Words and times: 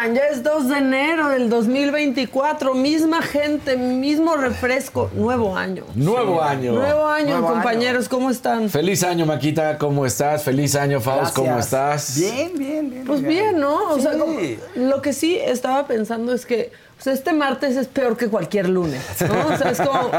Oigan, 0.00 0.14
ya 0.14 0.28
es 0.28 0.42
2 0.42 0.68
de 0.68 0.78
enero 0.78 1.28
del 1.30 1.50
2024, 1.50 2.74
misma 2.74 3.20
gente, 3.22 3.76
mismo 3.76 4.36
refresco, 4.36 5.10
nuevo 5.14 5.56
año. 5.56 5.84
Nuevo 5.94 6.40
año. 6.42 6.72
Nuevo 6.72 7.06
año, 7.06 7.42
compañeros, 7.42 8.08
¿cómo 8.08 8.30
están? 8.30 8.68
Feliz 8.70 9.02
año, 9.02 9.26
Maquita, 9.26 9.76
¿cómo 9.76 10.06
estás? 10.06 10.44
Feliz 10.44 10.76
año, 10.76 11.00
Faust, 11.00 11.34
¿cómo 11.34 11.58
estás? 11.58 12.16
Bien, 12.18 12.52
bien, 12.56 12.90
bien. 12.90 13.04
Pues 13.06 13.22
bien, 13.22 13.58
¿no? 13.58 13.90
O 13.90 13.98
sea, 13.98 14.12
como- 14.16 14.38
lo 14.76 15.02
que 15.02 15.12
sí 15.12 15.36
estaba 15.36 15.86
pensando 15.86 16.32
es 16.32 16.46
que 16.46 16.70
o 16.98 17.02
sea, 17.02 17.12
este 17.12 17.32
martes 17.32 17.76
es 17.76 17.86
peor 17.88 18.16
que 18.16 18.28
cualquier 18.28 18.68
lunes, 18.68 19.02
¿no? 19.20 19.54
O 19.54 19.56
sea, 19.56 19.70
es 19.70 19.80
como 19.80 20.10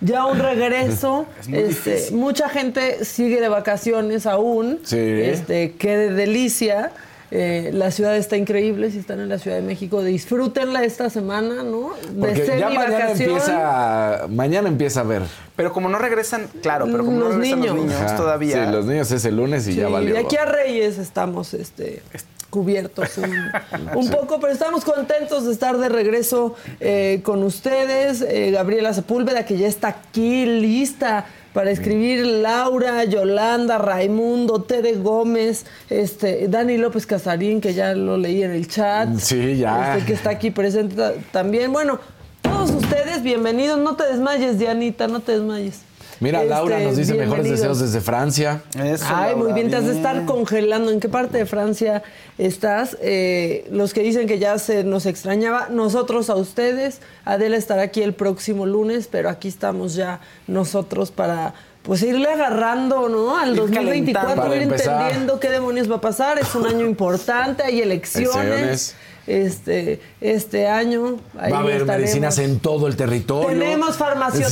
ya 0.00 0.26
un 0.26 0.38
regreso. 0.38 1.26
Es 1.52 1.86
este, 1.86 2.14
mucha 2.14 2.48
gente 2.48 3.04
sigue 3.04 3.40
de 3.40 3.48
vacaciones 3.48 4.26
aún. 4.26 4.80
Sí. 4.84 4.98
Este, 4.98 5.72
qué 5.72 5.96
de 5.96 6.10
delicia. 6.12 6.92
Eh, 7.30 7.70
la 7.72 7.90
ciudad 7.90 8.16
está 8.16 8.36
increíble, 8.36 8.90
si 8.90 8.98
están 8.98 9.18
en 9.20 9.28
la 9.28 9.38
Ciudad 9.38 9.56
de 9.56 9.62
México, 9.62 10.02
disfrútenla 10.02 10.84
esta 10.84 11.10
semana, 11.10 11.62
¿no? 11.64 11.90
De 12.12 12.20
Porque 12.20 12.46
ya 12.58 12.68
mañana 12.70 13.10
empieza, 13.10 14.26
mañana 14.28 14.68
empieza 14.68 15.00
a 15.00 15.04
ver. 15.04 15.22
Pero 15.56 15.72
como 15.72 15.88
no 15.88 15.98
regresan, 15.98 16.46
claro, 16.62 16.86
pero 16.86 17.04
como 17.04 17.18
Los 17.18 17.30
no 17.30 17.34
regresan 17.40 17.60
niños. 17.60 17.74
los 17.76 17.84
niños 17.84 18.00
Ajá. 18.00 18.16
todavía. 18.16 18.66
Sí, 18.66 18.72
los 18.72 18.84
niños 18.86 19.10
es 19.10 19.24
el 19.24 19.36
lunes 19.36 19.66
y 19.66 19.72
Sí, 19.72 19.78
ya 19.78 19.88
valió. 19.88 20.12
de 20.14 20.20
aquí 20.20 20.36
a 20.36 20.44
Reyes 20.44 20.98
estamos 20.98 21.52
este, 21.54 22.02
cubiertos 22.50 23.18
un, 23.18 23.32
un 23.96 24.10
poco, 24.10 24.38
pero 24.38 24.52
estamos 24.52 24.84
contentos 24.84 25.46
de 25.46 25.52
estar 25.52 25.78
de 25.78 25.88
regreso 25.88 26.54
eh, 26.80 27.20
con 27.24 27.42
ustedes. 27.42 28.22
Eh, 28.22 28.50
Gabriela 28.52 28.92
Sepúlveda, 28.94 29.44
que 29.44 29.56
ya 29.58 29.66
está 29.66 29.88
aquí 29.88 30.46
lista 30.46 31.26
para 31.56 31.70
escribir 31.70 32.26
Laura, 32.26 33.04
Yolanda, 33.04 33.78
Raimundo, 33.78 34.60
Tere 34.60 34.92
Gómez, 34.92 35.64
este, 35.88 36.48
Dani 36.48 36.76
López 36.76 37.06
Casarín, 37.06 37.62
que 37.62 37.72
ya 37.72 37.94
lo 37.94 38.18
leí 38.18 38.42
en 38.42 38.50
el 38.50 38.68
chat. 38.68 39.08
Sí, 39.18 39.56
ya. 39.56 39.94
Este, 39.96 40.06
que 40.06 40.12
está 40.12 40.28
aquí 40.28 40.50
presente 40.50 40.96
ta- 40.96 41.14
también. 41.32 41.72
Bueno, 41.72 41.98
todos 42.42 42.72
ustedes, 42.72 43.22
bienvenidos. 43.22 43.78
No 43.78 43.96
te 43.96 44.04
desmayes, 44.04 44.58
Dianita, 44.58 45.08
no 45.08 45.20
te 45.20 45.32
desmayes. 45.32 45.80
Mira, 46.20 46.44
Laura 46.44 46.76
Este, 46.76 46.88
nos 46.88 46.96
dice 46.96 47.14
mejores 47.14 47.48
deseos 47.48 47.80
desde 47.80 48.00
Francia. 48.00 48.62
Eso, 48.82 49.04
Ay, 49.08 49.34
muy 49.34 49.52
bien, 49.52 49.70
te 49.70 49.76
has 49.76 49.84
de 49.86 49.92
estar 49.92 50.24
congelando. 50.24 50.90
¿En 50.90 51.00
qué 51.00 51.08
parte 51.08 51.38
de 51.38 51.46
Francia 51.46 52.02
estás? 52.38 52.96
Eh, 53.00 53.66
los 53.70 53.92
que 53.92 54.02
dicen 54.02 54.26
que 54.26 54.38
ya 54.38 54.58
se 54.58 54.84
nos 54.84 55.06
extrañaba, 55.06 55.68
nosotros 55.70 56.30
a 56.30 56.36
ustedes. 56.36 57.00
Adela 57.24 57.56
estará 57.56 57.82
aquí 57.82 58.02
el 58.02 58.14
próximo 58.14 58.66
lunes, 58.66 59.08
pero 59.10 59.28
aquí 59.28 59.48
estamos 59.48 59.94
ya 59.94 60.20
nosotros 60.46 61.10
para 61.10 61.54
pues 61.82 62.02
irle 62.02 62.28
agarrando, 62.28 63.08
¿no? 63.08 63.38
Al 63.38 63.50
Ir 63.50 63.56
2024, 63.56 64.42
calentando. 64.42 64.56
ir 64.56 64.62
entendiendo 64.62 65.38
qué 65.38 65.50
demonios 65.50 65.90
va 65.90 65.96
a 65.96 66.00
pasar. 66.00 66.38
Es 66.38 66.54
un 66.54 66.66
año 66.66 66.84
importante, 66.84 67.62
hay 67.62 67.80
elecciones. 67.80 68.96
Este, 69.26 70.00
este 70.20 70.68
año. 70.68 71.16
ahí 71.38 71.50
Va 71.50 71.58
a 71.58 71.60
haber 71.60 71.80
estaremos. 71.80 72.00
medicinas 72.00 72.38
en 72.38 72.60
todo 72.60 72.86
el 72.86 72.96
territorio. 72.96 73.48
Tenemos 73.48 73.96
farmacia. 73.96 74.46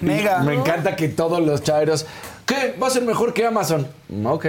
Mega. 0.00 0.38
Me 0.40 0.54
encanta 0.54 0.94
que 0.96 1.08
todos 1.08 1.44
los 1.44 1.62
chairos. 1.62 2.06
¿Qué? 2.46 2.76
¿Va 2.80 2.86
a 2.86 2.90
ser 2.90 3.02
mejor 3.02 3.32
que 3.34 3.44
Amazon? 3.46 3.86
Mm, 4.08 4.26
Ok. 4.26 4.46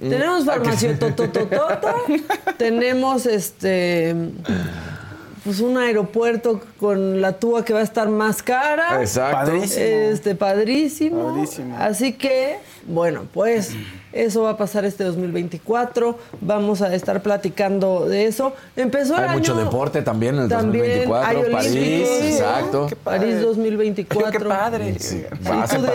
Tenemos 0.00 0.44
farmacia 0.44 0.98
totototota, 0.98 1.94
tenemos 2.58 3.24
este 3.24 4.16
pues 5.44 5.60
un 5.60 5.78
aeropuerto 5.78 6.60
con 6.80 7.20
la 7.20 7.34
túa 7.34 7.64
que 7.64 7.72
va 7.72 7.80
a 7.80 7.84
estar 7.84 8.08
más 8.08 8.42
cara. 8.42 9.00
Exacto. 9.00 9.36
Padrísimo. 9.52 9.84
Este 9.84 10.34
padrísimo. 10.34 11.34
Padrísimo. 11.34 11.76
Así 11.78 12.14
que, 12.14 12.58
bueno, 12.86 13.26
pues 13.32 13.70
eso 14.12 14.42
va 14.42 14.50
a 14.50 14.56
pasar 14.56 14.84
este 14.84 15.04
2024. 15.04 16.18
Vamos 16.40 16.82
a 16.82 16.94
estar 16.94 17.22
platicando 17.22 18.06
de 18.06 18.26
eso. 18.26 18.52
Empezó 18.76 19.16
el 19.18 19.24
Hay 19.24 19.36
mucho 19.38 19.52
año- 19.54 19.64
deporte 19.64 20.02
también 20.02 20.36
en 20.36 20.42
el 20.42 20.48
También 20.48 20.84
2024. 21.06 21.38
hay 21.42 21.52
París, 21.52 22.08
exacto. 22.22 22.86
Qué 22.88 22.96
padre. 22.96 23.18
París 23.20 23.40
2024. 23.42 24.30
Qué 24.40 24.44
padre. 24.44 24.98
Sí, 24.98 25.22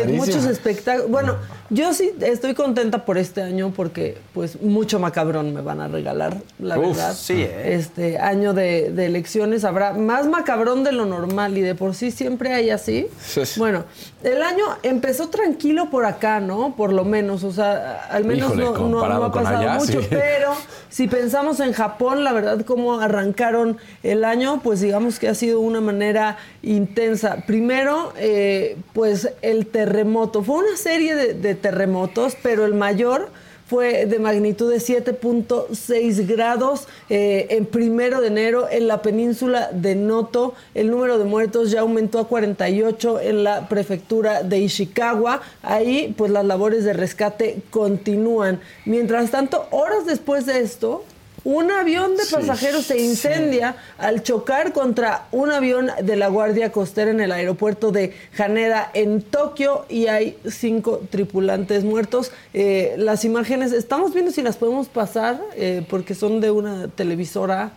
de 0.06 0.14
muchos 0.14 0.46
espectáculos. 0.46 1.10
Bueno, 1.10 1.36
yo 1.70 1.94
sí 1.94 2.12
estoy 2.22 2.54
contenta 2.54 3.06
por 3.06 3.18
este 3.18 3.42
año 3.42 3.74
porque 3.76 4.18
pues 4.34 4.62
mucho 4.62 5.00
macabrón 5.00 5.54
me 5.54 5.62
van 5.62 5.82
a 5.82 5.88
regalar, 5.88 6.38
la 6.60 6.78
Uf, 6.80 6.88
verdad. 6.96 7.14
sí, 7.14 7.42
¿eh? 7.42 7.74
Este 7.76 8.18
año 8.18 8.54
de, 8.54 8.92
de 8.92 9.06
elecciones 9.06 9.64
habrá 9.66 9.94
más 9.94 10.28
macabrón 10.28 10.84
de 10.84 10.92
lo 10.94 11.06
normal 11.06 11.58
y 11.58 11.62
de 11.62 11.76
por 11.76 11.94
sí 11.94 12.12
siempre 12.12 12.54
hay 12.54 12.70
así. 12.70 13.08
Sí, 13.22 13.46
sí. 13.46 13.60
Bueno, 13.60 13.84
el 14.24 14.42
año 14.42 14.64
empezó 14.84 15.28
tranquilo 15.30 15.90
por 15.90 16.06
acá, 16.06 16.40
¿no? 16.40 16.76
Por 16.76 16.94
lo 16.94 17.04
menos, 17.04 17.44
o 17.44 17.52
sea, 17.52 18.07
al 18.12 18.26
menos 18.26 18.48
Híjole, 18.50 18.64
no, 18.66 18.72
no- 18.72 18.78
no 18.78 18.92
comparado 18.92 19.26
ha 19.26 19.32
pasado 19.32 19.58
allá, 19.58 19.74
mucho, 19.76 20.02
sí. 20.02 20.08
pero 20.10 20.54
si 20.90 21.08
pensamos 21.08 21.60
en 21.60 21.74
Japón, 21.74 22.24
la 22.24 22.34
verdad, 22.34 22.62
cómo 22.66 23.00
arrancaron 23.00 23.78
el 24.04 24.24
año, 24.24 24.62
pues 24.64 24.80
digamos 24.82 25.20
que 25.20 25.28
ha 25.30 25.36
sido 25.36 25.60
una 25.60 25.82
manera 25.82 26.38
intensa. 26.64 27.44
Primero, 27.46 28.14
eh, 28.18 28.78
pues 28.94 29.30
el 29.42 29.68
terremoto. 29.68 30.44
Fue 30.44 30.58
una 30.58 30.78
serie 30.78 31.16
de, 31.16 31.34
de 31.34 31.56
terremotos, 31.56 32.36
pero 32.42 32.66
el 32.66 32.74
mayor 32.74 33.30
fue 33.68 34.06
de 34.06 34.18
magnitud 34.20 34.72
de 34.72 34.78
7.6 34.78 36.26
grados 36.26 36.88
eh, 37.10 37.48
en 37.50 37.66
primero 37.66 38.22
de 38.22 38.28
enero 38.28 38.68
en 38.70 38.88
la 38.88 39.02
península 39.02 39.70
de 39.74 39.96
Noto. 39.96 40.54
El 40.74 40.90
número 40.90 41.18
de 41.18 41.26
muertos 41.26 41.72
ya 41.72 41.82
aumentó 41.82 42.20
a 42.20 42.28
48 42.28 43.20
en 43.20 43.44
la 43.44 43.68
prefectura 43.68 44.44
de 44.44 44.60
Ishikawa. 44.60 45.42
Ahí, 45.64 46.14
pues 46.18 46.32
las 46.32 46.46
labores 46.46 46.86
de 46.86 46.94
rescate 46.94 47.58
continúan. 47.70 48.62
Mientras 48.86 49.32
tanto, 49.32 49.68
horas 49.72 50.06
después 50.06 50.46
de 50.46 50.62
esto, 50.62 51.04
un 51.48 51.72
avión 51.72 52.18
de 52.18 52.24
pasajeros 52.30 52.84
se 52.88 53.00
incendia 53.00 53.78
al 53.98 54.22
chocar 54.22 54.74
contra 54.74 55.28
un 55.32 55.50
avión 55.50 55.90
de 56.04 56.18
la 56.18 56.28
Guardia 56.28 56.74
Costera 56.74 57.10
en 57.10 57.22
el 57.22 57.32
aeropuerto 57.32 57.94
de 57.94 58.14
Haneda 58.38 58.92
en 58.94 59.22
Tokio 59.22 59.86
y 59.88 60.08
hay 60.08 60.38
cinco 60.46 61.02
tripulantes 61.10 61.86
muertos. 61.86 62.34
Eh, 62.54 62.96
las 62.98 63.24
imágenes, 63.24 63.72
estamos 63.72 64.14
viendo 64.14 64.32
si 64.32 64.42
las 64.42 64.58
podemos 64.58 64.90
pasar 64.90 65.40
eh, 65.56 65.86
porque 65.90 66.16
son 66.16 66.42
de 66.42 66.52
una 66.52 66.90
televisora 66.90 67.72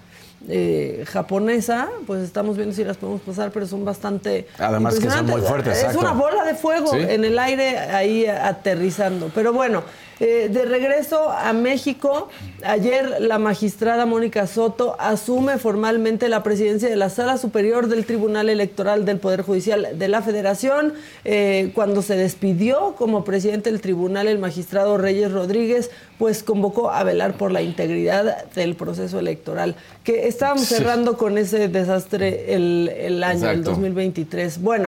eh, 0.48 1.04
japonesa, 1.06 1.88
pues 2.08 2.24
estamos 2.24 2.56
viendo 2.56 2.74
si 2.74 2.82
las 2.82 2.96
podemos 2.96 3.20
pasar, 3.20 3.52
pero 3.52 3.68
son 3.68 3.84
bastante. 3.84 4.48
Además 4.58 4.98
que 4.98 5.08
son 5.08 5.26
muy 5.26 5.42
fuertes, 5.42 5.74
Es 5.76 5.84
exacto. 5.84 6.00
una 6.00 6.12
bola 6.12 6.42
de 6.44 6.56
fuego 6.56 6.90
Sí. 6.90 6.98
en 6.98 7.24
el 7.24 7.38
aire 7.38 7.78
ahí 7.78 8.26
aterrizando. 8.26 9.30
Pero 9.32 9.52
bueno, 9.52 9.84
eh, 10.20 10.48
de 10.52 10.64
regreso 10.66 11.30
a 11.30 11.52
México, 11.54 12.28
ayer 12.62 13.20
la 13.20 13.38
magistrada 13.38 14.04
Mónica 14.06 14.46
Soto 14.46 14.94
asume 15.00 15.58
formalmente 15.58 16.28
la 16.28 16.42
presidencia 16.42 16.88
de 16.88 16.96
la 16.96 17.08
Sala 17.08 17.38
Superior 17.38 17.88
del 17.88 18.04
Tribunal 18.04 18.48
Electoral 18.50 19.04
del 19.06 19.18
Poder 19.18 19.42
Judicial 19.42 19.88
de 19.98 20.08
la 20.08 20.20
Federación. 20.22 20.92
Eh, 21.24 21.72
cuando 21.74 22.02
se 22.02 22.16
despidió 22.16 22.94
como 22.96 23.24
presidente 23.24 23.70
del 23.72 23.80
tribunal, 23.80 24.28
el 24.28 24.38
magistrado 24.38 24.98
Reyes 24.98 25.32
Rodríguez, 25.32 25.90
pues 26.18 26.42
convocó 26.42 26.90
a 26.90 27.02
velar 27.02 27.34
por 27.34 27.50
la 27.50 27.62
integridad 27.62 28.44
del 28.54 28.74
proceso 28.76 29.18
electoral, 29.18 29.74
que 30.04 30.28
estábamos 30.28 30.66
Sí. 30.66 30.74
cerrando 30.74 31.16
con 31.16 31.38
ese 31.38 31.68
desastre 31.68 32.54
el, 32.54 32.90
el 32.94 33.24
año, 33.24 33.48
el 33.48 33.60
Exacto. 33.60 33.70
2023. 33.70 34.60
Bueno. 34.60 34.84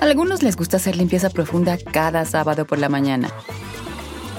A 0.00 0.04
algunos 0.04 0.42
les 0.42 0.56
gusta 0.56 0.78
hacer 0.78 0.96
limpieza 0.96 1.28
profunda 1.30 1.76
cada 1.92 2.24
sábado 2.24 2.64
por 2.64 2.78
la 2.78 2.88
mañana. 2.88 3.30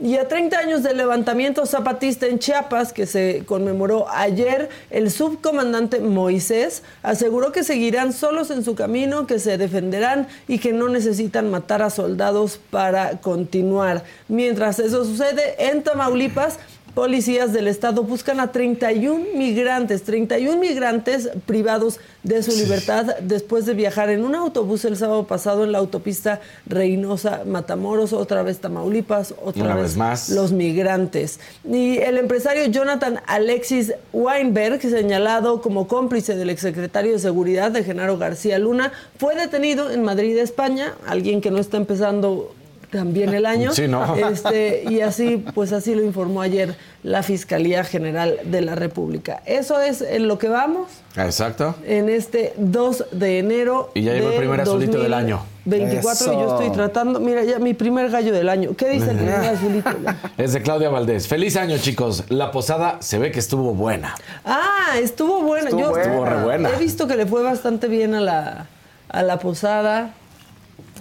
Y 0.00 0.16
a 0.16 0.28
30 0.28 0.56
años 0.56 0.82
del 0.84 0.96
levantamiento 0.96 1.66
zapatista 1.66 2.26
en 2.26 2.38
Chiapas, 2.38 2.92
que 2.92 3.04
se 3.04 3.42
conmemoró 3.46 4.08
ayer, 4.08 4.68
el 4.90 5.10
subcomandante 5.10 5.98
Moisés 5.98 6.84
aseguró 7.02 7.50
que 7.50 7.64
seguirán 7.64 8.12
solos 8.12 8.52
en 8.52 8.62
su 8.62 8.76
camino, 8.76 9.26
que 9.26 9.40
se 9.40 9.58
defenderán 9.58 10.28
y 10.46 10.60
que 10.60 10.72
no 10.72 10.88
necesitan 10.88 11.50
matar 11.50 11.82
a 11.82 11.90
soldados 11.90 12.60
para 12.70 13.20
continuar. 13.20 14.04
Mientras 14.28 14.78
eso 14.78 15.04
sucede, 15.04 15.56
en 15.58 15.82
Tamaulipas, 15.82 16.60
policías 16.98 17.52
del 17.52 17.68
estado 17.68 18.02
buscan 18.02 18.40
a 18.40 18.50
31 18.50 19.26
migrantes, 19.36 20.02
31 20.02 20.58
migrantes 20.58 21.30
privados 21.46 22.00
de 22.24 22.42
su 22.42 22.50
libertad 22.50 23.14
después 23.20 23.66
de 23.66 23.74
viajar 23.74 24.10
en 24.10 24.24
un 24.24 24.34
autobús 24.34 24.84
el 24.84 24.96
sábado 24.96 25.24
pasado 25.24 25.62
en 25.62 25.70
la 25.70 25.78
autopista 25.78 26.40
Reynosa 26.66 27.42
Matamoros, 27.46 28.12
otra 28.12 28.42
vez 28.42 28.58
Tamaulipas, 28.58 29.32
otra 29.40 29.62
Una 29.62 29.74
vez, 29.76 29.84
vez 29.84 29.96
más. 29.96 30.28
los 30.30 30.50
migrantes. 30.50 31.38
Y 31.64 31.98
el 31.98 32.18
empresario 32.18 32.66
Jonathan 32.66 33.20
Alexis 33.28 33.94
Weinberg, 34.12 34.80
señalado 34.80 35.62
como 35.62 35.86
cómplice 35.86 36.34
del 36.34 36.50
exsecretario 36.50 37.12
de 37.12 37.20
Seguridad 37.20 37.70
de 37.70 37.84
Genaro 37.84 38.18
García 38.18 38.58
Luna, 38.58 38.90
fue 39.18 39.36
detenido 39.36 39.92
en 39.92 40.02
Madrid, 40.02 40.36
España, 40.38 40.94
alguien 41.06 41.40
que 41.40 41.52
no 41.52 41.58
está 41.58 41.76
empezando 41.76 42.56
también 42.90 43.34
el 43.34 43.46
año. 43.46 43.72
Sí, 43.72 43.88
¿no? 43.88 44.16
Este, 44.28 44.84
y 44.88 45.00
así, 45.00 45.44
pues 45.54 45.72
así 45.72 45.94
lo 45.94 46.02
informó 46.02 46.40
ayer 46.42 46.76
la 47.02 47.22
Fiscalía 47.22 47.84
General 47.84 48.38
de 48.44 48.60
la 48.60 48.74
República. 48.74 49.42
Eso 49.46 49.80
es 49.80 50.00
en 50.02 50.28
lo 50.28 50.38
que 50.38 50.48
vamos 50.48 50.88
Exacto. 51.16 51.74
en 51.84 52.08
este 52.08 52.52
2 52.56 53.06
de 53.12 53.38
enero. 53.38 53.90
Y 53.94 54.02
ya 54.02 54.12
llegó 54.14 54.30
el 54.30 54.36
primer 54.38 54.60
azulito 54.60 54.98
del 54.98 55.14
año. 55.14 55.40
24 55.64 56.32
y 56.32 56.36
yo 56.36 56.52
estoy 56.52 56.70
tratando, 56.70 57.20
mira, 57.20 57.44
ya 57.44 57.58
mi 57.58 57.74
primer 57.74 58.10
gallo 58.10 58.32
del 58.32 58.48
año. 58.48 58.74
¿Qué 58.74 58.88
dice 58.88 59.10
el 59.10 59.16
primer 59.18 59.34
azulito? 59.34 59.90
Es 60.38 60.54
de 60.54 60.62
Claudia 60.62 60.88
Valdés. 60.88 61.28
Feliz 61.28 61.56
año, 61.56 61.76
chicos. 61.78 62.24
La 62.30 62.50
posada 62.50 62.96
se 63.00 63.18
ve 63.18 63.30
que 63.30 63.38
estuvo 63.38 63.74
buena. 63.74 64.14
Ah, 64.44 64.94
estuvo 65.00 65.42
buena. 65.42 65.66
Estuvo 65.68 65.82
Yo 65.82 65.90
buena. 65.90 66.04
Estuvo 66.04 66.24
re 66.24 66.42
buena. 66.42 66.70
he 66.70 66.78
visto 66.78 67.06
que 67.06 67.16
le 67.16 67.26
fue 67.26 67.42
bastante 67.42 67.86
bien 67.88 68.14
a 68.14 68.20
la, 68.20 68.66
a 69.10 69.22
la 69.22 69.38
posada. 69.38 70.14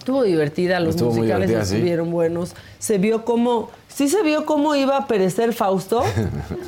Estuvo 0.07 0.23
divertida, 0.23 0.79
los 0.79 0.91
Estuvo 0.95 1.09
musicales 1.09 1.49
divertida, 1.49 1.65
sí. 1.65 1.75
estuvieron 1.75 2.11
buenos. 2.11 2.55
Se 2.79 2.97
vio 2.97 3.25
cómo, 3.25 3.69
sí 3.89 4.07
se 4.07 4.23
vio 4.23 4.45
cómo 4.45 4.73
iba 4.73 4.95
a 4.95 5.05
perecer 5.05 5.51
Fausto. 5.51 6.01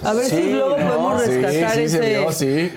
A 0.04 0.14
ver 0.14 0.26
si 0.30 0.52
luego 0.52 0.78
no, 0.78 0.88
podemos 0.90 1.26
rescatar 1.26 1.76
sí 1.76 1.82
ese, 1.84 2.00
vio, 2.20 2.32
sí. 2.34 2.46
eh, 2.50 2.72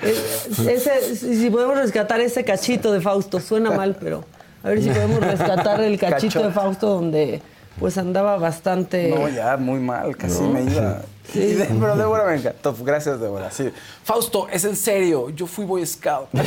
ese- 0.71 1.17
si 1.17 1.51
podemos 1.51 1.77
rescatar 1.77 2.21
ese 2.21 2.45
cachito 2.45 2.93
de 2.93 3.01
Fausto. 3.01 3.41
Suena 3.41 3.73
mal, 3.73 3.97
pero 3.99 4.25
a 4.63 4.69
ver 4.69 4.81
si 4.81 4.91
podemos 4.91 5.19
rescatar 5.19 5.81
el 5.81 5.99
cachito 5.99 6.35
Cacho. 6.35 6.43
de 6.47 6.53
Fausto 6.53 6.87
donde 6.91 7.43
pues 7.81 7.99
andaba 7.99 8.37
bastante. 8.37 9.09
No, 9.09 9.29
ya, 9.29 9.57
muy 9.57 9.81
mal, 9.81 10.17
casi 10.17 10.43
me 10.43 10.63
iba. 10.63 11.03
Sí. 11.33 11.39
Y 11.41 11.55
de- 11.55 11.65
pero 11.65 11.97
Débora 11.97 12.25
me 12.25 12.35
encantó. 12.37 12.75
Gracias, 12.81 13.21
Débora. 13.21 13.51
Sí. 13.51 13.71
Fausto, 14.05 14.49
es 14.51 14.65
en 14.65 14.77
serio. 14.77 15.31
Yo 15.31 15.47
fui 15.47 15.65
Boy 15.65 15.85
Scout. 15.87 16.29
Yo 16.33 16.43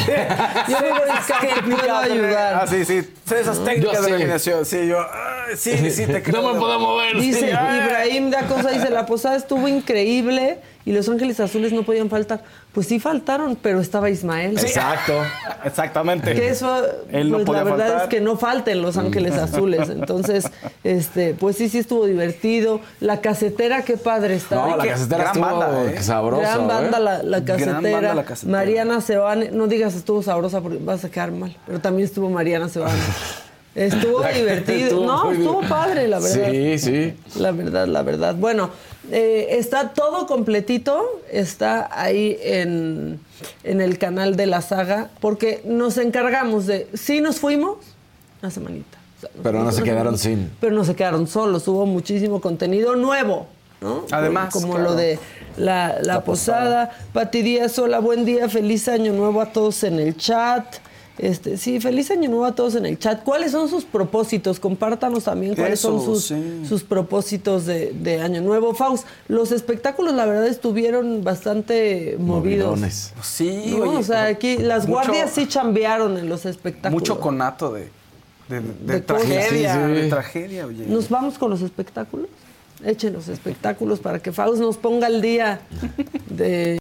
fui 0.78 0.90
Boy 0.90 1.10
Scout, 1.24 1.54
te 1.56 1.62
puedo 1.76 1.96
ayudar. 1.98 2.56
Ah, 2.62 2.68
sí, 2.68 2.86
sí. 2.86 3.02
Sé 3.26 3.40
esas 3.42 3.64
técnicas 3.64 4.06
de 4.06 4.14
alineación. 4.14 4.66
Sí, 4.66 4.88
yo. 4.88 5.00
ay, 5.00 5.56
sí, 5.58 5.90
sí, 5.92 6.06
te 6.06 6.22
creo. 6.22 6.42
No 6.42 6.54
me 6.54 6.60
puedo 6.60 6.80
mover. 6.80 7.18
Dice 7.20 7.40
sí. 7.40 7.46
Ibrahim 7.48 8.30
da 8.30 8.44
cosa, 8.48 8.70
dice, 8.70 8.90
la 8.90 9.06
posada 9.06 9.36
estuvo 9.36 9.68
increíble 9.68 10.60
y 10.86 10.92
los 10.92 11.10
ángeles 11.10 11.40
azules 11.40 11.74
no 11.74 11.84
podían 11.84 12.10
faltar. 12.10 12.44
Pues 12.72 12.88
sí 12.88 13.00
faltaron, 13.00 13.56
pero 13.60 13.80
estaba 13.82 14.10
Ismael. 14.10 14.58
Exacto. 14.60 15.14
Exactamente. 15.64 16.34
Que 16.34 16.50
eso, 16.50 16.70
Él 17.12 17.30
no 17.32 17.38
pues 17.38 17.46
podía 17.48 17.64
la 17.64 17.72
verdad 17.72 17.88
faltar. 17.88 18.04
es 18.04 18.10
que 18.10 18.22
no 18.22 18.38
falten 18.38 18.82
los 18.82 18.98
ángeles 18.98 19.34
azules. 19.36 19.90
Entonces, 19.90 20.46
este, 20.84 21.34
pues 21.34 21.56
sí, 21.58 21.70
sí 21.70 21.80
estuvo 21.80 22.06
divertido. 22.06 22.82
La 23.00 23.22
casetera, 23.22 23.82
qué 23.84 23.98
padre 23.98 24.36
está. 24.36 24.56
No, 24.56 24.78
la 24.78 24.84
qué 24.84 24.90
casetera 24.90 25.24
gran 25.32 25.36
estuvo 25.38 25.60
banda, 25.60 25.92
¿eh? 25.92 26.04
sabrosa. 26.04 26.42
Gran 26.56 26.68
banda 26.68 26.98
¿eh? 26.98 27.02
la, 27.02 27.24
la 27.24 27.40
Gran 27.40 27.46
casetera. 27.60 27.92
banda 27.92 28.14
la 28.14 28.24
casetera. 28.26 28.58
Mariana 28.58 29.02
Sebane, 29.02 29.52
no 29.52 29.68
digas 29.68 29.96
estuvo 29.96 30.22
sabrosa 30.22 30.62
porque 30.62 30.78
vas 30.82 31.04
a 31.04 31.10
quedar 31.10 31.32
mal, 31.32 31.56
pero 31.66 31.80
también 31.80 32.06
estuvo 32.08 32.30
Mariana 32.30 32.70
Sebane. 32.70 32.94
Estuvo 33.76 34.22
La- 34.22 34.30
divertido. 34.32 34.80
estuvo 34.88 35.06
no, 35.06 35.32
estuvo 35.34 35.62
padre, 35.64 36.08
la 36.08 36.20
verdad. 36.20 36.50
Sí, 36.50 36.78
sí. 36.80 37.14
La 37.38 37.52
verdad, 37.52 37.86
la 37.88 38.04
verdad. 38.04 38.34
Bueno, 38.34 38.70
eh, 39.12 39.48
está 39.52 39.94
todo 39.94 40.28
completito, 40.28 41.22
está 41.32 41.90
ahí 41.92 42.38
en, 42.42 43.20
en 43.64 43.82
el 43.82 43.98
canal 43.98 44.36
de 44.36 44.46
la 44.46 44.62
saga, 44.62 45.10
porque 45.20 45.62
nos 45.66 45.98
encargamos 45.98 46.66
de, 46.66 46.88
sí 46.94 47.22
nos 47.22 47.40
fuimos, 47.40 47.78
una 48.42 48.52
semanita. 48.52 48.98
O 49.18 49.22
sea, 49.22 49.30
nos 49.36 49.44
Pero 49.44 49.64
no 49.64 49.72
se 49.72 49.84
quedaron 49.84 50.18
sin. 50.18 50.52
Pero 50.60 50.76
no 50.76 50.84
se 50.84 50.96
quedaron 50.96 51.28
solos, 51.28 51.68
hubo 51.68 51.86
muchísimo 51.86 52.42
contenido 52.42 52.96
nuevo, 52.96 53.48
¿no? 53.82 54.06
Además, 54.12 54.54
Como 54.54 54.74
claro. 54.74 54.92
lo 54.92 54.96
de 54.96 55.20
la, 55.58 55.98
la 56.02 56.24
posada. 56.24 56.92
Pati 57.14 57.42
Díaz, 57.42 57.78
hola, 57.80 58.00
buen 58.00 58.26
día, 58.26 58.50
feliz 58.50 58.88
año 58.88 59.14
nuevo 59.14 59.42
a 59.42 59.52
todos 59.52 59.84
en 59.84 60.00
el 60.00 60.18
chat. 60.18 60.66
Este, 61.18 61.56
sí, 61.56 61.80
feliz 61.80 62.12
año 62.12 62.30
nuevo 62.30 62.44
a 62.46 62.56
todos 62.56 62.76
en 62.76 62.86
el 62.86 63.00
chat. 63.00 63.24
¿Cuáles 63.24 63.52
son 63.54 63.70
sus 63.70 63.86
propósitos? 63.86 64.60
Compártanos 64.60 65.24
también 65.24 65.56
cuáles 65.56 65.80
son 65.80 66.04
sus, 66.04 66.26
sí. 66.26 66.64
sus 66.68 66.84
propósitos 66.84 67.66
de, 67.66 67.92
de 67.94 68.20
año 68.22 68.42
nuevo. 68.42 68.74
Faust, 68.74 69.06
los 69.30 69.54
espectáculos 69.54 70.14
la 70.14 70.26
verdad 70.26 70.46
estuvieron 70.48 71.24
bastante 71.24 72.18
movidos. 72.20 72.72
Movidones. 72.72 73.14
Sí, 73.22 73.76
¿no? 73.78 73.84
oye, 73.86 73.98
o 73.98 74.04
sea, 74.04 74.26
aquí 74.26 74.58
las 74.58 74.88
mucho- 74.88 75.04
guardias 75.08 75.32
sí 75.32 75.48
chambearon 75.48 76.18
en 76.18 76.28
los 76.28 76.46
espectáculos. 76.46 77.02
Mucho 77.02 77.20
conato 77.22 77.72
de, 77.72 77.88
de, 78.50 78.60
de 78.60 78.94
De 78.96 79.00
tragedia. 79.02 79.74
Sí, 79.74 79.80
sí. 79.88 80.02
De 80.02 80.10
tragedia, 80.10 80.66
oye. 80.66 80.86
¿Nos 80.86 81.10
vamos 81.10 81.38
con 81.38 81.50
los 81.50 81.62
espectáculos? 81.62 82.28
Echen 82.84 83.14
los 83.14 83.30
espectáculos 83.30 84.00
para 84.02 84.20
que 84.20 84.34
Faust 84.34 84.60
nos 84.62 84.76
ponga 84.76 85.08
al 85.08 85.22
día 85.22 85.62
de... 86.30 86.78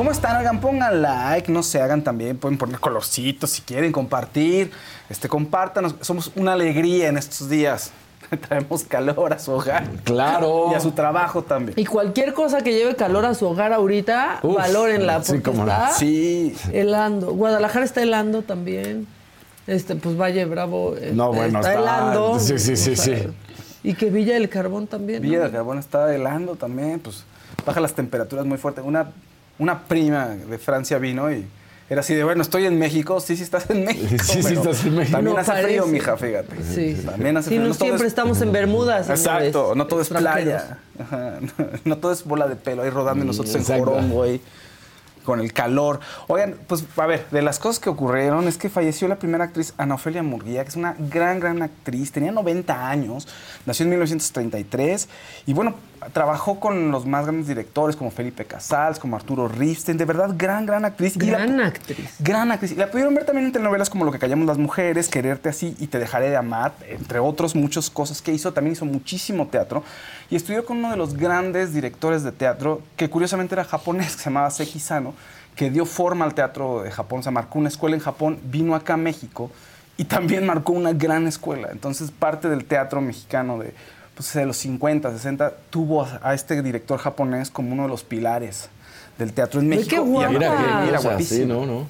¿Cómo 0.00 0.12
están? 0.12 0.38
Oigan, 0.38 0.62
pongan 0.62 1.02
like, 1.02 1.52
no 1.52 1.62
se 1.62 1.78
hagan 1.78 2.02
también, 2.02 2.38
pueden 2.38 2.56
poner 2.56 2.80
colorcitos 2.80 3.50
si 3.50 3.60
quieren, 3.60 3.92
compartir, 3.92 4.70
este, 5.10 5.28
compártanos, 5.28 5.94
somos 6.00 6.32
una 6.36 6.54
alegría 6.54 7.08
en 7.08 7.18
estos 7.18 7.50
días. 7.50 7.90
traemos 8.48 8.84
calor 8.84 9.34
a 9.34 9.38
su 9.38 9.52
hogar. 9.52 9.86
Claro. 10.04 10.68
Y 10.72 10.74
a 10.74 10.80
su 10.80 10.92
trabajo 10.92 11.42
también. 11.42 11.78
Y 11.78 11.84
cualquier 11.84 12.32
cosa 12.32 12.62
que 12.62 12.72
lleve 12.72 12.96
calor 12.96 13.26
a 13.26 13.34
su 13.34 13.46
hogar 13.46 13.74
ahorita, 13.74 14.38
Uf, 14.42 14.56
valórenla 14.56 15.22
sí, 15.22 15.32
porque 15.34 15.52
no. 15.58 15.64
está 15.64 15.90
Sí. 15.92 16.56
helando. 16.72 17.32
Guadalajara 17.34 17.84
está 17.84 18.00
helando 18.02 18.40
también. 18.40 19.06
Este, 19.66 19.96
pues 19.96 20.18
Valle 20.18 20.46
Bravo 20.46 20.96
eh, 20.96 21.10
No, 21.14 21.30
bueno, 21.30 21.58
está, 21.58 21.74
está- 21.74 21.78
helando. 21.78 22.40
sí, 22.40 22.58
sí, 22.58 22.74
sí, 22.74 22.92
O 22.92 22.96
sea, 22.96 23.18
sí. 23.18 23.28
Y 23.82 23.92
que 23.92 24.08
Villa 24.08 24.32
del 24.32 24.48
Carbón 24.48 24.86
también. 24.86 25.20
¿no? 25.22 25.28
Villa 25.28 25.40
del 25.40 25.52
Carbón 25.52 25.78
está 25.78 26.14
helando 26.14 26.56
también, 26.56 27.00
pues 27.00 27.22
baja 27.66 27.80
las 27.80 27.92
temperaturas 27.92 28.46
muy 28.46 28.56
fuerte. 28.56 28.80
Una, 28.80 29.10
una 29.60 29.84
prima 29.84 30.26
de 30.28 30.58
Francia 30.58 30.98
vino 30.98 31.30
y 31.32 31.46
era 31.88 32.00
así 32.02 32.14
de, 32.14 32.22
bueno, 32.24 32.42
estoy 32.42 32.66
en 32.66 32.78
México, 32.78 33.18
sí, 33.20 33.36
sí 33.36 33.42
estás 33.42 33.68
en 33.70 33.84
México. 33.84 34.22
Sí, 34.24 34.42
sí 34.44 34.54
estás 34.54 34.84
en 34.84 34.94
México. 34.96 35.16
También 35.16 35.34
No 35.36 35.40
hace 35.42 35.62
frío, 35.62 35.86
mija, 35.86 36.16
fíjate. 36.16 36.56
Sí. 36.62 37.02
También 37.04 37.36
hace 37.36 37.48
Sí, 37.48 37.54
frío. 37.56 37.62
no 37.62 37.68
No 37.68 37.74
siempre 37.74 38.06
es- 38.06 38.12
estamos 38.12 38.40
en 38.42 38.52
Bermudas. 38.52 39.08
Exacto, 39.10 39.74
no 39.74 39.86
todo 39.86 40.00
es 40.00 40.08
playa. 40.08 40.78
Ajá, 40.98 41.38
No 41.84 41.98
todo 41.98 42.12
es 42.12 42.24
bola 42.24 42.46
de 42.48 42.56
pelo 42.56 42.82
ahí 42.82 42.90
rodando 42.90 43.24
y 43.24 43.26
nosotros 43.26 43.54
en 43.56 43.64
jorón, 43.64 44.10
güey. 44.10 44.40
Con 45.24 45.40
el 45.40 45.52
calor. 45.52 46.00
Oigan, 46.28 46.54
pues 46.66 46.84
a 46.96 47.06
ver, 47.06 47.26
de 47.30 47.42
las 47.42 47.58
cosas 47.58 47.78
que 47.78 47.90
ocurrieron 47.90 48.48
es 48.48 48.56
que 48.56 48.70
falleció 48.70 49.06
la 49.06 49.16
primera 49.16 49.44
actriz 49.44 49.74
Ana 49.76 49.96
Ofelia 49.96 50.22
Murguía, 50.22 50.62
que 50.62 50.70
es 50.70 50.76
una 50.76 50.94
gran, 50.98 51.40
gran 51.40 51.60
actriz. 51.60 52.10
Tenía 52.10 52.32
90 52.32 52.88
años, 52.88 53.28
nació 53.66 53.82
en 53.84 53.90
1933 53.90 55.08
y 55.46 55.52
bueno, 55.52 55.74
trabajó 56.12 56.58
con 56.60 56.90
los 56.90 57.06
más 57.06 57.24
grandes 57.24 57.46
directores 57.46 57.94
como 57.96 58.10
Felipe 58.10 58.44
Casals, 58.44 58.98
como 58.98 59.16
Arturo 59.16 59.48
Rifsten. 59.48 59.96
De 59.98 60.04
verdad, 60.04 60.30
gran, 60.36 60.66
gran 60.66 60.84
actriz. 60.84 61.16
Y 61.16 61.20
la- 61.20 61.38
Gran 61.38 61.60
actriz. 61.60 62.14
Gran 62.18 62.50
actriz. 62.52 62.72
Y 62.72 62.74
La 62.76 62.90
pudieron 62.90 63.14
ver 63.14 63.24
también 63.26 63.46
en 63.46 63.52
telenovelas 63.52 63.90
como 63.90 64.04
Lo 64.04 64.12
que 64.12 64.18
callamos 64.18 64.46
las 64.46 64.58
mujeres, 64.58 65.08
Quererte 65.08 65.48
así 65.48 65.76
y 65.78 65.86
Te 65.88 65.98
dejaré 65.98 66.30
de 66.30 66.36
amar, 66.36 66.72
entre 66.88 67.18
otros 67.18 67.54
muchas 67.54 67.90
cosas 67.90 68.22
que 68.22 68.32
hizo. 68.32 68.52
También 68.52 68.72
hizo 68.72 68.84
muchísimo 68.84 69.46
teatro 69.48 69.82
y 70.30 70.36
estudió 70.36 70.64
con 70.64 70.78
uno 70.78 70.90
de 70.90 70.96
los 70.96 71.14
grandes 71.14 71.72
directores 71.74 72.22
de 72.22 72.32
teatro, 72.32 72.80
que 72.96 73.10
curiosamente 73.10 73.54
era 73.54 73.64
japonés, 73.64 74.12
que 74.16 74.22
se 74.22 74.30
llamaba 74.30 74.50
Seki 74.50 74.78
Sano, 74.80 75.14
que 75.56 75.70
dio 75.70 75.84
forma 75.84 76.24
al 76.24 76.34
teatro 76.34 76.82
de 76.82 76.90
Japón. 76.90 77.20
O 77.20 77.22
sea, 77.22 77.32
marcó 77.32 77.58
una 77.58 77.68
escuela 77.68 77.94
en 77.96 78.02
Japón, 78.02 78.38
vino 78.44 78.74
acá 78.74 78.94
a 78.94 78.96
México 78.96 79.50
y 79.96 80.04
también 80.04 80.46
marcó 80.46 80.72
una 80.72 80.92
gran 80.94 81.26
escuela. 81.26 81.68
Entonces, 81.72 82.10
parte 82.10 82.48
del 82.48 82.64
teatro 82.64 83.00
mexicano 83.02 83.58
de, 83.58 83.74
pues, 84.20 84.34
de 84.34 84.44
los 84.44 84.58
50, 84.58 85.12
60, 85.12 85.54
tuvo 85.70 86.06
a, 86.20 86.34
este 86.34 86.60
director 86.62 86.98
japonés 86.98 87.50
como 87.50 87.72
uno 87.72 87.84
de 87.84 87.88
los 87.88 88.04
pilares 88.04 88.68
del 89.18 89.32
teatro 89.32 89.60
en 89.60 89.68
México. 89.68 89.88
qué 89.88 89.98
guapa. 89.98 90.30
Y 90.30 90.88
era 90.88 91.00
sea, 91.00 91.10
guapísimo. 91.10 91.40
sí, 91.40 91.46
no, 91.46 91.64
no. 91.64 91.86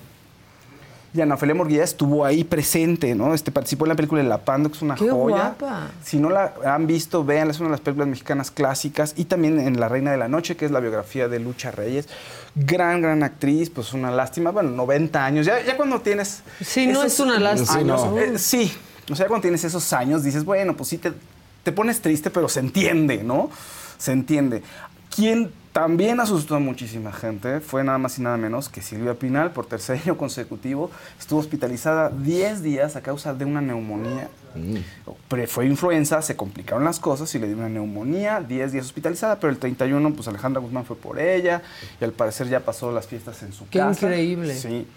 Y 1.12 1.20
Ana 1.20 1.34
Ofelia 1.34 1.56
Murguía 1.56 1.82
estuvo 1.82 2.24
ahí 2.24 2.44
presente, 2.44 3.16
¿no? 3.16 3.34
Este, 3.34 3.50
participó 3.50 3.84
en 3.84 3.88
la 3.88 3.94
película 3.96 4.22
de 4.22 4.28
La 4.28 4.38
Pando, 4.44 4.70
que 4.70 4.76
es 4.76 4.82
una 4.82 4.94
¡Qué 4.94 5.10
joya. 5.10 5.56
guapa! 5.58 5.88
Si 6.04 6.18
no 6.18 6.30
la 6.30 6.54
han 6.64 6.86
visto, 6.86 7.24
véanla, 7.24 7.50
es 7.50 7.58
una 7.58 7.70
de 7.70 7.72
las 7.72 7.80
películas 7.80 8.06
mexicanas 8.06 8.52
clásicas. 8.52 9.14
Y 9.16 9.24
también 9.24 9.58
en 9.58 9.80
La 9.80 9.88
Reina 9.88 10.12
de 10.12 10.18
la 10.18 10.28
Noche, 10.28 10.56
que 10.56 10.66
es 10.66 10.70
la 10.70 10.78
biografía 10.78 11.26
de 11.26 11.40
Lucha 11.40 11.72
Reyes. 11.72 12.08
Gran, 12.54 13.02
gran 13.02 13.24
actriz, 13.24 13.70
pues 13.70 13.92
una 13.92 14.12
lástima. 14.12 14.52
Bueno, 14.52 14.70
90 14.70 15.24
años. 15.24 15.46
Ya, 15.46 15.60
ya 15.64 15.76
cuando 15.76 16.00
tienes... 16.00 16.44
Sí, 16.64 16.86
no 16.86 17.02
es 17.02 17.18
una 17.18 17.40
lástima. 17.40 17.80
Sí, 17.80 17.84
no. 17.84 18.16
eh, 18.16 18.38
sí, 18.38 18.72
o 19.10 19.16
sea, 19.16 19.26
cuando 19.26 19.42
tienes 19.42 19.64
esos 19.64 19.92
años, 19.92 20.22
dices, 20.22 20.44
bueno, 20.44 20.76
pues 20.76 20.90
sí, 20.90 20.98
te, 20.98 21.12
te 21.62 21.72
pones 21.72 22.00
triste, 22.00 22.30
pero 22.30 22.48
se 22.48 22.60
entiende, 22.60 23.22
¿no? 23.22 23.50
Se 23.98 24.12
entiende. 24.12 24.62
Quien 25.14 25.52
también 25.72 26.18
asustó 26.20 26.56
a 26.56 26.58
muchísima 26.58 27.12
gente 27.12 27.60
fue 27.60 27.84
nada 27.84 27.98
más 27.98 28.18
y 28.18 28.22
nada 28.22 28.36
menos 28.36 28.68
que 28.68 28.82
Silvia 28.82 29.14
Pinal, 29.14 29.52
por 29.52 29.66
tercer 29.66 30.00
año 30.04 30.16
consecutivo. 30.16 30.90
Estuvo 31.18 31.40
hospitalizada 31.40 32.10
10 32.10 32.62
días 32.62 32.96
a 32.96 33.02
causa 33.02 33.34
de 33.34 33.44
una 33.44 33.60
neumonía. 33.60 34.28
Pero 35.28 35.46
fue 35.46 35.66
influenza, 35.66 36.20
se 36.22 36.34
complicaron 36.34 36.84
las 36.84 36.98
cosas 36.98 37.32
y 37.36 37.38
le 37.38 37.46
dio 37.46 37.56
una 37.56 37.68
neumonía, 37.68 38.40
10 38.40 38.72
días 38.72 38.86
hospitalizada, 38.86 39.38
pero 39.38 39.52
el 39.52 39.58
31, 39.58 40.12
pues 40.12 40.26
Alejandra 40.26 40.60
Guzmán 40.60 40.84
fue 40.84 40.96
por 40.96 41.20
ella 41.20 41.62
y 42.00 42.04
al 42.04 42.10
parecer 42.10 42.48
ya 42.48 42.58
pasó 42.58 42.90
las 42.90 43.06
fiestas 43.06 43.44
en 43.44 43.52
su 43.52 43.68
Qué 43.68 43.78
casa. 43.78 44.06
increíble. 44.06 44.56
Sí. 44.56 44.88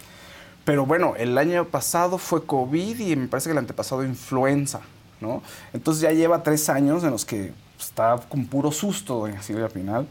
Pero 0.64 0.86
bueno, 0.86 1.14
el 1.16 1.38
año 1.38 1.66
pasado 1.66 2.18
fue 2.18 2.44
COVID 2.44 2.98
y 2.98 3.14
me 3.14 3.28
parece 3.28 3.48
que 3.48 3.52
el 3.52 3.58
antepasado 3.58 4.02
influenza, 4.04 4.80
¿no? 5.24 5.42
Entonces 5.72 6.02
ya 6.02 6.12
lleva 6.12 6.42
tres 6.42 6.68
años 6.68 7.02
en 7.02 7.10
los 7.10 7.24
que 7.24 7.52
está 7.80 8.16
con 8.28 8.46
puro 8.46 8.70
susto 8.70 9.18
doña 9.20 9.42
Silvia 9.42 9.68
Pinal. 9.68 10.06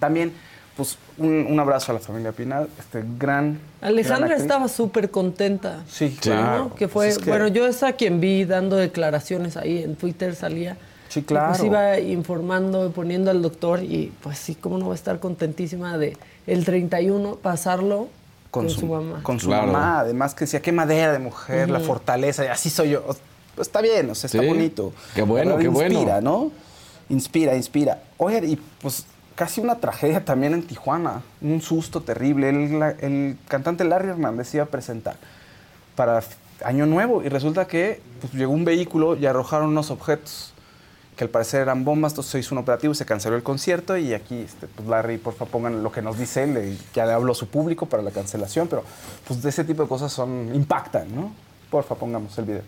También, 0.00 0.32
pues, 0.76 0.98
un, 1.18 1.46
un 1.48 1.60
abrazo 1.60 1.92
a 1.92 1.94
la 1.94 2.00
familia 2.00 2.32
Pinal, 2.32 2.68
este 2.78 3.04
gran... 3.18 3.58
Alejandra 3.80 4.28
gran 4.28 4.40
estaba 4.40 4.68
súper 4.68 5.10
contenta. 5.10 5.82
Sí, 5.88 6.14
¿no? 6.16 6.20
claro. 6.20 6.74
Que 6.74 6.88
fue, 6.88 7.06
Pues 7.06 7.16
es 7.18 7.22
que- 7.22 7.30
bueno, 7.30 7.48
yo 7.48 7.66
es 7.66 7.82
a 7.82 7.92
quien 7.92 8.20
vi 8.20 8.44
dando 8.44 8.76
declaraciones 8.76 9.56
ahí 9.56 9.82
en 9.82 9.94
Twitter, 9.96 10.34
salía. 10.34 10.76
Sí, 11.08 11.20
y 11.20 11.22
claro. 11.22 11.50
Pues 11.52 11.62
iba 11.62 12.00
informando, 12.00 12.90
poniendo 12.90 13.30
al 13.30 13.40
doctor 13.42 13.82
y 13.82 14.12
pues 14.22 14.38
sí, 14.38 14.56
cómo 14.56 14.76
no 14.76 14.86
va 14.88 14.92
a 14.92 14.96
estar 14.96 15.20
contentísima 15.20 15.96
de 15.98 16.16
el 16.48 16.64
31 16.64 17.36
pasarlo 17.36 18.08
con, 18.50 18.68
su, 18.68 18.86
mamá. 18.86 19.20
Con 19.22 19.38
su 19.38 19.46
Claro. 19.46 19.66
mamá, 19.68 20.00
además 20.00 20.34
que 20.34 20.46
decía, 20.46 20.60
qué 20.60 20.72
madera 20.72 21.12
de 21.12 21.18
mujer, 21.20 21.70
la 21.70 21.78
fortaleza, 21.78 22.44
y 22.44 22.48
así 22.48 22.70
soy 22.70 22.90
yo. 22.90 23.04
Pues 23.56 23.66
está 23.68 23.80
bien, 23.80 24.08
o 24.10 24.14
sea, 24.14 24.28
está 24.28 24.40
Sí. 24.40 24.46
bonito. 24.46 24.92
Qué 25.14 25.22
bueno, 25.22 25.50
¿Verdad? 25.56 25.62
qué 25.62 25.68
bueno. 25.68 25.94
Inspira, 25.94 26.20
¿no? 26.20 26.52
Inspira, 27.08 27.56
inspira. 27.56 28.02
Oye, 28.18 28.38
y 28.46 28.56
pues 28.80 29.04
casi 29.34 29.60
una 29.60 29.76
tragedia 29.76 30.24
también 30.24 30.54
en 30.54 30.62
Tijuana, 30.62 31.22
un 31.40 31.60
susto 31.60 32.02
terrible. 32.02 32.50
El, 32.50 32.78
la- 32.78 32.90
el 32.90 33.36
cantante 33.48 33.84
Larry 33.84 34.10
Hernández 34.10 34.54
iba 34.54 34.64
a 34.64 34.66
presentar 34.66 35.16
para 35.94 36.22
Año 36.64 36.86
Nuevo 36.86 37.22
y 37.22 37.28
resulta 37.28 37.66
que 37.66 38.00
pues, 38.20 38.32
llegó 38.34 38.52
un 38.52 38.64
vehículo 38.64 39.16
y 39.16 39.26
arrojaron 39.26 39.68
unos 39.70 39.90
objetos 39.90 40.52
que 41.16 41.24
al 41.24 41.30
parecer 41.30 41.62
eran 41.62 41.82
bombas, 41.82 42.12
entonces 42.12 42.30
se 42.32 42.38
hizo 42.40 42.54
un 42.54 42.58
operativo 42.58 42.92
y 42.92 42.96
se 42.96 43.06
canceló 43.06 43.36
el 43.36 43.42
concierto 43.42 43.96
y 43.96 44.12
aquí, 44.12 44.38
este, 44.40 44.66
pues 44.66 44.86
Larry, 44.86 45.16
por 45.16 45.32
favor 45.32 45.50
pongan 45.50 45.82
lo 45.82 45.90
que 45.90 46.02
nos 46.02 46.18
dice 46.18 46.42
él, 46.44 46.78
ya 46.94 47.06
le 47.06 47.12
habló 47.12 47.32
a 47.32 47.34
su 47.34 47.48
público 47.48 47.86
para 47.86 48.02
la 48.02 48.10
cancelación, 48.10 48.68
pero 48.68 48.84
pues 49.26 49.40
de 49.42 49.48
ese 49.48 49.64
tipo 49.64 49.82
de 49.82 49.88
cosas 49.88 50.12
son, 50.12 50.50
impactan, 50.54 51.14
¿no? 51.14 51.32
Porfa, 51.70 51.94
pongamos 51.94 52.36
el 52.36 52.44
video. 52.44 52.62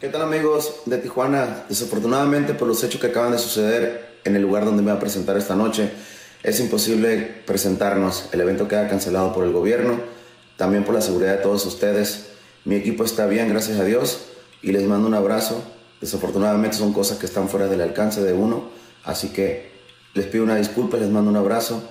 ¿Qué 0.00 0.08
tal 0.10 0.22
amigos 0.22 0.82
de 0.86 0.98
Tijuana? 0.98 1.64
Desafortunadamente 1.68 2.54
por 2.54 2.68
los 2.68 2.84
hechos 2.84 3.00
que 3.00 3.08
acaban 3.08 3.32
de 3.32 3.38
suceder 3.38 4.20
en 4.22 4.36
el 4.36 4.42
lugar 4.42 4.64
donde 4.64 4.80
me 4.80 4.92
voy 4.92 4.96
a 4.96 5.00
presentar 5.00 5.36
esta 5.36 5.56
noche, 5.56 5.90
es 6.44 6.60
imposible 6.60 7.42
presentarnos. 7.44 8.28
El 8.30 8.40
evento 8.40 8.68
queda 8.68 8.86
cancelado 8.86 9.32
por 9.32 9.42
el 9.42 9.50
gobierno, 9.50 9.98
también 10.56 10.84
por 10.84 10.94
la 10.94 11.00
seguridad 11.00 11.32
de 11.32 11.42
todos 11.42 11.66
ustedes. 11.66 12.26
Mi 12.64 12.76
equipo 12.76 13.02
está 13.02 13.26
bien, 13.26 13.48
gracias 13.48 13.80
a 13.80 13.84
Dios, 13.84 14.26
y 14.62 14.70
les 14.70 14.84
mando 14.84 15.08
un 15.08 15.14
abrazo. 15.14 15.64
Desafortunadamente 16.00 16.76
son 16.76 16.92
cosas 16.92 17.18
que 17.18 17.26
están 17.26 17.48
fuera 17.48 17.66
del 17.66 17.80
alcance 17.80 18.22
de 18.22 18.34
uno, 18.34 18.70
así 19.02 19.30
que 19.30 19.72
les 20.14 20.26
pido 20.26 20.44
una 20.44 20.54
disculpa, 20.54 20.96
les 20.96 21.10
mando 21.10 21.28
un 21.28 21.36
abrazo. 21.38 21.82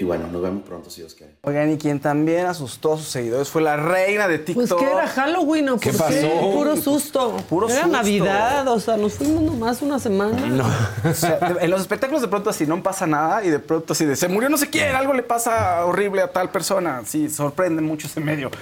Y 0.00 0.04
bueno, 0.04 0.28
nos 0.28 0.40
vemos 0.40 0.62
pronto 0.62 0.90
si 0.90 1.00
Dios 1.00 1.14
quiere. 1.14 1.32
Oigan, 1.42 1.72
y 1.72 1.76
quien 1.76 1.98
también 1.98 2.46
asustó 2.46 2.94
a 2.94 2.96
sus 2.98 3.08
seguidores 3.08 3.48
fue 3.48 3.62
la 3.62 3.76
reina 3.76 4.28
de 4.28 4.38
TikTok. 4.38 4.68
Pues 4.68 4.80
que 4.80 4.92
era 4.94 5.08
Halloween 5.08 5.70
o 5.70 5.80
¿Qué 5.80 5.92
pasó? 5.92 6.28
Puro 6.52 6.76
susto. 6.76 7.36
Puro 7.48 7.66
era 7.68 7.82
susto. 7.82 7.96
Navidad, 7.96 8.68
o 8.68 8.78
sea, 8.78 8.96
nos 8.96 9.14
fuimos 9.14 9.42
nomás 9.42 9.82
una 9.82 9.98
semana. 9.98 10.64
O 11.04 11.12
sea, 11.14 11.56
en 11.60 11.68
los 11.70 11.80
espectáculos 11.80 12.22
de 12.22 12.28
pronto 12.28 12.48
así 12.50 12.64
no 12.64 12.80
pasa 12.80 13.08
nada 13.08 13.42
y 13.44 13.50
de 13.50 13.58
pronto 13.58 13.92
así 13.92 14.04
de 14.04 14.14
se 14.14 14.28
murió 14.28 14.48
no 14.48 14.56
sé 14.56 14.70
quién, 14.70 14.94
algo 14.94 15.12
le 15.14 15.24
pasa 15.24 15.84
horrible 15.84 16.22
a 16.22 16.30
tal 16.30 16.50
persona. 16.50 17.02
Sí, 17.04 17.28
sorprende 17.28 17.82
mucho 17.82 18.06
ese 18.06 18.20
medio. 18.20 18.52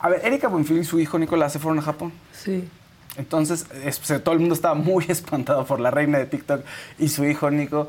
A 0.00 0.08
ver, 0.08 0.22
Erika 0.26 0.48
Buenfil 0.48 0.78
y 0.78 0.84
su 0.84 0.98
hijo 0.98 1.20
Nicolás 1.20 1.52
se 1.52 1.60
fueron 1.60 1.78
a 1.78 1.82
Japón. 1.82 2.12
Sí. 2.32 2.68
Entonces, 3.16 3.66
es- 3.84 4.00
todo 4.24 4.32
el 4.32 4.40
mundo 4.40 4.56
estaba 4.56 4.74
muy 4.74 5.04
espantado 5.08 5.64
por 5.66 5.78
la 5.78 5.92
reina 5.92 6.18
de 6.18 6.26
TikTok 6.26 6.62
y 6.98 7.08
su 7.10 7.24
hijo 7.24 7.48
Nico 7.50 7.88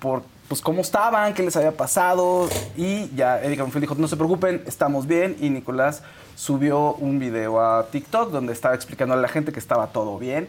por 0.00 0.22
pues 0.48 0.60
cómo 0.62 0.80
estaban, 0.80 1.34
qué 1.34 1.42
les 1.42 1.56
había 1.56 1.72
pasado 1.72 2.48
y 2.76 3.10
ya 3.14 3.40
Erika 3.42 3.62
Buenfil 3.62 3.82
dijo, 3.82 3.94
no 3.96 4.08
se 4.08 4.16
preocupen, 4.16 4.62
estamos 4.66 5.06
bien 5.06 5.36
y 5.40 5.50
Nicolás 5.50 6.02
subió 6.36 6.94
un 6.94 7.18
video 7.18 7.60
a 7.60 7.86
TikTok 7.90 8.30
donde 8.30 8.52
estaba 8.54 8.74
explicando 8.74 9.14
a 9.14 9.18
la 9.18 9.28
gente 9.28 9.52
que 9.52 9.58
estaba 9.58 9.88
todo 9.88 10.18
bien. 10.18 10.48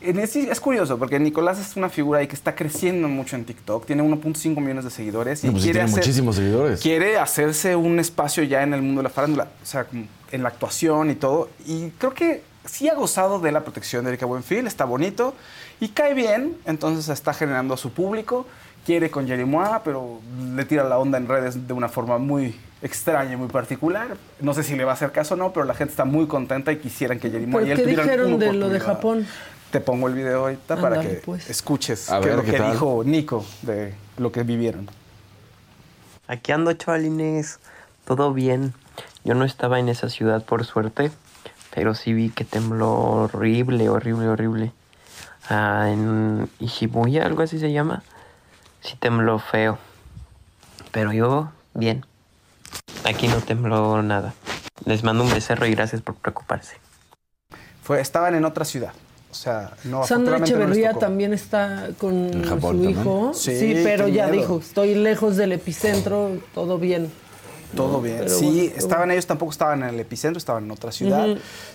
Es 0.00 0.58
curioso 0.60 0.98
porque 0.98 1.18
Nicolás 1.20 1.60
es 1.60 1.76
una 1.76 1.88
figura 1.88 2.18
ahí 2.20 2.26
que 2.26 2.34
está 2.34 2.54
creciendo 2.56 3.06
mucho 3.08 3.36
en 3.36 3.44
TikTok, 3.44 3.86
tiene 3.86 4.02
1.5 4.02 4.60
millones 4.60 4.84
de 4.84 4.90
seguidores 4.90 5.44
y 5.44 5.46
No, 5.46 5.52
pues 5.52 5.64
quiere 5.64 5.78
tiene 5.78 5.90
hacer- 5.90 6.00
muchísimos 6.04 6.36
seguidores. 6.36 6.80
quiere 6.80 7.18
hacerse 7.18 7.76
un 7.76 8.00
espacio 8.00 8.42
ya 8.44 8.62
en 8.62 8.74
el 8.74 8.82
mundo 8.82 9.00
de 9.00 9.04
la 9.04 9.10
farándula, 9.10 9.44
o 9.62 9.66
sea, 9.66 9.86
en 10.32 10.42
la 10.42 10.48
actuación 10.48 11.10
y 11.10 11.14
todo. 11.14 11.50
Y 11.66 11.90
creo 11.98 12.14
que 12.14 12.42
sí 12.64 12.88
ha 12.88 12.94
gozado 12.94 13.38
de 13.38 13.52
la 13.52 13.60
protección 13.60 14.04
de 14.04 14.10
Erika 14.10 14.26
Buenfil, 14.26 14.66
está 14.66 14.84
bonito 14.84 15.34
y 15.80 15.88
cae 15.88 16.14
bien, 16.14 16.56
entonces 16.64 17.08
está 17.08 17.32
generando 17.32 17.74
a 17.74 17.76
su 17.76 17.92
público. 17.92 18.44
Quiere 18.86 19.10
con 19.10 19.26
Jerimois, 19.26 19.80
pero 19.84 20.20
le 20.54 20.64
tira 20.64 20.84
la 20.84 20.98
onda 20.98 21.18
en 21.18 21.28
redes 21.28 21.66
de 21.68 21.72
una 21.72 21.88
forma 21.88 22.18
muy 22.18 22.56
extraña 22.82 23.34
y 23.34 23.36
muy 23.36 23.48
particular. 23.48 24.16
No 24.40 24.54
sé 24.54 24.64
si 24.64 24.74
le 24.74 24.84
va 24.84 24.90
a 24.90 24.94
hacer 24.94 25.12
caso 25.12 25.34
o 25.34 25.36
no, 25.36 25.52
pero 25.52 25.64
la 25.64 25.74
gente 25.74 25.92
está 25.92 26.04
muy 26.04 26.26
contenta 26.26 26.72
y 26.72 26.78
quisieran 26.78 27.20
que 27.20 27.30
Jerimois 27.30 27.64
¿Pero 27.64 27.66
y 27.66 27.70
él 27.70 27.76
qué 27.76 27.82
tuvieran 27.84 28.04
dijeron 28.06 28.32
una 28.34 28.46
de 28.46 28.52
lo 28.54 28.68
de. 28.68 28.80
Japón? 28.80 29.26
Te 29.70 29.80
pongo 29.80 30.08
el 30.08 30.14
video 30.14 30.40
ahorita 30.40 30.76
para 30.76 31.00
que 31.00 31.08
pues. 31.24 31.48
escuches 31.48 32.10
A 32.10 32.20
qué 32.20 32.24
es 32.24 32.26
ver, 32.26 32.36
lo 32.36 32.44
¿qué 32.44 32.50
que 32.52 32.58
tal? 32.58 32.72
dijo 32.72 33.02
Nico 33.06 33.44
de 33.62 33.94
lo 34.18 34.30
que 34.32 34.42
vivieron. 34.42 34.88
Aquí 36.26 36.52
ando, 36.52 36.72
chavalines. 36.72 37.58
Todo 38.04 38.32
bien. 38.32 38.74
Yo 39.24 39.34
no 39.34 39.44
estaba 39.44 39.78
en 39.78 39.88
esa 39.88 40.08
ciudad 40.08 40.44
por 40.44 40.64
suerte, 40.64 41.10
pero 41.74 41.94
sí 41.94 42.12
vi 42.12 42.30
que 42.30 42.44
tembló 42.44 42.90
horrible, 42.92 43.88
horrible, 43.88 44.28
horrible. 44.28 44.72
ah, 45.48 45.88
en 45.90 46.48
Ishibuya, 46.58 47.24
algo 47.24 47.42
así 47.42 47.58
se 47.58 47.72
llama. 47.72 48.02
Sí 48.82 48.96
tembló 48.98 49.38
feo. 49.38 49.78
Pero 50.90 51.12
yo, 51.12 51.50
bien. 51.74 52.04
Aquí 53.04 53.28
no 53.28 53.36
tembló 53.40 54.02
nada. 54.02 54.34
Les 54.84 55.02
mando 55.04 55.24
un 55.24 55.30
becerro 55.30 55.66
y 55.66 55.70
gracias 55.74 56.02
por 56.02 56.16
preocuparse. 56.16 56.76
Fue, 57.82 58.00
estaban 58.00 58.34
en 58.34 58.44
otra 58.44 58.64
ciudad. 58.64 58.92
O 59.30 59.34
sea, 59.34 59.72
no 59.84 60.04
Sandra 60.06 60.38
no 60.38 60.44
Echeverría 60.44 60.92
también 60.94 61.32
está 61.32 61.88
con 61.98 62.44
Japón 62.44 62.82
su 62.82 62.90
hijo. 62.90 63.30
Sí, 63.34 63.58
Sí, 63.58 63.80
pero 63.82 64.06
ya 64.08 64.26
miedo. 64.26 64.42
dijo, 64.42 64.58
estoy 64.58 64.94
lejos 64.94 65.36
del 65.36 65.52
epicentro, 65.52 66.32
todo 66.54 66.78
bien. 66.78 67.10
Todo 67.74 67.92
No, 67.94 68.00
bien. 68.02 68.28
Sí, 68.28 68.44
bueno, 68.68 68.76
estaban 68.76 69.10
ellos, 69.10 69.26
tampoco 69.26 69.50
estaban 69.52 69.82
en 69.84 69.88
el 69.88 70.00
epicentro, 70.00 70.36
estaban 70.36 70.64
en 70.64 70.70
otra 70.70 70.92
ciudad. 70.92 71.26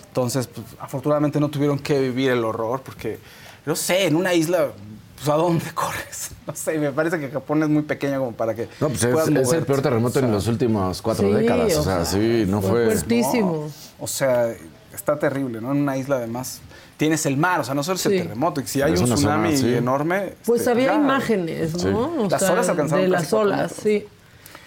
Entonces, 0.06 0.46
pues, 0.46 0.64
afortunadamente 0.78 1.40
no 1.40 1.48
tuvieron 1.48 1.80
que 1.80 1.98
vivir 1.98 2.30
el 2.30 2.44
horror 2.44 2.82
porque, 2.82 3.18
no 3.66 3.74
sé, 3.74 4.06
en 4.06 4.14
una 4.14 4.32
isla, 4.34 4.68
pues, 5.18 5.28
¿a 5.28 5.34
dónde 5.34 5.64
corres? 5.74 6.30
No 6.46 6.54
sé, 6.54 6.78
me 6.78 6.90
parece 6.92 7.18
que 7.20 7.28
Japón 7.30 7.62
es 7.62 7.68
muy 7.68 7.82
pequeño 7.82 8.18
como 8.20 8.32
para 8.32 8.54
que 8.54 8.68
No, 8.80 8.88
pues 8.88 9.04
puedas 9.06 9.28
es, 9.28 9.36
es 9.36 9.52
el 9.52 9.64
peor 9.64 9.82
terremoto 9.82 10.18
O 10.18 10.20
sea, 10.20 10.28
en 10.28 10.32
los 10.34 10.46
últimos 10.46 11.02
cuatro 11.02 11.28
Sí, 11.28 11.34
décadas. 11.34 11.76
O 11.76 11.80
o 11.80 11.84
sea, 11.84 12.04
sí, 12.04 12.44
no 12.48 12.60
fue 12.60 12.70
fue. 12.70 12.84
fuertísimo. 12.86 13.66
no, 13.98 14.04
o 14.04 14.06
sea, 14.06 14.52
está 14.94 15.18
terrible, 15.18 15.60
¿no? 15.60 15.72
En 15.72 15.78
una 15.78 15.96
isla 15.96 16.16
además 16.16 16.60
tienes 16.96 17.24
el 17.26 17.36
mar, 17.36 17.60
o 17.60 17.64
sea, 17.64 17.74
no 17.74 17.82
solo 17.84 17.94
es 17.96 18.02
Sí. 18.02 18.16
el 18.16 18.22
terremoto, 18.24 18.60
y 18.60 18.66
si 18.66 18.82
hay 18.82 18.92
Es 18.94 19.00
un 19.00 19.06
zona, 19.06 19.16
tsunami 19.16 19.56
sí. 19.56 19.72
enorme... 19.74 20.34
Pues 20.44 20.62
este, 20.62 20.72
había 20.72 20.86
ya, 20.88 20.94
imágenes, 20.96 21.74
¿no? 21.74 21.78
Sí. 21.80 22.18
O 22.18 22.28
Las 22.28 22.40
sea, 22.40 22.52
olas 22.52 22.68
alcanzaron 22.68 23.04
de 23.04 23.08
las 23.08 23.32
olas, 23.32 23.72
sí. 23.80 24.04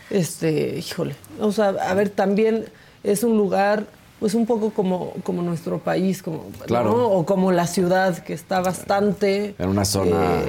Este, 0.10 0.78
híjole. 0.78 1.16
O 1.40 1.52
sea, 1.52 1.70
a 1.70 1.94
ver, 1.94 2.10
también 2.10 2.66
es 3.04 3.24
un 3.24 3.38
lugar, 3.38 3.86
pues 4.22 4.36
un 4.36 4.46
poco 4.46 4.70
como, 4.70 5.14
como 5.24 5.42
nuestro 5.42 5.80
país, 5.80 6.22
como, 6.24 6.44
Claro. 6.68 6.92
¿no? 6.92 7.06
O 7.10 7.26
como 7.26 7.52
la 7.52 7.66
ciudad, 7.68 8.20
que 8.20 8.34
está 8.34 8.62
bastante. 8.62 9.56
En 9.58 9.68
una 9.68 9.84
zona- 9.84 10.44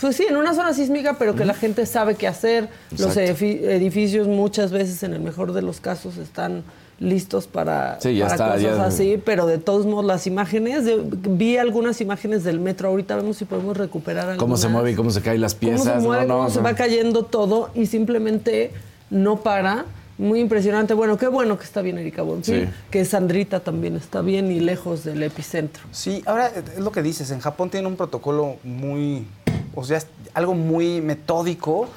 pues 0.00 0.14
sí, 0.14 0.24
en 0.28 0.36
una 0.36 0.54
zona 0.54 0.72
sísmica, 0.72 1.14
pero 1.18 1.34
que 1.34 1.44
la 1.44 1.54
gente 1.54 1.84
sabe 1.84 2.14
qué 2.14 2.28
hacer. 2.28 2.68
Los 2.92 3.16
Exacto. 3.16 3.32
edifi- 3.44 3.60
edificios 3.64 4.28
muchas 4.28 4.70
veces, 4.70 5.02
en 5.02 5.12
el 5.14 5.20
mejor 5.20 5.52
de 5.52 5.62
los 5.62 5.80
casos, 5.80 6.16
están 6.16 6.62
listos 7.00 7.48
para, 7.48 7.98
Sí, 8.00 8.14
ya 8.14 8.28
para 8.28 8.34
está, 8.36 8.46
cosas 8.70 8.78
ya- 8.78 8.84
así, 8.86 9.20
pero 9.24 9.46
de 9.46 9.58
todos 9.58 9.84
modos 9.84 10.04
las 10.04 10.28
imágenes, 10.28 10.84
de- 10.84 11.02
vi 11.02 11.56
algunas 11.56 12.00
imágenes 12.00 12.44
del 12.44 12.60
metro, 12.60 12.88
ahorita 12.90 13.16
vemos 13.16 13.36
si 13.38 13.44
podemos 13.44 13.76
recuperar 13.76 14.20
algunas. 14.28 14.38
Cómo 14.38 14.56
se 14.56 14.68
mueve 14.68 14.92
y 14.92 14.94
cómo 14.94 15.10
se 15.10 15.20
caen 15.20 15.40
las 15.40 15.56
piezas. 15.56 15.80
cómo 15.88 16.00
se 16.00 16.06
mueve, 16.06 16.22
no, 16.26 16.34
no, 16.34 16.38
cómo 16.44 16.50
se 16.50 16.58
no. 16.58 16.62
va 16.62 16.74
cayendo 16.76 17.24
todo 17.24 17.70
y 17.74 17.86
simplemente 17.86 18.70
no 19.10 19.40
para. 19.40 19.86
Muy 20.22 20.38
impresionante. 20.40 20.94
Bueno, 20.94 21.18
qué 21.18 21.26
bueno 21.26 21.58
que 21.58 21.64
está 21.64 21.82
bien 21.82 21.98
Erika 21.98 22.22
Bonfil, 22.22 22.66
Sí. 22.66 22.72
que 22.92 23.04
Sandrita 23.04 23.58
también 23.60 23.96
está 23.96 24.20
bien 24.22 24.52
y 24.52 24.60
lejos 24.60 25.02
del 25.02 25.20
epicentro. 25.24 25.82
Sí, 25.90 26.22
ahora 26.26 26.46
eh, 26.48 26.62
es 26.74 26.78
lo 26.78 26.92
que 26.92 27.02
dices, 27.02 27.30
en 27.32 27.40
Japón 27.40 27.70
tienen 27.70 27.88
un 27.88 27.96
protocolo 27.96 28.56
muy, 28.62 29.26
o 29.74 29.82
sea, 29.82 30.00
algo 30.34 30.54
muy 30.54 31.00
metódico. 31.00 31.88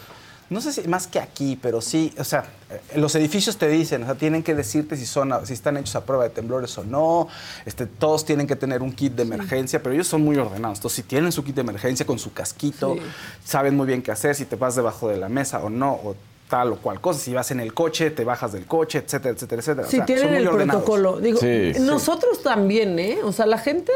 No 0.49 0.59
sé 0.61 0.73
si 0.73 0.87
más 0.87 1.05
que 1.07 1.19
aquí, 1.19 1.57
pero 1.61 1.81
sí, 1.81 2.13
o 2.17 2.23
sea, 2.23 2.45
eh, 2.71 2.97
los 2.97 3.13
edificios 3.15 3.57
te 3.57 3.67
dicen, 3.67 4.01
o 4.03 4.05
sea, 4.07 4.15
tienen 4.15 4.41
que 4.41 4.55
decirte 4.55 4.97
si 4.97 5.05
son, 5.05 5.31
a- 5.31 5.45
si 5.45 5.53
están 5.53 5.77
hechos 5.77 5.95
a 5.95 6.03
prueba 6.05 6.23
de 6.23 6.29
temblores 6.31 6.75
o 6.79 6.83
no. 6.83 7.27
Este, 7.65 7.85
todos 7.85 8.25
tienen 8.25 8.47
que 8.47 8.55
tener 8.55 8.81
un 8.81 8.91
kit 8.91 9.13
de 9.13 9.21
emergencia, 9.23 9.81
pero 9.83 9.93
ellos 9.93 10.07
son 10.07 10.23
muy 10.23 10.35
ordenados. 10.37 10.79
Entonces, 10.79 10.97
si 10.97 11.03
tienen 11.03 11.31
su 11.31 11.43
kit 11.43 11.53
de 11.55 11.61
emergencia 11.61 12.05
con 12.07 12.17
su 12.17 12.33
casquito, 12.33 12.95
Sí. 12.95 13.01
saben 13.43 13.75
muy 13.75 13.85
bien 13.85 14.01
qué 14.01 14.11
hacer, 14.11 14.33
si 14.33 14.45
te 14.45 14.55
vas 14.55 14.75
debajo 14.75 15.09
de 15.09 15.17
la 15.17 15.29
mesa 15.29 15.59
o 15.63 15.69
no, 15.69 15.93
o 15.93 16.15
tal 16.49 16.73
o 16.73 16.77
cual 16.77 17.01
cosa. 17.01 17.19
Si 17.19 17.33
vas 17.33 17.49
en 17.51 17.59
el 17.59 17.73
coche, 17.73 18.11
te 18.11 18.23
bajas 18.23 18.51
del 18.53 18.65
coche, 18.65 18.99
etcétera, 18.99 19.33
etcétera, 19.35 19.61
etcétera. 19.61 19.87
O 19.87 19.89
Si 19.91 19.97
sea, 19.97 20.05
tienen 20.05 20.23
son 20.25 20.33
muy 20.33 20.41
el 20.41 20.47
ordenados. 20.47 20.83
protocolo. 20.83 21.19
Digo, 21.19 21.39
Sí, 21.39 21.73
sí. 21.73 21.79
nosotros 21.81 22.43
también, 22.43 22.97
¿eh? 22.99 23.19
O 23.23 23.31
sea, 23.31 23.45
la 23.45 23.57
gente 23.57 23.91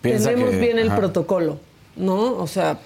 Piensa 0.00 0.30
tenemos 0.30 0.50
que- 0.52 0.58
bien 0.60 0.78
el 0.78 0.88
ajá. 0.88 0.96
protocolo, 0.98 1.58
¿no? 1.96 2.36
O 2.38 2.46
sea, 2.46 2.78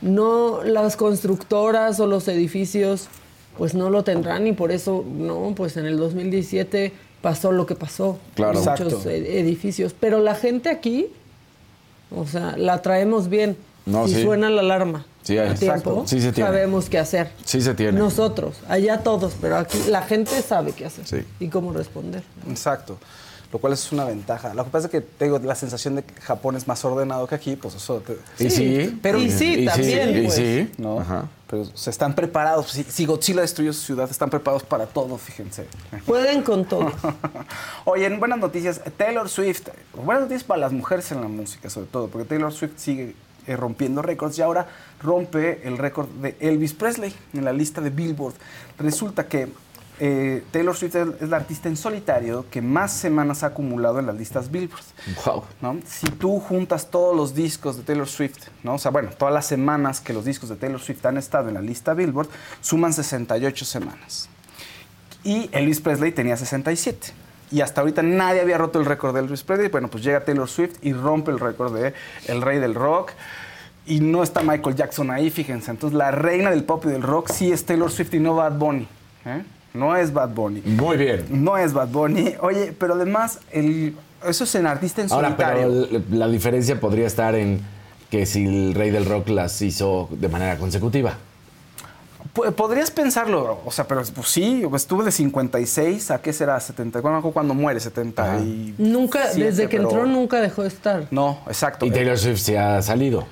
no 0.00 0.62
las 0.64 0.96
constructoras 0.96 2.00
o 2.00 2.06
los 2.06 2.28
edificios 2.28 3.08
pues 3.56 3.74
no 3.74 3.88
lo 3.88 4.04
tendrán 4.04 4.46
y 4.46 4.52
por 4.52 4.70
eso, 4.70 5.02
no, 5.10 5.54
pues 5.56 5.78
en 5.78 5.86
el 5.86 5.96
2017 5.96 6.92
pasó 7.22 7.52
lo 7.52 7.64
que 7.64 7.74
pasó 7.74 8.18
Claro. 8.34 8.58
muchos 8.58 8.80
Exacto. 8.80 9.08
edificios, 9.10 9.94
pero 9.98 10.20
la 10.20 10.34
gente 10.34 10.68
aquí 10.68 11.06
o 12.14 12.26
sea, 12.26 12.54
la 12.58 12.82
traemos 12.82 13.28
bien. 13.30 13.56
No, 13.86 14.06
si 14.08 14.16
sí. 14.16 14.22
suena 14.24 14.50
la 14.50 14.60
alarma 14.62 15.06
Sí, 15.22 15.38
a 15.38 15.50
exacto. 15.50 15.82
tiempo, 15.92 16.04
Sí 16.06 16.20
se 16.20 16.32
tiene. 16.32 16.50
sabemos 16.50 16.88
qué 16.90 16.98
hacer. 16.98 17.30
Sí 17.44 17.60
se 17.60 17.72
tiene. 17.74 17.98
Nosotros, 17.98 18.56
allá 18.68 18.98
todos, 19.02 19.34
pero 19.40 19.56
aquí 19.56 19.78
la 19.88 20.02
gente 20.02 20.42
sabe 20.42 20.72
qué 20.72 20.86
hacer 20.86 21.06
Sí. 21.06 21.24
y 21.40 21.48
cómo 21.48 21.72
responder. 21.72 22.22
Exacto. 22.48 22.98
Lo 23.52 23.60
cual 23.60 23.72
es 23.74 23.92
una 23.92 24.04
ventaja. 24.04 24.52
Lo 24.54 24.64
que 24.64 24.70
pasa 24.70 24.86
es 24.86 24.90
que 24.90 25.00
tengo 25.00 25.38
la 25.38 25.54
sensación 25.54 25.94
de 25.94 26.02
que 26.02 26.20
Japón 26.20 26.56
es 26.56 26.66
más 26.66 26.84
ordenado 26.84 27.28
que 27.28 27.36
aquí, 27.36 27.54
pues 27.54 27.76
eso 27.76 28.02
te- 28.04 28.18
Y 28.44 28.50
sí. 28.50 28.98
Pero- 29.00 29.18
y 29.18 29.30
sí, 29.30 29.64
también, 29.64 30.16
Y 30.18 30.22
pues. 30.22 30.34
sí. 30.34 30.70
¿no? 30.78 30.98
Ajá. 31.00 31.28
Pero 31.48 31.64
se 31.74 31.90
están 31.90 32.14
preparados. 32.16 32.72
Si, 32.72 32.82
si 32.82 33.06
Godzilla 33.06 33.42
destruyó 33.42 33.72
su 33.72 33.82
ciudad, 33.82 34.10
están 34.10 34.30
preparados 34.30 34.64
para 34.64 34.86
todo, 34.86 35.16
fíjense. 35.16 35.66
Pueden 36.04 36.42
con 36.42 36.64
todo. 36.64 36.90
Oye, 37.84 38.06
en 38.06 38.18
buenas 38.18 38.38
noticias, 38.40 38.80
Taylor 38.96 39.28
Swift. 39.28 39.68
Buenas 39.94 40.22
noticias 40.24 40.42
para 40.44 40.60
las 40.62 40.72
mujeres 40.72 41.10
en 41.12 41.20
la 41.20 41.28
música, 41.28 41.70
sobre 41.70 41.86
todo, 41.86 42.08
porque 42.08 42.26
Taylor 42.28 42.52
Swift 42.52 42.72
sigue 42.76 43.14
eh, 43.46 43.56
rompiendo 43.56 44.02
récords 44.02 44.38
y 44.38 44.42
ahora 44.42 44.66
rompe 45.02 45.66
el 45.66 45.78
récord 45.78 46.08
de 46.08 46.36
Elvis 46.40 46.74
Presley 46.74 47.14
en 47.32 47.44
la 47.44 47.52
lista 47.52 47.80
de 47.80 47.90
Billboard. 47.90 48.34
Resulta 48.78 49.26
que 49.26 49.48
eh, 49.98 50.44
Taylor 50.50 50.76
Swift 50.76 50.94
es 50.94 51.28
la 51.28 51.38
artista 51.38 51.70
en 51.70 51.76
solitario 51.76 52.44
que 52.50 52.60
más 52.60 52.92
semanas 52.92 53.42
ha 53.42 53.48
acumulado 53.48 53.98
en 53.98 54.06
las 54.06 54.16
listas 54.16 54.50
Billboard. 54.50 54.84
Wow. 55.24 55.44
¿no? 55.62 55.78
Si 55.86 56.06
tú 56.10 56.38
juntas 56.38 56.90
todos 56.90 57.16
los 57.16 57.34
discos 57.34 57.78
de 57.78 57.82
Taylor 57.82 58.06
Swift, 58.06 58.48
¿no? 58.62 58.74
o 58.74 58.78
sea, 58.78 58.90
bueno, 58.90 59.10
todas 59.16 59.32
las 59.32 59.46
semanas 59.46 60.00
que 60.00 60.12
los 60.12 60.24
discos 60.24 60.50
de 60.50 60.56
Taylor 60.56 60.80
Swift 60.80 61.04
han 61.06 61.16
estado 61.16 61.48
en 61.48 61.54
la 61.54 61.62
lista 61.62 61.94
Billboard, 61.94 62.28
suman 62.60 62.92
68 62.92 63.64
semanas. 63.64 64.28
Y 65.24 65.48
Elvis 65.52 65.80
Presley 65.80 66.12
tenía 66.12 66.36
67. 66.36 67.25
Y 67.50 67.60
hasta 67.60 67.80
ahorita 67.80 68.02
nadie 68.02 68.40
había 68.40 68.58
roto 68.58 68.78
el 68.80 68.84
récord 68.86 69.14
de 69.14 69.20
Elvis 69.20 69.42
Presley. 69.42 69.68
Bueno, 69.68 69.88
pues 69.88 70.02
llega 70.02 70.20
Taylor 70.24 70.48
Swift 70.48 70.76
y 70.82 70.92
rompe 70.92 71.30
el 71.30 71.38
récord 71.38 71.74
de 71.74 71.94
El 72.26 72.42
Rey 72.42 72.58
del 72.58 72.74
Rock. 72.74 73.12
Y 73.86 74.00
no 74.00 74.24
está 74.24 74.42
Michael 74.42 74.74
Jackson 74.74 75.10
ahí, 75.12 75.30
fíjense. 75.30 75.70
Entonces, 75.70 75.96
la 75.96 76.10
reina 76.10 76.50
del 76.50 76.64
pop 76.64 76.84
y 76.86 76.88
del 76.88 77.02
rock 77.02 77.30
sí 77.30 77.52
es 77.52 77.64
Taylor 77.64 77.88
Swift 77.90 78.12
y 78.14 78.18
no 78.18 78.34
Bad 78.34 78.58
Bunny. 78.58 78.88
¿eh? 79.24 79.44
No 79.74 79.94
es 79.94 80.12
Bad 80.12 80.30
Bunny. 80.30 80.60
Muy 80.64 80.96
bien. 80.96 81.24
No 81.30 81.56
es 81.56 81.72
Bad 81.72 81.88
Bunny. 81.88 82.34
Oye, 82.40 82.74
pero 82.76 82.94
además, 82.94 83.38
el, 83.52 83.94
eso 84.26 84.42
es 84.42 84.54
en 84.56 84.66
artista 84.66 85.02
en 85.02 85.12
Ahora, 85.12 85.28
solitario. 85.28 85.86
pero 85.88 86.04
la 86.10 86.26
diferencia 86.26 86.80
podría 86.80 87.06
estar 87.06 87.36
en 87.36 87.60
que 88.10 88.26
si 88.26 88.44
el 88.46 88.74
rey 88.74 88.90
del 88.90 89.04
rock 89.04 89.28
las 89.28 89.62
hizo 89.62 90.08
de 90.10 90.28
manera 90.28 90.56
consecutiva. 90.58 91.16
Podrías 92.32 92.90
pensarlo, 92.90 93.60
o 93.64 93.70
sea, 93.70 93.86
pero 93.86 94.02
pues 94.14 94.28
sí, 94.28 94.64
estuve 94.74 95.04
de 95.04 95.12
56 95.12 96.10
a 96.10 96.20
qué 96.22 96.32
será, 96.32 96.58
70, 96.58 97.02
¿cuándo, 97.02 97.30
cuándo 97.30 97.54
muere? 97.54 97.78
70 97.80 98.38
y... 98.38 98.74
Nunca, 98.78 99.28
siete, 99.32 99.50
desde 99.50 99.68
que 99.68 99.76
pero- 99.76 99.90
entró, 99.90 100.06
nunca 100.06 100.40
dejó 100.40 100.62
de 100.62 100.68
estar. 100.68 101.04
No, 101.10 101.38
exacto. 101.46 101.84
Y 101.86 101.90
Taylor 101.90 102.16
Swift 102.18 102.40
se 102.40 102.58
ha 102.58 102.80
salido. 102.82 103.26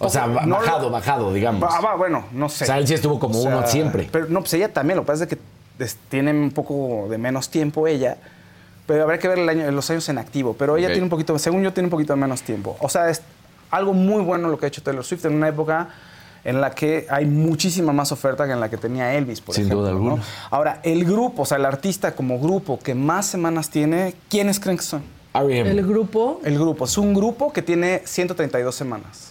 O 0.00 0.08
sea, 0.08 0.26
ba- 0.26 0.42
no 0.44 0.56
lo- 0.58 0.66
bajado, 0.66 0.90
bajado, 0.90 1.32
digamos. 1.32 1.62
Va, 1.62 1.80
va, 1.80 1.94
bueno, 1.94 2.24
no 2.32 2.48
sé. 2.48 2.64
O 2.64 2.66
sea, 2.66 2.78
él 2.78 2.86
sí 2.86 2.94
estuvo 2.94 3.18
como 3.20 3.40
uno 3.40 3.66
siempre. 3.66 4.08
Pero 4.10 4.26
no, 4.28 4.40
pues 4.40 4.52
ella 4.54 4.72
también, 4.72 4.96
lo 4.96 5.02
que 5.04 5.06
pasa 5.06 5.24
es 5.24 5.28
que 5.30 5.38
tiene 6.08 6.32
un 6.32 6.50
poco 6.50 7.06
de 7.08 7.16
menos 7.18 7.48
tiempo 7.48 7.86
ella, 7.86 8.16
pero 8.86 9.04
habrá 9.04 9.18
que 9.18 9.28
ver 9.28 9.38
el 9.38 9.48
año, 9.48 9.70
los 9.70 9.88
años 9.90 10.08
en 10.08 10.18
activo. 10.18 10.54
Pero 10.58 10.76
ella 10.76 10.88
tiene 10.88 11.04
un 11.04 11.10
poquito, 11.10 11.38
según 11.38 11.62
yo, 11.62 11.72
tiene 11.72 11.86
un 11.86 11.90
poquito 11.90 12.12
de 12.12 12.20
menos 12.20 12.42
tiempo. 12.42 12.76
O 12.80 12.88
sea, 12.88 13.08
es 13.08 13.22
algo 13.70 13.92
muy 13.94 14.22
bueno 14.22 14.48
lo 14.48 14.58
que 14.58 14.66
ha 14.66 14.68
hecho 14.68 14.82
Taylor 14.82 15.04
Swift 15.04 15.24
en 15.26 15.34
una 15.34 15.48
época 15.48 15.88
en 16.44 16.60
la 16.60 16.70
que 16.72 17.06
hay 17.08 17.24
muchísima 17.26 17.92
más 17.92 18.10
oferta 18.12 18.46
que 18.46 18.52
en 18.52 18.60
la 18.60 18.68
que 18.68 18.76
tenía 18.76 19.14
Elvis, 19.14 19.40
por 19.40 19.54
Sin 19.54 19.64
ejemplo. 19.66 19.80
duda 19.82 19.90
¿no? 19.92 19.96
alguna. 19.96 20.22
Ahora, 20.50 20.80
el 20.82 21.04
grupo, 21.04 21.42
o 21.42 21.44
sea, 21.46 21.58
el 21.58 21.64
artista 21.64 22.14
como 22.16 22.38
grupo 22.40 22.78
que 22.80 22.94
más 22.94 23.26
semanas 23.26 23.70
tiene, 23.70 24.14
¿quiénes 24.28 24.58
creen 24.58 24.76
que 24.78 24.82
son? 24.84 25.02
R.E.M. 25.34 25.70
El 25.70 25.86
grupo, 25.86 26.40
El 26.44 26.58
grupo. 26.58 26.84
Es 26.84 26.98
un 26.98 27.14
grupo 27.14 27.52
que 27.52 27.62
tiene 27.62 28.02
132 28.04 28.74
semanas. 28.74 29.30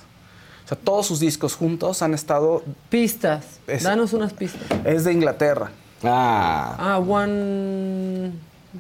O 0.66 0.68
sea, 0.70 0.78
todos 0.78 1.06
sus 1.06 1.20
discos 1.20 1.56
juntos 1.56 2.02
han 2.02 2.14
estado... 2.14 2.64
pistas. 2.90 3.46
Es- 3.68 3.84
Danos 3.84 4.14
unas 4.14 4.32
pistas. 4.34 4.62
Es 4.86 5.04
de 5.04 5.12
Inglaterra. 5.14 5.70
Ah, 6.04 6.76
Ah, 6.80 6.98
One. 6.98 8.32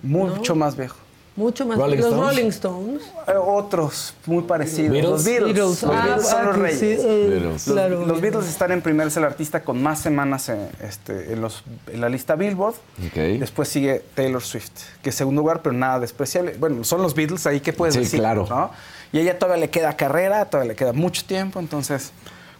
Mucho 0.04 0.54
¿no? 0.54 0.60
más 0.62 0.76
viejo. 0.78 0.96
Mucho 1.36 1.65
más. 1.65 1.78
Rolling 1.78 1.98
los 1.98 2.06
Stones. 2.08 2.28
Rolling 2.28 2.50
Stones. 2.50 3.02
Eh, 3.28 3.32
otros 3.38 4.13
muy 4.26 4.44
parecidos. 4.44 4.91
Beatles. 4.91 5.12
Los 5.12 5.24
Beatles. 5.24 5.54
Beatles. 5.54 5.82
Los 5.84 5.84
Ah, 5.96 6.06
Beatles 6.06 6.28
son 6.28 6.39
ah, 6.39 6.44
los 6.44 6.56
que 6.56 6.62
reyes. 6.62 6.80
sí, 6.80 6.86
eh, 7.00 7.28
Beatles. 7.30 7.44
Los, 7.54 7.63
claro. 7.63 8.06
los 8.06 8.22
Beatles 8.22 8.48
están 8.48 8.72
en 8.74 8.82
primer, 8.82 9.08
es 9.08 9.17
el 9.17 9.24
artista 9.24 9.63
con 9.63 9.82
más 9.82 10.00
semanas 10.02 10.50
en, 10.50 10.67
este, 10.82 11.32
en, 11.34 11.41
los, 11.41 11.63
en 11.88 12.02
la 12.02 12.10
lista 12.10 12.36
Billboard. 12.36 12.76
Ok. 13.08 13.15
Después 13.39 13.70
sigue 13.70 14.04
Taylor 14.13 14.41
Swift, 14.41 14.72
que 15.02 15.10
es 15.10 15.15
segundo 15.15 15.41
lugar, 15.41 15.62
pero 15.62 15.74
nada 15.74 16.00
despreciable. 16.02 16.56
Bueno, 16.60 16.84
son 16.84 17.02
los 17.02 17.15
Beatles 17.15 17.48
ahí, 17.48 17.62
¿qué 17.62 17.72
puedes 17.72 17.94
Sí, 17.96 18.02
decir? 18.02 18.20
claro. 18.20 18.46
¿no? 18.50 18.72
Y 19.13 19.20
a 19.20 19.22
ella 19.22 19.39
todavía 19.39 19.62
le 19.62 19.70
queda 19.70 19.96
carrera, 19.96 20.46
todavía 20.46 20.74
le 20.74 20.76
queda 20.76 20.91
mucho 20.94 21.24
tiempo, 21.26 21.60
entonces, 21.60 22.12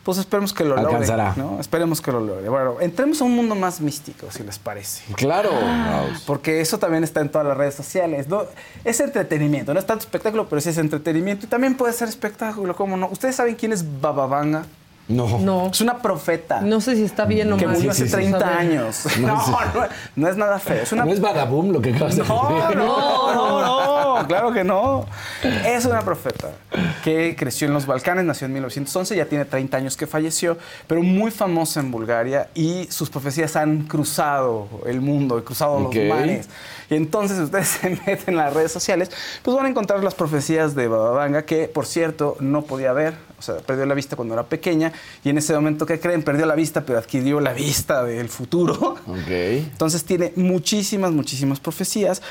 pues 0.04 0.18
esperemos 0.18 0.54
que 0.54 0.64
lo 0.64 0.78
Alcanzará. 0.78 1.34
logre. 1.36 1.44
¿no? 1.44 1.60
Esperemos 1.60 2.02
que 2.02 2.12
lo 2.12 2.20
logre. 2.20 2.50
Bueno, 2.50 2.78
entremos 2.82 3.22
a 3.22 3.24
un 3.26 3.36
mundo 3.36 3.56
más 3.56 3.82
místico, 3.82 4.28
si 4.32 4.44
les 4.44 4.58
parece. 4.60 5.04
Claro. 5.16 5.52
Porque 6.26 6.62
eso 6.62 6.80
también 6.80 7.04
está 7.04 7.22
en 7.22 7.30
todas 7.30 7.46
las 7.48 7.56
redes 7.58 7.76
sociales. 7.76 8.28
¿no? 8.28 8.44
Es 8.84 9.00
entretenimiento, 9.00 9.74
no 9.74 9.80
es 9.80 9.86
tanto 9.86 10.04
espectáculo, 10.04 10.48
pero 10.50 10.60
sí 10.62 10.70
es 10.70 10.78
entretenimiento. 10.78 11.46
Y 11.46 11.50
también 11.50 11.76
puede 11.76 11.94
ser 11.94 12.08
espectáculo, 12.10 12.76
¿cómo 12.76 12.98
no? 12.98 13.08
¿Ustedes 13.12 13.36
saben 13.36 13.56
quién 13.56 13.74
es 13.74 14.02
Bababanga? 14.02 14.66
No. 15.12 15.40
No. 15.40 15.68
Es 15.72 15.82
una 15.82 16.00
profeta. 16.02 16.62
No 16.62 16.82
sé 16.82 16.96
si 16.96 17.04
está 17.04 17.26
bien 17.26 17.52
o 17.54 17.58
que 17.58 17.66
mal. 17.68 17.76
murió 17.76 17.94
Sí, 17.94 18.04
hace 18.04 18.06
sí, 18.06 18.10
sí. 18.10 18.32
30 18.32 18.38
A 18.38 18.50
ver. 18.50 18.58
años. 18.58 19.06
No, 19.20 19.28
No, 19.28 19.36
no, 19.74 19.88
no 20.16 20.28
es 20.30 20.38
nada 20.38 20.60
feo. 20.60 20.84
Es 20.84 20.92
una 20.92 21.06
No 21.06 21.12
es 21.12 21.20
Badaboom 21.22 21.72
lo 21.72 21.82
que 21.82 21.94
acabas 21.94 22.16
de 22.16 22.24
no, 22.24 22.50
decir. 22.50 22.78
no, 22.78 23.34
no, 23.34 24.20
no, 24.20 24.28
claro 24.28 24.52
que 24.54 24.64
no. 24.64 25.06
Es 25.66 25.86
una 25.86 26.02
profeta 26.02 26.50
que 27.04 27.36
creció 27.38 27.68
en 27.68 27.74
los 27.74 27.86
Balcanes, 27.86 28.24
nació 28.26 28.46
en 28.46 28.54
1911, 28.54 29.16
ya 29.16 29.26
tiene 29.26 29.46
30 29.46 29.78
años 29.78 29.98
que 29.98 30.08
falleció, 30.08 30.58
pero 30.88 31.02
muy 31.02 31.32
famosa 31.32 31.80
en 31.80 31.92
Bulgaria 31.92 32.50
y 32.54 32.88
sus 32.92 33.10
profecías 33.10 33.56
han 33.56 33.84
cruzado 33.88 34.68
el 34.86 35.02
mundo, 35.02 35.38
y 35.40 35.42
cruzado 35.42 35.80
los 35.80 35.96
mares. 36.08 36.48
Y 36.90 36.96
entonces 36.96 37.38
si 37.38 37.44
ustedes 37.44 37.68
se 37.82 37.90
meten 37.90 38.20
en 38.28 38.36
las 38.38 38.54
redes 38.54 38.72
sociales, 38.72 39.10
pues 39.44 39.56
van 39.56 39.66
a 39.66 39.70
encontrar 39.70 40.04
las 40.04 40.14
profecías 40.14 40.76
de 40.76 40.88
Bababanga, 40.88 41.44
que 41.46 41.68
por 41.68 41.86
cierto 41.86 42.36
no 42.40 42.64
podía 42.64 42.94
ver, 42.94 43.14
o 43.40 43.42
sea, 43.42 43.56
perdió 43.58 43.86
la 43.86 43.94
vista 43.96 44.16
cuando 44.16 44.34
era 44.36 44.44
pequeña 44.44 44.92
y 45.24 45.30
en 45.30 45.38
ese 45.38 45.54
momento, 45.54 45.86
¿qué 45.86 46.00
creen? 46.00 46.24
Perdió 46.24 46.46
la 46.46 46.56
vista, 46.56 46.82
pero 46.82 47.00
adquirió 47.00 47.40
la 47.40 47.54
vista 47.54 48.04
del 48.04 48.28
futuro. 48.30 48.96
Ok. 49.08 49.28
Entonces 49.30 50.04
tiene 50.04 50.34
muchísimas, 50.36 51.12
muchísimas 51.12 51.60
profecías. 51.60 52.22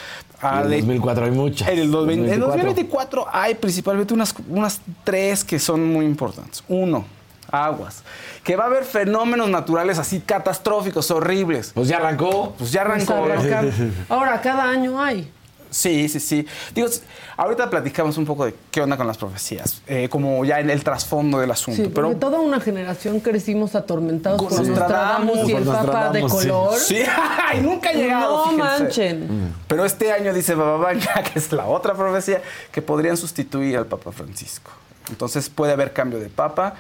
Ah, 0.42 0.59
En 0.59 0.64
el 0.64 0.70
de- 0.70 0.76
2004 0.78 1.24
hay 1.26 1.30
muchas. 1.30 1.68
en 1.68 1.78
el 1.78 1.90
2020 1.90 2.28
en 2.28 2.35
el 2.35 2.40
2024. 2.40 3.22
2024 3.24 3.26
hay 3.33 3.54
principalmente 3.54 4.14
unas, 4.14 4.35
unas 4.48 4.80
tres 5.04 5.44
que 5.44 5.59
son 5.59 5.85
muy 5.92 6.04
importantes. 6.06 6.64
Uno, 6.68 7.04
aguas. 7.50 8.02
Que 8.42 8.56
va 8.56 8.64
a 8.64 8.66
haber 8.68 8.85
fenómenos 8.85 9.48
naturales 9.50 9.98
así 9.98 10.20
catastróficos, 10.20 11.11
horribles. 11.11 11.72
Pues 11.74 11.88
ya 11.88 11.98
arrancó. 11.98 12.54
Pues 12.59 12.72
ya 12.72 12.85
Pues 12.85 13.09
arrancó. 13.09 13.24
arrancar. 13.24 13.64
Ahora, 14.09 14.40
cada 14.40 14.64
año 14.68 15.00
hay. 15.00 15.30
Sí, 15.70 16.09
sí, 16.09 16.18
sí. 16.20 16.46
Digo, 16.74 16.88
ahorita 17.37 17.70
platicamos 17.70 18.18
un 18.18 18.26
poco 18.26 18.44
de 18.44 18.54
qué 18.70 18.80
onda 18.80 18.96
con 18.96 19.06
las 19.06 19.16
profecías, 19.16 19.83
eh, 19.87 20.09
como 20.11 20.44
ya 20.44 20.61
en 20.61 20.68
el 20.68 20.83
trasfondo 20.83 21.38
del 21.38 21.50
asunto. 21.50 21.83
Sí, 21.83 21.90
pero 21.94 22.14
toda 22.16 22.40
una 22.40 22.61
generación 22.61 23.20
crecimos 23.20 23.74
atormentados 23.74 24.42
Con 24.42 24.48
por 24.48 24.66
Nostradamus, 24.66 25.48
y 25.48 25.52
el 25.52 25.64
Papa 25.64 26.11
de 26.11 26.20
sí. 26.20 26.26
color. 26.28 26.78
Sí, 26.78 27.02
y 27.56 27.61
nunca 27.61 27.90
ha 27.90 27.92
llegado. 27.92 28.46
No 28.46 28.50
fíjense. 28.50 28.80
manchen. 28.80 29.54
Pero 29.68 29.85
este 29.85 30.12
año 30.12 30.35
dice 30.35 30.54
Bababanga, 30.54 31.22
que 31.33 31.38
es 31.38 31.52
la 31.52 31.66
otra 31.66 31.94
profecía, 31.94 32.42
que 32.72 32.83
podrían 32.83 33.16
sustituir 33.16 33.76
al 33.76 33.87
Papa 33.87 34.11
Francisco. 34.12 34.72
Entonces 35.09 35.48
puede 35.48 35.72
haber 35.72 35.92
cambio 35.92 36.18
de 36.18 36.28
Papa. 36.28 36.74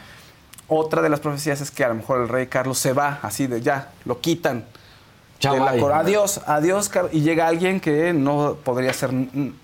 Otra 0.66 1.02
de 1.02 1.08
las 1.08 1.20
profecías 1.20 1.60
es 1.60 1.70
que 1.70 1.84
a 1.84 1.88
lo 1.88 1.94
mejor 1.94 2.20
el 2.20 2.28
rey 2.28 2.46
Carlos 2.46 2.78
se 2.78 2.92
va, 2.92 3.18
así 3.22 3.46
de 3.46 3.60
ya, 3.60 3.90
lo 4.04 4.20
quitan. 4.20 4.64
Chao, 5.40 5.54
de 5.54 5.60
la 5.60 5.72
bye. 5.72 5.80
cor- 5.80 5.92
Adiós, 5.92 6.40
adiós, 6.46 6.90
y 7.12 7.22
llega 7.22 7.48
alguien 7.48 7.80
que 7.80 8.12
no 8.12 8.56
podría 8.62 8.92
ser 8.92 9.10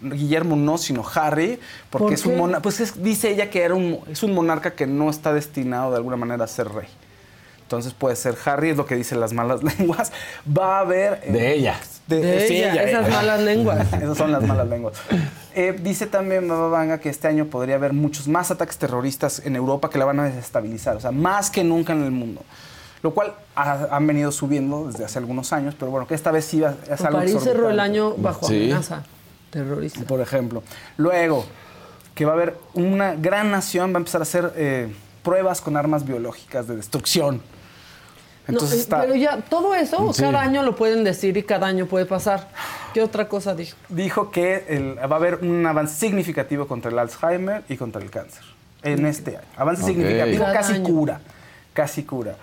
Guillermo, 0.00 0.56
no, 0.56 0.78
sino 0.78 1.04
Harry, 1.14 1.60
porque 1.90 2.04
¿Por 2.06 2.12
es 2.14 2.26
un 2.26 2.36
monarca, 2.38 2.62
pues 2.62 2.80
es- 2.80 3.02
dice 3.02 3.30
ella 3.30 3.50
que 3.50 3.62
era 3.62 3.74
un, 3.74 4.00
es 4.10 4.22
un 4.22 4.34
monarca 4.34 4.72
que 4.74 4.86
no 4.86 5.10
está 5.10 5.32
destinado 5.32 5.90
de 5.90 5.98
alguna 5.98 6.16
manera 6.16 6.44
a 6.44 6.48
ser 6.48 6.68
rey. 6.68 6.88
Entonces 7.62 7.92
puede 7.94 8.14
ser 8.16 8.36
Harry, 8.44 8.70
es 8.70 8.76
lo 8.76 8.86
que 8.86 8.94
dicen 8.94 9.20
las 9.20 9.32
malas 9.32 9.62
lenguas. 9.78 10.12
Va 10.56 10.78
a 10.78 10.80
haber... 10.80 11.20
eh, 11.24 11.32
De 11.32 11.52
ella. 11.54 11.76
De 12.06 12.46
sí, 12.46 12.54
ella, 12.62 12.84
esas 12.84 13.10
malas 13.10 13.40
lenguas. 13.40 13.92
Esas 13.92 14.16
son 14.16 14.30
las 14.30 14.40
malas 14.44 14.68
lenguas. 14.68 14.94
Eh, 15.56 15.76
dice 15.82 16.06
también 16.06 16.46
Bababanga 16.46 17.00
que 17.00 17.08
este 17.08 17.26
año 17.26 17.46
podría 17.46 17.74
haber 17.74 17.92
muchos 17.92 18.28
más 18.28 18.52
ataques 18.52 18.78
terroristas 18.78 19.42
en 19.44 19.56
Europa 19.56 19.90
que 19.90 19.98
la 19.98 20.04
van 20.04 20.20
a 20.20 20.24
desestabilizar, 20.24 20.94
o 20.96 21.00
sea, 21.00 21.10
más 21.10 21.50
que 21.50 21.64
nunca 21.64 21.92
en 21.94 22.04
el 22.04 22.12
mundo. 22.12 22.42
Lo 23.02 23.12
cual 23.14 23.35
ha- 23.54 23.88
han 23.90 24.06
venido 24.06 24.32
subiendo 24.32 24.87
desde 24.87 25.04
hace 25.04 25.18
algunos 25.18 25.52
años, 25.52 25.74
pero 25.78 25.90
bueno, 25.90 26.06
que 26.06 26.14
esta 26.14 26.30
vez 26.32 26.44
sí 26.44 26.61
va- 26.61 26.74
es 26.90 27.00
algo 27.02 27.18
París 27.18 27.37
cerró 27.42 27.70
el 27.70 27.78
año 27.80 28.14
bajo 28.16 28.46
Sí. 28.48 28.64
amenaza 28.64 29.02
terrorista. 29.50 30.00
Por 30.04 30.20
ejemplo. 30.20 30.62
Luego, 30.96 31.44
que 32.14 32.24
va 32.24 32.32
a 32.32 32.35
haber 32.35 32.56
una 32.74 33.14
gran 33.14 33.50
nación, 33.50 33.92
va 33.92 33.96
a 33.96 33.98
empezar 33.98 34.20
a 34.20 34.22
hacer 34.22 34.52
eh, 34.56 34.92
pruebas 35.22 35.61
con 35.61 35.76
armas 35.76 36.04
biológicas 36.06 36.66
de 36.66 36.76
destrucción. 36.76 37.42
Entonces 38.48 38.70
No, 38.70 38.76
eh, 38.76 38.80
está... 38.82 39.00
Pero 39.02 39.14
ya, 39.16 39.38
todo 39.38 39.74
eso, 39.74 40.12
Sí. 40.12 40.22
cada 40.22 40.40
año 40.40 40.62
lo 40.62 40.76
pueden 40.76 41.02
decir 41.04 41.37
y 41.37 41.42
cada 41.42 41.66
año 41.66 41.87
puede 41.87 42.06
pasar. 42.06 42.48
¿Qué 42.94 43.02
otra 43.02 43.28
cosa 43.28 43.54
dijo? 43.54 43.76
dijo 43.88 44.30
que 44.30 44.64
el- 44.68 44.98
va 44.98 45.16
a 45.16 45.18
haber 45.18 45.37
un 45.42 45.66
avance 45.66 45.98
significativo 45.98 46.66
contra 46.68 46.90
el 46.90 46.98
Alzheimer 46.98 47.62
y 47.68 47.76
contra 47.76 48.00
el 48.00 48.09
cáncer 48.11 48.42
en 48.82 49.04
este 49.04 49.37
año. 49.37 49.46
Avance 49.56 49.82
significativo, 49.82 50.44
Cada 50.44 50.52
casi 50.54 50.72
año. 50.74 50.85
cura, 50.85 51.20
casi 51.74 52.04
cura. 52.04 52.37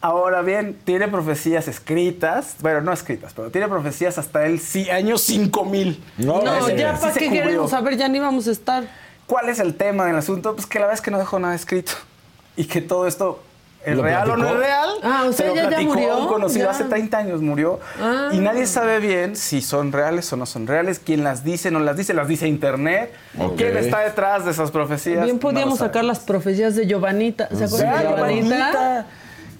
Ahora 0.00 0.42
bien, 0.42 0.78
tiene 0.84 1.08
profecías 1.08 1.66
escritas, 1.66 2.54
bueno, 2.60 2.80
no 2.82 2.92
escritas, 2.92 3.32
pero 3.34 3.50
tiene 3.50 3.66
profecías 3.66 4.16
hasta 4.16 4.46
el 4.46 4.60
año 4.92 5.18
5000. 5.18 6.04
No, 6.18 6.40
No, 6.42 6.68
ya 6.70 6.94
sí 6.94 7.00
para 7.00 7.12
se 7.14 7.18
qué 7.18 7.30
queremos 7.30 7.70
saber, 7.70 7.96
ya 7.96 8.08
ni 8.08 8.20
vamos 8.20 8.46
a 8.46 8.52
estar. 8.52 8.84
¿Cuál 9.26 9.48
es 9.48 9.58
el 9.58 9.74
tema 9.74 10.06
del 10.06 10.16
asunto? 10.16 10.54
Pues 10.54 10.66
que 10.66 10.78
la 10.78 10.86
verdad 10.86 10.94
es 10.94 11.00
que 11.02 11.10
no 11.10 11.18
dejó 11.18 11.38
nada 11.40 11.54
escrito 11.54 11.92
y 12.56 12.64
que 12.66 12.80
todo 12.80 13.06
esto 13.06 13.42
¿Es 13.84 13.96
¿Lo 13.96 14.02
real 14.02 14.28
o 14.30 14.36
no 14.36 14.44
es 14.46 14.52
platicó? 14.54 14.60
real? 14.60 14.90
Ah, 15.04 15.24
o 15.28 15.32
sea, 15.32 15.46
ella 15.46 15.62
ya 15.62 15.68
platicó 15.68 15.94
murió, 15.94 16.18
un 16.18 16.26
conocido 16.26 16.64
ya. 16.64 16.70
hace 16.72 16.84
30 16.84 17.16
años 17.16 17.40
murió. 17.40 17.78
Ah. 18.00 18.28
Y 18.32 18.38
nadie 18.38 18.66
sabe 18.66 18.98
bien 18.98 19.36
si 19.36 19.62
son 19.62 19.92
reales 19.92 20.32
o 20.32 20.36
no 20.36 20.46
son 20.46 20.66
reales. 20.66 20.98
¿Quién 20.98 21.22
las 21.22 21.44
dice? 21.44 21.70
¿No 21.70 21.78
las 21.78 21.96
dice? 21.96 22.12
¿Las 22.12 22.26
dice 22.26 22.48
Internet? 22.48 23.12
Ok. 23.38 23.56
¿Quién 23.56 23.76
está 23.76 24.00
detrás 24.00 24.44
de 24.44 24.50
esas 24.50 24.72
profecías? 24.72 25.22
Bien 25.24 25.36
No 25.36 25.40
podíamos 25.40 25.78
lo 25.78 25.86
sacar 25.86 26.04
las 26.04 26.18
profecías 26.18 26.74
de 26.74 26.86
Giovanita. 26.86 27.48
¿Se 27.56 27.64
acuerdan 27.64 27.98
de. 27.98 28.02
Giovanita? 28.08 28.56
Giovanita. 28.56 29.06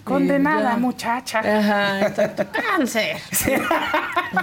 Condenada, 0.09 0.71
Ya. 0.71 0.77
muchacha. 0.77 1.39
Ajá, 1.39 2.07
exacto. 2.07 2.43
¡Cáncer! 2.51 3.17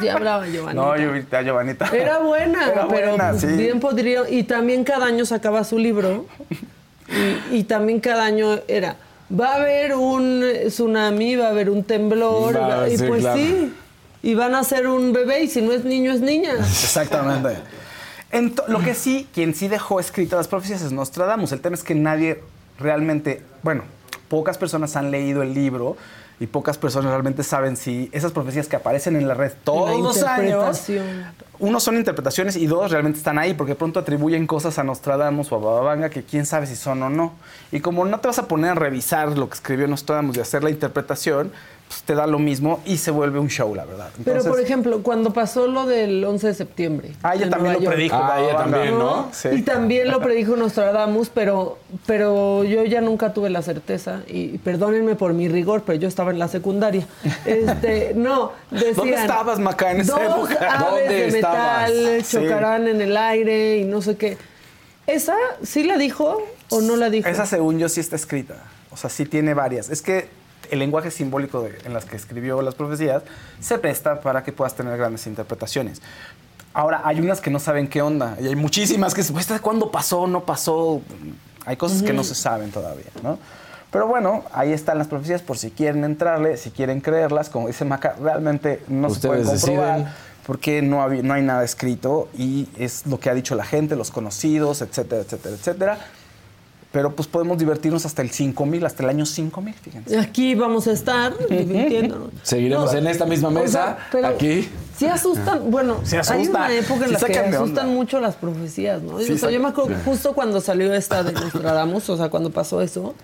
Ya 0.03 0.15
hablaba 0.15 0.47
Giovanita. 0.47 0.83
No, 0.83 0.97
Giovanita, 0.97 1.43
Giovanita. 1.43 1.89
Era 1.93 2.19
buena, 2.21 2.71
Era 2.71 2.89
pero 2.89 3.09
buena, 3.11 3.35
sí. 3.39 3.47
bien 3.49 3.81
podría. 3.81 4.29
Y 4.29 4.43
también 4.45 4.85
cada 4.85 5.07
año 5.07 5.25
sacaba 5.25 5.65
su 5.65 5.79
libro. 5.79 6.27
Y, 7.51 7.59
y 7.59 7.65
también 7.65 8.01
cada 8.01 8.25
año 8.25 8.59
era. 8.69 8.97
Va 9.29 9.53
a 9.53 9.55
haber 9.57 9.95
un 9.95 10.45
tsunami, 10.67 11.37
va 11.37 11.47
a 11.47 11.51
haber 11.51 11.71
un 11.71 11.83
temblor. 11.85 12.57
Va- 12.57 12.89
y 12.89 12.97
sí, 12.97 13.05
pues 13.07 13.21
claro. 13.23 13.37
sí. 13.39 13.75
Y 14.23 14.35
van 14.35 14.55
a 14.55 14.65
ser 14.65 14.89
un 14.89 15.13
bebé, 15.13 15.43
y 15.45 15.49
si 15.49 15.63
no 15.63 15.73
es 15.73 15.85
niño, 15.85 16.13
es 16.13 16.21
niña. 16.21 16.53
Exactamente. 16.59 17.59
Ento- 18.33 18.67
lo 18.67 18.81
que 18.81 18.95
sí, 18.95 19.29
quien 19.33 19.55
sí 19.55 19.69
dejó 19.69 20.01
escritas 20.01 20.37
las 20.37 20.49
profecías 20.49 20.83
es 20.83 20.91
Nostradamus. 20.91 21.53
El 21.53 21.61
tema 21.61 21.77
es 21.77 21.85
que 21.85 21.95
nadie 21.95 22.43
realmente, 22.79 23.43
bueno, 23.63 23.85
pocas 24.29 24.59
personas 24.59 24.97
han 24.97 25.11
leído 25.11 25.43
el 25.43 25.55
libro 25.55 25.97
y 26.39 26.47
pocas 26.47 26.77
personas 26.77 27.11
realmente 27.11 27.43
saben 27.43 27.77
si 27.77 28.11
esas 28.12 28.33
profecías 28.33 28.69
que 28.69 28.77
aparecen 28.77 29.17
en 29.17 29.27
la 29.27 29.35
red 29.35 29.53
todos 29.65 29.99
los 29.99 30.23
años, 30.23 30.83
uno 31.59 31.81
son 31.81 31.97
interpretaciones 31.97 32.57
y 32.57 32.67
dos 32.67 32.91
realmente 32.91 33.19
están 33.19 33.39
ahí 33.39 33.55
porque 33.55 33.75
pronto 33.75 34.01
atribuyen 34.01 34.47
cosas 34.47 34.79
a 34.79 34.85
Nostradamus 34.85 35.51
o 35.53 35.57
a 35.57 35.59
Bababanga 35.59 36.11
que 36.11 36.23
quién 36.23 36.45
sabe 36.45 36.67
si 36.67 36.77
son 36.77 37.03
o 37.03 37.09
no. 37.09 37.33
Y 37.73 37.81
como 37.81 38.05
no 38.05 38.21
te 38.21 38.29
vas 38.29 38.39
a 38.39 38.49
poner 38.49 38.73
a 38.73 38.75
revisar 38.75 39.37
lo 39.39 39.49
que 39.49 39.55
escribió 39.55 39.87
Nostradamus 39.87 40.37
y 40.37 40.41
hacer 40.41 40.62
la 40.62 40.71
interpretación, 40.71 41.53
pues 41.88 42.03
te 42.03 42.14
da 42.14 42.27
lo 42.27 42.38
mismo 42.38 42.81
y 42.85 42.96
se 42.96 43.11
vuelve 43.11 43.38
un 43.38 43.49
show, 43.49 43.75
la 43.75 43.85
verdad. 43.85 44.11
Pero, 44.25 44.42
por 44.44 44.61
ejemplo, 44.61 45.03
cuando 45.03 45.33
pasó 45.33 45.66
lo 45.66 45.87
del 45.87 46.25
11 46.25 46.49
de 46.49 46.55
septiembre. 46.55 47.12
Ah, 47.22 47.35
ella 47.35 47.49
también 47.49 47.75
Nueva 47.75 47.85
lo 47.85 47.90
predijo. 47.90 48.16
Ah, 48.16 48.40
ella 48.40 48.57
también, 48.57 48.99
¿no? 48.99 49.29
Sí. 49.33 49.49
Y 49.53 49.62
también 49.62 50.11
lo 50.11 50.20
predijo 50.20 50.57
Nostradamus, 50.57 51.29
pero, 51.29 51.79
pero 52.07 52.64
yo 52.64 52.85
ya 52.85 53.01
nunca 53.01 53.33
tuve 53.33 53.51
la 53.51 53.62
certeza, 53.62 54.22
y 54.27 54.59
perdónenme 54.59 55.14
por 55.14 55.33
mi 55.33 55.49
rigor, 55.49 55.83
pero 55.87 55.99
yo 55.99 56.09
estaba 56.09 56.31
en 56.33 56.38
la 56.38 56.49
secundaria. 56.49 57.07
Este, 57.46 58.12
no, 58.14 58.53
decían... 58.70 58.94
¿Dónde 58.96 59.14
estabas, 59.14 59.59
Maca, 59.59 59.92
en 59.92 60.01
esa 60.01 60.12
dos 60.14 60.51
época? 60.51 60.72
aves 60.72 60.81
¿Dónde 61.09 61.14
de 61.14 61.27
estabas? 61.29 61.90
metal 61.90 62.25
Sí. 62.25 62.37
chocarán 62.37 62.88
en 62.88 63.01
el 63.01 63.16
aire 63.16 63.79
y 63.79 63.85
no 63.85 64.03
sé 64.03 64.16
qué. 64.16 64.37
¿Esa 65.07 65.37
sí 65.62 65.85
la 65.85 65.96
dijo 65.96 66.42
o 66.70 66.81
no 66.81 66.96
la 66.96 67.11
dijo? 67.11 67.29
Esa, 67.29 67.46
según 67.46 67.79
yo, 67.79 67.88
sí 67.88 68.01
está 68.01 68.16
escrita. 68.16 68.57
O 68.90 68.96
sea, 68.96 69.09
sí 69.11 69.25
tiene 69.27 69.55
varias. 69.55 69.88
Es 69.90 70.03
que 70.03 70.29
el 70.71 70.79
lenguaje 70.79 71.11
simbólico 71.11 71.63
de- 71.63 71.79
en 71.85 71.93
las 71.95 72.05
que 72.05 72.17
escribió 72.17 72.61
las 72.63 72.75
profecías 72.75 73.23
se 73.61 73.79
presta 73.79 74.21
para 74.21 74.43
que 74.45 74.53
puedas 74.53 74.75
tener 74.75 74.97
grandes 74.99 75.27
interpretaciones. 75.27 76.01
Ahora, 76.75 77.01
hay 77.05 77.21
unas 77.21 77.41
que 77.41 77.51
no 77.51 77.59
saben 77.59 77.89
qué 77.89 78.03
onda. 78.03 78.37
Y 78.41 78.47
hay 78.49 78.57
muchísimas 78.57 79.15
que, 79.15 79.23
pues, 79.25 79.45
¿esta 79.45 79.59
¿cuándo 79.61 79.91
pasó? 79.91 80.27
¿No 80.27 80.45
pasó? 80.45 81.01
Hay 81.65 81.77
cosas 81.77 82.03
que 82.03 82.13
no 82.13 82.23
se 82.23 82.35
saben 82.35 82.71
todavía, 82.71 83.07
¿no? 83.23 83.39
Pero 83.91 84.07
bueno, 84.07 84.45
ahí 84.53 84.73
están 84.73 84.99
las 84.99 85.09
profecías 85.09 85.41
por 85.41 85.57
si 85.57 85.71
quieren 85.71 86.05
entrarle, 86.05 86.57
si 86.59 86.71
quieren 86.71 87.01
creerlas. 87.01 87.49
Como 87.49 87.67
dice 87.69 87.85
Maca, 87.87 88.15
realmente 88.21 88.83
no 88.89 89.09
se 89.09 89.27
pueden 89.27 89.45
comprobar 89.47 89.97
deciden. 90.01 90.13
porque 90.47 90.83
no, 90.83 91.03
había- 91.03 91.23
no 91.23 91.33
hay 91.35 91.43
nada 91.43 91.65
escrito 91.65 92.29
y 92.37 92.69
es 92.77 93.07
lo 93.07 93.19
que 93.19 93.31
ha 93.31 93.35
dicho 93.35 93.55
la 93.55 93.65
gente, 93.65 93.97
los 93.97 94.11
conocidos, 94.11 94.83
etcétera, 94.83 95.23
etcétera, 95.23 95.55
etcétera. 95.55 95.99
Pero 96.97 97.15
pues 97.15 97.29
podemos 97.29 97.59
divertirnos 97.59 98.07
hasta 98.07 98.23
el 98.23 98.31
5000, 98.31 98.87
hasta 98.87 99.03
el 99.03 99.11
año 99.11 99.27
5000, 99.27 99.75
fíjense. 99.75 100.19
Aquí 100.19 100.55
vamos 100.55 100.87
a 100.87 100.93
estar 100.93 101.35
divirtiéndonos. 101.47 102.31
Seguiremos 102.43 102.95
en 102.95 103.07
esta 103.07 103.27
misma 103.27 103.51
mesa, 103.51 103.99
pero 104.11 104.29
aquí. 104.29 104.67
Sí 104.97 105.05
asustan, 105.05 105.71
bueno, 105.71 106.01
hay 106.31 106.49
una 106.49 106.75
época 106.75 107.05
en 107.05 107.09
Sí 107.09 107.13
la 107.13 107.19
que 107.19 107.33
de 107.35 107.57
asustan 107.57 107.61
onda. 107.61 107.85
mucho 107.85 108.19
las 108.19 108.37
profecías, 108.37 109.03
¿no? 109.03 109.21
Sí, 109.21 109.33
o 109.33 109.37
sea, 109.37 109.51
yo 109.51 109.61
me 109.61 109.69
acuerdo 109.69 109.95
justo 110.07 110.33
cuando 110.33 110.59
salió 110.63 110.95
esta 110.95 111.23
de 111.23 111.33
Nostradamus, 111.33 112.09
o 112.09 112.17
sea, 112.17 112.31
cuando 112.31 112.49
pasó 112.49 112.81
eso, 112.81 113.15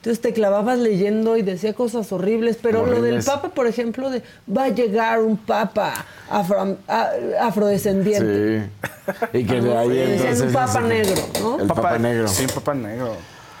Entonces 0.00 0.22
te 0.22 0.32
clavabas 0.32 0.78
leyendo 0.78 1.36
y 1.36 1.42
decía 1.42 1.74
cosas 1.74 2.10
horribles, 2.10 2.56
pero 2.62 2.86
lo 2.86 3.02
del 3.02 3.22
papa, 3.22 3.50
por 3.50 3.66
ejemplo, 3.66 4.08
de 4.08 4.22
va 4.56 4.64
a 4.64 4.68
llegar 4.70 5.20
un 5.20 5.36
papa 5.36 5.92
afro- 6.30 6.78
a- 6.88 7.10
afrodescendiente. 7.42 8.62
Sí. 8.62 9.12
Y 9.38 9.44
que 9.44 9.60
de 9.60 9.76
ahí 9.76 9.88
Decían 9.90 10.18
entonces. 10.20 10.40
un 10.46 10.52
papa 10.54 10.80
negro, 10.88 11.22
¿no? 11.42 11.60
El 11.60 11.66
papa, 11.66 11.98
negro. 11.98 12.28
Sí, 12.28 12.46
papá 12.46 12.72
negro. 12.74 13.12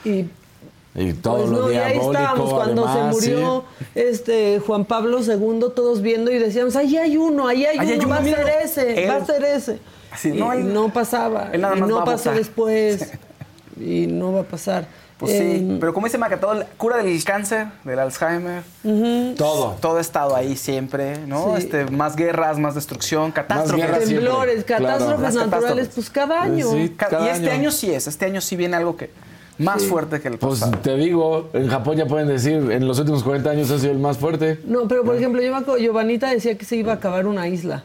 Y 0.04 0.24
Y 0.94 1.12
todo 1.12 1.36
pues 1.40 1.50
lo 1.50 1.60
no, 1.66 1.72
y 1.72 1.76
ahí 1.76 1.98
estábamos 1.98 2.54
cuando 2.54 2.86
además, 2.88 3.18
se 3.18 3.30
murió 3.32 3.64
este 3.94 4.60
Juan 4.66 4.86
Pablo 4.86 5.18
II, 5.22 5.60
todos 5.76 6.00
viendo 6.00 6.30
y 6.30 6.38
decíamos, 6.38 6.74
ahí 6.74 6.96
hay 6.96 7.16
uno, 7.18 7.46
ahí 7.48 7.66
hay, 7.66 7.78
Ahí 7.78 7.90
hay 7.92 7.98
uno, 7.98 8.08
va 8.08 8.16
a 8.16 8.24
ser 8.24 8.38
míralo". 8.38 8.48
ese, 8.64 9.04
Él- 9.04 9.10
va 9.10 9.16
a 9.16 9.26
ser 9.26 9.44
ese. 9.44 9.78
Así, 10.10 10.30
y 10.30 10.32
no 10.38 10.50
hay- 10.50 10.62
no 10.64 10.90
pasaba, 10.90 11.50
y 11.54 11.58
no 11.58 12.02
pasó 12.04 12.32
después, 12.32 13.12
y 13.78 14.06
no 14.06 14.32
va 14.32 14.40
a 14.40 14.44
pasar. 14.44 14.86
Pues 15.20 15.32
sí, 15.32 15.38
Eh, 15.38 15.76
pero 15.78 15.92
como 15.92 16.06
dice 16.06 16.16
Maca, 16.16 16.40
todo 16.40 16.64
cura 16.78 16.96
del 16.96 17.22
cáncer, 17.22 17.66
del 17.84 17.98
Alzheimer, 17.98 18.62
Todo. 19.36 19.76
todo 19.80 19.98
ha 19.98 20.00
estado 20.00 20.34
ahí 20.34 20.56
siempre, 20.56 21.18
¿no? 21.26 21.56
Sí. 21.56 21.62
Este, 21.64 21.84
más 21.90 22.16
guerras, 22.16 22.58
más 22.58 22.74
destrucción, 22.74 23.30
catástrofes. 23.30 23.84
siempre, 23.86 24.06
temblores, 24.06 24.64
catástrofes 24.64 25.34
naturales, 25.34 25.90
pues 25.94 26.08
cada 26.10 26.42
año. 26.42 26.66
Sí. 26.72 26.94
Ca- 26.96 27.08
Cada 27.08 27.26
y 27.26 27.28
este 27.28 27.50
año. 27.50 27.60
año. 27.60 27.70
sí 27.70 27.92
es, 27.92 28.06
este 28.06 28.24
año 28.24 28.40
sí 28.40 28.56
viene 28.56 28.76
algo 28.76 28.96
que 28.96 29.10
más 29.58 29.82
fuerte 29.84 30.22
que 30.22 30.28
el 30.28 30.38
Pues 30.38 30.60
pasado. 30.60 30.78
te 30.78 30.96
digo, 30.96 31.50
en 31.52 31.68
Japón 31.68 31.96
ya 31.98 32.06
pueden 32.06 32.26
decir, 32.28 32.54
en 32.72 32.88
los 32.88 32.98
últimos 32.98 33.22
40 33.22 33.50
años 33.50 33.70
ha 33.70 33.78
sido 33.78 33.92
el 33.92 33.98
más 33.98 34.16
fuerte. 34.16 34.58
No, 34.64 34.88
pero 34.88 35.04
por 35.04 35.16
ejemplo, 35.16 35.42
yo 35.42 35.50
me 35.52 35.58
acuerdo, 35.58 35.78
Giovanita 35.78 36.30
decía 36.30 36.56
que 36.56 36.64
se 36.64 36.76
iba 36.76 36.92
a 36.92 36.94
acabar 36.96 37.26
una 37.26 37.46
isla. 37.46 37.84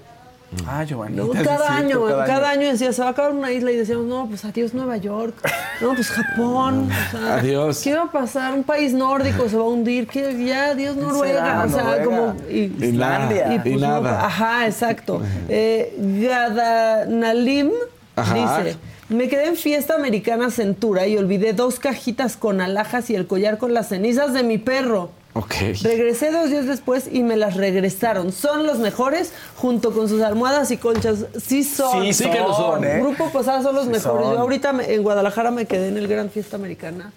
Ah, 0.68 0.84
Giovanni. 0.86 1.18
No, 1.18 1.26
sí, 1.34 1.40
cada, 1.44 1.68
sí, 1.68 1.74
año, 1.74 2.06
cada 2.06 2.26
cada, 2.26 2.50
año. 2.52 2.68
decía, 2.72 2.94
se 2.94 3.02
va 3.02 3.10
a 3.10 3.12
acabar 3.12 3.32
una 3.34 3.52
isla 3.52 3.72
y 3.72 3.76
decíamos, 3.76 4.06
no, 4.06 4.28
pues 4.28 4.46
adiós 4.46 4.74
Nueva 4.74 4.96
York, 4.98 5.34
no, 5.82 5.94
pues 5.96 6.10
Japón, 6.10 6.90
o 6.90 7.12
sea, 7.12 7.36
Adiós. 7.40 7.82
¿qué 7.84 7.94
va 7.94 8.04
a 8.04 8.12
pasar? 8.12 8.54
Un 8.54 8.64
país 8.64 8.94
nórdico 8.94 9.50
se 9.50 9.58
va 9.58 9.64
a 9.64 9.68
hundir, 9.68 10.08
¿qué? 10.08 10.46
ya, 10.46 10.68
adiós 10.72 10.96
Noruega, 10.96 11.64
o 11.66 11.70
sea, 11.70 11.84
Noruega. 11.84 12.06
como... 12.06 12.36
Y, 12.50 12.72
Y 12.86 12.92
nada. 12.94 13.54
y, 13.56 13.60
pues, 13.60 13.76
no, 13.76 13.80
nada. 14.02 14.26
ajá, 14.26 14.66
exacto. 14.68 15.22
Eh, 15.50 15.94
Gadanalim 16.22 17.72
Ajá. 18.16 18.62
dice, 18.64 18.78
me 19.10 19.28
quedé 19.28 19.48
en 19.48 19.56
fiesta 19.56 19.96
americana 19.96 20.50
Centura 20.52 21.06
y 21.08 21.18
olvidé 21.18 21.54
dos 21.54 21.80
cajitas 21.80 22.38
con 22.38 22.62
alhajas 22.62 23.10
y 23.10 23.16
el 23.16 23.28
collar 23.28 23.58
con 23.58 23.74
las 23.74 23.90
cenizas 23.90 24.34
de 24.34 24.44
mi 24.44 24.58
perro. 24.58 25.10
Ok. 25.38 25.54
Regresé 25.84 26.32
dos 26.32 26.50
días 26.50 26.66
después 26.66 27.10
y 27.12 27.22
me 27.24 27.36
las 27.36 27.56
regresaron. 27.56 28.32
Son 28.32 28.66
los 28.66 28.80
mejores 28.80 29.34
junto 29.58 29.92
con 29.94 30.08
sus 30.08 30.22
almohadas 30.22 30.72
y 30.72 30.78
colchas. 30.78 31.26
Sí 31.46 31.66
son. 31.66 32.04
Sí, 32.04 32.14
sí 32.14 32.30
que 32.30 32.40
lo 32.40 32.54
son, 32.54 32.84
¿eh? 32.86 33.00
Grupo 33.02 33.30
Posada 33.32 33.62
son 33.62 33.76
los 33.76 33.84
Sí 33.86 33.92
mejores. 33.92 34.26
son. 34.26 34.34
Yo 34.36 34.40
ahorita 34.40 34.72
me- 34.72 34.94
en 34.94 35.04
Guadalajara 35.04 35.52
me 35.52 35.66
quedé 35.66 35.90
en 35.90 35.98
el 35.98 36.08
Gran 36.08 36.30
Fiesta 36.30 36.56
Americana. 36.56 37.12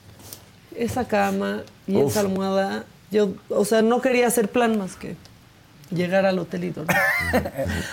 Esa 0.76 1.06
cama 1.06 1.62
y 1.86 1.96
Uf. 1.96 2.10
esa 2.10 2.20
almohada. 2.20 2.84
Yo, 3.12 3.30
o 3.50 3.64
sea, 3.64 3.82
no 3.82 4.00
quería 4.00 4.26
hacer 4.26 4.48
plan 4.48 4.76
más 4.78 4.96
que 4.96 5.14
llegar 5.90 6.26
al 6.26 6.38
hotel 6.40 6.64
y 6.64 6.70
dormir. 6.70 6.94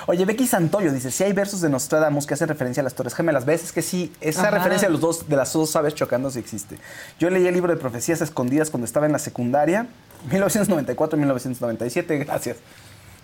Oye, 0.08 0.26
Becky 0.26 0.46
Santoyo 0.48 0.92
dice, 0.92 1.12
si 1.12 1.24
hay 1.24 1.34
versos 1.34 1.62
de 1.62 1.70
Nostradamus 1.70 2.26
que 2.26 2.34
hacen 2.34 2.48
referencia 2.50 2.82
a 2.82 2.84
las 2.84 2.94
Torres 2.96 3.14
Gemelas. 3.14 3.46
¿Ves? 3.46 3.64
Es 3.64 3.72
que 3.72 3.82
sí, 3.82 4.12
esa 4.22 4.42
Ajá. 4.42 4.52
referencia 4.52 4.88
de, 4.88 4.92
los 4.92 5.02
dos, 5.02 5.30
de 5.30 5.36
las 5.36 5.54
dos 5.54 5.76
aves 5.76 5.94
chocando 5.96 6.30
sí 6.32 6.40
existe. 6.40 6.78
Yo 7.20 7.30
leí 7.30 7.46
el 7.48 7.54
libro 7.54 7.72
de 7.74 7.80
profecías 7.80 8.20
escondidas 8.22 8.70
cuando 8.72 8.86
estaba 8.86 9.06
en 9.06 9.14
la 9.14 9.20
secundaria, 9.20 9.88
1994-1997. 10.30 12.26
Gracias 12.26 12.58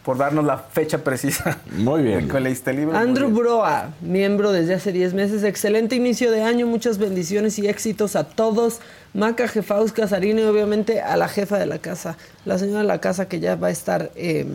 por 0.04 0.18
darnos 0.18 0.46
la 0.46 0.58
fecha 0.58 1.04
precisa. 1.04 1.60
Muy 1.72 2.04
bien. 2.04 2.28
que 2.28 2.40
leíste 2.40 2.72
el 2.72 2.78
libro. 2.78 2.98
Andrew. 2.98 3.30
Broa, 3.30 3.94
miembro 4.02 4.52
desde 4.52 4.74
hace 4.74 4.92
10 4.92 5.14
meses. 5.14 5.44
Excelente 5.44 5.96
inicio 5.96 6.32
de 6.32 6.44
año, 6.44 6.66
muchas 6.68 6.98
bendiciones 6.98 7.60
y 7.60 7.68
éxitos 7.68 8.16
a 8.16 8.24
todos. 8.24 8.80
Maca, 9.14 9.48
Jefaus, 9.48 9.92
Casarino 9.92 10.42
y 10.42 10.46
obviamente 10.46 11.02
a 11.02 11.18
la 11.18 11.28
jefa 11.28 11.60
de 11.60 11.66
la 11.66 11.80
casa, 11.80 12.18
la 12.46 12.58
señora 12.58 12.80
de 12.80 12.88
la 12.88 13.00
casa 13.00 13.28
que 13.28 13.40
ya 13.40 13.56
va 13.56 13.68
a 13.68 13.72
estar 13.72 14.12
eh, 14.16 14.46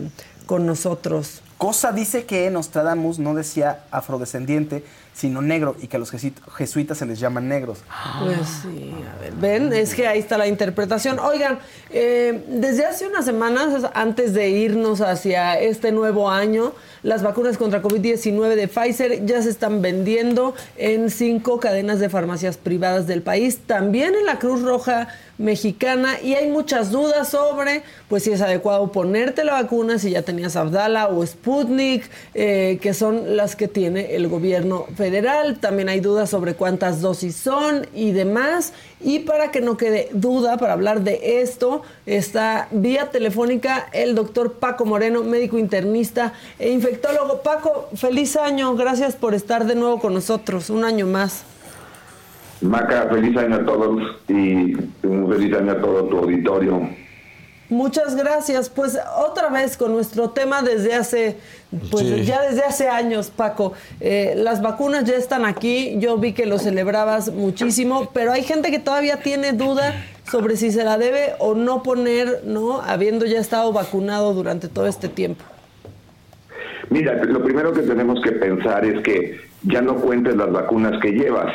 con 0.45 0.65
nosotros. 0.65 1.41
Cosa 1.57 1.91
dice 1.91 2.25
que 2.25 2.49
Nostradamus 2.51 3.17
no 3.17 3.33
decía 3.33 3.83
afrodescendiente, 3.91 4.83
sino 5.17 5.41
negro, 5.41 5.75
y 5.81 5.87
que 5.87 5.97
a 5.97 5.99
los 5.99 6.13
jesuit- 6.13 6.39
jesuitas 6.55 6.99
se 6.99 7.07
les 7.07 7.19
llaman 7.19 7.47
negros. 7.49 7.79
Pues 8.23 8.37
sí, 8.61 8.93
a 9.17 9.19
ver, 9.19 9.33
ven, 9.33 9.73
es 9.73 9.95
que 9.95 10.05
ahí 10.05 10.19
está 10.19 10.37
la 10.37 10.45
interpretación. 10.45 11.17
Oigan, 11.17 11.57
eh, 11.89 12.43
desde 12.47 12.85
hace 12.85 13.07
unas 13.07 13.25
semanas, 13.25 13.83
antes 13.95 14.35
de 14.35 14.49
irnos 14.49 15.01
hacia 15.01 15.59
este 15.59 15.91
nuevo 15.91 16.29
año, 16.29 16.71
las 17.01 17.23
vacunas 17.23 17.57
contra 17.57 17.81
COVID-19 17.81 18.55
de 18.55 18.67
Pfizer 18.67 19.25
ya 19.25 19.41
se 19.41 19.49
están 19.49 19.81
vendiendo 19.81 20.53
en 20.77 21.09
cinco 21.09 21.59
cadenas 21.59 21.99
de 21.99 22.09
farmacias 22.09 22.57
privadas 22.57 23.07
del 23.07 23.23
país, 23.23 23.57
también 23.65 24.13
en 24.13 24.25
la 24.25 24.37
Cruz 24.37 24.61
Roja 24.61 25.07
Mexicana, 25.37 26.19
y 26.21 26.33
hay 26.33 26.49
muchas 26.49 26.91
dudas 26.91 27.29
sobre, 27.29 27.83
pues 28.09 28.23
si 28.23 28.31
es 28.31 28.41
adecuado 28.41 28.91
ponerte 28.91 29.43
la 29.43 29.53
vacuna, 29.53 29.99
si 29.99 30.11
ya 30.11 30.23
tenías 30.23 30.55
Abdala 30.55 31.07
o 31.07 31.25
Sputnik, 31.25 32.09
eh, 32.33 32.79
que 32.81 32.93
son 32.93 33.37
las 33.37 33.55
que 33.55 33.67
tiene 33.67 34.15
el 34.15 34.27
gobierno 34.27 34.87
federal. 34.95 35.59
También 35.59 35.89
hay 35.89 35.99
dudas 35.99 36.29
sobre 36.29 36.55
cuántas 36.55 37.01
dosis 37.01 37.35
son 37.35 37.87
y 37.93 38.11
demás. 38.11 38.73
Y 38.99 39.19
para 39.19 39.51
que 39.51 39.61
no 39.61 39.77
quede 39.77 40.09
duda, 40.11 40.57
para 40.57 40.73
hablar 40.73 41.01
de 41.01 41.41
esto, 41.41 41.83
está 42.05 42.67
vía 42.71 43.11
telefónica 43.11 43.89
el 43.93 44.15
doctor 44.15 44.53
Paco 44.53 44.85
Moreno, 44.85 45.23
médico 45.23 45.57
internista 45.57 46.33
e 46.57 46.71
infectólogo. 46.71 47.41
Paco, 47.43 47.89
feliz 47.95 48.35
año. 48.35 48.75
Gracias 48.75 49.15
por 49.15 49.35
estar 49.35 49.65
de 49.65 49.75
nuevo 49.75 49.99
con 49.99 50.13
nosotros. 50.13 50.69
Un 50.69 50.83
año 50.83 51.05
más. 51.05 51.43
Maca, 52.61 53.07
feliz 53.09 53.37
año 53.37 53.55
a 53.55 53.65
todos 53.65 54.01
y 54.27 54.75
un 55.03 55.29
feliz 55.31 55.55
año 55.55 55.71
a 55.73 55.77
todo 55.81 56.03
tu 56.05 56.17
auditorio. 56.17 56.89
Muchas 57.69 58.15
gracias. 58.15 58.69
Pues 58.69 58.97
otra 59.19 59.49
vez 59.49 59.75
con 59.75 59.91
nuestro 59.91 60.29
tema 60.29 60.61
desde 60.61 60.93
hace, 60.95 61.35
pues 61.91 62.05
Sí. 62.07 62.23
ya 62.23 62.41
desde 62.41 62.63
hace 62.63 62.87
años, 62.87 63.29
Paco. 63.29 63.73
Eh, 63.99 64.33
las 64.37 64.61
vacunas 64.61 65.03
ya 65.03 65.15
están 65.15 65.43
aquí. 65.45 65.97
Yo 65.99 66.17
vi 66.17 66.31
que 66.33 66.45
lo 66.45 66.59
celebrabas 66.59 67.31
muchísimo, 67.31 68.09
pero 68.13 68.31
hay 68.31 68.43
gente 68.43 68.71
que 68.71 68.79
todavía 68.79 69.17
tiene 69.17 69.51
duda 69.51 69.93
sobre 70.31 70.55
si 70.55 70.71
se 70.71 70.83
la 70.85 70.97
debe 70.97 71.33
o 71.39 71.55
no 71.55 71.83
poner, 71.83 72.43
¿no? 72.45 72.81
Habiendo 72.81 73.25
ya 73.25 73.39
estado 73.39 73.73
vacunado 73.73 74.33
durante 74.33 74.69
todo 74.69 74.87
este 74.87 75.09
tiempo. 75.09 75.43
Mira, 76.89 77.15
lo 77.25 77.43
primero 77.43 77.73
que 77.73 77.81
tenemos 77.81 78.21
que 78.23 78.31
pensar 78.31 78.85
es 78.85 79.03
que 79.03 79.41
ya 79.63 79.81
no 79.81 79.95
cuentes 79.97 80.37
las 80.37 80.49
vacunas 80.51 81.01
que 81.01 81.11
llevas. 81.11 81.53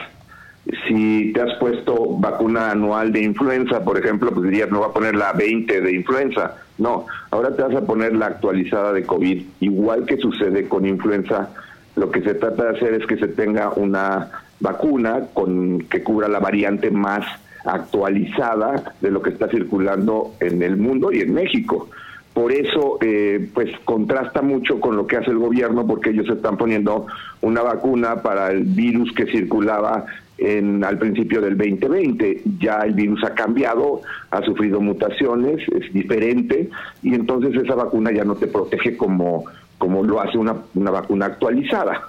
Si 0.86 1.32
te 1.32 1.40
has 1.40 1.58
puesto 1.58 2.16
vacuna 2.18 2.70
anual 2.70 3.12
de 3.12 3.22
influenza, 3.22 3.84
por 3.84 3.98
ejemplo, 3.98 4.30
pues 4.30 4.44
dirías, 4.44 4.70
no 4.70 4.80
va 4.80 4.86
a 4.86 4.92
poner 4.92 5.16
la 5.16 5.32
20 5.32 5.80
de 5.80 5.92
influenza. 5.92 6.56
No, 6.78 7.06
ahora 7.30 7.54
te 7.54 7.62
vas 7.62 7.74
a 7.74 7.84
poner 7.84 8.14
la 8.14 8.26
actualizada 8.26 8.92
de 8.92 9.02
COVID. 9.02 9.42
Igual 9.60 10.06
que 10.06 10.18
sucede 10.18 10.68
con 10.68 10.86
influenza, 10.86 11.50
lo 11.96 12.10
que 12.10 12.22
se 12.22 12.34
trata 12.34 12.64
de 12.64 12.76
hacer 12.76 12.94
es 12.94 13.06
que 13.06 13.16
se 13.16 13.28
tenga 13.28 13.70
una 13.70 14.30
vacuna 14.60 15.26
con 15.34 15.80
que 15.80 16.02
cubra 16.02 16.28
la 16.28 16.38
variante 16.38 16.90
más 16.90 17.26
actualizada 17.64 18.94
de 19.00 19.10
lo 19.10 19.20
que 19.20 19.30
está 19.30 19.48
circulando 19.48 20.34
en 20.40 20.62
el 20.62 20.76
mundo 20.76 21.12
y 21.12 21.20
en 21.20 21.34
México. 21.34 21.88
Por 22.32 22.50
eso, 22.50 22.96
eh, 23.02 23.50
pues 23.52 23.70
contrasta 23.84 24.40
mucho 24.40 24.80
con 24.80 24.96
lo 24.96 25.06
que 25.06 25.18
hace 25.18 25.30
el 25.30 25.38
gobierno, 25.38 25.86
porque 25.86 26.10
ellos 26.10 26.28
están 26.30 26.56
poniendo 26.56 27.06
una 27.42 27.60
vacuna 27.60 28.22
para 28.22 28.50
el 28.50 28.64
virus 28.64 29.12
que 29.12 29.26
circulaba 29.26 30.06
en, 30.42 30.84
al 30.84 30.98
principio 30.98 31.40
del 31.40 31.56
2020. 31.56 32.42
Ya 32.58 32.78
el 32.78 32.94
virus 32.94 33.22
ha 33.24 33.34
cambiado, 33.34 34.02
ha 34.30 34.42
sufrido 34.42 34.80
mutaciones, 34.80 35.66
es 35.68 35.92
diferente, 35.92 36.68
y 37.02 37.14
entonces 37.14 37.54
esa 37.62 37.74
vacuna 37.74 38.10
ya 38.12 38.24
no 38.24 38.34
te 38.34 38.46
protege 38.46 38.96
como, 38.96 39.44
como 39.78 40.02
lo 40.02 40.20
hace 40.20 40.38
una, 40.38 40.56
una 40.74 40.90
vacuna 40.90 41.26
actualizada. 41.26 42.08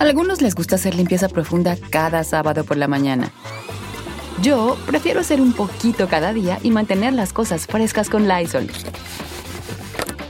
A 0.00 0.04
algunos 0.04 0.42
les 0.42 0.54
gusta 0.54 0.74
hacer 0.74 0.94
limpieza 0.94 1.28
profunda 1.28 1.76
cada 1.90 2.24
sábado 2.24 2.64
por 2.64 2.76
la 2.76 2.88
mañana. 2.88 3.30
Yo 4.42 4.76
prefiero 4.86 5.20
hacer 5.20 5.40
un 5.40 5.52
poquito 5.52 6.08
cada 6.08 6.32
día 6.32 6.58
y 6.62 6.70
mantener 6.70 7.12
las 7.12 7.32
cosas 7.32 7.66
frescas 7.66 8.10
con 8.10 8.26
Lysol. 8.26 8.66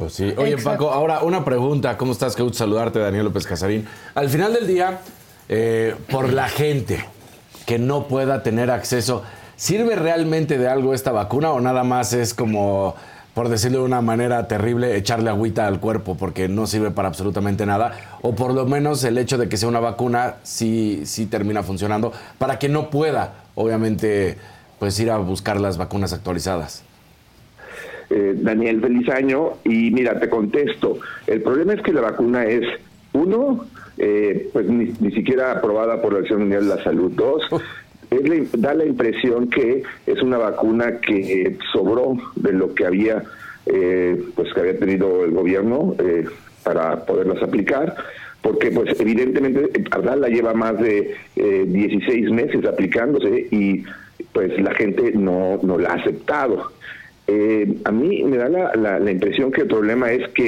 Pues 0.00 0.14
sí. 0.14 0.32
Oye, 0.38 0.56
Paco, 0.56 0.90
ahora 0.90 1.22
una 1.22 1.44
pregunta. 1.44 1.98
¿Cómo 1.98 2.12
estás? 2.12 2.34
Qué 2.34 2.42
gusto 2.42 2.56
saludarte, 2.56 2.98
Daniel 2.98 3.26
López 3.26 3.46
Casarín. 3.46 3.86
Al 4.14 4.30
final 4.30 4.54
del 4.54 4.66
día, 4.66 5.00
eh, 5.46 5.94
por 6.10 6.32
la 6.32 6.48
gente 6.48 7.04
que 7.66 7.78
no 7.78 8.08
pueda 8.08 8.42
tener 8.42 8.70
acceso, 8.70 9.22
¿sirve 9.56 9.96
realmente 9.96 10.56
de 10.56 10.68
algo 10.68 10.94
esta 10.94 11.12
vacuna 11.12 11.50
o 11.50 11.60
nada 11.60 11.84
más 11.84 12.14
es 12.14 12.32
como, 12.32 12.94
por 13.34 13.50
decirlo 13.50 13.80
de 13.80 13.84
una 13.84 14.00
manera 14.00 14.48
terrible, 14.48 14.96
echarle 14.96 15.28
agüita 15.28 15.66
al 15.66 15.80
cuerpo 15.80 16.16
porque 16.16 16.48
no 16.48 16.66
sirve 16.66 16.90
para 16.90 17.08
absolutamente 17.08 17.66
nada? 17.66 18.18
O 18.22 18.34
por 18.34 18.54
lo 18.54 18.64
menos 18.64 19.04
el 19.04 19.18
hecho 19.18 19.36
de 19.36 19.50
que 19.50 19.58
sea 19.58 19.68
una 19.68 19.80
vacuna 19.80 20.36
sí, 20.44 21.02
sí 21.04 21.26
termina 21.26 21.62
funcionando 21.62 22.10
para 22.38 22.58
que 22.58 22.70
no 22.70 22.88
pueda, 22.88 23.34
obviamente, 23.54 24.38
pues 24.78 24.98
ir 24.98 25.10
a 25.10 25.18
buscar 25.18 25.60
las 25.60 25.76
vacunas 25.76 26.14
actualizadas. 26.14 26.84
Eh, 28.10 28.34
Daniel, 28.36 28.80
feliz 28.80 29.08
año. 29.08 29.52
Y 29.64 29.90
mira, 29.92 30.18
te 30.18 30.28
contesto. 30.28 30.98
El 31.26 31.42
problema 31.42 31.74
es 31.74 31.82
que 31.82 31.92
la 31.92 32.00
vacuna 32.00 32.44
es, 32.44 32.66
uno, 33.12 33.66
eh, 33.96 34.50
pues 34.52 34.66
ni, 34.66 34.92
siquiera 35.12 35.52
aprobada 35.52 36.02
por 36.02 36.12
la 36.12 36.20
Acción 36.20 36.40
Mundial 36.40 36.68
de 36.68 36.76
la 36.76 36.82
Salud. 36.82 37.12
Dos, 37.12 37.42
da 38.54 38.74
la 38.74 38.84
impresión 38.84 39.48
que 39.48 39.84
es 40.06 40.20
una 40.20 40.38
vacuna 40.38 41.00
que 41.00 41.56
sobró 41.72 42.16
de 42.34 42.52
lo 42.52 42.74
que 42.74 42.86
había, 42.86 43.22
eh, 43.66 44.20
pues 44.34 44.52
que 44.52 44.60
había 44.60 44.78
tenido 44.78 45.24
el 45.24 45.30
gobierno 45.30 45.94
para 46.64 47.06
poderlas 47.06 47.42
aplicar 47.42 47.94
porque 48.42 48.70
pues 48.70 48.98
evidentemente 48.98 49.70
Ardala 49.90 50.28
lleva 50.28 50.54
más 50.54 50.78
de 50.78 51.14
16 51.36 52.30
meses 52.30 52.64
aplicándose 52.64 53.46
y 53.50 53.84
pues 54.32 54.58
la 54.60 54.74
gente 54.74 55.12
no, 55.14 55.60
no 55.62 55.78
la 55.78 55.90
ha 55.90 55.94
aceptado. 55.94 56.70
Eh, 57.32 57.76
a 57.84 57.92
mí 57.92 58.24
me 58.24 58.38
da 58.38 58.48
la, 58.48 59.10
impresión 59.10 59.52
que 59.52 59.60
el 59.60 59.68
problema 59.68 60.10
es 60.10 60.28
que 60.30 60.46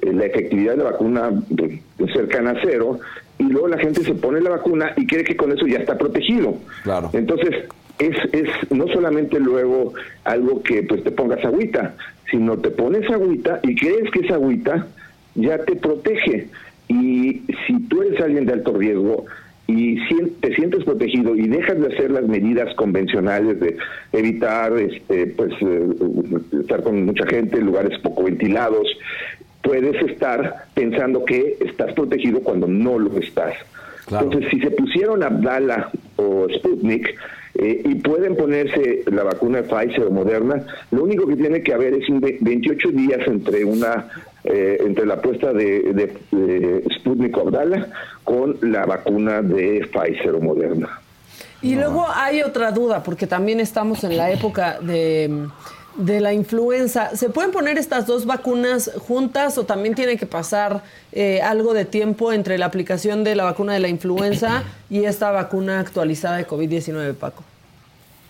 eh, 0.00 0.12
la 0.14 0.24
efectividad 0.24 0.72
de 0.72 0.78
la 0.78 0.90
vacuna 0.92 1.30
es 1.58 2.12
cercana 2.14 2.52
a 2.52 2.60
cero 2.62 3.00
y 3.38 3.42
luego 3.44 3.68
la 3.68 3.76
gente 3.76 4.02
se 4.02 4.14
pone 4.14 4.40
la 4.40 4.48
vacuna 4.48 4.94
y 4.96 5.06
cree 5.06 5.24
que 5.24 5.36
con 5.36 5.52
eso 5.52 5.66
ya 5.66 5.76
está 5.76 5.98
protegido. 5.98 6.56
Claro. 6.84 7.10
Entonces, 7.12 7.66
es, 7.98 8.16
es 8.32 8.48
no 8.70 8.88
solamente 8.88 9.38
luego 9.40 9.92
algo 10.24 10.62
que 10.62 10.82
pues 10.84 11.04
te 11.04 11.10
pongas 11.10 11.44
agüita, 11.44 11.96
sino 12.30 12.56
te 12.56 12.70
pones 12.70 13.10
agüita 13.10 13.60
y 13.62 13.74
crees 13.74 14.10
que 14.10 14.20
esa 14.20 14.36
agüita 14.36 14.86
ya 15.34 15.58
te 15.58 15.76
protege. 15.76 16.48
Y 16.88 17.42
si 17.66 17.78
tú 17.90 18.02
eres 18.02 18.18
alguien 18.22 18.46
de 18.46 18.54
alto 18.54 18.72
riesgo, 18.72 19.26
y 19.66 19.96
te 20.40 20.54
sientes 20.54 20.84
protegido 20.84 21.34
y 21.34 21.46
dejas 21.48 21.80
de 21.80 21.94
hacer 21.94 22.10
las 22.10 22.26
medidas 22.26 22.74
convencionales 22.74 23.60
de 23.60 23.76
evitar 24.12 24.72
este 24.76 25.28
pues 25.28 25.52
eh, 25.60 25.86
estar 26.60 26.82
con 26.82 27.04
mucha 27.06 27.26
gente 27.26 27.58
en 27.58 27.66
lugares 27.66 27.98
poco 28.00 28.24
ventilados 28.24 28.88
puedes 29.62 29.94
estar 30.10 30.66
pensando 30.74 31.24
que 31.24 31.56
estás 31.60 31.92
protegido 31.94 32.40
cuando 32.40 32.66
no 32.66 32.98
lo 32.98 33.16
estás. 33.18 33.54
Entonces 34.10 34.50
si 34.50 34.60
se 34.60 34.70
pusieron 34.72 35.22
Abdala 35.22 35.90
o 36.16 36.48
Sputnik 36.56 37.14
eh, 37.54 37.82
y 37.84 37.94
pueden 37.96 38.36
ponerse 38.36 39.04
la 39.06 39.22
vacuna 39.22 39.62
Pfizer 39.62 40.06
o 40.06 40.10
Moderna, 40.10 40.66
lo 40.90 41.04
único 41.04 41.26
que 41.26 41.36
tiene 41.36 41.62
que 41.62 41.72
haber 41.72 41.94
es 41.94 42.08
un 42.08 42.20
28 42.20 42.90
días 42.90 43.20
entre 43.26 43.64
una 43.64 44.08
eh, 44.44 44.78
entre 44.80 45.06
la 45.06 45.14
apuesta 45.14 45.52
de, 45.52 45.92
de, 45.92 46.84
Sputnik 46.98 47.36
o 47.36 47.42
Abdala 47.42 47.86
con 48.24 48.58
la 48.60 48.84
vacuna 48.86 49.40
de 49.40 49.88
Pfizer 49.92 50.34
o 50.34 50.40
Moderna. 50.40 51.00
Y 51.60 51.76
luego 51.76 52.06
hay 52.12 52.42
otra 52.42 52.72
duda, 52.72 53.04
porque 53.04 53.28
también 53.28 53.60
estamos 53.60 54.02
en 54.02 54.16
la 54.16 54.32
época 54.32 54.80
de, 54.80 55.46
de, 55.94 56.20
la 56.20 56.32
influenza. 56.32 57.14
¿Se 57.14 57.28
pueden 57.28 57.52
poner 57.52 57.78
estas 57.78 58.08
dos 58.08 58.26
vacunas 58.26 58.90
juntas 59.06 59.56
o 59.58 59.64
también 59.64 59.94
tiene 59.94 60.16
que 60.16 60.26
pasar 60.26 60.82
eh, 61.12 61.40
algo 61.40 61.72
de 61.72 61.84
tiempo 61.84 62.32
entre 62.32 62.58
la 62.58 62.66
aplicación 62.66 63.22
de 63.22 63.36
la 63.36 63.44
vacuna 63.44 63.74
de 63.74 63.80
la 63.80 63.88
influenza 63.88 64.64
y 64.90 65.04
esta 65.04 65.30
vacuna 65.30 65.78
actualizada 65.78 66.38
de 66.38 66.48
COVID-19, 66.48 67.14
Paco? 67.14 67.44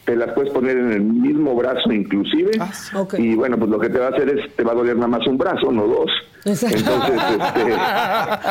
Te 0.05 0.17
las 0.17 0.33
puedes 0.33 0.53
poner 0.53 0.77
en 0.77 0.93
el 0.93 1.03
mismo 1.03 1.55
brazo 1.55 1.93
inclusive. 1.93 2.51
Ah, 2.59 2.73
y 3.19 3.35
bueno 3.35 3.57
pues 3.57 3.71
lo 3.71 3.79
que 3.79 3.89
te 3.89 3.99
va 3.99 4.07
a 4.07 4.11
hacer 4.11 4.29
es 4.29 4.55
te 4.57 4.65
va 4.65 4.73
a 4.73 4.75
doler 4.75 4.97
nada 4.97 5.09
más 5.09 5.27
un 5.27 5.39
brazo 5.39 5.71
no 5.71 5.87
dos. 5.87 6.11
Entonces 6.45 6.73
este, 6.75 7.75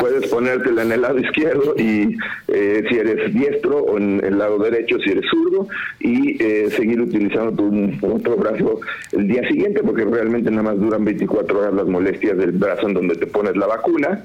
puedes 0.00 0.30
ponértela 0.30 0.82
en 0.82 0.92
el 0.92 1.02
lado 1.02 1.18
izquierdo 1.18 1.74
y 1.76 2.16
eh, 2.48 2.84
si 2.88 2.96
eres 2.96 3.34
diestro 3.34 3.78
o 3.84 3.98
en 3.98 4.24
el 4.24 4.38
lado 4.38 4.58
derecho 4.58 4.96
si 5.04 5.10
eres 5.10 5.24
zurdo 5.30 5.68
y 6.00 6.42
eh, 6.42 6.70
seguir 6.70 7.00
utilizando 7.00 7.52
tu 7.52 8.14
otro 8.14 8.36
brazo 8.36 8.80
el 9.12 9.28
día 9.28 9.46
siguiente 9.46 9.82
porque 9.82 10.04
realmente 10.04 10.50
nada 10.50 10.62
más 10.62 10.78
duran 10.78 11.04
24 11.04 11.58
horas 11.58 11.74
las 11.74 11.86
molestias 11.86 12.38
del 12.38 12.52
brazo 12.52 12.88
en 12.88 12.94
donde 12.94 13.14
te 13.16 13.26
pones 13.26 13.56
la 13.56 13.66
vacuna 13.66 14.22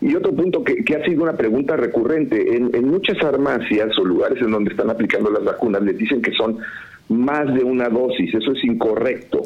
y 0.00 0.14
otro 0.14 0.32
punto 0.32 0.62
que, 0.62 0.84
ha 0.94 1.04
sido 1.04 1.24
una 1.24 1.36
pregunta 1.36 1.76
recurrente, 1.76 2.56
en, 2.56 2.88
muchas 2.88 3.18
farmacias 3.18 3.98
o 3.98 4.04
lugares 4.04 4.40
en 4.40 4.50
donde 4.50 4.70
están 4.70 4.90
aplicando 4.90 5.30
las 5.30 5.44
vacunas 5.44 5.82
les 5.82 5.98
dicen 5.98 6.22
que 6.22 6.32
son 6.32 6.58
más 7.08 7.52
de 7.52 7.64
una 7.64 7.88
dosis, 7.88 8.32
eso 8.34 8.52
es 8.52 8.64
incorrecto. 8.64 9.42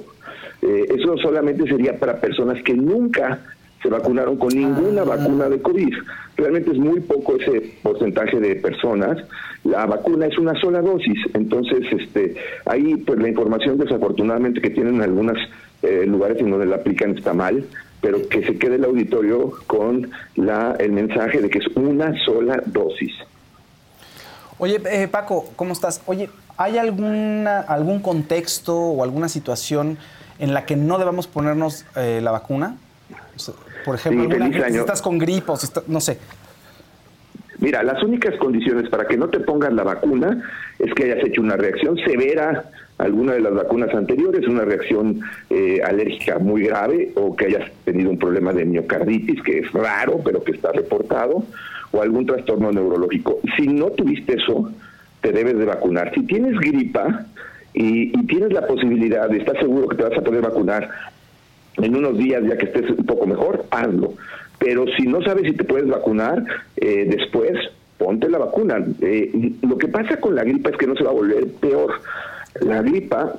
Eh, 0.60 0.86
eso 0.96 1.16
solamente 1.18 1.66
sería 1.66 1.98
para 1.98 2.20
personas 2.20 2.62
que 2.62 2.74
nunca 2.74 3.40
se 3.82 3.88
vacunaron 3.88 4.36
con 4.36 4.50
ninguna 4.50 5.02
ah. 5.02 5.16
vacuna 5.16 5.48
de 5.48 5.60
COVID. 5.60 5.94
Realmente 6.36 6.70
es 6.70 6.78
muy 6.78 7.00
poco 7.00 7.36
ese 7.36 7.74
porcentaje 7.82 8.38
de 8.38 8.56
personas. 8.56 9.18
La 9.64 9.86
vacuna 9.86 10.26
es 10.26 10.38
una 10.38 10.54
sola 10.60 10.82
dosis, 10.82 11.18
entonces 11.34 11.80
este, 11.92 12.34
ahí 12.66 12.96
pues 12.96 13.18
la 13.20 13.28
información 13.28 13.78
desafortunadamente 13.78 14.60
que 14.60 14.70
tienen 14.70 15.00
algunos 15.00 15.38
eh, 15.82 16.04
lugares 16.06 16.38
en 16.40 16.50
donde 16.50 16.66
la 16.66 16.76
aplican 16.76 17.16
está 17.16 17.32
mal 17.32 17.64
pero 18.02 18.28
que 18.28 18.44
se 18.44 18.58
quede 18.58 18.74
el 18.74 18.84
auditorio 18.84 19.52
con 19.66 20.10
la, 20.34 20.76
el 20.78 20.92
mensaje 20.92 21.40
de 21.40 21.48
que 21.48 21.60
es 21.60 21.66
una 21.76 22.12
sola 22.24 22.60
dosis. 22.66 23.12
Oye, 24.58 24.80
eh, 24.90 25.08
Paco, 25.08 25.50
¿cómo 25.56 25.72
estás? 25.72 26.02
Oye, 26.06 26.28
¿hay 26.56 26.78
alguna, 26.78 27.60
algún 27.60 28.00
contexto 28.00 28.76
o 28.76 29.04
alguna 29.04 29.28
situación 29.28 29.98
en 30.40 30.52
la 30.52 30.66
que 30.66 30.76
no 30.76 30.98
debamos 30.98 31.28
ponernos 31.28 31.86
eh, 31.96 32.20
la 32.22 32.32
vacuna? 32.32 32.76
Por 33.84 33.94
ejemplo, 33.94 34.36
si 34.70 34.76
estás 34.76 35.00
con 35.00 35.18
gripe 35.18 35.52
o 35.52 35.56
si 35.56 35.68
no 35.86 36.00
sé. 36.00 36.18
Mira, 37.58 37.84
las 37.84 38.02
únicas 38.02 38.34
condiciones 38.38 38.88
para 38.90 39.06
que 39.06 39.16
no 39.16 39.28
te 39.28 39.38
pongas 39.38 39.72
la 39.72 39.84
vacuna 39.84 40.42
es 40.80 40.92
que 40.94 41.04
hayas 41.04 41.24
hecho 41.24 41.40
una 41.40 41.56
reacción 41.56 41.96
severa 41.98 42.64
alguna 43.02 43.32
de 43.32 43.40
las 43.40 43.52
vacunas 43.52 43.92
anteriores, 43.94 44.46
una 44.46 44.64
reacción 44.64 45.20
eh, 45.50 45.80
alérgica 45.84 46.38
muy 46.38 46.62
grave 46.62 47.10
o 47.16 47.34
que 47.34 47.46
hayas 47.46 47.68
tenido 47.84 48.10
un 48.10 48.18
problema 48.18 48.52
de 48.52 48.64
miocarditis, 48.64 49.42
que 49.42 49.58
es 49.58 49.72
raro, 49.72 50.20
pero 50.24 50.42
que 50.44 50.52
está 50.52 50.70
reportado, 50.70 51.44
o 51.90 52.00
algún 52.00 52.26
trastorno 52.26 52.70
neurológico. 52.70 53.40
Si 53.56 53.66
no 53.66 53.90
tuviste 53.90 54.34
eso, 54.34 54.70
te 55.20 55.32
debes 55.32 55.58
de 55.58 55.64
vacunar. 55.64 56.12
Si 56.14 56.24
tienes 56.26 56.56
gripa 56.60 57.26
y, 57.74 58.12
tienes 58.26 58.52
la 58.52 58.66
posibilidad, 58.66 59.28
de 59.28 59.38
estás 59.38 59.58
seguro 59.58 59.88
que 59.88 59.96
te 59.96 60.04
vas 60.04 60.16
a 60.16 60.22
poder 60.22 60.42
vacunar 60.42 60.88
en 61.78 61.96
unos 61.96 62.16
días 62.16 62.42
ya 62.48 62.56
que 62.56 62.66
estés 62.66 62.88
un 62.90 63.04
poco 63.04 63.26
mejor, 63.26 63.66
hazlo. 63.70 64.14
Pero 64.60 64.84
si 64.96 65.08
no 65.08 65.20
sabes 65.22 65.42
si 65.44 65.56
te 65.56 65.64
puedes 65.64 65.88
vacunar 65.88 66.44
eh, 66.76 67.04
después, 67.10 67.58
ponte 67.98 68.28
la 68.28 68.38
vacuna. 68.38 68.78
Eh, 69.00 69.52
lo 69.62 69.76
que 69.76 69.88
pasa 69.88 70.18
con 70.18 70.36
la 70.36 70.44
gripa 70.44 70.70
es 70.70 70.76
que 70.76 70.86
no 70.86 70.94
se 70.94 71.02
va 71.02 71.10
a 71.10 71.14
volver 71.14 71.48
peor 71.60 71.94
la 72.60 72.82
gripa 72.82 73.34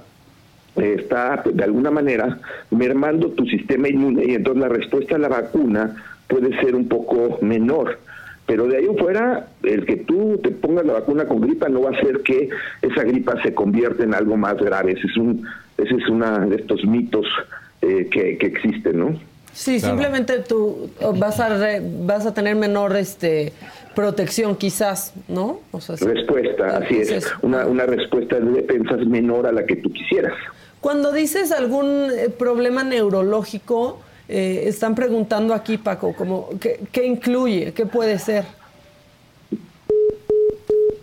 está 0.76 1.44
de 1.46 1.64
alguna 1.64 1.92
manera 1.92 2.40
mermando 2.72 3.30
tu 3.32 3.46
sistema 3.46 3.88
inmune 3.88 4.26
y 4.26 4.36
entonces 4.36 4.62
la 4.62 4.70
respuesta 4.70 5.16
a 5.16 5.20
la 5.20 5.28
vacuna 5.28 5.96
puede 6.28 6.60
ser 6.62 6.76
un 6.76 6.88
poco 6.88 7.38
menor. 7.42 8.00
Pero 8.46 8.68
de 8.68 8.78
ahí 8.78 8.86
en 8.86 8.98
fuera, 8.98 9.48
el 9.64 9.86
que 9.86 9.98
tú 9.98 10.40
te 10.44 10.52
pongas 10.52 10.86
la 10.86 10.94
vacuna 10.94 11.26
con 11.26 11.42
gripa 11.42 11.70
no 11.70 11.84
va 11.84 11.92
a 11.92 11.94
hacer 11.94 12.22
que 12.24 12.50
esa 12.82 13.04
gripa 13.04 13.42
se 13.42 13.54
convierta 13.54 14.04
en 14.04 14.14
algo 14.14 14.36
más 14.36 14.58
grave. 14.58 14.94
Ese 14.94 15.08
es, 15.08 15.18
un, 15.18 15.48
ese 15.78 15.96
es 15.96 16.10
una 16.10 16.40
de 16.40 16.58
estos 16.58 16.84
mitos 16.86 17.26
eh, 17.82 18.10
que, 18.12 18.38
que 18.38 18.48
existen, 18.48 19.00
¿no? 19.00 19.20
Sí, 19.54 19.80
simplemente 19.80 20.40
tú 20.40 20.90
vas 21.16 21.40
a 21.40 21.58
vas 22.02 22.26
a 22.26 22.34
tener 22.34 22.56
menor 22.56 22.96
este 22.96 23.54
protección 23.94 24.56
quizás, 24.56 25.14
¿no? 25.28 25.60
respuesta, 25.72 26.78
así 26.78 26.98
es. 26.98 27.32
Una, 27.42 27.66
una 27.68 27.86
respuesta 27.86 28.40
de 28.40 28.62
defensas 28.62 29.06
menor 29.06 29.48
a 29.48 29.52
la 29.52 29.66
que 29.66 29.76
tú 29.78 29.92
quisieras. 29.92 30.34
Cuando 30.82 31.12
dices 31.12 31.52
algún 31.52 32.10
eh, 32.12 32.30
problema 32.30 32.84
neurológico, 32.84 34.02
eh, 34.28 34.64
están 34.66 34.96
preguntando 34.96 35.54
aquí, 35.54 35.78
Paco, 35.78 36.14
como, 36.16 36.50
¿qué, 36.60 36.82
¿qué 36.92 37.06
incluye? 37.06 37.74
¿Qué 37.74 37.86
puede 37.86 38.20
ser? 38.20 38.46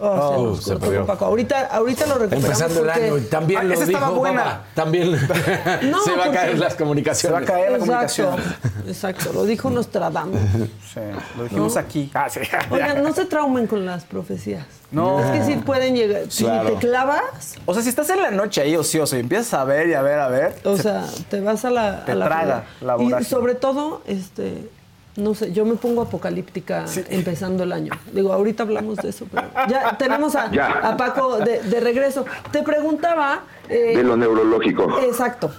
Oh, 0.02 0.16
se 0.16 0.34
Oh, 0.40 0.46
nos 0.46 0.64
se 0.64 0.70
cortó 0.70 0.86
perdió. 0.86 1.06
Paco. 1.06 1.24
Ahorita, 1.26 1.66
ahorita 1.66 2.06
lo 2.06 2.14
recuperamos. 2.14 2.44
Empezando 2.44 2.82
el 2.82 2.90
año, 2.90 3.18
y 3.18 3.20
también 3.22 3.60
Ah, 3.60 3.64
lo 3.64 3.80
dijo 3.86 4.14
buena. 4.14 4.62
También 4.74 5.10
No, 5.90 6.02
se 6.02 6.16
va 6.16 6.24
a 6.24 6.30
caer 6.32 6.58
las 6.58 6.72
Se 6.72 6.78
comunicaciones. 6.78 7.38
va 7.40 7.42
a 7.42 7.46
caer 7.46 7.72
la 7.72 7.78
Exacto, 7.78 8.24
comunicación. 8.24 8.86
exacto, 8.88 9.32
lo 9.34 9.44
dijo 9.44 9.68
Nostradamus. 9.70 10.40
Sí, 10.92 11.00
lo 11.36 11.44
dijimos 11.44 11.74
¿No? 11.74 11.80
aquí. 11.80 12.10
Ah, 12.14 12.28
sí. 12.30 12.40
Oigan, 12.70 13.02
no 13.02 13.12
se 13.12 13.26
traumen 13.26 13.66
con 13.66 13.84
las 13.84 14.04
profecías. 14.04 14.64
No. 14.90 15.20
Es 15.20 15.38
que 15.38 15.44
sí 15.52 15.56
pueden 15.60 15.94
llegar. 15.94 16.22
Claro. 16.36 16.68
Si 16.70 16.74
te 16.74 16.80
clavas, 16.80 17.54
O 17.66 17.74
sea, 17.74 17.82
si 17.82 17.90
estás 17.90 18.08
en 18.10 18.22
la 18.22 18.30
noche 18.30 18.62
ahí 18.62 18.74
ocioso 18.76 19.16
y 19.16 19.20
empiezas 19.20 19.54
a 19.54 19.64
ver 19.64 19.88
y 19.88 19.94
a 19.94 20.02
ver, 20.02 20.18
a 20.18 20.28
ver. 20.28 20.56
o 20.64 20.76
se- 20.76 20.82
sea, 20.84 21.04
te 21.28 21.40
vas 21.40 21.64
a 21.64 21.70
la. 21.70 22.04
te 22.04 22.12
a 22.12 22.14
la 22.16 22.24
traga 22.26 22.64
la 22.80 22.96
Y 23.20 23.24
sobre 23.24 23.54
todo, 23.54 24.02
este. 24.06 24.68
No 25.16 25.34
sé, 25.34 25.52
yo 25.52 25.64
me 25.64 25.74
pongo 25.74 26.02
apocalíptica 26.02 26.84
empezando 27.10 27.64
el 27.64 27.72
año. 27.72 27.92
Digo, 28.12 28.32
ahorita 28.32 28.62
hablamos 28.62 28.96
de 28.98 29.08
eso, 29.10 29.26
pero 29.30 29.48
ya 29.68 29.96
tenemos 29.98 30.36
a, 30.36 30.50
Ya. 30.52 30.68
a 30.68 30.96
Paco 30.96 31.38
de, 31.38 31.60
de 31.62 31.80
regreso. 31.80 32.24
Te 32.52 32.62
preguntaba. 32.62 33.40
eh, 33.68 33.96
de 33.96 34.04
lo 34.04 34.16
neurológico. 34.16 35.00
Exacto. 35.00 35.50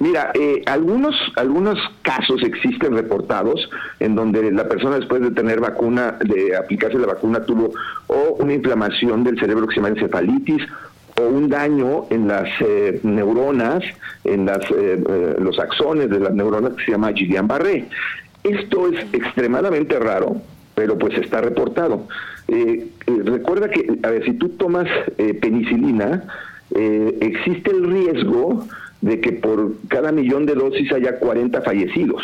Mira, 0.00 0.32
eh, 0.34 0.62
algunos, 0.66 1.14
algunos 1.36 1.78
casos 2.02 2.42
existen 2.42 2.94
reportados 2.94 3.70
en 4.00 4.16
donde 4.16 4.50
la 4.50 4.68
persona 4.68 4.96
después 4.96 5.20
de 5.22 5.30
tener 5.30 5.60
vacuna, 5.60 6.18
de 6.20 6.56
aplicarse 6.56 6.98
la 6.98 7.06
vacuna, 7.06 7.44
tuvo 7.44 7.70
o 8.08 8.36
una 8.40 8.54
inflamación 8.54 9.22
del 9.22 9.38
cerebro 9.38 9.68
que 9.68 9.74
se 9.74 9.80
llama 9.80 9.90
encefalitis 9.90 10.62
o 11.20 11.22
un 11.22 11.48
daño 11.48 12.06
en 12.10 12.26
las 12.26 12.48
eh, 12.60 12.98
neuronas, 13.04 13.84
en 14.24 14.46
las, 14.46 14.58
eh, 14.70 15.02
eh, 15.08 15.36
los 15.38 15.58
axones 15.60 16.10
de 16.10 16.20
las 16.20 16.32
neuronas 16.34 16.72
que 16.74 16.84
se 16.86 16.90
llama 16.92 17.10
Guillain-Barré. 17.12 17.88
Esto 18.44 18.88
es 18.88 19.12
extremadamente 19.12 19.98
raro, 19.98 20.40
pero 20.74 20.96
pues 20.98 21.16
está 21.18 21.40
reportado. 21.40 22.06
Eh, 22.48 22.88
eh, 23.06 23.20
recuerda 23.24 23.68
que, 23.68 23.98
a 24.02 24.10
ver, 24.10 24.24
si 24.24 24.32
tú 24.34 24.50
tomas 24.50 24.86
eh, 25.18 25.34
penicilina, 25.34 26.24
existe 26.70 27.70
el 27.70 27.90
riesgo 27.90 28.66
de 29.00 29.20
que 29.20 29.32
por 29.32 29.74
cada 29.88 30.12
millón 30.12 30.44
de 30.44 30.54
dosis 30.54 30.92
haya 30.92 31.18
40 31.18 31.62
fallecidos. 31.62 32.22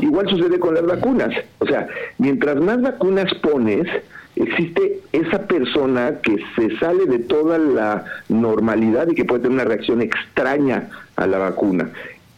Igual 0.00 0.28
sucede 0.28 0.58
con 0.58 0.74
las 0.74 0.84
vacunas. 0.84 1.30
O 1.58 1.66
sea, 1.66 1.86
mientras 2.18 2.56
más 2.56 2.82
vacunas 2.82 3.32
pones, 3.34 3.86
existe 4.34 5.00
esa 5.12 5.46
persona 5.46 6.18
que 6.22 6.38
se 6.56 6.76
sale 6.78 7.06
de 7.06 7.20
toda 7.20 7.58
la 7.58 8.04
normalidad 8.28 9.08
y 9.08 9.14
que 9.14 9.24
puede 9.24 9.42
tener 9.42 9.54
una 9.54 9.64
reacción 9.64 10.02
extraña 10.02 10.88
a 11.16 11.26
la 11.26 11.38
vacuna. 11.38 11.90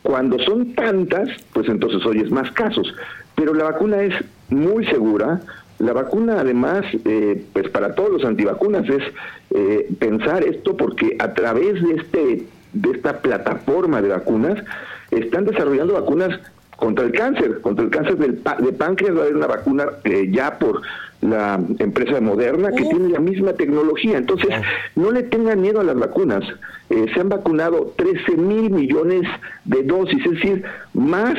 Cuando 0.02 0.38
son 0.38 0.74
tantas, 0.74 1.28
pues 1.52 1.68
entonces 1.68 2.04
oyes 2.06 2.30
más 2.30 2.50
casos. 2.52 2.94
Pero 3.34 3.54
la 3.54 3.64
vacuna 3.64 4.02
es 4.02 4.14
muy 4.48 4.86
segura. 4.86 5.40
La 5.78 5.92
vacuna, 5.92 6.40
además, 6.40 6.84
eh, 7.04 7.44
pues 7.52 7.68
para 7.68 7.94
todos 7.94 8.10
los 8.10 8.24
antivacunas 8.24 8.88
es 8.88 9.02
eh, 9.50 9.88
pensar 9.98 10.44
esto 10.44 10.76
porque 10.76 11.16
a 11.18 11.32
través 11.34 11.82
de 11.82 11.94
este 11.94 12.46
de 12.72 12.90
esta 12.92 13.20
plataforma 13.20 14.00
de 14.00 14.10
vacunas 14.10 14.62
están 15.10 15.44
desarrollando 15.44 15.94
vacunas 15.94 16.38
contra 16.76 17.04
el 17.04 17.12
cáncer, 17.12 17.60
contra 17.60 17.84
el 17.84 17.90
cáncer 17.90 18.16
del 18.16 18.42
de 18.42 18.72
páncreas 18.72 19.14
va 19.14 19.20
a 19.20 19.22
haber 19.24 19.36
una 19.36 19.46
vacuna 19.46 19.86
eh, 20.04 20.28
ya 20.30 20.58
por 20.58 20.80
la 21.20 21.60
empresa 21.78 22.20
Moderna 22.20 22.70
que 22.70 22.84
tiene 22.84 23.08
la 23.10 23.20
misma 23.20 23.52
tecnología. 23.52 24.16
Entonces, 24.18 24.48
no 24.96 25.10
le 25.12 25.22
tengan 25.24 25.60
miedo 25.60 25.80
a 25.80 25.84
las 25.84 25.96
vacunas. 25.98 26.42
Eh, 26.88 27.06
se 27.12 27.20
han 27.20 27.28
vacunado 27.28 27.92
13 27.96 28.36
mil 28.36 28.70
millones 28.70 29.22
de 29.64 29.82
dosis, 29.82 30.24
es 30.24 30.32
decir, 30.32 30.64
más 30.94 31.34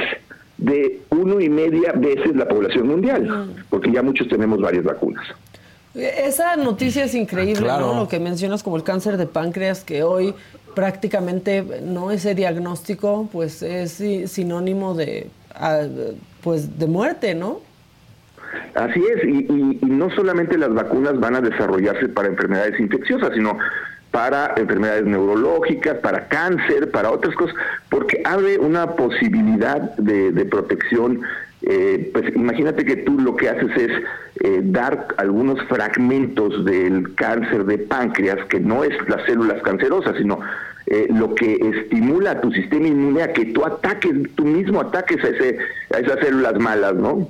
de 0.57 1.01
uno 1.09 1.41
y 1.41 1.49
media 1.49 1.93
veces 1.93 2.36
la 2.36 2.47
población 2.47 2.88
mundial, 2.88 3.53
porque 3.69 3.91
ya 3.91 4.03
muchos 4.03 4.27
tenemos 4.27 4.59
varias 4.61 4.84
vacunas. 4.84 5.25
Esa 5.95 6.55
noticia 6.55 7.03
es 7.05 7.15
increíble, 7.15 7.63
Claro. 7.63 7.88
¿no? 7.95 7.99
Lo 8.01 8.07
que 8.07 8.19
mencionas 8.19 8.61
como 8.63 8.77
el 8.77 8.84
cáncer 8.84 9.17
de 9.17 9.25
páncreas, 9.25 9.84
que 9.84 10.03
hoy 10.03 10.34
prácticamente 10.75 11.65
no 11.84 12.11
ese 12.11 12.34
diagnóstico, 12.36 13.27
pues 13.32 13.61
es 13.61 13.91
si- 13.93 14.27
sinónimo 14.27 14.93
de, 14.93 15.27
ah, 15.53 15.82
pues 16.41 16.79
de 16.79 16.86
muerte, 16.88 17.36
¿no? 17.36 17.59
Así 18.75 19.03
es, 19.05 19.23
y, 19.23 19.45
y- 19.49 19.79
y 19.81 19.85
no 19.85 20.09
solamente 20.11 20.57
las 20.57 20.73
vacunas 20.73 21.19
van 21.19 21.35
a 21.35 21.41
desarrollarse 21.41 22.09
para 22.09 22.27
enfermedades 22.29 22.79
infecciosas, 22.79 23.31
sino 23.33 23.57
para 24.11 24.53
enfermedades 24.57 25.05
neurológicas, 25.05 25.97
para 25.99 26.27
cáncer, 26.27 26.91
para 26.91 27.11
otras 27.11 27.33
cosas, 27.35 27.55
porque 27.89 28.21
abre 28.25 28.57
una 28.59 28.95
posibilidad 28.95 29.79
de, 29.95 30.45
protección. 30.45 31.21
eh, 31.61 32.09
pues 32.13 32.35
imagínate 32.35 32.83
que 32.83 32.97
tú 32.97 33.17
lo 33.19 33.35
que 33.37 33.47
haces 33.47 33.69
es 33.77 33.91
eh, 34.43 34.59
dar 34.63 35.07
algunos 35.17 35.61
fragmentos 35.69 36.65
del 36.65 37.13
cáncer 37.15 37.63
de 37.65 37.77
páncreas, 37.77 38.43
que 38.49 38.59
no 38.59 38.83
es 38.83 38.91
las 39.07 39.23
células 39.25 39.61
cancerosas, 39.61 40.17
sino 40.17 40.39
eh, 40.87 41.07
lo 41.09 41.33
que 41.35 41.53
estimula 41.53 42.31
a 42.31 42.41
tu 42.41 42.51
sistema 42.51 42.87
inmune 42.87 43.21
a 43.21 43.31
que 43.31 43.45
tú 43.45 43.63
ataques, 43.63 44.11
tú 44.35 44.43
mismo 44.43 44.81
ataques 44.81 45.23
a, 45.23 45.27
ese, 45.29 45.57
a 45.95 45.99
esas 45.99 46.19
células 46.19 46.59
malas, 46.59 46.95
¿no? 46.95 47.29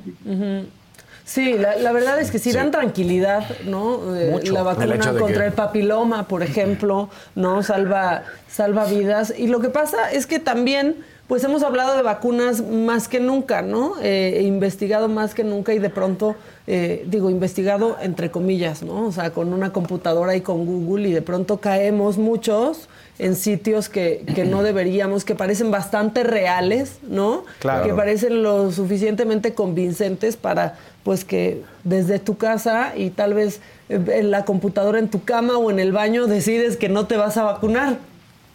Sí, 1.33 1.53
la, 1.57 1.77
la 1.77 1.93
verdad 1.93 2.19
es 2.19 2.29
que 2.29 2.39
sí, 2.39 2.51
dan 2.51 2.71
tranquilidad, 2.71 3.43
¿no? 3.63 4.17
Eh, 4.17 4.31
Mucho. 4.31 4.51
La 4.53 4.63
vacuna 4.63 4.97
contra 4.97 5.39
que- 5.43 5.45
el 5.47 5.53
papiloma, 5.53 6.27
por 6.27 6.43
ejemplo, 6.43 7.09
¿no? 7.35 7.63
Salva, 7.63 8.23
salva 8.49 8.83
vidas. 8.83 9.33
Y 9.37 9.47
lo 9.47 9.61
que 9.61 9.69
pasa 9.69 10.11
es 10.11 10.27
que 10.27 10.39
también, 10.39 10.97
pues 11.31 11.45
hemos 11.45 11.63
hablado 11.63 11.95
de 11.95 12.01
vacunas 12.01 12.61
más 12.61 13.07
que 13.07 13.21
nunca, 13.21 13.61
¿no? 13.61 13.93
Eh, 14.03 14.41
investigado 14.43 15.07
más 15.07 15.33
que 15.33 15.45
nunca 15.45 15.73
y 15.73 15.79
de 15.79 15.89
pronto, 15.89 16.35
eh, 16.67 17.05
digo, 17.07 17.29
investigado 17.29 17.95
entre 18.01 18.31
comillas, 18.31 18.83
¿no? 18.83 19.07
O 19.07 19.13
sea, 19.13 19.31
con 19.31 19.53
una 19.53 19.71
computadora 19.71 20.35
y 20.35 20.41
con 20.41 20.65
Google 20.65 21.07
y 21.07 21.13
de 21.13 21.21
pronto 21.21 21.61
caemos 21.61 22.17
muchos 22.17 22.89
en 23.17 23.37
sitios 23.37 23.87
que, 23.87 24.25
que 24.35 24.43
no 24.43 24.61
deberíamos, 24.61 25.23
que 25.23 25.33
parecen 25.33 25.71
bastante 25.71 26.23
reales, 26.23 26.97
¿no? 27.07 27.45
Claro. 27.59 27.85
Que 27.85 27.93
parecen 27.93 28.43
lo 28.43 28.69
suficientemente 28.73 29.53
convincentes 29.53 30.35
para 30.35 30.75
pues 31.05 31.23
que 31.23 31.63
desde 31.85 32.19
tu 32.19 32.35
casa 32.35 32.91
y 32.97 33.09
tal 33.09 33.35
vez 33.35 33.61
en 33.87 34.31
la 34.31 34.43
computadora 34.43 34.99
en 34.99 35.07
tu 35.07 35.23
cama 35.23 35.57
o 35.57 35.71
en 35.71 35.79
el 35.79 35.93
baño 35.93 36.27
decides 36.27 36.75
que 36.75 36.89
no 36.89 37.07
te 37.07 37.15
vas 37.15 37.37
a 37.37 37.43
vacunar. 37.43 38.10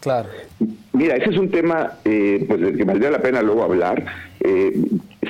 Claro. 0.06 0.28
Mira, 0.92 1.16
ese 1.16 1.30
es 1.30 1.36
un 1.36 1.50
tema 1.50 1.94
eh, 2.04 2.44
pues 2.46 2.60
del 2.60 2.76
que 2.76 2.84
valdría 2.84 3.10
la 3.10 3.20
pena 3.20 3.42
luego 3.42 3.64
hablar. 3.64 4.04
Eh, 4.38 4.80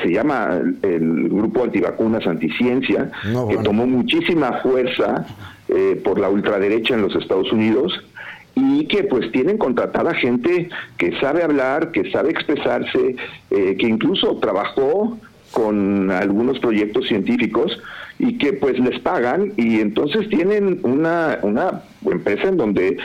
se 0.03 0.11
llama 0.13 0.61
el 0.83 1.31
Grupo 1.31 1.65
Antivacunas 1.65 2.27
Anticiencia, 2.27 3.11
No, 3.33 3.49
que 3.49 3.55
bueno. 3.55 3.63
tomó 3.63 3.87
muchísima 3.87 4.61
fuerza 4.63 5.25
eh, 5.69 5.99
por 6.05 6.21
la 6.21 6.29
ultraderecha 6.29 6.93
en 6.93 7.01
los 7.01 7.17
Estados 7.17 7.51
Unidos 7.53 7.99
y 8.55 8.87
que 8.89 9.05
pues 9.05 9.33
tienen 9.33 9.57
contratada 9.57 10.13
gente 10.13 10.69
que 10.99 11.19
sabe 11.21 11.43
hablar, 11.43 11.91
que 11.91 12.11
sabe 12.11 12.29
expresarse, 12.33 13.17
eh, 13.51 13.77
que 13.79 13.87
incluso 13.87 14.37
trabajó 14.37 15.17
con 15.53 16.11
algunos 16.11 16.59
proyectos 16.59 17.09
científicos 17.09 17.81
y 18.19 18.37
que 18.37 18.53
pues 18.53 18.79
les 18.79 19.01
pagan 19.01 19.55
y 19.57 19.81
entonces 19.81 20.29
tienen 20.29 20.81
una, 20.83 21.39
una 21.41 21.81
empresa 22.05 22.49
en 22.49 22.59
donde 22.59 22.99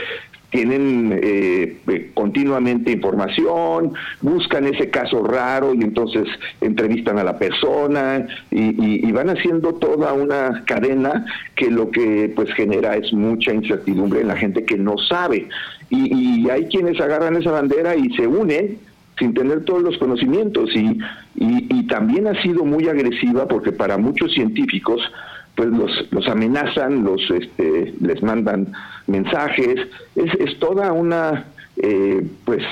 tienen 0.52 1.18
eh, 1.22 1.78
eh, 1.88 2.10
continuamente 2.14 2.92
información, 2.92 3.94
buscan 4.20 4.66
ese 4.66 4.90
caso 4.90 5.24
raro 5.24 5.74
y 5.74 5.80
entonces 5.82 6.28
entrevistan 6.60 7.18
a 7.18 7.24
la 7.24 7.38
persona 7.38 8.26
y, 8.50 9.10
van 9.12 9.30
haciendo 9.30 9.74
toda 9.74 10.12
una 10.14 10.62
cadena 10.66 11.26
que 11.56 11.70
lo 11.70 11.90
que 11.90 12.32
pues 12.36 12.52
genera 12.54 12.96
es 12.96 13.12
mucha 13.12 13.52
incertidumbre 13.52 14.20
en 14.20 14.28
la 14.28 14.36
gente 14.36 14.64
que 14.64 14.76
no 14.78 14.96
sabe. 14.98 15.48
Y, 15.90 16.44
y 16.44 16.50
hay 16.50 16.66
quienes 16.66 17.00
agarran 17.00 17.36
esa 17.36 17.50
bandera 17.50 17.94
y 17.96 18.10
se 18.14 18.26
unen 18.26 18.78
sin 19.18 19.34
tener 19.34 19.64
todos 19.64 19.82
los 19.82 19.98
conocimientos 19.98 20.70
y- 20.74 20.98
y 21.34 21.86
también 21.86 22.26
ha 22.26 22.40
sido 22.42 22.64
muy 22.64 22.88
agresiva 22.88 23.48
porque 23.48 23.72
para 23.72 23.98
muchos 23.98 24.32
científicos 24.32 25.00
pues 25.54 25.68
los, 25.68 25.90
los 26.10 26.26
amenazan, 26.28 27.04
los 27.04 27.20
este, 27.30 27.94
les 28.00 28.22
mandan 28.22 28.72
mensajes, 29.06 29.88
es, 30.16 30.34
es 30.38 30.58
toda 30.58 30.92
una 30.92 31.46
eh, 31.76 32.22
pues 32.44 32.62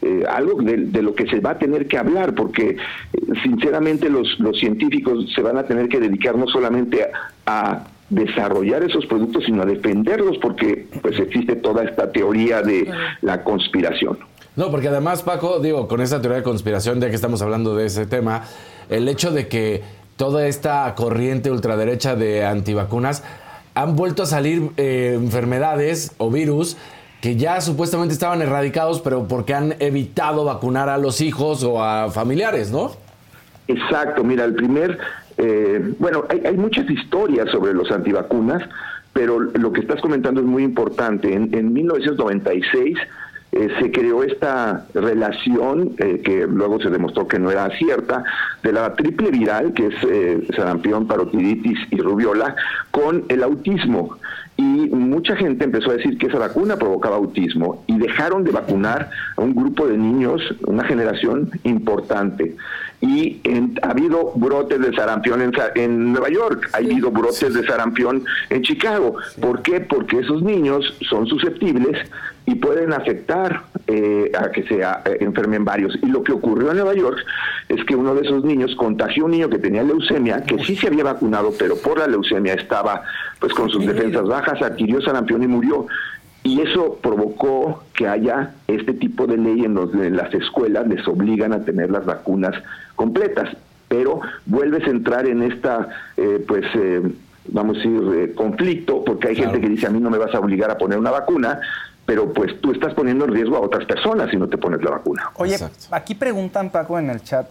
eh, 0.00 0.24
algo 0.26 0.62
de, 0.62 1.02
lo 1.02 1.14
que 1.14 1.26
se 1.26 1.40
va 1.40 1.50
a 1.50 1.58
tener 1.58 1.86
que 1.86 1.98
hablar 1.98 2.34
porque 2.34 2.70
eh, 2.70 3.20
sinceramente 3.42 4.08
los, 4.08 4.40
los 4.40 4.58
científicos 4.58 5.30
se 5.34 5.42
van 5.42 5.58
a 5.58 5.64
tener 5.64 5.88
que 5.88 6.00
dedicar 6.00 6.34
no 6.36 6.46
solamente 6.46 7.02
a, 7.02 7.10
a 7.46 7.86
desarrollar 8.08 8.82
esos 8.82 9.04
productos 9.04 9.44
sino 9.44 9.62
a 9.62 9.66
defenderlos 9.66 10.38
porque 10.38 10.86
pues 11.02 11.18
existe 11.18 11.56
toda 11.56 11.84
esta 11.84 12.10
teoría 12.10 12.62
de 12.62 12.90
la 13.20 13.44
conspiración. 13.44 14.18
No, 14.56 14.72
porque 14.72 14.88
además, 14.88 15.22
Paco, 15.22 15.60
digo, 15.60 15.86
con 15.86 16.00
esta 16.00 16.20
teoría 16.20 16.38
de 16.38 16.42
conspiración, 16.42 17.00
ya 17.00 17.10
que 17.10 17.14
estamos 17.14 17.42
hablando 17.42 17.76
de 17.76 17.86
ese 17.86 18.06
tema, 18.06 18.42
el 18.88 19.08
hecho 19.08 19.30
de 19.30 19.46
que 19.46 19.82
toda 20.18 20.48
esta 20.48 20.92
corriente 20.96 21.50
ultraderecha 21.50 22.16
de 22.16 22.44
antivacunas 22.44 23.22
han 23.74 23.94
vuelto 23.94 24.24
a 24.24 24.26
salir 24.26 24.70
eh, 24.76 25.14
enfermedades 25.14 26.12
o 26.18 26.28
virus 26.30 26.76
que 27.20 27.36
ya 27.36 27.60
supuestamente 27.60 28.12
estaban 28.12 28.42
erradicados, 28.42 29.00
pero 29.00 29.26
porque 29.28 29.54
han 29.54 29.74
evitado 29.78 30.44
vacunar 30.44 30.88
a 30.88 30.98
los 30.98 31.20
hijos 31.20 31.62
o 31.62 31.82
a 31.82 32.10
familiares, 32.10 32.70
¿no? 32.70 32.92
Exacto, 33.68 34.24
mira, 34.24 34.44
el 34.44 34.54
primer, 34.54 34.98
eh, 35.36 35.94
bueno, 35.98 36.24
hay, 36.28 36.42
hay, 36.44 36.56
muchas 36.56 36.90
historias 36.90 37.48
sobre 37.50 37.72
los 37.72 37.90
antivacunas, 37.90 38.62
pero 39.12 39.38
lo 39.38 39.72
que 39.72 39.80
estás 39.80 40.00
comentando 40.00 40.40
es 40.40 40.46
muy 40.46 40.64
importante. 40.64 41.32
En, 41.32 41.54
en 41.54 41.72
1996 41.72 42.98
eh, 43.58 43.68
se 43.80 43.90
creó 43.90 44.22
esta 44.22 44.86
relación 44.94 45.96
eh, 45.98 46.20
que 46.24 46.46
luego 46.46 46.80
se 46.80 46.90
demostró 46.90 47.26
que 47.26 47.40
no 47.40 47.50
era 47.50 47.68
cierta 47.76 48.22
de 48.62 48.72
la 48.72 48.94
triple 48.94 49.32
viral, 49.32 49.72
que 49.72 49.88
es 49.88 49.94
eh, 50.08 50.46
sarampión, 50.54 51.08
parotiditis 51.08 51.76
y 51.90 51.96
rubiola, 51.96 52.54
con 52.92 53.24
el 53.28 53.42
autismo. 53.42 54.16
Y 54.56 54.62
mucha 54.62 55.34
gente 55.34 55.64
empezó 55.64 55.90
a 55.90 55.94
decir 55.94 56.18
que 56.18 56.28
esa 56.28 56.38
vacuna 56.38 56.76
provocaba 56.76 57.16
autismo 57.16 57.82
y 57.88 57.98
dejaron 57.98 58.44
de 58.44 58.52
vacunar 58.52 59.10
a 59.36 59.42
un 59.42 59.56
grupo 59.56 59.88
de 59.88 59.98
niños, 59.98 60.40
una 60.66 60.84
generación 60.84 61.50
importante 61.64 62.54
y 63.00 63.40
ha 63.82 63.90
habido 63.90 64.32
brotes 64.34 64.80
de 64.80 64.92
sarampión 64.94 65.40
en, 65.40 65.52
en 65.76 66.12
Nueva 66.12 66.30
York, 66.30 66.68
ha 66.72 66.78
habido 66.78 67.10
brotes 67.10 67.54
de 67.54 67.64
sarampión 67.64 68.24
en 68.50 68.62
Chicago. 68.62 69.16
¿Por 69.40 69.62
qué? 69.62 69.80
Porque 69.80 70.18
esos 70.18 70.42
niños 70.42 70.96
son 71.08 71.26
susceptibles 71.26 71.98
y 72.46 72.54
pueden 72.54 72.92
afectar 72.94 73.62
eh, 73.86 74.32
a 74.36 74.50
que 74.50 74.62
se 74.64 74.80
eh, 74.80 75.18
enfermen 75.20 75.64
varios. 75.64 75.96
Y 76.02 76.06
lo 76.06 76.24
que 76.24 76.32
ocurrió 76.32 76.70
en 76.70 76.78
Nueva 76.78 76.94
York 76.94 77.18
es 77.68 77.84
que 77.84 77.94
uno 77.94 78.14
de 78.14 78.22
esos 78.22 78.42
niños 78.42 78.74
contagió 78.74 79.24
a 79.24 79.26
un 79.26 79.32
niño 79.32 79.50
que 79.50 79.58
tenía 79.58 79.82
leucemia, 79.82 80.42
que 80.42 80.58
sí 80.64 80.74
se 80.74 80.86
había 80.86 81.04
vacunado, 81.04 81.52
pero 81.58 81.76
por 81.76 81.98
la 81.98 82.06
leucemia 82.06 82.54
estaba 82.54 83.02
pues 83.38 83.52
con 83.52 83.68
sus 83.68 83.86
defensas 83.86 84.26
bajas, 84.26 84.62
adquirió 84.62 85.00
sarampión 85.02 85.42
y 85.42 85.46
murió. 85.46 85.86
Y 86.42 86.60
eso 86.60 86.98
provocó 87.02 87.82
que 87.94 88.06
haya 88.06 88.54
este 88.68 88.94
tipo 88.94 89.26
de 89.26 89.36
ley 89.36 89.64
en 89.64 89.74
donde 89.74 90.10
las 90.10 90.32
escuelas 90.32 90.86
les 90.86 91.06
obligan 91.06 91.52
a 91.52 91.64
tener 91.64 91.90
las 91.90 92.06
vacunas 92.06 92.54
completas. 92.96 93.56
Pero 93.88 94.20
vuelves 94.46 94.86
a 94.86 94.90
entrar 94.90 95.26
en 95.26 95.42
esta, 95.42 95.88
eh, 96.16 96.44
pues, 96.46 96.64
eh, 96.74 97.02
vamos 97.48 97.76
a 97.76 97.80
decir, 97.80 98.02
eh, 98.14 98.34
conflicto, 98.34 99.04
porque 99.04 99.28
hay 99.28 99.36
gente 99.36 99.60
que 99.60 99.68
dice, 99.68 99.86
a 99.86 99.90
mí 99.90 100.00
no 100.00 100.10
me 100.10 100.18
vas 100.18 100.34
a 100.34 100.40
obligar 100.40 100.70
a 100.70 100.78
poner 100.78 100.98
una 100.98 101.10
vacuna, 101.10 101.60
pero 102.04 102.32
pues 102.32 102.60
tú 102.60 102.72
estás 102.72 102.94
poniendo 102.94 103.24
en 103.24 103.32
riesgo 103.32 103.56
a 103.56 103.60
otras 103.60 103.84
personas 103.84 104.30
si 104.30 104.36
no 104.36 104.48
te 104.48 104.58
pones 104.58 104.82
la 104.82 104.90
vacuna. 104.90 105.30
Oye, 105.36 105.56
aquí 105.90 106.14
preguntan, 106.14 106.70
Paco, 106.70 106.98
en 106.98 107.10
el 107.10 107.22
chat, 107.22 107.48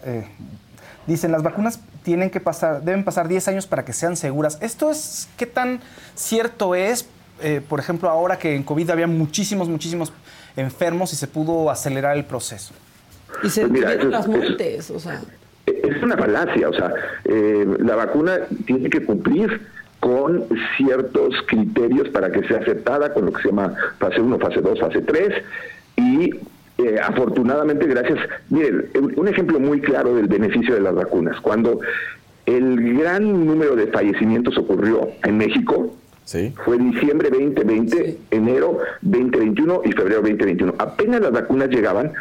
dicen, 1.05 1.31
las 1.31 1.43
vacunas 1.43 1.79
tienen 2.03 2.29
que 2.29 2.39
pasar, 2.39 2.83
deben 2.83 3.03
pasar 3.03 3.27
10 3.27 3.47
años 3.49 3.67
para 3.67 3.83
que 3.83 3.93
sean 3.93 4.15
seguras. 4.15 4.57
¿Esto 4.61 4.89
es, 4.89 5.27
qué 5.37 5.45
tan 5.45 5.81
cierto 6.15 6.73
es? 6.73 7.07
Eh, 7.41 7.61
por 7.67 7.79
ejemplo, 7.79 8.09
ahora 8.09 8.37
que 8.37 8.55
en 8.55 8.63
COVID 8.63 8.89
había 8.89 9.07
muchísimos, 9.07 9.69
muchísimos 9.69 10.11
enfermos 10.55 11.13
y 11.13 11.15
se 11.15 11.27
pudo 11.27 11.69
acelerar 11.69 12.17
el 12.17 12.25
proceso. 12.25 12.73
Y 13.43 13.49
se 13.49 13.67
pues 13.67 14.03
las 14.05 14.27
muertes, 14.27 14.89
o 14.91 14.99
sea. 14.99 15.21
Es 15.65 16.01
una 16.01 16.17
falacia, 16.17 16.69
o 16.69 16.73
sea, 16.73 16.93
eh, 17.25 17.65
la 17.79 17.95
vacuna 17.95 18.39
tiene 18.65 18.89
que 18.89 19.05
cumplir 19.05 19.61
con 19.99 20.45
ciertos 20.77 21.35
criterios 21.45 22.09
para 22.09 22.31
que 22.31 22.47
sea 22.47 22.59
aceptada, 22.59 23.13
con 23.13 23.25
lo 23.25 23.33
que 23.33 23.41
se 23.41 23.49
llama 23.49 23.73
fase 23.99 24.21
1, 24.21 24.39
fase 24.39 24.61
2, 24.61 24.79
fase 24.79 25.01
3, 25.01 25.43
y 25.97 26.31
eh, 26.77 26.99
afortunadamente, 27.03 27.85
gracias. 27.87 28.19
Miren, 28.49 28.89
un 29.15 29.27
ejemplo 29.27 29.59
muy 29.59 29.81
claro 29.81 30.15
del 30.15 30.27
beneficio 30.27 30.75
de 30.75 30.81
las 30.81 30.95
vacunas. 30.95 31.41
Cuando 31.41 31.79
el 32.45 32.97
gran 32.99 33.45
número 33.45 33.75
de 33.75 33.87
fallecimientos 33.87 34.57
ocurrió 34.57 35.09
en 35.23 35.37
México, 35.37 35.93
fue 36.65 36.77
diciembre 36.77 37.29
2020, 37.29 38.17
enero 38.31 38.79
2021 39.01 39.81
y 39.85 39.91
febrero 39.93 40.21
2021. 40.21 40.75
Apenas 40.77 41.21
las 41.21 41.31
vacunas 41.31 41.69
llegaban 41.69 42.11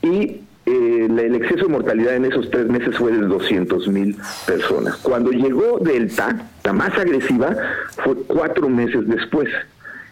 y 0.00 0.42
eh, 0.64 1.06
el 1.08 1.34
exceso 1.34 1.66
de 1.66 1.72
mortalidad 1.72 2.14
en 2.14 2.26
esos 2.26 2.48
tres 2.50 2.68
meses 2.68 2.96
fue 2.96 3.10
de 3.10 3.18
200 3.18 3.88
mil 3.88 4.16
personas. 4.46 4.96
Cuando 4.98 5.32
llegó 5.32 5.78
Delta, 5.80 6.50
la 6.62 6.72
más 6.72 6.96
agresiva, 6.96 7.56
fue 8.04 8.14
cuatro 8.28 8.68
meses 8.68 9.08
después. 9.08 9.48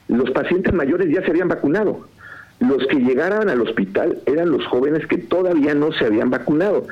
Los 0.08 0.30
pacientes 0.30 0.74
mayores 0.74 1.08
ya 1.14 1.22
se 1.22 1.30
habían 1.30 1.48
vacunado. 1.48 2.08
Los 2.58 2.84
que 2.88 2.96
llegaran 2.96 3.48
al 3.48 3.60
hospital 3.60 4.18
eran 4.26 4.50
los 4.50 4.66
jóvenes 4.66 5.06
que 5.06 5.18
todavía 5.18 5.74
no 5.74 5.92
se 5.92 6.06
habían 6.06 6.30
vacunado. 6.30 6.86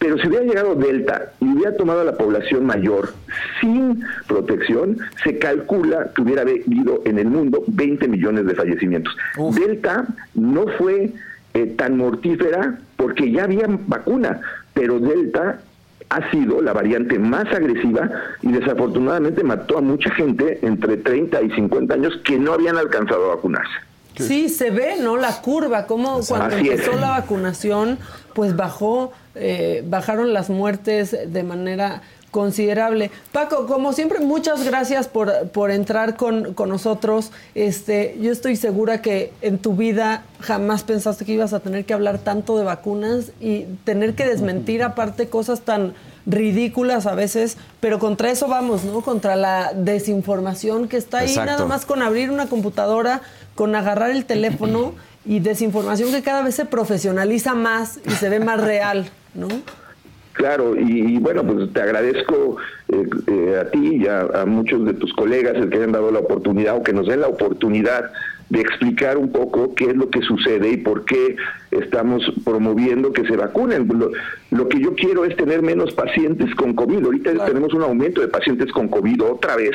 Pero 0.00 0.16
si 0.18 0.28
hubiera 0.28 0.46
llegado 0.46 0.74
Delta 0.74 1.32
y 1.40 1.44
hubiera 1.44 1.76
tomado 1.76 2.00
a 2.00 2.04
la 2.04 2.16
población 2.16 2.64
mayor 2.64 3.12
sin 3.60 4.02
protección, 4.26 4.98
se 5.22 5.38
calcula 5.38 6.10
que 6.14 6.22
hubiera 6.22 6.40
habido 6.40 7.02
en 7.04 7.18
el 7.18 7.26
mundo 7.26 7.62
20 7.66 8.08
millones 8.08 8.46
de 8.46 8.54
fallecimientos. 8.54 9.14
Delta 9.54 10.06
no 10.34 10.66
fue 10.78 11.12
eh, 11.52 11.66
tan 11.76 11.98
mortífera 11.98 12.78
porque 12.96 13.30
ya 13.30 13.44
había 13.44 13.66
vacuna, 13.68 14.40
pero 14.72 14.98
Delta 14.98 15.60
ha 16.08 16.30
sido 16.30 16.62
la 16.62 16.72
variante 16.72 17.18
más 17.18 17.52
agresiva 17.52 18.10
y 18.40 18.52
desafortunadamente 18.52 19.44
mató 19.44 19.76
a 19.76 19.80
mucha 19.82 20.10
gente 20.12 20.60
entre 20.62 20.96
30 20.96 21.42
y 21.42 21.50
50 21.50 21.92
años 21.92 22.18
que 22.24 22.38
no 22.38 22.54
habían 22.54 22.78
alcanzado 22.78 23.30
a 23.30 23.34
vacunarse. 23.36 23.74
Sí, 24.16 24.48
se 24.48 24.70
ve, 24.70 24.96
¿no? 25.00 25.16
La 25.16 25.40
curva, 25.40 25.86
como 25.86 26.20
cuando 26.26 26.56
empezó 26.56 26.92
la 26.98 27.10
vacunación, 27.10 27.98
pues 28.34 28.56
bajó, 28.56 29.12
eh, 29.34 29.84
bajaron 29.86 30.32
las 30.32 30.50
muertes 30.50 31.16
de 31.26 31.42
manera 31.42 32.02
considerable. 32.30 33.10
Paco, 33.32 33.66
como 33.66 33.92
siempre, 33.92 34.20
muchas 34.20 34.64
gracias 34.64 35.08
por, 35.08 35.48
por 35.48 35.70
entrar 35.70 36.16
con, 36.16 36.54
con, 36.54 36.68
nosotros. 36.68 37.32
Este, 37.54 38.16
yo 38.20 38.30
estoy 38.30 38.56
segura 38.56 39.02
que 39.02 39.32
en 39.42 39.58
tu 39.58 39.74
vida 39.74 40.22
jamás 40.40 40.84
pensaste 40.84 41.24
que 41.24 41.32
ibas 41.32 41.52
a 41.52 41.60
tener 41.60 41.84
que 41.84 41.92
hablar 41.92 42.18
tanto 42.18 42.56
de 42.56 42.64
vacunas 42.64 43.32
y 43.40 43.64
tener 43.84 44.14
que 44.14 44.26
desmentir 44.26 44.82
aparte 44.82 45.28
cosas 45.28 45.62
tan 45.62 45.94
ridículas 46.26 47.06
a 47.06 47.14
veces, 47.14 47.56
pero 47.80 47.98
contra 47.98 48.30
eso 48.30 48.46
vamos, 48.46 48.84
¿no? 48.84 49.00
Contra 49.00 49.36
la 49.36 49.72
desinformación 49.74 50.86
que 50.86 50.96
está 50.96 51.18
ahí, 51.18 51.34
nada 51.34 51.64
más 51.66 51.86
con 51.86 52.02
abrir 52.02 52.30
una 52.30 52.46
computadora, 52.46 53.22
con 53.54 53.74
agarrar 53.74 54.10
el 54.10 54.26
teléfono 54.26 54.94
y 55.24 55.40
desinformación 55.40 56.12
que 56.12 56.22
cada 56.22 56.42
vez 56.42 56.54
se 56.54 56.64
profesionaliza 56.64 57.54
más 57.54 58.00
y 58.06 58.10
se 58.10 58.28
ve 58.28 58.40
más 58.40 58.60
real, 58.60 59.10
¿no? 59.34 59.48
Claro, 60.32 60.74
y, 60.76 61.18
bueno, 61.18 61.44
pues 61.44 61.72
te 61.72 61.82
agradezco 61.82 62.56
eh, 62.88 63.04
eh, 63.26 63.58
a 63.60 63.70
ti 63.70 63.96
y 63.96 64.06
a, 64.06 64.20
a, 64.42 64.46
muchos 64.46 64.86
de 64.86 64.94
tus 64.94 65.12
colegas 65.12 65.54
el 65.56 65.68
que 65.68 65.76
hayan 65.76 65.92
dado 65.92 66.10
la 66.10 66.20
oportunidad 66.20 66.76
o 66.76 66.82
que 66.82 66.92
nos 66.92 67.08
den 67.08 67.20
la 67.20 67.28
oportunidad 67.28 68.10
de 68.48 68.60
explicar 68.60 69.18
un 69.18 69.30
poco 69.30 69.74
qué 69.74 69.90
es 69.90 69.96
lo 69.96 70.08
que 70.08 70.22
sucede 70.22 70.70
y 70.70 70.76
por 70.78 71.04
qué 71.04 71.36
estamos 71.70 72.22
promoviendo 72.44 73.12
que 73.12 73.24
se 73.24 73.36
vacunen. 73.36 73.88
Lo, 74.50 74.68
que 74.68 74.80
yo 74.80 74.94
quiero 74.94 75.24
es 75.24 75.36
tener 75.36 75.62
menos 75.62 75.92
pacientes 75.94 76.54
con 76.54 76.74
COVID. 76.74 77.04
Ahorita 77.04 77.44
tenemos 77.44 77.72
un 77.74 77.82
aumento 77.82 78.20
de 78.20 78.28
pacientes 78.28 78.72
con 78.72 78.88
COVID 78.88 79.22
otra 79.22 79.56
vez 79.56 79.72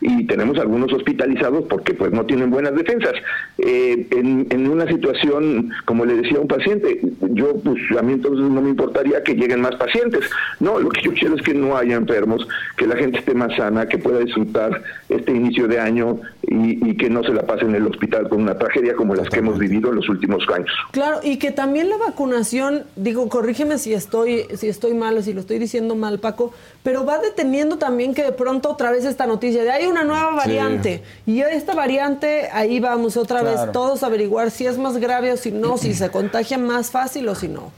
y 0.00 0.26
tenemos 0.26 0.58
algunos 0.58 0.92
hospitalizados 0.92 1.64
porque 1.68 1.94
pues 1.94 2.12
no 2.12 2.26
tienen 2.26 2.50
buenas 2.50 2.74
defensas. 2.74 3.14
Eh, 3.58 4.06
en, 4.10 4.46
en, 4.50 4.68
una 4.68 4.86
situación, 4.86 5.70
como 5.84 6.04
le 6.04 6.16
decía 6.16 6.38
a 6.38 6.40
un 6.40 6.48
paciente, 6.48 7.00
yo 7.30 7.54
pues 7.62 7.78
a 7.96 8.02
mí 8.02 8.14
entonces 8.14 8.50
no 8.50 8.60
me 8.60 8.70
importaría 8.70 9.22
que 9.22 9.34
lleguen 9.34 9.60
más 9.60 9.76
pacientes. 9.76 10.28
No, 10.60 10.78
lo 10.78 10.88
que 10.90 11.02
yo 11.02 11.12
quiero 11.12 11.36
es 11.36 11.42
que 11.42 11.54
no 11.54 11.76
haya 11.76 11.96
enfermos, 11.96 12.46
que 12.76 12.86
la 12.86 12.96
gente 12.96 13.18
esté 13.18 13.34
más 13.34 13.54
sana, 13.56 13.86
que 13.86 13.98
pueda 13.98 14.18
disfrutar 14.18 14.82
este 15.08 15.32
inicio 15.32 15.68
de 15.68 15.78
año 15.78 16.20
y, 16.42 16.90
y 16.90 16.96
que 16.96 17.08
no 17.08 17.22
se 17.22 17.32
la 17.32 17.46
pase 17.46 17.64
en 17.64 17.74
el 17.74 17.86
hospital 17.86 18.28
con 18.28 18.42
una 18.42 18.58
tragedia 18.58 18.94
como 18.94 19.14
las 19.14 19.28
que 19.28 19.38
hemos 19.38 19.58
vivido 19.58 19.90
en 19.90 19.96
los 19.96 20.08
últimos 20.08 20.44
años. 20.54 20.70
Claro, 20.92 21.20
y 21.22 21.35
que 21.38 21.50
también 21.50 21.88
la 21.88 21.96
vacunación, 21.96 22.84
digo, 22.96 23.28
corrígeme 23.28 23.78
si 23.78 23.94
estoy, 23.94 24.46
si 24.56 24.68
estoy 24.68 24.94
mal 24.94 25.16
o 25.16 25.22
si 25.22 25.32
lo 25.32 25.40
estoy 25.40 25.58
diciendo 25.58 25.94
mal, 25.94 26.18
Paco, 26.18 26.52
pero 26.82 27.04
va 27.04 27.18
deteniendo 27.18 27.78
también 27.78 28.14
que 28.14 28.22
de 28.22 28.32
pronto 28.32 28.70
otra 28.70 28.90
vez 28.90 29.04
esta 29.04 29.26
noticia 29.26 29.64
de 29.64 29.70
hay 29.70 29.86
una 29.86 30.04
nueva 30.04 30.32
variante 30.32 31.02
y 31.26 31.40
esta 31.40 31.74
variante 31.74 32.48
ahí 32.52 32.80
vamos 32.80 33.16
otra 33.16 33.42
vez 33.42 33.60
todos 33.72 34.02
a 34.02 34.06
averiguar 34.06 34.50
si 34.50 34.66
es 34.66 34.78
más 34.78 34.98
grave 34.98 35.32
o 35.32 35.36
si 35.36 35.52
no, 35.52 35.78
si 35.78 35.94
se 35.94 36.10
contagia 36.10 36.58
más 36.58 36.90
fácil 36.90 37.28
o 37.28 37.34
si 37.34 37.48
no. 37.48 37.72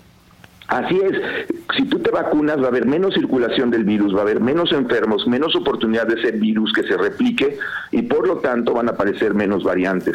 Así 0.68 1.00
es, 1.00 1.56
si 1.76 1.84
tú 1.86 1.98
te 2.00 2.10
vacunas 2.10 2.60
va 2.60 2.66
a 2.66 2.68
haber 2.68 2.84
menos 2.84 3.14
circulación 3.14 3.70
del 3.70 3.84
virus, 3.84 4.14
va 4.14 4.18
a 4.18 4.22
haber 4.22 4.40
menos 4.40 4.70
enfermos, 4.72 5.26
menos 5.26 5.56
oportunidad 5.56 6.06
de 6.06 6.20
ese 6.20 6.32
virus 6.32 6.74
que 6.74 6.82
se 6.82 6.96
replique 6.96 7.58
y 7.90 8.02
por 8.02 8.28
lo 8.28 8.36
tanto 8.38 8.74
van 8.74 8.88
a 8.88 8.92
aparecer 8.92 9.32
menos 9.32 9.64
variantes. 9.64 10.14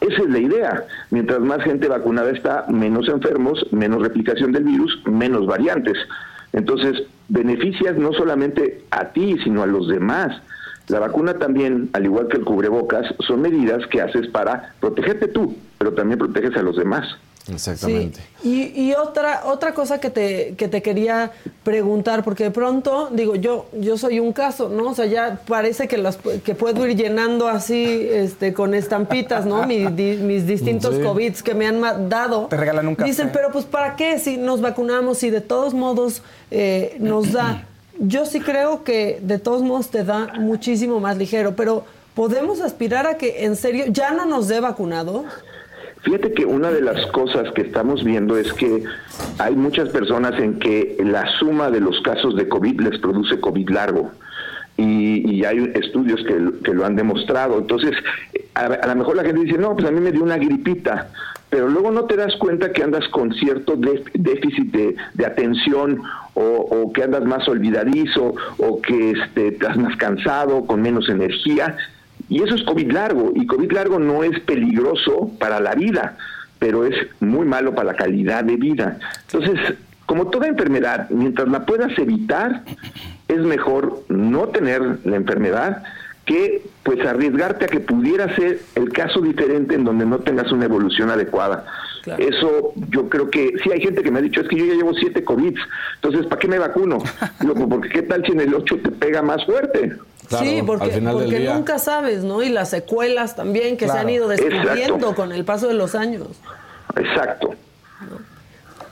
Esa 0.00 0.22
es 0.22 0.30
la 0.30 0.38
idea. 0.38 0.84
Mientras 1.10 1.40
más 1.40 1.62
gente 1.62 1.88
vacunada 1.88 2.30
está, 2.30 2.66
menos 2.68 3.08
enfermos, 3.08 3.66
menos 3.72 4.02
replicación 4.02 4.52
del 4.52 4.64
virus, 4.64 5.00
menos 5.06 5.46
variantes. 5.46 5.96
Entonces, 6.52 7.02
beneficias 7.28 7.96
no 7.96 8.12
solamente 8.12 8.82
a 8.90 9.06
ti, 9.06 9.36
sino 9.42 9.62
a 9.62 9.66
los 9.66 9.88
demás. 9.88 10.40
La 10.88 11.00
vacuna 11.00 11.34
también, 11.34 11.90
al 11.92 12.06
igual 12.06 12.28
que 12.28 12.38
el 12.38 12.44
cubrebocas, 12.44 13.14
son 13.26 13.42
medidas 13.42 13.86
que 13.88 14.00
haces 14.00 14.26
para 14.28 14.72
protegerte 14.80 15.28
tú, 15.28 15.54
pero 15.76 15.92
también 15.92 16.18
proteges 16.18 16.56
a 16.56 16.62
los 16.62 16.76
demás. 16.76 17.06
Exactamente. 17.52 18.20
Sí. 18.42 18.72
Y, 18.74 18.82
y 18.90 18.94
otra, 18.94 19.42
otra 19.46 19.74
cosa 19.74 19.98
que 19.98 20.10
te, 20.10 20.54
que 20.56 20.68
te 20.68 20.82
quería 20.82 21.32
preguntar, 21.64 22.22
porque 22.24 22.44
de 22.44 22.50
pronto, 22.50 23.08
digo, 23.12 23.34
yo, 23.34 23.66
yo 23.72 23.98
soy 23.98 24.20
un 24.20 24.32
caso, 24.32 24.68
¿no? 24.68 24.90
O 24.90 24.94
sea, 24.94 25.06
ya 25.06 25.40
parece 25.46 25.88
que 25.88 25.98
las 25.98 26.16
que 26.44 26.54
puedo 26.54 26.86
ir 26.86 26.96
llenando 26.96 27.48
así, 27.48 28.08
este, 28.10 28.52
con 28.52 28.74
estampitas, 28.74 29.44
¿no? 29.46 29.66
Mis, 29.66 29.94
di- 29.96 30.16
mis 30.16 30.46
distintos 30.46 30.94
Sí. 30.96 31.02
COVIDs 31.02 31.42
que 31.42 31.54
me 31.54 31.66
han 31.66 32.08
dado. 32.08 32.46
Te 32.46 32.56
regalan 32.56 32.86
un 32.88 32.94
café. 32.94 33.08
Dicen, 33.10 33.30
pero 33.32 33.50
pues 33.50 33.64
¿para 33.64 33.96
qué 33.96 34.18
si 34.18 34.36
nos 34.36 34.60
vacunamos 34.60 35.18
si 35.18 35.30
de 35.30 35.40
todos 35.40 35.74
modos 35.74 36.22
eh, 36.50 36.96
nos 37.00 37.32
da? 37.32 37.64
Yo 37.98 38.26
sí 38.26 38.40
creo 38.40 38.84
que 38.84 39.18
de 39.22 39.38
todos 39.38 39.62
modos 39.62 39.88
te 39.90 40.04
da 40.04 40.34
muchísimo 40.38 41.00
más 41.00 41.16
ligero, 41.16 41.56
pero 41.56 41.84
¿podemos 42.14 42.60
aspirar 42.60 43.06
a 43.06 43.16
que 43.18 43.44
en 43.44 43.56
serio 43.56 43.86
ya 43.88 44.12
no 44.12 44.24
nos 44.24 44.46
dé 44.48 44.60
vacunados? 44.60 45.24
Fíjate 46.02 46.32
que 46.32 46.44
una 46.44 46.70
de 46.70 46.80
las 46.80 47.06
cosas 47.06 47.52
que 47.52 47.62
estamos 47.62 48.04
viendo 48.04 48.36
es 48.36 48.52
que 48.52 48.84
hay 49.38 49.56
muchas 49.56 49.88
personas 49.88 50.38
en 50.40 50.58
que 50.58 50.96
la 51.04 51.26
suma 51.38 51.70
de 51.70 51.80
los 51.80 52.00
casos 52.02 52.36
de 52.36 52.48
COVID 52.48 52.80
les 52.80 52.98
produce 53.00 53.40
COVID 53.40 53.68
largo. 53.70 54.10
Y, 54.76 55.44
hay 55.44 55.72
estudios 55.74 56.20
que, 56.24 56.72
lo 56.72 56.86
han 56.86 56.94
demostrado. 56.94 57.58
Entonces, 57.58 57.92
a, 58.54 58.86
lo 58.86 58.94
mejor 58.94 59.16
la 59.16 59.24
gente 59.24 59.42
dice, 59.42 59.58
no, 59.58 59.74
pues 59.74 59.88
a 59.88 59.90
mí 59.90 60.00
me 60.00 60.12
dio 60.12 60.22
una 60.22 60.36
gripita, 60.36 61.08
pero 61.50 61.68
luego 61.68 61.90
no 61.90 62.04
te 62.04 62.16
das 62.16 62.36
cuenta 62.36 62.72
que 62.72 62.84
andas 62.84 63.08
con 63.08 63.34
cierto 63.34 63.74
déficit 63.76 64.70
de, 64.70 64.96
de 65.14 65.26
atención 65.26 66.00
o, 66.34 66.42
o 66.42 66.92
que 66.92 67.02
andas 67.02 67.24
más 67.24 67.48
olvidadizo 67.48 68.34
o 68.58 68.80
que 68.80 69.12
este, 69.12 69.48
estás 69.48 69.76
más 69.76 69.96
cansado, 69.96 70.64
con 70.64 70.80
menos 70.80 71.08
energía. 71.08 71.76
Y 72.28 72.42
eso 72.42 72.54
es 72.54 72.62
COVID 72.62 72.92
largo, 72.92 73.32
y 73.34 73.46
COVID 73.46 73.72
largo 73.72 73.98
no 73.98 74.22
es 74.24 74.38
peligroso 74.40 75.30
para 75.38 75.60
la 75.60 75.74
vida, 75.74 76.16
pero 76.58 76.84
es 76.84 76.94
muy 77.20 77.46
malo 77.46 77.74
para 77.74 77.92
la 77.92 77.96
calidad 77.96 78.44
de 78.44 78.56
vida. 78.56 78.98
Entonces, 79.32 79.74
como 80.06 80.28
toda 80.28 80.46
enfermedad, 80.48 81.08
mientras 81.10 81.48
la 81.48 81.64
puedas 81.66 81.96
evitar, 81.98 82.62
es 83.28 83.38
mejor 83.40 84.04
no 84.08 84.48
tener 84.48 84.98
la 85.04 85.16
enfermedad 85.16 85.82
que 86.24 86.62
pues 86.82 87.00
arriesgarte 87.06 87.64
a 87.64 87.68
que 87.68 87.80
pudiera 87.80 88.34
ser 88.36 88.60
el 88.74 88.90
caso 88.90 89.20
diferente 89.22 89.74
en 89.74 89.84
donde 89.84 90.04
no 90.04 90.18
tengas 90.18 90.52
una 90.52 90.66
evolución 90.66 91.10
adecuada. 91.10 91.64
Eso 92.18 92.72
yo 92.90 93.08
creo 93.08 93.30
que 93.30 93.52
sí 93.62 93.70
hay 93.72 93.80
gente 93.80 94.02
que 94.02 94.10
me 94.10 94.18
ha 94.18 94.22
dicho, 94.22 94.40
es 94.42 94.48
que 94.48 94.56
yo 94.56 94.66
ya 94.66 94.74
llevo 94.74 94.92
siete 94.94 95.24
COVID, 95.24 95.56
entonces 95.96 96.26
¿para 96.26 96.38
qué 96.38 96.48
me 96.48 96.58
vacuno? 96.58 96.98
Digo, 97.40 97.54
"Pues, 97.54 97.66
porque 97.68 97.88
qué 97.88 98.02
tal 98.02 98.24
si 98.24 98.32
en 98.32 98.40
el 98.40 98.54
8 98.54 98.78
te 98.82 98.90
pega 98.90 99.22
más 99.22 99.44
fuerte. 99.46 99.96
Sí, 100.28 100.62
porque, 100.66 100.84
al 100.86 100.90
final 100.92 101.14
del 101.18 101.24
porque 101.26 101.38
día. 101.40 101.54
nunca 101.54 101.78
sabes, 101.78 102.22
¿no? 102.24 102.42
Y 102.42 102.48
las 102.48 102.70
secuelas 102.70 103.36
también 103.36 103.76
que 103.76 103.86
se 103.88 103.98
han 103.98 104.08
ido 104.10 104.28
descubriendo 104.28 104.72
Exacto. 104.96 105.14
con 105.14 105.32
el 105.32 105.44
paso 105.44 105.68
de 105.68 105.74
los 105.74 105.94
años. 105.94 106.28
Exacto. 106.96 107.54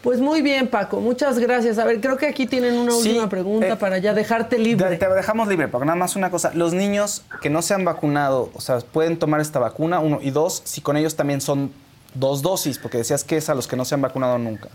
Pues 0.03 0.20
muy 0.20 0.41
bien, 0.41 0.68
Paco, 0.68 1.01
muchas 1.01 1.37
gracias. 1.41 1.78
A 1.78 1.84
ver, 1.84 2.01
creo 2.01 2.16
que 2.16 2.26
aquí 2.26 2.47
tienen 2.47 2.76
una 2.78 2.93
Sí, 2.93 3.09
última 3.09 3.28
pregunta 3.28 3.70
eh, 3.70 3.76
para 3.76 3.99
ya 3.99 4.14
dejarte 4.14 4.57
libre. 4.57 4.91
Te, 4.91 4.99
te 5.05 5.12
dejamos 5.14 5.49
libre, 5.49 5.66
porque 5.66 5.84
nada 5.84 5.97
más 5.97 6.14
una 6.14 6.30
cosa. 6.30 6.53
Los 6.55 6.72
niños 6.74 7.24
que 7.43 7.51
no 7.51 7.61
se 7.61 7.74
han 7.74 7.84
vacunado, 7.84 8.51
o 8.55 8.61
sea, 8.61 8.78
pueden 8.78 9.18
tomar 9.18 9.41
esta 9.41 9.59
vacuna, 9.59 9.99
uno. 9.99 10.20
Y 10.22 10.30
dos, 10.30 10.62
si 10.64 10.80
con 10.80 10.97
ellos 10.97 11.16
también 11.16 11.41
son 11.41 11.72
dos 12.14 12.41
dosis, 12.43 12.78
porque 12.78 12.99
decías 12.99 13.24
que 13.24 13.37
es 13.37 13.49
a 13.49 13.55
los 13.57 13.66
que 13.66 13.74
no 13.74 13.84
se 13.84 13.97
han 13.97 14.01
vacunado 14.03 14.39
nunca. 14.39 14.68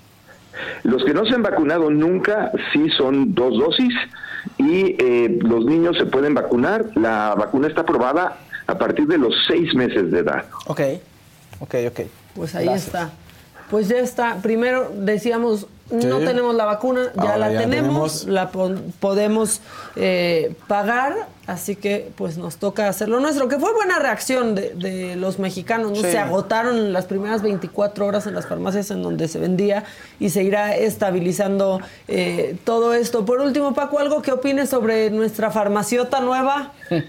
Los 0.83 1.03
que 1.03 1.13
no 1.13 1.25
se 1.25 1.33
han 1.35 1.43
vacunado 1.43 1.89
nunca 1.89 2.51
sí 2.73 2.89
son 2.97 3.33
dos 3.33 3.57
dosis 3.57 3.93
y 4.57 4.95
eh, 4.99 5.39
los 5.41 5.65
niños 5.65 5.97
se 5.97 6.05
pueden 6.05 6.33
vacunar. 6.33 6.85
La 6.95 7.35
vacuna 7.35 7.67
está 7.67 7.81
aprobada 7.81 8.37
a 8.67 8.77
partir 8.77 9.07
de 9.07 9.17
los 9.17 9.33
seis 9.47 9.73
meses 9.75 10.11
de 10.11 10.19
edad. 10.19 10.45
Ok, 10.67 10.81
ok, 11.59 11.75
ok. 11.89 11.99
Pues 12.35 12.55
ahí 12.55 12.65
Gracias. 12.65 12.87
está. 12.87 13.09
Pues 13.69 13.87
ya 13.87 13.97
está. 13.99 14.37
Primero 14.41 14.91
decíamos, 14.95 15.67
no 15.91 16.19
tenemos 16.19 16.55
la 16.55 16.65
vacuna, 16.65 17.11
ya 17.15 17.21
Ahora 17.21 17.37
la 17.37 17.51
ya 17.53 17.59
tenemos, 17.59 18.21
tenemos. 18.21 18.25
la 18.27 18.49
pon- 18.51 18.93
podemos 18.99 19.61
eh, 19.95 20.53
pagar, 20.67 21.27
así 21.47 21.75
que 21.75 22.09
pues 22.15 22.37
nos 22.37 22.57
toca 22.57 22.87
hacer 22.87 23.09
lo 23.09 23.19
nuestro, 23.19 23.47
que 23.47 23.57
fue 23.57 23.73
buena 23.73 23.99
reacción 23.99 24.55
de, 24.55 24.73
de 24.75 25.15
los 25.15 25.39
mexicanos, 25.39 25.91
¿no? 25.91 25.95
Sí. 25.97 26.11
Se 26.11 26.19
agotaron 26.19 26.93
las 26.93 27.05
primeras 27.05 27.41
24 27.41 28.05
horas 28.05 28.27
en 28.27 28.35
las 28.35 28.47
farmacias 28.47 28.91
en 28.91 29.01
donde 29.01 29.27
se 29.27 29.39
vendía 29.39 29.83
y 30.19 30.29
se 30.29 30.43
irá 30.43 30.75
estabilizando 30.75 31.81
eh, 32.07 32.55
todo 32.63 32.93
esto. 32.93 33.25
Por 33.25 33.39
último, 33.41 33.73
Paco, 33.73 33.99
¿algo 33.99 34.21
que 34.21 34.31
opines 34.31 34.69
sobre 34.69 35.09
nuestra 35.09 35.51
farmaciota 35.51 36.19
nueva? 36.19 36.73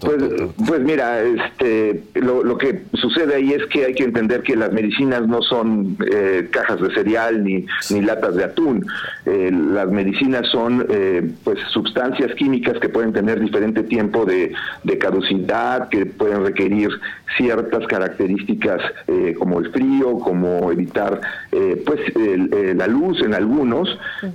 Pues, 0.00 0.22
pues 0.66 0.80
mira, 0.80 1.22
este, 1.22 2.02
lo, 2.14 2.44
lo 2.44 2.58
que 2.58 2.84
sucede 2.94 3.36
ahí 3.36 3.52
es 3.52 3.64
que 3.66 3.86
hay 3.86 3.94
que 3.94 4.04
entender 4.04 4.42
que 4.42 4.56
las 4.56 4.72
medicinas 4.72 5.26
no 5.26 5.42
son 5.42 5.96
eh, 6.12 6.48
cajas 6.50 6.80
de 6.80 6.92
cereal 6.94 7.42
ni, 7.42 7.66
ni 7.90 8.00
latas 8.02 8.34
de 8.34 8.44
atún. 8.44 8.86
Eh, 9.26 9.50
las 9.52 9.88
medicinas 9.88 10.48
son 10.50 10.86
eh, 10.90 11.30
pues 11.42 11.58
sustancias 11.72 12.34
químicas 12.34 12.78
que 12.78 12.88
pueden 12.88 13.12
tener 13.12 13.23
diferente 13.40 13.82
tiempo 13.82 14.24
de, 14.24 14.52
de 14.84 14.98
caducidad, 14.98 15.88
que 15.88 16.06
pueden 16.06 16.44
requerir 16.44 16.90
ciertas 17.36 17.86
características 17.86 18.80
eh, 19.08 19.34
como 19.38 19.58
el 19.58 19.70
frío, 19.72 20.18
como 20.18 20.70
evitar 20.70 21.20
eh, 21.52 21.82
pues 21.84 22.00
el- 22.16 22.52
eh, 22.52 22.74
la 22.76 22.86
luz 22.86 23.20
en 23.22 23.34
algunos. 23.34 23.88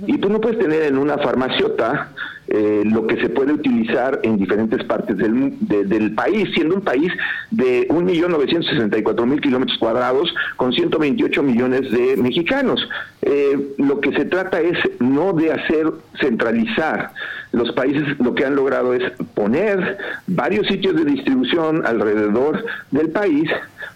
Y 0.06 0.18
tú 0.18 0.28
no 0.28 0.40
puedes 0.40 0.58
tener 0.58 0.82
en 0.82 0.98
una 0.98 1.16
farmaciota 1.18 2.10
eh, 2.52 2.82
lo 2.84 3.06
que 3.06 3.16
se 3.20 3.28
puede 3.28 3.52
utilizar 3.52 4.18
en 4.24 4.36
diferentes 4.36 4.82
partes 4.82 5.16
del, 5.16 5.54
del 5.60 6.14
país, 6.16 6.48
siendo 6.52 6.74
un 6.74 6.80
país 6.80 7.12
de 7.52 7.86
1.964.000 7.88 9.40
kilómetros 9.40 9.78
cuadrados 9.78 10.34
con 10.56 10.72
128 10.72 11.44
millones 11.44 11.92
de 11.92 12.16
mexicanos. 12.16 12.88
Eh, 13.22 13.74
lo 13.78 14.00
que 14.00 14.10
se 14.16 14.24
trata 14.24 14.60
es 14.60 14.76
no 14.98 15.32
de 15.32 15.52
hacer 15.52 15.92
centralizar. 16.20 17.12
Los 17.52 17.70
países 17.72 18.18
lo 18.18 18.34
que 18.34 18.44
han 18.44 18.56
logrado 18.56 18.94
es 18.94 19.12
poner 19.34 19.98
varios 20.26 20.66
sitios 20.66 20.96
de 20.96 21.04
distribución 21.04 21.86
alrededor 21.86 22.64
del 22.90 23.10
país 23.10 23.48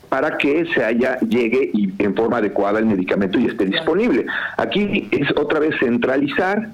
para 0.08 0.38
que 0.38 0.64
se 0.72 0.84
haya 0.84 1.18
llegue 1.20 1.70
y 1.74 1.92
en 1.98 2.14
forma 2.14 2.36
adecuada 2.36 2.78
el 2.78 2.86
medicamento 2.86 3.36
y 3.40 3.46
esté 3.46 3.66
disponible. 3.66 4.26
Aquí 4.56 5.08
es 5.10 5.28
otra 5.36 5.58
vez 5.58 5.74
centralizar 5.80 6.68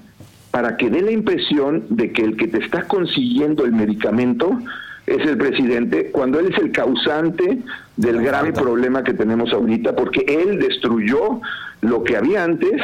para 0.51 0.77
que 0.77 0.91
dé 0.91 1.03
la 1.03 1.13
impresión 1.13 1.85
de 1.91 2.13
que 2.13 2.23
el 2.23 2.37
que 2.37 2.49
te 2.49 2.59
está 2.59 2.83
consiguiendo 2.89 3.65
el 3.65 3.73
medicamento 3.73 4.59
es 5.07 5.27
el 5.27 5.37
presidente, 5.37 6.11
cuando 6.11 6.39
él 6.39 6.53
es 6.53 6.59
el 6.59 6.71
causante 6.71 7.59
del 7.97 8.23
grave 8.23 8.53
problema 8.53 9.03
que 9.03 9.15
tenemos 9.15 9.53
ahorita, 9.53 9.97
porque 9.97 10.25
él 10.27 10.59
destruyó 10.61 11.41
lo 11.81 12.05
que 12.05 12.17
había 12.17 12.45
antes 12.45 12.81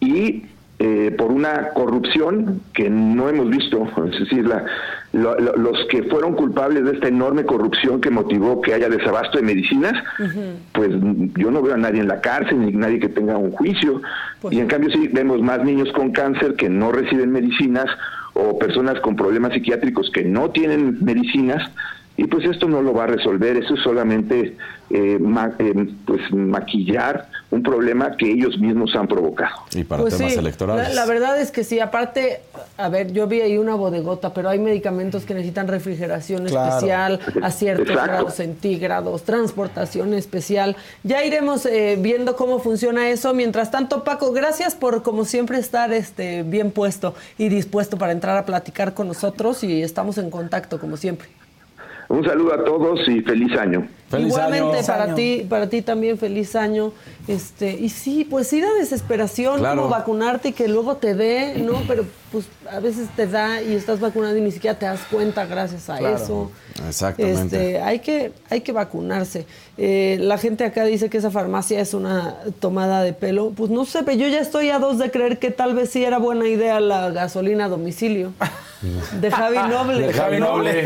y 0.00 0.44
eh, 0.84 1.14
por 1.16 1.30
una 1.30 1.68
corrupción 1.74 2.60
que 2.74 2.90
no 2.90 3.28
hemos 3.28 3.48
visto, 3.48 3.86
es 4.12 4.18
decir, 4.18 4.44
la- 4.48 4.64
lo- 5.12 5.38
lo- 5.38 5.56
los 5.56 5.78
que 5.88 6.02
fueron 6.04 6.34
culpables 6.34 6.84
de 6.84 6.90
esta 6.92 7.06
enorme 7.06 7.44
corrupción 7.44 8.00
que 8.00 8.10
motivó 8.10 8.60
que 8.60 8.74
haya 8.74 8.88
desabasto 8.88 9.38
de 9.38 9.44
medicinas, 9.44 9.92
pues 10.72 10.90
yo 11.38 11.52
no 11.52 11.62
veo 11.62 11.74
a 11.74 11.76
nadie 11.76 12.00
en 12.00 12.08
la 12.08 12.20
cárcel 12.20 12.58
ni 12.60 12.72
nadie 12.72 12.98
que 12.98 13.08
tenga 13.08 13.36
un 13.36 13.52
juicio. 13.52 14.02
Pues 14.40 14.54
y 14.54 14.58
en 14.60 14.66
cambio 14.66 14.90
sí 14.90 15.08
vemos 15.12 15.40
más 15.40 15.62
niños 15.64 15.92
con 15.92 16.10
cáncer 16.10 16.56
que 16.56 16.68
no 16.68 16.90
reciben 16.90 17.30
medicinas 17.30 17.86
o 18.34 18.58
personas 18.58 18.98
con 19.00 19.14
problemas 19.14 19.52
psiquiátricos 19.52 20.10
que 20.12 20.24
no 20.24 20.50
tienen 20.50 20.98
medicinas. 21.04 21.62
Y 22.16 22.24
pues 22.24 22.44
esto 22.44 22.68
no 22.68 22.82
lo 22.82 22.92
va 22.92 23.04
a 23.04 23.06
resolver, 23.06 23.56
eso 23.56 23.72
es 23.74 23.80
solamente 23.80 24.54
eh, 24.90 25.18
ma- 25.18 25.52
eh, 25.58 25.88
pues 26.04 26.20
maquillar 26.30 27.26
un 27.50 27.62
problema 27.62 28.14
que 28.18 28.30
ellos 28.30 28.58
mismos 28.58 28.94
han 28.94 29.08
provocado. 29.08 29.56
Y 29.74 29.82
para 29.84 30.02
Pues 30.02 30.16
temas 30.18 30.32
sí, 30.34 30.38
electorales. 30.38 30.88
La, 30.90 30.94
la 30.94 31.06
verdad 31.06 31.40
es 31.40 31.50
que 31.50 31.64
sí, 31.64 31.80
aparte, 31.80 32.40
a 32.76 32.90
ver, 32.90 33.12
yo 33.12 33.26
vi 33.26 33.40
ahí 33.40 33.56
una 33.56 33.74
bodegota, 33.76 34.34
pero 34.34 34.50
hay 34.50 34.58
medicamentos 34.58 35.24
que 35.24 35.32
necesitan 35.32 35.68
refrigeración 35.68 36.44
Claro. 36.44 36.68
especial 36.76 37.20
a 37.42 37.50
ciertos 37.50 37.88
Exacto. 37.88 38.10
grados 38.12 38.34
centígrados, 38.34 39.22
transportación 39.22 40.12
especial. 40.12 40.76
Ya 41.04 41.24
iremos 41.24 41.64
eh, 41.64 41.96
viendo 41.98 42.36
cómo 42.36 42.58
funciona 42.58 43.08
eso. 43.08 43.32
Mientras 43.32 43.70
tanto, 43.70 44.04
Paco, 44.04 44.32
gracias 44.32 44.74
por, 44.74 45.02
como 45.02 45.24
siempre, 45.24 45.58
estar 45.58 45.92
este, 45.94 46.42
bien 46.42 46.70
puesto 46.70 47.14
y 47.38 47.48
dispuesto 47.48 47.96
para 47.96 48.12
entrar 48.12 48.36
a 48.36 48.44
platicar 48.44 48.92
con 48.92 49.08
nosotros 49.08 49.64
y 49.64 49.82
estamos 49.82 50.18
en 50.18 50.30
contacto, 50.30 50.78
como 50.78 50.98
siempre. 50.98 51.28
Un 52.12 52.22
saludo 52.24 52.52
a 52.52 52.62
todos 52.62 53.08
y 53.08 53.22
feliz 53.22 53.56
año. 53.58 53.88
Feliz 54.10 54.26
Igualmente 54.28 54.76
año. 54.76 54.86
para 54.86 55.04
año. 55.04 55.14
ti, 55.14 55.46
para 55.48 55.70
ti 55.70 55.80
también 55.80 56.18
feliz 56.18 56.54
año. 56.54 56.92
Este, 57.28 57.70
y 57.70 57.88
sí, 57.88 58.24
pues 58.28 58.48
sí 58.48 58.60
da 58.60 58.72
desesperación 58.74 59.58
Claro. 59.60 59.82
como 59.82 59.88
vacunarte 59.90 60.48
y 60.48 60.52
que 60.52 60.66
luego 60.68 60.96
te 60.96 61.14
dé, 61.14 61.54
¿no? 61.58 61.80
Pero 61.88 62.04
pues 62.32 62.46
a 62.70 62.80
veces 62.80 63.08
te 63.14 63.26
da 63.26 63.60
y 63.62 63.74
estás 63.74 64.00
vacunado 64.00 64.34
y 64.36 64.40
ni 64.40 64.50
siquiera 64.50 64.78
te 64.78 64.86
das 64.86 65.00
cuenta 65.10 65.44
gracias 65.44 65.88
a 65.90 65.98
Claro. 65.98 66.16
eso. 66.16 66.50
Exactamente. 66.88 67.56
Este, 67.76 67.80
hay, 67.82 67.98
que, 67.98 68.32
hay 68.48 68.62
que 68.62 68.72
vacunarse. 68.72 69.46
Eh, 69.76 70.16
la 70.20 70.38
gente 70.38 70.64
acá 70.64 70.84
dice 70.84 71.10
que 71.10 71.18
esa 71.18 71.30
farmacia 71.30 71.78
es 71.80 71.92
una 71.94 72.36
tomada 72.58 73.02
de 73.02 73.12
pelo. 73.12 73.50
Pues 73.50 73.70
no 73.70 73.84
sé, 73.84 74.02
pero 74.02 74.16
yo 74.18 74.28
ya 74.28 74.40
estoy 74.40 74.70
a 74.70 74.78
dos 74.78 74.98
de 74.98 75.10
creer 75.10 75.38
que 75.38 75.50
tal 75.50 75.74
vez 75.74 75.90
sí 75.90 76.02
era 76.04 76.18
buena 76.18 76.48
idea 76.48 76.80
la 76.80 77.10
gasolina 77.10 77.66
a 77.66 77.68
domicilio. 77.68 78.32
De 79.20 79.30
Javi 79.30 79.58
Noble. 79.68 80.06
De 80.06 80.12
Javi 80.14 80.40
Noble. 80.40 80.82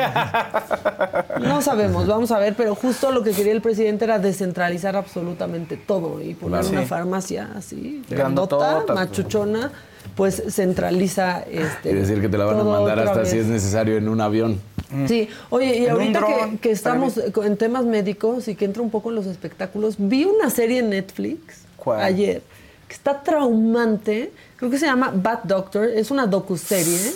No 1.40 1.62
sabemos, 1.62 2.06
vamos 2.06 2.30
a 2.32 2.38
ver, 2.38 2.54
pero 2.56 2.74
justo 2.74 3.12
lo 3.12 3.22
que 3.22 3.30
quería 3.30 3.52
el 3.52 3.62
presidente 3.62 4.04
era 4.04 4.18
descentralizar 4.18 4.96
absolutamente 4.96 5.76
todo 5.76 6.20
y 6.30 6.34
poner 6.34 6.60
Claro. 6.60 6.72
una 6.74 6.82
Sí. 6.82 6.88
farmacia 6.88 7.50
así, 7.56 8.02
grandota, 8.08 8.82
pues. 8.86 8.94
machuchona, 8.98 9.72
pues 10.14 10.42
centraliza 10.50 11.40
este. 11.50 11.90
Y 11.90 11.94
decir 11.94 12.20
que 12.20 12.28
te 12.28 12.38
la 12.38 12.44
van 12.44 12.60
a 12.60 12.64
mandar 12.64 12.98
hasta 13.00 13.20
vez. 13.20 13.30
si 13.30 13.38
es 13.38 13.46
necesario 13.46 13.96
en 13.96 14.08
un 14.08 14.20
avión. 14.20 14.60
Sí, 15.08 15.28
oye, 15.50 15.78
y 15.80 15.86
ahorita 15.88 16.22
que, 16.60 16.70
estamos 16.70 17.18
en 17.18 17.56
temas 17.56 17.84
médicos 17.84 18.46
y 18.48 18.54
que 18.54 18.64
entra 18.64 18.82
un 18.82 18.90
poco 18.90 19.08
en 19.10 19.16
los 19.16 19.26
espectáculos, 19.26 19.96
vi 19.98 20.24
una 20.24 20.48
serie 20.48 20.78
en 20.78 20.90
Netflix 20.90 21.62
¿Cuál? 21.76 22.00
ayer 22.02 22.42
que 22.86 22.94
está 22.94 23.20
traumante, 23.20 24.30
creo 24.56 24.70
que 24.70 24.78
se 24.78 24.86
llama 24.86 25.10
Bad 25.12 25.40
Doctor, 25.42 25.88
es 25.88 26.12
una 26.12 26.26
docuserie. 26.26 27.14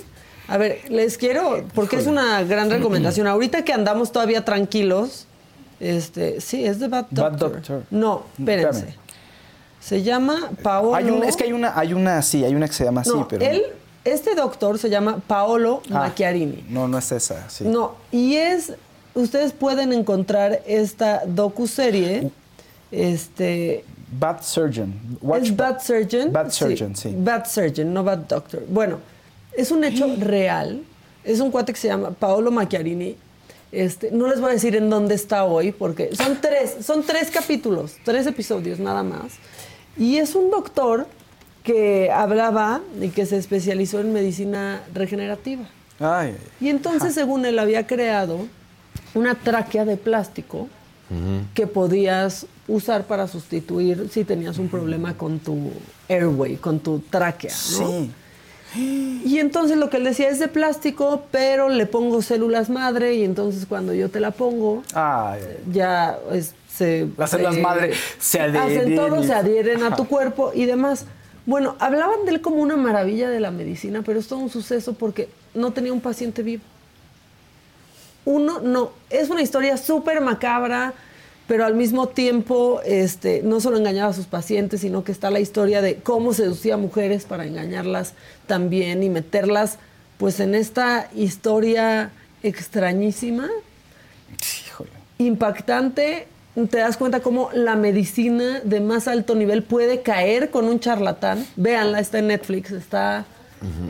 A 0.48 0.56
ver, 0.58 0.80
les 0.88 1.16
quiero, 1.16 1.62
porque 1.76 1.94
es 1.94 2.08
una 2.08 2.42
gran 2.42 2.68
recomendación. 2.70 3.28
Ahorita 3.28 3.62
que 3.64 3.72
andamos 3.72 4.10
todavía 4.10 4.44
tranquilos, 4.44 5.26
este, 5.78 6.40
sí, 6.40 6.64
es 6.64 6.80
de 6.80 6.88
Bad 6.88 7.06
Doctor. 7.10 7.30
Bad 7.30 7.38
Doctor. 7.38 7.82
No, 7.92 8.24
espérense. 8.36 8.96
Se 9.80 10.02
llama 10.02 10.50
Paolo. 10.62 10.94
Hay 10.94 11.10
un- 11.10 11.24
es 11.24 11.36
que 11.36 11.44
hay 11.44 11.52
una, 11.52 11.78
hay 11.78 11.92
una, 11.94 12.20
sí, 12.22 12.44
hay 12.44 12.54
una 12.54 12.66
que 12.68 12.74
se 12.74 12.84
llama 12.84 13.00
así, 13.00 13.10
no, 13.10 13.26
pero. 13.26 13.44
él, 13.44 13.62
este 14.04 14.34
doctor 14.34 14.78
se 14.78 14.88
llama 14.90 15.20
Paolo 15.26 15.82
Ah, 15.90 15.94
Macchiarini. 15.94 16.64
No, 16.68 16.86
no 16.88 16.98
es 16.98 17.10
esa, 17.12 17.48
sí. 17.50 17.64
No, 17.64 17.94
y 18.12 18.36
es, 18.36 18.72
ustedes 19.14 19.52
pueden 19.52 19.92
encontrar 19.92 20.60
esta 20.66 21.22
docuserie, 21.26 22.30
este, 22.90 23.84
Bad 24.18 24.42
Surgeon. 24.42 24.92
Watch 25.22 25.44
es 25.44 25.56
Bad 25.56 25.80
Surgeon. 25.82 26.32
Bad 26.32 26.50
Surgeon, 26.50 26.96
sí. 26.96 27.14
Bad 27.16 27.46
Surgeon, 27.48 27.92
no 27.94 28.02
Bad 28.04 28.18
Doctor. 28.28 28.62
Bueno, 28.68 28.98
es 29.56 29.70
un 29.70 29.84
hecho 29.84 30.06
real. 30.18 30.82
Es 31.24 31.40
un 31.40 31.50
cuate 31.50 31.72
que 31.72 31.78
se 31.78 31.88
llama 31.88 32.10
Paolo 32.10 32.50
Macchiarini. 32.50 33.16
Este, 33.72 34.10
no 34.10 34.26
les 34.26 34.40
voy 34.40 34.50
a 34.50 34.54
decir 34.54 34.74
en 34.74 34.90
dónde 34.90 35.14
está 35.14 35.44
hoy, 35.44 35.70
porque 35.70 36.10
son 36.16 36.38
tres, 36.40 36.78
son 36.84 37.04
tres 37.04 37.30
capítulos, 37.30 37.94
tres 38.04 38.26
episodios 38.26 38.80
nada 38.80 39.04
más. 39.04 39.34
Y 40.00 40.16
es 40.16 40.34
un 40.34 40.50
doctor 40.50 41.06
que 41.62 42.10
hablaba 42.10 42.80
y 43.00 43.10
que 43.10 43.26
se 43.26 43.36
especializó 43.36 44.00
en 44.00 44.14
medicina 44.14 44.82
regenerativa. 44.94 45.64
Ay, 46.00 46.34
Y 46.58 46.70
entonces, 46.70 47.12
según 47.12 47.44
él, 47.44 47.58
había 47.58 47.86
creado 47.86 48.46
una 49.14 49.34
tráquea 49.34 49.84
de 49.84 49.98
plástico 49.98 50.68
que 51.54 51.66
podías 51.66 52.46
usar 52.68 53.04
para 53.04 53.26
sustituir 53.26 54.08
si 54.10 54.24
tenías 54.24 54.58
un 54.58 54.68
problema 54.68 55.14
con 55.14 55.40
tu 55.40 55.72
airway, 56.08 56.56
con 56.56 56.78
tu 56.78 57.00
tráquea, 57.00 57.50
¿no? 57.50 57.88
sí. 57.88 58.10
Y 58.76 59.38
entonces 59.38 59.76
lo 59.76 59.90
que 59.90 59.96
él 59.96 60.04
decía 60.04 60.28
es 60.28 60.38
de 60.38 60.48
plástico, 60.48 61.24
pero 61.30 61.68
le 61.68 61.86
pongo 61.86 62.22
células 62.22 62.70
madre 62.70 63.14
y 63.14 63.24
entonces 63.24 63.66
cuando 63.66 63.92
yo 63.94 64.08
te 64.10 64.20
la 64.20 64.30
pongo, 64.30 64.82
Ay, 64.94 65.40
ya 65.72 66.18
es- 66.32 66.54
se... 66.72 67.08
Las 67.16 67.30
células 67.30 67.54
se- 67.56 67.60
madre 67.60 67.92
se 68.18 68.40
adhieren 68.40 68.78
Hacen 68.78 68.94
todo, 68.96 69.22
se 69.24 69.34
adhieren 69.34 69.82
a 69.82 69.96
tu 69.96 70.06
cuerpo 70.06 70.52
y 70.54 70.66
demás. 70.66 71.04
Bueno, 71.46 71.74
hablaban 71.80 72.24
de 72.26 72.32
él 72.32 72.40
como 72.40 72.56
una 72.62 72.76
maravilla 72.76 73.28
de 73.28 73.40
la 73.40 73.50
medicina, 73.50 74.02
pero 74.04 74.20
es 74.20 74.28
todo 74.28 74.38
un 74.38 74.50
suceso 74.50 74.94
porque 74.94 75.28
no 75.54 75.72
tenía 75.72 75.92
un 75.92 76.00
paciente 76.00 76.42
vivo. 76.42 76.62
Uno, 78.24 78.60
no. 78.60 78.90
Es 79.08 79.30
una 79.30 79.42
historia 79.42 79.76
súper 79.76 80.20
macabra, 80.20 80.92
pero 81.50 81.66
al 81.66 81.74
mismo 81.74 82.06
tiempo 82.06 82.80
este, 82.84 83.42
no 83.42 83.58
solo 83.58 83.76
engañaba 83.76 84.10
a 84.10 84.12
sus 84.12 84.26
pacientes, 84.26 84.82
sino 84.82 85.02
que 85.02 85.10
está 85.10 85.32
la 85.32 85.40
historia 85.40 85.82
de 85.82 85.96
cómo 85.96 86.32
seducía 86.32 86.74
a 86.74 86.76
mujeres 86.76 87.24
para 87.24 87.44
engañarlas 87.44 88.12
también 88.46 89.02
y 89.02 89.08
meterlas 89.08 89.78
pues 90.16 90.38
en 90.38 90.54
esta 90.54 91.08
historia 91.12 92.12
extrañísima 92.44 93.48
híjole. 94.64 94.90
impactante. 95.18 96.28
Te 96.70 96.78
das 96.78 96.96
cuenta 96.96 97.18
cómo 97.18 97.50
la 97.52 97.74
medicina 97.74 98.60
de 98.62 98.78
más 98.78 99.08
alto 99.08 99.34
nivel 99.34 99.64
puede 99.64 100.02
caer 100.02 100.50
con 100.50 100.66
un 100.66 100.78
charlatán. 100.78 101.44
Véanla, 101.56 101.98
está 101.98 102.20
en 102.20 102.28
Netflix, 102.28 102.70
está 102.70 103.26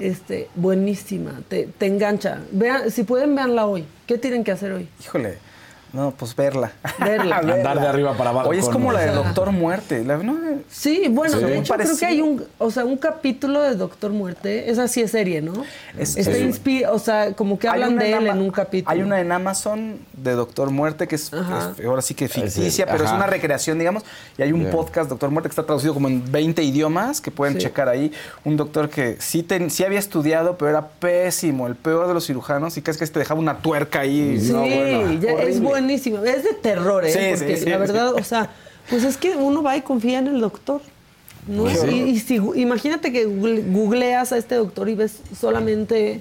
este, 0.00 0.48
buenísima, 0.54 1.42
te, 1.46 1.68
te 1.76 1.84
engancha. 1.84 2.40
Vean, 2.52 2.90
si 2.90 3.02
pueden, 3.02 3.34
véanla 3.34 3.66
hoy. 3.66 3.84
¿Qué 4.06 4.16
tienen 4.16 4.44
que 4.44 4.52
hacer 4.52 4.72
hoy? 4.72 4.88
Híjole. 4.98 5.49
No, 5.92 6.12
pues 6.12 6.36
verla. 6.36 6.72
Verla. 6.98 7.38
Andar 7.38 7.80
de 7.80 7.86
arriba 7.88 8.16
para 8.16 8.30
abajo 8.30 8.48
Oye, 8.50 8.60
es 8.60 8.68
como 8.68 8.92
la 8.92 9.00
de. 9.00 9.10
Doctor 9.12 9.50
Muerte. 9.50 10.04
La- 10.04 10.18
no, 10.18 10.38
Sí, 10.70 11.06
bueno, 11.10 11.38
Sí. 11.38 11.44
de 11.44 11.58
hecho 11.58 11.74
creo 11.74 11.96
que 11.98 12.06
hay 12.06 12.20
un, 12.20 12.44
o 12.58 12.70
sea, 12.70 12.84
un 12.84 12.96
capítulo 12.96 13.60
de 13.60 13.74
Doctor 13.74 14.12
Muerte, 14.12 14.70
esa 14.70 14.86
sí 14.88 15.00
es 15.00 15.10
serie, 15.10 15.42
¿no? 15.42 15.64
Es- 15.98 16.16
Está 16.16 16.38
inspi- 16.38 16.86
o 16.88 16.98
sea, 16.98 17.32
como 17.32 17.58
que 17.58 17.66
hablan 17.68 17.96
de 17.98 18.12
él 18.12 18.26
en 18.28 18.38
un 18.38 18.50
capítulo. 18.50 18.90
Hay 18.92 19.02
una 19.02 19.20
en 19.20 19.32
Amazon 19.32 19.98
de 20.12 20.32
Doctor 20.32 20.70
Muerte 20.70 21.08
que 21.08 21.16
es, 21.16 21.32
ahora 21.32 22.02
sí 22.02 22.14
que 22.14 22.28
ficticia, 22.28 22.86
pero 22.86 23.04
es 23.04 23.10
una 23.10 23.26
recreación, 23.26 23.78
digamos. 23.78 24.04
Y 24.38 24.42
hay 24.42 24.52
un 24.52 24.60
Bien. 24.60 24.70
podcast, 24.70 25.10
Doctor 25.10 25.30
Muerte, 25.30 25.48
que 25.48 25.52
está 25.52 25.64
traducido 25.64 25.92
como 25.94 26.08
en 26.08 26.30
20 26.30 26.62
idiomas, 26.62 27.20
que 27.20 27.30
pueden 27.30 27.54
Sí. 27.54 27.60
checar 27.62 27.88
ahí. 27.88 28.12
Un 28.44 28.56
doctor 28.56 28.88
que 28.90 29.16
sí, 29.20 29.42
ten- 29.42 29.70
sí 29.70 29.82
había 29.84 29.98
estudiado, 29.98 30.56
pero 30.56 30.70
era 30.70 30.86
pésimo, 30.88 31.66
el 31.66 31.74
peor 31.74 32.06
de 32.06 32.14
los 32.14 32.26
cirujanos, 32.26 32.76
y 32.76 32.82
casi 32.82 32.98
que 32.98 33.06
te 33.06 33.18
dejaba 33.18 33.40
una 33.40 33.58
tuerca 33.58 34.00
ahí. 34.00 34.38
Sí, 34.40 34.52
No, 34.52 34.60
bueno, 34.60 35.12
ya 35.20 35.30
es 35.32 35.34
horrible. 35.34 35.79
Es 35.88 36.44
de 36.44 36.52
terror, 36.60 37.04
¿eh? 37.04 37.12
Sí, 37.12 37.38
Porque 37.38 37.56
sí, 37.56 37.64
la 37.66 37.76
sí. 37.76 37.80
verdad, 37.80 38.14
o 38.14 38.24
sea, 38.24 38.50
pues 38.88 39.04
es 39.04 39.16
que 39.16 39.30
uno 39.36 39.62
va 39.62 39.76
y 39.76 39.82
confía 39.82 40.18
en 40.18 40.26
el 40.26 40.40
doctor. 40.40 40.82
¿no? 41.46 41.62
Pues. 41.64 41.82
Y, 41.90 42.00
y 42.02 42.18
si, 42.18 42.34
imagínate 42.56 43.12
que 43.12 43.24
google- 43.26 43.62
googleas 43.72 44.32
a 44.32 44.36
este 44.36 44.56
doctor 44.56 44.88
y 44.88 44.94
ves 44.94 45.20
solamente 45.38 46.20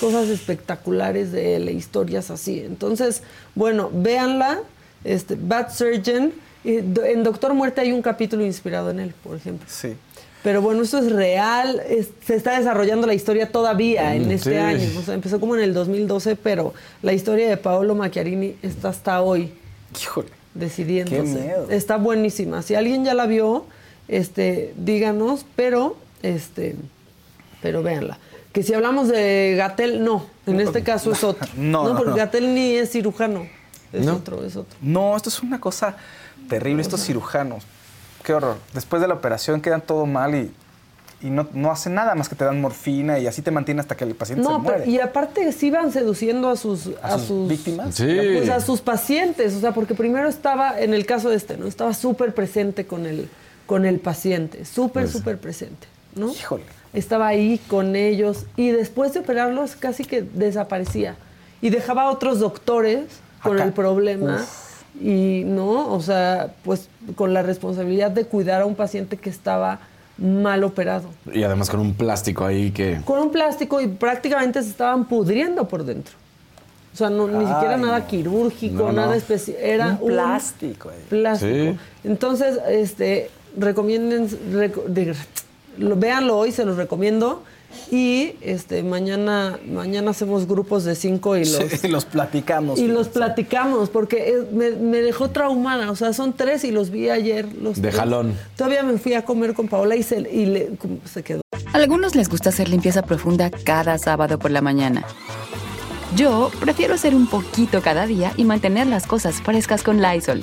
cosas 0.00 0.28
espectaculares 0.28 1.32
de 1.32 1.56
él, 1.56 1.68
e 1.68 1.72
historias 1.72 2.30
así. 2.30 2.60
Entonces, 2.60 3.22
bueno, 3.54 3.90
véanla, 3.92 4.60
este, 5.04 5.36
Bad 5.40 5.72
Surgeon. 5.72 6.32
En 6.64 7.22
Doctor 7.24 7.52
Muerte 7.52 7.82
hay 7.82 7.92
un 7.92 8.00
capítulo 8.00 8.44
inspirado 8.44 8.90
en 8.90 8.98
él, 8.98 9.14
por 9.22 9.36
ejemplo. 9.36 9.66
Sí. 9.70 9.94
Pero 10.44 10.60
bueno, 10.62 10.82
esto 10.82 10.98
es 10.98 11.10
real, 11.10 11.80
es- 11.88 12.10
se 12.24 12.36
está 12.36 12.56
desarrollando 12.58 13.06
la 13.06 13.14
historia 13.14 13.50
todavía 13.50 14.14
en 14.14 14.28
Mm, 14.28 14.32
este 14.32 14.50
sí. 14.50 14.56
año. 14.56 15.00
O 15.00 15.02
sea, 15.02 15.14
empezó 15.14 15.40
como 15.40 15.56
en 15.56 15.62
el 15.62 15.74
2012, 15.74 16.36
pero 16.36 16.74
la 17.02 17.12
historia 17.14 17.48
de 17.48 17.56
Paolo 17.56 17.94
Macchiarini 17.96 18.54
está 18.62 18.90
hasta 18.90 19.22
hoy 19.22 19.52
Híjole. 20.00 20.28
decidiéndose. 20.54 21.16
Qué 21.16 21.22
miedo. 21.44 21.66
Está 21.70 21.96
buenísima. 21.96 22.60
Si 22.62 22.74
alguien 22.76 23.04
ya 23.06 23.14
la 23.14 23.24
vio, 23.26 23.64
este, 24.06 24.74
díganos, 24.76 25.46
pero, 25.56 25.96
este, 26.22 26.76
pero 27.62 27.82
véanla. 27.82 28.18
Que 28.52 28.62
si 28.62 28.74
hablamos 28.74 29.08
de 29.08 29.54
Gatel, 29.56 30.04
no. 30.04 30.26
En 30.46 30.60
este 30.60 30.82
caso 30.82 31.10
es 31.10 31.24
otro. 31.24 31.48
No, 31.56 31.88
no, 31.88 31.96
porque 31.96 32.10
no. 32.10 32.16
Gatel 32.16 32.54
ni 32.54 32.72
es 32.74 32.90
cirujano. 32.92 33.46
Es 33.94 34.04
¿No? 34.04 34.16
otro, 34.16 34.44
es 34.44 34.56
otro. 34.56 34.76
No, 34.82 35.16
esto 35.16 35.30
es 35.30 35.40
una 35.42 35.58
cosa 35.58 35.96
terrible, 36.50 36.82
estos 36.82 37.02
cirujanos. 37.02 37.64
Qué 38.24 38.34
horror. 38.34 38.56
Después 38.72 39.00
de 39.02 39.08
la 39.08 39.14
operación 39.14 39.60
quedan 39.60 39.82
todo 39.82 40.06
mal 40.06 40.34
y, 40.34 40.52
y 41.20 41.30
no, 41.30 41.46
no 41.52 41.70
hacen 41.70 41.94
nada 41.94 42.14
más 42.14 42.28
que 42.28 42.34
te 42.34 42.44
dan 42.44 42.60
morfina 42.60 43.18
y 43.18 43.26
así 43.26 43.42
te 43.42 43.50
mantiene 43.50 43.80
hasta 43.82 43.96
que 43.96 44.04
el 44.04 44.14
paciente 44.14 44.42
se 44.44 44.50
No, 44.50 44.58
muere. 44.58 44.78
pero, 44.80 44.90
y 44.90 44.98
aparte 45.00 45.52
sí 45.52 45.70
van 45.70 45.92
seduciendo 45.92 46.48
a 46.48 46.56
sus, 46.56 46.90
¿A 47.02 47.18
sus 47.18 47.48
víctimas? 47.48 47.94
Sí. 47.94 48.04
Pues 48.36 48.48
a 48.50 48.60
sus 48.60 48.80
pacientes, 48.80 49.54
o 49.54 49.60
sea, 49.60 49.72
porque 49.72 49.94
primero 49.94 50.28
estaba, 50.28 50.80
en 50.80 50.94
el 50.94 51.06
caso 51.06 51.28
de 51.30 51.36
este, 51.36 51.56
¿no? 51.56 51.66
Estaba 51.66 51.92
súper 51.94 52.34
presente 52.34 52.86
con 52.86 53.06
el, 53.06 53.28
con 53.66 53.84
el 53.84 54.00
paciente, 54.00 54.64
súper, 54.64 55.08
súper 55.08 55.38
presente, 55.38 55.86
¿no? 56.16 56.30
Híjole. 56.30 56.64
Estaba 56.94 57.26
ahí 57.26 57.58
con 57.68 57.96
ellos 57.96 58.46
y 58.56 58.70
después 58.70 59.12
de 59.14 59.20
operarlos 59.20 59.74
casi 59.76 60.04
que 60.04 60.22
desaparecía 60.22 61.16
y 61.60 61.70
dejaba 61.70 62.02
a 62.02 62.10
otros 62.10 62.38
doctores 62.38 63.06
con 63.42 63.56
Acá. 63.56 63.64
el 63.64 63.72
problema 63.72 64.44
y 65.00 65.42
no, 65.44 65.92
o 65.92 66.00
sea, 66.00 66.54
pues 66.64 66.88
con 67.16 67.34
la 67.34 67.42
responsabilidad 67.42 68.10
de 68.10 68.24
cuidar 68.26 68.62
a 68.62 68.66
un 68.66 68.74
paciente 68.74 69.16
que 69.16 69.30
estaba 69.30 69.80
mal 70.16 70.62
operado. 70.62 71.08
Y 71.32 71.42
además 71.42 71.68
con 71.70 71.80
un 71.80 71.94
plástico 71.94 72.44
ahí 72.44 72.70
que... 72.70 73.00
Con 73.04 73.18
un 73.18 73.30
plástico 73.32 73.80
y 73.80 73.88
prácticamente 73.88 74.62
se 74.62 74.70
estaban 74.70 75.06
pudriendo 75.06 75.66
por 75.66 75.84
dentro. 75.84 76.14
O 76.92 76.96
sea, 76.96 77.10
no, 77.10 77.26
ni 77.26 77.44
siquiera 77.44 77.76
nada 77.76 77.98
no. 78.00 78.06
quirúrgico, 78.06 78.76
No, 78.76 78.86
no. 78.86 78.92
nada 78.92 79.16
especial. 79.16 79.56
Era 79.60 79.98
Un 80.00 80.06
plástico, 80.06 80.90
eh. 80.92 80.94
Plástico. 81.08 81.52
Sí. 81.72 81.76
Entonces, 82.04 82.60
este, 82.70 83.30
recomienden, 83.58 84.28
reco- 84.52 84.84
de- 84.86 85.14
lo- 85.78 85.96
véanlo 85.96 86.38
hoy, 86.38 86.52
se 86.52 86.64
los 86.64 86.76
recomiendo. 86.76 87.42
Y 87.90 88.32
este, 88.40 88.82
mañana, 88.82 89.58
mañana 89.70 90.10
hacemos 90.12 90.46
grupos 90.46 90.84
de 90.84 90.94
cinco 90.94 91.36
y 91.36 91.44
los, 91.44 91.56
Sí, 91.80 91.88
los 91.88 92.04
platicamos. 92.04 92.78
y 92.78 92.86
los 92.88 93.08
platicamos, 93.08 93.88
porque 93.90 94.42
me, 94.52 94.70
me 94.70 94.98
dejó 94.98 95.30
traumada. 95.30 95.90
O 95.90 95.96
sea, 95.96 96.12
son 96.12 96.32
tres 96.32 96.64
y 96.64 96.70
los 96.70 96.90
vi 96.90 97.10
ayer. 97.10 97.46
Los 97.60 97.76
De 97.76 97.82
tres. 97.82 97.96
jalón. 97.96 98.34
Todavía 98.56 98.82
me 98.82 98.98
fui 98.98 99.14
a 99.14 99.24
comer 99.24 99.54
con 99.54 99.68
Paola 99.68 99.96
y 99.96 100.02
se, 100.02 100.20
y 100.20 100.46
le- 100.46 100.70
se 101.12 101.22
quedó. 101.22 101.40
Algunos 101.72 102.14
les 102.14 102.28
gusta 102.28 102.50
hacer 102.50 102.68
limpieza 102.68 103.02
profunda 103.02 103.50
cada 103.50 103.98
sábado 103.98 104.38
por 104.38 104.50
la 104.50 104.60
mañana. 104.60 105.04
Yo 106.16 106.50
prefiero 106.60 106.94
hacer 106.94 107.14
un 107.14 107.26
poquito 107.26 107.82
cada 107.82 108.06
día 108.06 108.32
y 108.36 108.44
mantener 108.44 108.86
las 108.86 109.06
cosas 109.06 109.42
frescas 109.42 109.82
con 109.82 110.00
Lysol. 110.00 110.42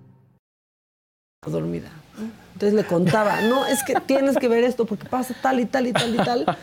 Dormida. 1.49 1.89
Entonces 2.53 2.75
le 2.75 2.83
contaba, 2.85 3.41
no, 3.41 3.65
es 3.65 3.81
que 3.81 3.95
tienes 4.05 4.37
que 4.37 4.47
ver 4.47 4.63
esto 4.63 4.85
porque 4.85 5.09
pasa 5.09 5.33
tal 5.41 5.59
y 5.59 5.65
tal 5.65 5.87
y 5.87 5.91
tal 5.91 6.13
y 6.13 6.17
tal. 6.17 6.57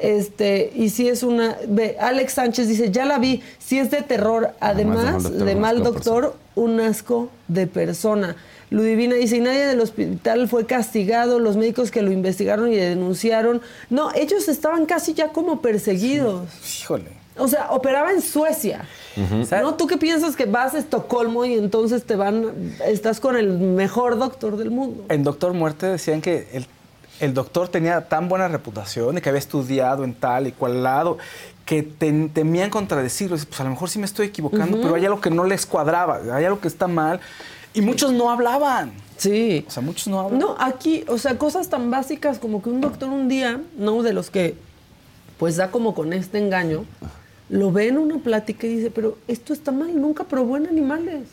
Este, 0.00 0.72
y 0.76 0.90
si 0.90 1.08
es 1.08 1.24
una. 1.24 1.56
Ve, 1.66 1.96
Alex 1.98 2.34
Sánchez 2.34 2.68
dice, 2.68 2.92
ya 2.92 3.04
la 3.04 3.18
vi, 3.18 3.42
si 3.58 3.80
es 3.80 3.90
de 3.90 4.02
terror, 4.02 4.52
además 4.60 5.24
Además 5.26 5.44
de 5.44 5.56
mal 5.56 5.82
doctor, 5.82 6.36
un 6.54 6.78
asco 6.78 6.78
de 6.78 6.80
doctor, 6.80 6.80
un 6.80 6.80
asco 6.80 7.30
de 7.48 7.66
persona. 7.66 8.36
Ludivina 8.70 9.16
dice, 9.16 9.38
y 9.38 9.40
nadie 9.40 9.66
del 9.66 9.80
hospital 9.80 10.46
fue 10.46 10.66
castigado, 10.66 11.40
los 11.40 11.56
médicos 11.56 11.90
que 11.90 12.02
lo 12.02 12.12
investigaron 12.12 12.72
y 12.72 12.76
denunciaron. 12.76 13.60
No, 13.90 14.14
ellos 14.14 14.46
estaban 14.46 14.86
casi 14.86 15.14
ya 15.14 15.30
como 15.30 15.60
perseguidos. 15.60 16.48
Híjole. 16.80 17.21
O 17.42 17.48
sea, 17.48 17.72
operaba 17.72 18.12
en 18.12 18.22
Suecia. 18.22 18.84
¿No? 19.16 19.74
¿Tú 19.74 19.88
qué 19.88 19.96
piensas 19.96 20.36
que 20.36 20.46
vas 20.46 20.74
a 20.74 20.78
Estocolmo 20.78 21.44
y 21.44 21.54
entonces 21.54 22.04
te 22.04 22.14
van, 22.14 22.52
estás 22.86 23.18
con 23.18 23.36
el 23.36 23.58
mejor 23.58 24.16
doctor 24.16 24.56
del 24.56 24.70
mundo? 24.70 25.04
En 25.08 25.24
Doctor 25.24 25.52
Muerte 25.52 25.86
decían 25.86 26.20
que 26.20 26.46
el, 26.52 26.66
el 27.18 27.34
doctor 27.34 27.66
tenía 27.68 28.08
tan 28.08 28.28
buena 28.28 28.46
reputación 28.46 29.18
y 29.18 29.20
que 29.20 29.28
había 29.28 29.40
estudiado 29.40 30.04
en 30.04 30.14
tal 30.14 30.46
y 30.46 30.52
cual 30.52 30.84
lado 30.84 31.18
que 31.66 31.84
tem- 31.84 32.32
temían 32.32 32.70
contradecirlo. 32.70 33.36
Pues 33.36 33.60
a 33.60 33.64
lo 33.64 33.70
mejor 33.70 33.90
sí 33.90 33.98
me 33.98 34.04
estoy 34.06 34.26
equivocando, 34.28 34.80
pero 34.80 34.94
hay 34.94 35.04
algo 35.04 35.20
que 35.20 35.30
no 35.30 35.42
les 35.42 35.66
cuadraba, 35.66 36.20
hay 36.32 36.44
algo 36.44 36.60
que 36.60 36.68
está 36.68 36.86
mal. 36.86 37.18
Y 37.74 37.80
muchos 37.80 38.12
no 38.12 38.30
hablaban. 38.30 38.92
Sí. 39.16 39.64
O 39.66 39.70
sea, 39.70 39.82
muchos 39.82 40.06
no 40.06 40.20
hablan. 40.20 40.38
No, 40.38 40.54
aquí, 40.60 41.04
o 41.08 41.18
sea, 41.18 41.38
cosas 41.38 41.68
tan 41.68 41.90
básicas 41.90 42.38
como 42.38 42.62
que 42.62 42.70
un 42.70 42.80
doctor 42.80 43.08
un 43.08 43.28
día, 43.28 43.60
no 43.76 44.02
de 44.04 44.12
los 44.12 44.30
que 44.30 44.54
pues 45.38 45.56
da 45.56 45.72
como 45.72 45.92
con 45.92 46.12
este 46.12 46.38
engaño, 46.38 46.84
lo 47.52 47.70
ve 47.70 47.88
en 47.88 47.98
una 47.98 48.16
plática 48.16 48.66
y 48.66 48.76
dice, 48.76 48.90
pero 48.90 49.18
esto 49.28 49.52
está 49.52 49.72
mal, 49.72 50.00
nunca 50.00 50.24
probó 50.24 50.56
en 50.56 50.66
animales. 50.66 51.28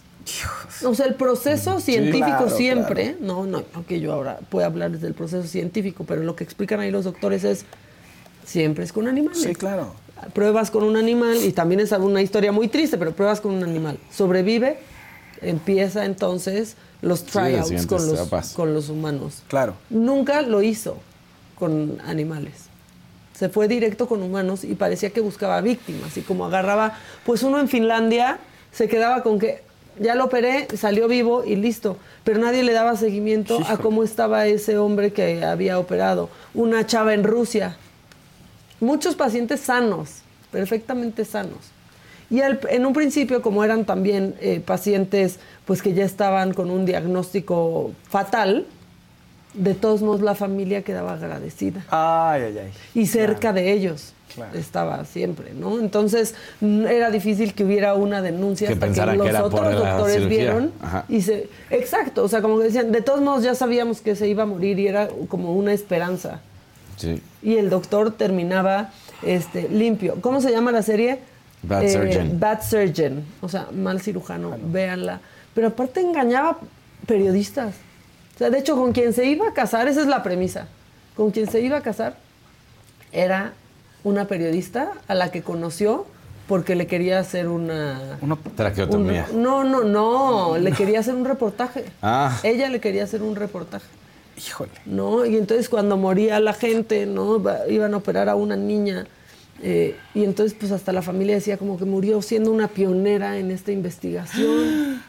O 0.83 0.93
sea, 0.93 1.05
el 1.05 1.15
proceso 1.15 1.79
científico 1.79 2.25
claro, 2.25 2.49
siempre, 2.49 3.15
no, 3.21 3.45
no, 3.45 3.63
no 3.73 3.85
que 3.87 4.01
yo 4.01 4.13
ahora 4.13 4.37
pueda 4.49 4.65
hablar 4.65 4.91
desde 4.91 5.07
el 5.07 5.13
proceso 5.13 5.47
científico, 5.47 6.03
pero 6.05 6.21
lo 6.21 6.35
que 6.35 6.43
explican 6.43 6.81
ahí 6.81 6.91
los 6.91 7.05
doctores 7.05 7.45
es, 7.45 7.63
siempre 8.45 8.83
es 8.83 8.91
con 8.91 9.07
animales. 9.07 9.41
Sí, 9.41 9.55
claro. 9.55 9.93
Pruebas 10.33 10.71
con 10.71 10.83
un 10.83 10.97
animal, 10.97 11.37
y 11.41 11.53
también 11.53 11.79
es 11.79 11.93
una 11.93 12.21
historia 12.21 12.51
muy 12.51 12.67
triste, 12.67 12.97
pero 12.97 13.13
pruebas 13.13 13.39
con 13.39 13.53
un 13.53 13.63
animal. 13.63 13.97
Sobrevive, 14.11 14.77
empieza 15.41 16.03
entonces 16.03 16.75
los 17.01 17.23
tryouts 17.23 17.87
con, 17.87 18.05
los, 18.05 18.53
con 18.53 18.73
los 18.73 18.89
humanos. 18.89 19.43
Claro. 19.47 19.75
Nunca 19.89 20.41
lo 20.41 20.61
hizo 20.61 20.97
con 21.57 21.97
animales. 22.05 22.68
Se 23.39 23.47
fue 23.47 23.69
directo 23.69 24.05
con 24.05 24.21
humanos 24.21 24.65
y 24.65 24.75
parecía 24.75 25.11
que 25.11 25.21
buscaba 25.21 25.61
víctimas. 25.61 26.17
Y 26.17 26.21
como 26.23 26.45
agarraba, 26.45 26.97
pues 27.25 27.41
uno 27.41 27.57
en 27.57 27.69
Finlandia 27.69 28.37
se 28.73 28.89
quedaba 28.89 29.23
con 29.23 29.39
que 29.39 29.63
ya 29.97 30.13
lo 30.15 30.25
operé, 30.25 30.67
salió 30.75 31.07
vivo 31.07 31.45
y 31.45 31.55
listo. 31.55 31.95
Pero 32.25 32.39
nadie 32.39 32.63
le 32.63 32.73
daba 32.73 32.97
seguimiento 32.97 33.59
a 33.69 33.77
cómo 33.77 34.03
estaba 34.03 34.45
ese 34.45 34.77
hombre 34.77 35.13
que 35.13 35.41
había 35.45 35.79
operado. 35.79 36.29
Una 36.53 36.85
chava 36.85 37.13
en 37.13 37.23
Rusia. 37.23 37.77
Muchos 38.81 39.15
pacientes 39.15 39.61
sanos, 39.61 40.17
perfectamente 40.51 41.23
sanos. 41.23 41.59
Y 42.29 42.41
al- 42.41 42.59
en 42.69 42.85
un 42.85 42.91
principio, 42.93 43.41
como 43.41 43.63
eran 43.63 43.85
también 43.85 44.35
eh, 44.41 44.59
pacientes 44.59 45.39
pues 45.65 45.81
que 45.81 45.93
ya 45.93 46.03
estaban 46.03 46.53
con 46.53 46.69
un 46.71 46.85
diagnóstico 46.85 47.91
fatal, 48.09 48.65
de 49.53 49.73
todos 49.73 50.01
modos 50.01 50.21
la 50.21 50.35
familia 50.35 50.83
quedaba 50.83 51.13
agradecida. 51.13 51.83
Ay, 51.89 52.43
ay, 52.43 52.57
ay. 52.65 52.71
Y 52.93 53.07
cerca 53.07 53.53
de 53.53 53.71
ellos 53.71 54.13
Claro. 54.35 54.59
estaba 54.59 55.05
siempre, 55.05 55.53
¿no? 55.59 55.79
Entonces 55.79 56.35
mm, 56.61 56.85
era 56.85 57.09
difícil 57.09 57.55
que 57.55 57.63
hubiera 57.63 57.95
una 57.95 58.21
denuncia 58.21 58.67
Que 58.67 58.73
hasta 58.75 58.91
que 58.91 59.17
los 59.17 59.27
que 59.27 59.35
otros 59.37 59.73
doctores 59.75 60.29
vieron 60.29 60.71
Ajá. 60.81 61.05
y 61.09 61.23
se 61.23 61.49
exacto, 61.71 62.23
o 62.23 62.27
sea, 62.27 62.39
como 62.43 62.59
que 62.59 62.65
decían, 62.65 62.91
de 62.91 63.01
todos 63.01 63.21
modos 63.21 63.43
ya 63.43 63.55
sabíamos 63.55 64.01
que 64.01 64.15
se 64.15 64.27
iba 64.27 64.43
a 64.43 64.45
morir 64.45 64.77
y 64.79 64.87
era 64.87 65.07
como 65.29 65.55
una 65.55 65.73
esperanza. 65.73 66.41
Sí. 66.97 67.23
Y 67.41 67.55
el 67.55 67.71
doctor 67.71 68.11
terminaba 68.11 68.91
este 69.23 69.67
limpio. 69.67 70.17
¿Cómo 70.21 70.41
se 70.41 70.51
llama 70.51 70.71
la 70.71 70.83
serie? 70.83 71.11
Eh, 71.13 71.19
Bad 71.63 71.87
Surgeon. 71.89 72.39
Bad 72.39 72.61
Surgeon, 72.61 73.23
o 73.41 73.49
sea, 73.49 73.67
mal 73.73 73.99
cirujano, 73.99 74.55
véanla. 74.65 75.21
Pero 75.55 75.69
aparte 75.69 76.01
engañaba 76.01 76.59
periodistas. 77.07 77.73
O 78.39 78.41
sea, 78.41 78.49
de 78.49 78.59
hecho, 78.59 78.77
con 78.77 78.93
quien 78.93 79.11
se 79.11 79.25
iba 79.25 79.49
a 79.49 79.53
casar, 79.53 79.89
esa 79.89 79.99
es 79.99 80.07
la 80.07 80.23
premisa. 80.23 80.67
Con 81.17 81.31
quien 81.31 81.51
se 81.51 81.59
iba 81.59 81.75
a 81.75 81.81
casar 81.81 82.15
era 83.11 83.51
una 84.05 84.25
periodista 84.29 84.91
a 85.09 85.13
la 85.13 85.29
que 85.29 85.41
conoció 85.41 86.05
porque 86.47 86.73
le 86.75 86.87
quería 86.87 87.19
hacer 87.19 87.49
una... 87.49 88.17
Uno, 88.21 88.39
Traqueotomía. 88.55 89.27
un- 89.33 89.43
no, 89.43 89.63
no, 89.65 89.83
no, 89.83 90.57
le 90.57 90.71
quería 90.71 91.01
hacer 91.01 91.15
un 91.15 91.25
reportaje. 91.25 91.83
Ah. 92.01 92.39
Ella 92.43 92.69
le 92.69 92.79
quería 92.79 93.03
hacer 93.03 93.21
un 93.23 93.35
reportaje. 93.35 93.85
híjole. 94.37 94.71
¿no? 94.85 95.25
Y 95.25 95.35
entonces 95.35 95.67
cuando 95.67 95.97
moría 95.97 96.39
la 96.39 96.53
gente, 96.53 97.05
¿no? 97.05 97.43
Iban 97.67 97.93
a 97.93 97.97
operar 97.97 98.29
a 98.29 98.35
una 98.35 98.55
niña. 98.55 99.05
eh, 99.61 99.97
y 100.15 100.23
entonces 100.23 100.55
pues 100.57 100.71
hasta 100.71 100.93
la 100.93 101.01
familia 101.01 101.35
decía 101.35 101.57
como 101.57 101.77
que 101.77 101.83
murió 101.83 102.21
siendo 102.21 102.51
una 102.53 102.69
pionera 102.69 103.37
en 103.37 103.51
esta 103.51 103.73
investigación. 103.73 105.01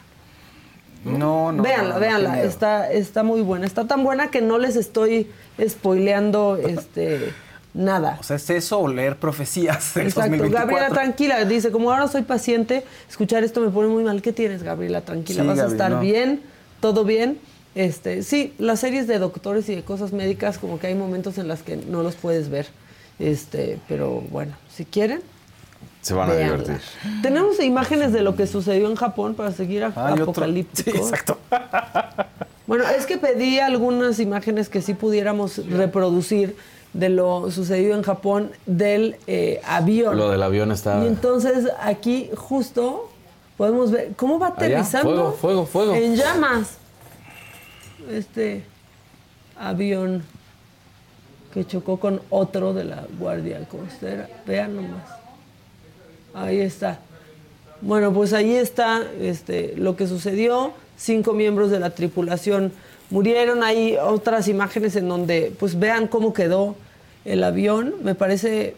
No, 1.03 1.51
no. 1.51 1.63
véanla, 1.63 1.95
no, 1.95 1.99
véanla, 1.99 2.43
está, 2.43 2.91
está 2.91 3.23
muy 3.23 3.41
buena. 3.41 3.65
Está 3.65 3.87
tan 3.87 4.03
buena 4.03 4.29
que 4.29 4.41
no 4.41 4.57
les 4.57 4.75
estoy 4.75 5.27
spoileando 5.67 6.57
este, 6.57 7.33
nada. 7.73 8.17
O 8.19 8.23
sea, 8.23 8.35
es 8.35 8.49
eso 8.49 8.79
o 8.79 8.87
leer 8.87 9.17
profecías 9.17 9.93
del 9.95 10.07
Exacto. 10.07 10.29
2024. 10.31 10.67
Gabriela, 10.67 10.93
tranquila, 10.93 11.45
dice, 11.45 11.71
como 11.71 11.91
ahora 11.91 12.07
soy 12.07 12.21
paciente, 12.21 12.83
escuchar 13.09 13.43
esto 13.43 13.61
me 13.61 13.69
pone 13.69 13.87
muy 13.89 14.03
mal. 14.03 14.21
¿Qué 14.21 14.33
tienes, 14.33 14.63
Gabriela? 14.63 15.01
Tranquila, 15.01 15.41
Sí, 15.41 15.47
vas 15.47 15.59
a 15.59 15.67
estar 15.67 15.91
no. 15.91 15.99
bien, 16.01 16.41
todo 16.79 17.03
bien. 17.03 17.39
Este, 17.73 18.21
sí, 18.23 18.53
las 18.57 18.81
series 18.81 19.07
de 19.07 19.17
doctores 19.17 19.69
y 19.69 19.75
de 19.75 19.83
cosas 19.83 20.11
médicas, 20.11 20.57
como 20.57 20.77
que 20.77 20.87
hay 20.87 20.95
momentos 20.95 21.37
en 21.37 21.47
las 21.47 21.63
que 21.63 21.77
no 21.77 22.03
los 22.03 22.15
puedes 22.15 22.49
ver. 22.49 22.67
Este, 23.17 23.79
pero 23.87 24.21
bueno, 24.29 24.53
si 24.75 24.83
quieren, 24.83 25.21
Se 26.01 26.13
van 26.13 26.29
a 26.31 26.35
divertir. 26.35 26.79
Tenemos 27.21 27.59
imágenes 27.59 28.11
de 28.11 28.21
lo 28.21 28.35
que 28.35 28.47
sucedió 28.47 28.89
en 28.89 28.95
Japón 28.95 29.35
para 29.35 29.51
seguir 29.51 29.83
a- 29.83 29.89
otro. 29.89 30.23
apocalíptico. 30.23 30.91
Sí, 30.91 30.97
exacto. 30.97 31.37
Bueno, 32.67 32.85
es 32.87 33.05
que 33.05 33.17
pedí 33.17 33.59
algunas 33.59 34.19
imágenes 34.21 34.69
que 34.69 34.81
sí 34.81 34.93
pudiéramos 34.93 35.57
reproducir 35.67 36.55
de 36.93 37.09
lo 37.09 37.51
sucedido 37.51 37.95
en 37.97 38.01
Japón 38.03 38.51
del 38.65 39.17
eh, 39.27 39.59
avión. 39.67 40.15
Lo 40.17 40.29
del 40.29 40.41
avión 40.41 40.71
está. 40.71 41.03
Y 41.03 41.07
entonces 41.07 41.67
aquí 41.81 42.29
justo 42.37 43.09
podemos 43.57 43.91
ver 43.91 44.11
cómo 44.15 44.39
va 44.39 44.47
Allá, 44.47 44.55
aterrizando. 44.55 45.09
fuego, 45.33 45.33
fuego, 45.33 45.65
fuego. 45.65 45.95
En 45.95 46.15
llamas. 46.15 46.77
Este 48.09 48.63
avión 49.59 50.23
que 51.53 51.65
chocó 51.67 51.99
con 51.99 52.21
otro 52.29 52.73
de 52.73 52.85
la 52.85 53.03
Guardia 53.19 53.67
Costera. 53.67 54.29
Vean 54.45 54.77
nomás. 54.77 55.03
Ahí 56.33 56.59
está. 56.61 56.99
Bueno, 57.81 58.13
pues 58.13 58.33
ahí 58.33 58.55
está 58.55 59.01
este, 59.19 59.73
lo 59.77 59.95
que 59.95 60.07
sucedió. 60.07 60.71
Cinco 60.97 61.33
miembros 61.33 61.71
de 61.71 61.79
la 61.79 61.89
tripulación 61.89 62.71
murieron. 63.09 63.63
Hay 63.63 63.97
otras 63.97 64.47
imágenes 64.47 64.95
en 64.95 65.09
donde, 65.09 65.51
pues 65.59 65.79
vean 65.79 66.07
cómo 66.07 66.31
quedó 66.33 66.75
el 67.25 67.43
avión. 67.43 67.95
Me 68.03 68.13
parece 68.15 68.75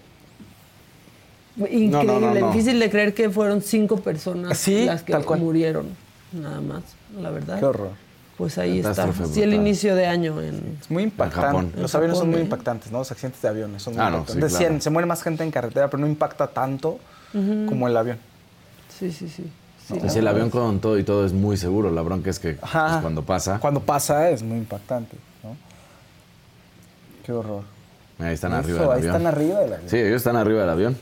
increíble, 1.57 2.05
no, 2.05 2.33
no. 2.33 2.47
difícil 2.51 2.79
de 2.79 2.89
creer 2.89 3.13
que 3.13 3.29
fueron 3.29 3.61
cinco 3.61 3.97
personas 3.97 4.57
Sí, 4.57 4.85
las 4.85 5.03
que 5.03 5.11
tal 5.11 5.25
cual. 5.25 5.39
murieron. 5.41 5.87
nada 6.31 6.61
más, 6.61 6.83
la 7.19 7.29
verdad. 7.29 7.59
Qué 7.59 7.65
horror. 7.65 7.89
Pues 8.37 8.57
ahí 8.57 8.77
está. 8.79 8.89
Catástrofe 8.95 9.33
Sí, 9.33 9.41
el 9.43 9.49
brutal. 9.51 9.67
inicio 9.67 9.95
de 9.95 10.07
año 10.07 10.41
en... 10.41 10.77
Es 10.81 10.89
muy 10.89 11.03
impactante. 11.03 11.45
Japón. 11.45 11.71
Los 11.77 11.93
En 11.93 11.97
aviones 11.99 12.17
son 12.17 12.29
muy 12.31 12.39
¿eh? 12.39 12.43
impactantes, 12.43 12.91
¿no? 12.91 12.97
Los 12.99 13.11
accidentes 13.11 13.41
de 13.43 13.47
aviones 13.49 13.83
son 13.83 13.93
muy 13.93 14.01
Ah, 14.03 14.09
no, 14.09 14.17
impactantes. 14.19 14.51
sí, 14.53 14.57
claro. 14.57 14.81
se 14.81 14.89
muere 14.89 15.05
más 15.05 15.21
gente 15.21 15.43
en 15.43 15.51
carretera, 15.51 15.87
pero 15.89 16.01
no 16.01 16.07
impacta 16.07 16.47
tanto 16.47 16.97
como 17.33 17.87
el 17.87 17.97
avión. 17.97 18.17
Sí, 18.97 19.11
sí, 19.11 19.27
sí. 19.27 19.49
sí, 19.87 19.99
sí, 20.09 20.19
el 20.19 20.27
avión 20.27 20.49
con 20.49 20.79
todo 20.79 20.97
y 20.99 21.03
todo 21.03 21.25
es 21.25 21.33
muy 21.33 21.57
seguro. 21.57 21.91
La 21.91 22.01
bronca 22.01 22.29
es 22.29 22.39
que 22.39 22.53
pues, 22.53 22.71
cuando 23.01 23.23
pasa, 23.23 23.59
Cuando 23.59 23.81
pasa 23.81 24.29
es 24.29 24.43
muy 24.43 24.57
impactante, 24.59 25.17
¿no? 25.43 25.55
Qué 27.25 27.31
horror. 27.31 27.63
ahí 28.19 28.33
están 28.33 28.51
Eso, 28.51 28.59
arriba 28.59 28.79
del 28.81 28.89
ahí 28.91 28.97
avión. 28.99 29.15
están 29.15 29.27
arriba 29.27 29.59
del 29.59 29.73
avión. 29.73 29.89
Sí, 29.89 29.97
ellos 29.97 30.17
están 30.17 30.35
arriba 30.35 30.61
del 30.61 30.69
avión. 30.69 30.97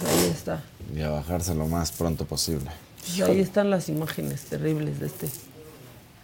Pues 0.00 0.12
ahí 0.12 0.30
está. 0.30 0.62
Y 0.94 1.02
a 1.02 1.10
bajarse 1.10 1.54
lo 1.54 1.66
más 1.66 1.92
pronto 1.92 2.24
posible. 2.24 2.70
Pues 3.00 3.20
ahí 3.28 3.40
están 3.40 3.70
las 3.70 3.88
imágenes 3.88 4.44
terribles 4.44 4.98
de 5.00 5.06
este 5.06 5.28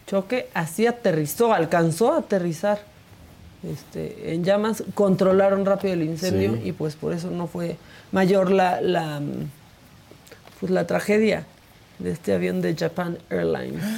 choque. 0.07 0.51
Así 0.55 0.87
aterrizó, 0.87 1.53
alcanzó 1.53 2.13
a 2.13 2.19
aterrizar 2.19 2.81
este, 3.73 4.35
en 4.35 4.45
llamas. 4.45 4.83
Controlaron 4.95 5.65
rápido 5.65 5.95
el 5.95 6.03
incendio 6.03 6.55
Sí. 6.55 6.61
y 6.69 6.73
pues 6.73 6.97
por 6.97 7.13
eso 7.13 7.31
no 7.31 7.47
fue 7.47 7.77
mayor 8.13 8.51
la, 8.51 8.81
la, 8.81 9.21
pues, 10.61 10.71
la 10.73 10.87
tragedia 10.87 11.45
de 11.99 12.11
este 12.13 12.33
avión 12.35 12.61
de 12.63 12.75
Japan 12.77 13.19
Airlines. 13.31 13.83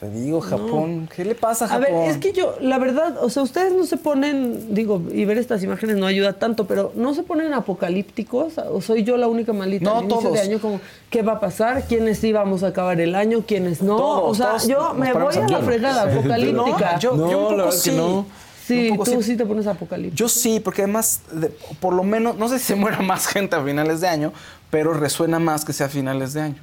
Te 0.00 0.10
digo, 0.10 0.42
Japón. 0.42 1.08
¿Qué 1.16 1.24
le 1.24 1.34
pasa 1.34 1.64
a 1.64 1.68
A 1.68 1.70
Japón? 1.70 1.86
ver, 1.90 2.10
es 2.10 2.18
que 2.18 2.34
yo, 2.34 2.54
la 2.60 2.78
verdad, 2.78 3.16
o 3.22 3.30
sea, 3.30 3.42
ustedes 3.42 3.72
no 3.72 3.86
se 3.86 3.96
ponen, 3.96 4.74
digo, 4.74 5.00
y 5.10 5.24
ver 5.24 5.38
estas 5.38 5.62
imágenes 5.62 5.96
no 5.96 6.04
ayuda 6.04 6.34
tanto, 6.34 6.66
pero 6.66 6.92
no 6.96 7.14
se 7.14 7.22
ponen 7.22 7.54
apocalípticos, 7.54 8.58
o 8.58 8.82
soy 8.82 9.04
yo 9.04 9.16
la 9.16 9.26
única 9.26 9.54
malita 9.54 9.86
No, 9.86 9.96
al 9.96 10.04
inicio 10.04 10.20
todos. 10.20 10.32
de 10.34 10.40
año, 10.40 10.58
como, 10.60 10.80
¿qué 11.08 11.22
va 11.22 11.32
a 11.32 11.40
pasar? 11.40 11.84
¿Quiénes 11.84 12.18
sí 12.18 12.30
vamos 12.30 12.62
a 12.62 12.66
acabar 12.66 13.00
el 13.00 13.14
año? 13.14 13.44
¿Quiénes 13.46 13.80
no? 13.80 13.96
Todos, 13.96 14.32
o 14.32 14.34
sea, 14.34 14.46
todos 14.48 14.68
yo 14.68 14.92
me 14.92 15.14
voy 15.14 15.34
a 15.34 15.44
a- 15.46 15.48
la 15.48 15.58
fregada 15.60 16.12
Sí. 16.12 16.18
apocalíptica. 16.18 16.92
No, 16.92 16.98
yo, 17.00 17.16
No, 17.16 17.30
yo 17.30 17.38
un 17.38 17.42
la 17.44 17.48
poco 17.48 17.56
verdad 17.56 17.70
que 17.70 17.76
sí. 17.78 17.96
no. 17.96 18.26
Sí, 18.66 18.90
un 18.90 18.96
poco 18.96 19.10
tú 19.10 19.22
sí. 19.22 19.32
sí 19.32 19.36
te 19.36 19.46
pones 19.46 19.66
apocalíptico. 19.66 20.16
Yo 20.16 20.28
sí, 20.28 20.60
porque 20.60 20.82
además, 20.82 21.20
de- 21.32 21.48
por 21.80 21.94
lo 21.94 22.02
menos, 22.02 22.36
no 22.36 22.48
sé 22.48 22.58
si 22.58 22.64
se 22.66 22.74
muera 22.74 23.00
más 23.00 23.26
gente 23.26 23.56
a 23.56 23.62
finales 23.62 24.00
de 24.00 24.08
año, 24.08 24.32
pero 24.70 24.92
resuena 24.92 25.38
más 25.38 25.64
que 25.64 25.72
sea 25.72 25.86
a 25.86 25.88
finales 25.88 26.32
de 26.34 26.40
año. 26.42 26.56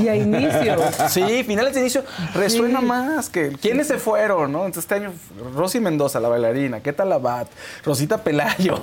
Y 0.00 0.06
a 0.06 0.14
inicio. 0.14 0.76
Sí, 1.08 1.42
finales 1.44 1.74
de 1.74 1.80
inicio 1.80 2.04
resuena 2.34 2.78
Sí. 2.80 2.86
más 2.86 3.28
que 3.28 3.48
quiénes 3.60 3.88
se 3.88 3.98
fueron, 3.98 4.52
¿no? 4.52 4.66
Entonces 4.66 4.84
este 4.84 4.94
año 4.94 5.12
Rosy 5.56 5.80
Mendoza, 5.80 6.20
la 6.20 6.28
bailarina, 6.28 6.80
¿qué 6.80 6.92
tal 6.92 7.12
Abad? 7.12 7.48
Rosita 7.84 8.22
Pelayo. 8.22 8.78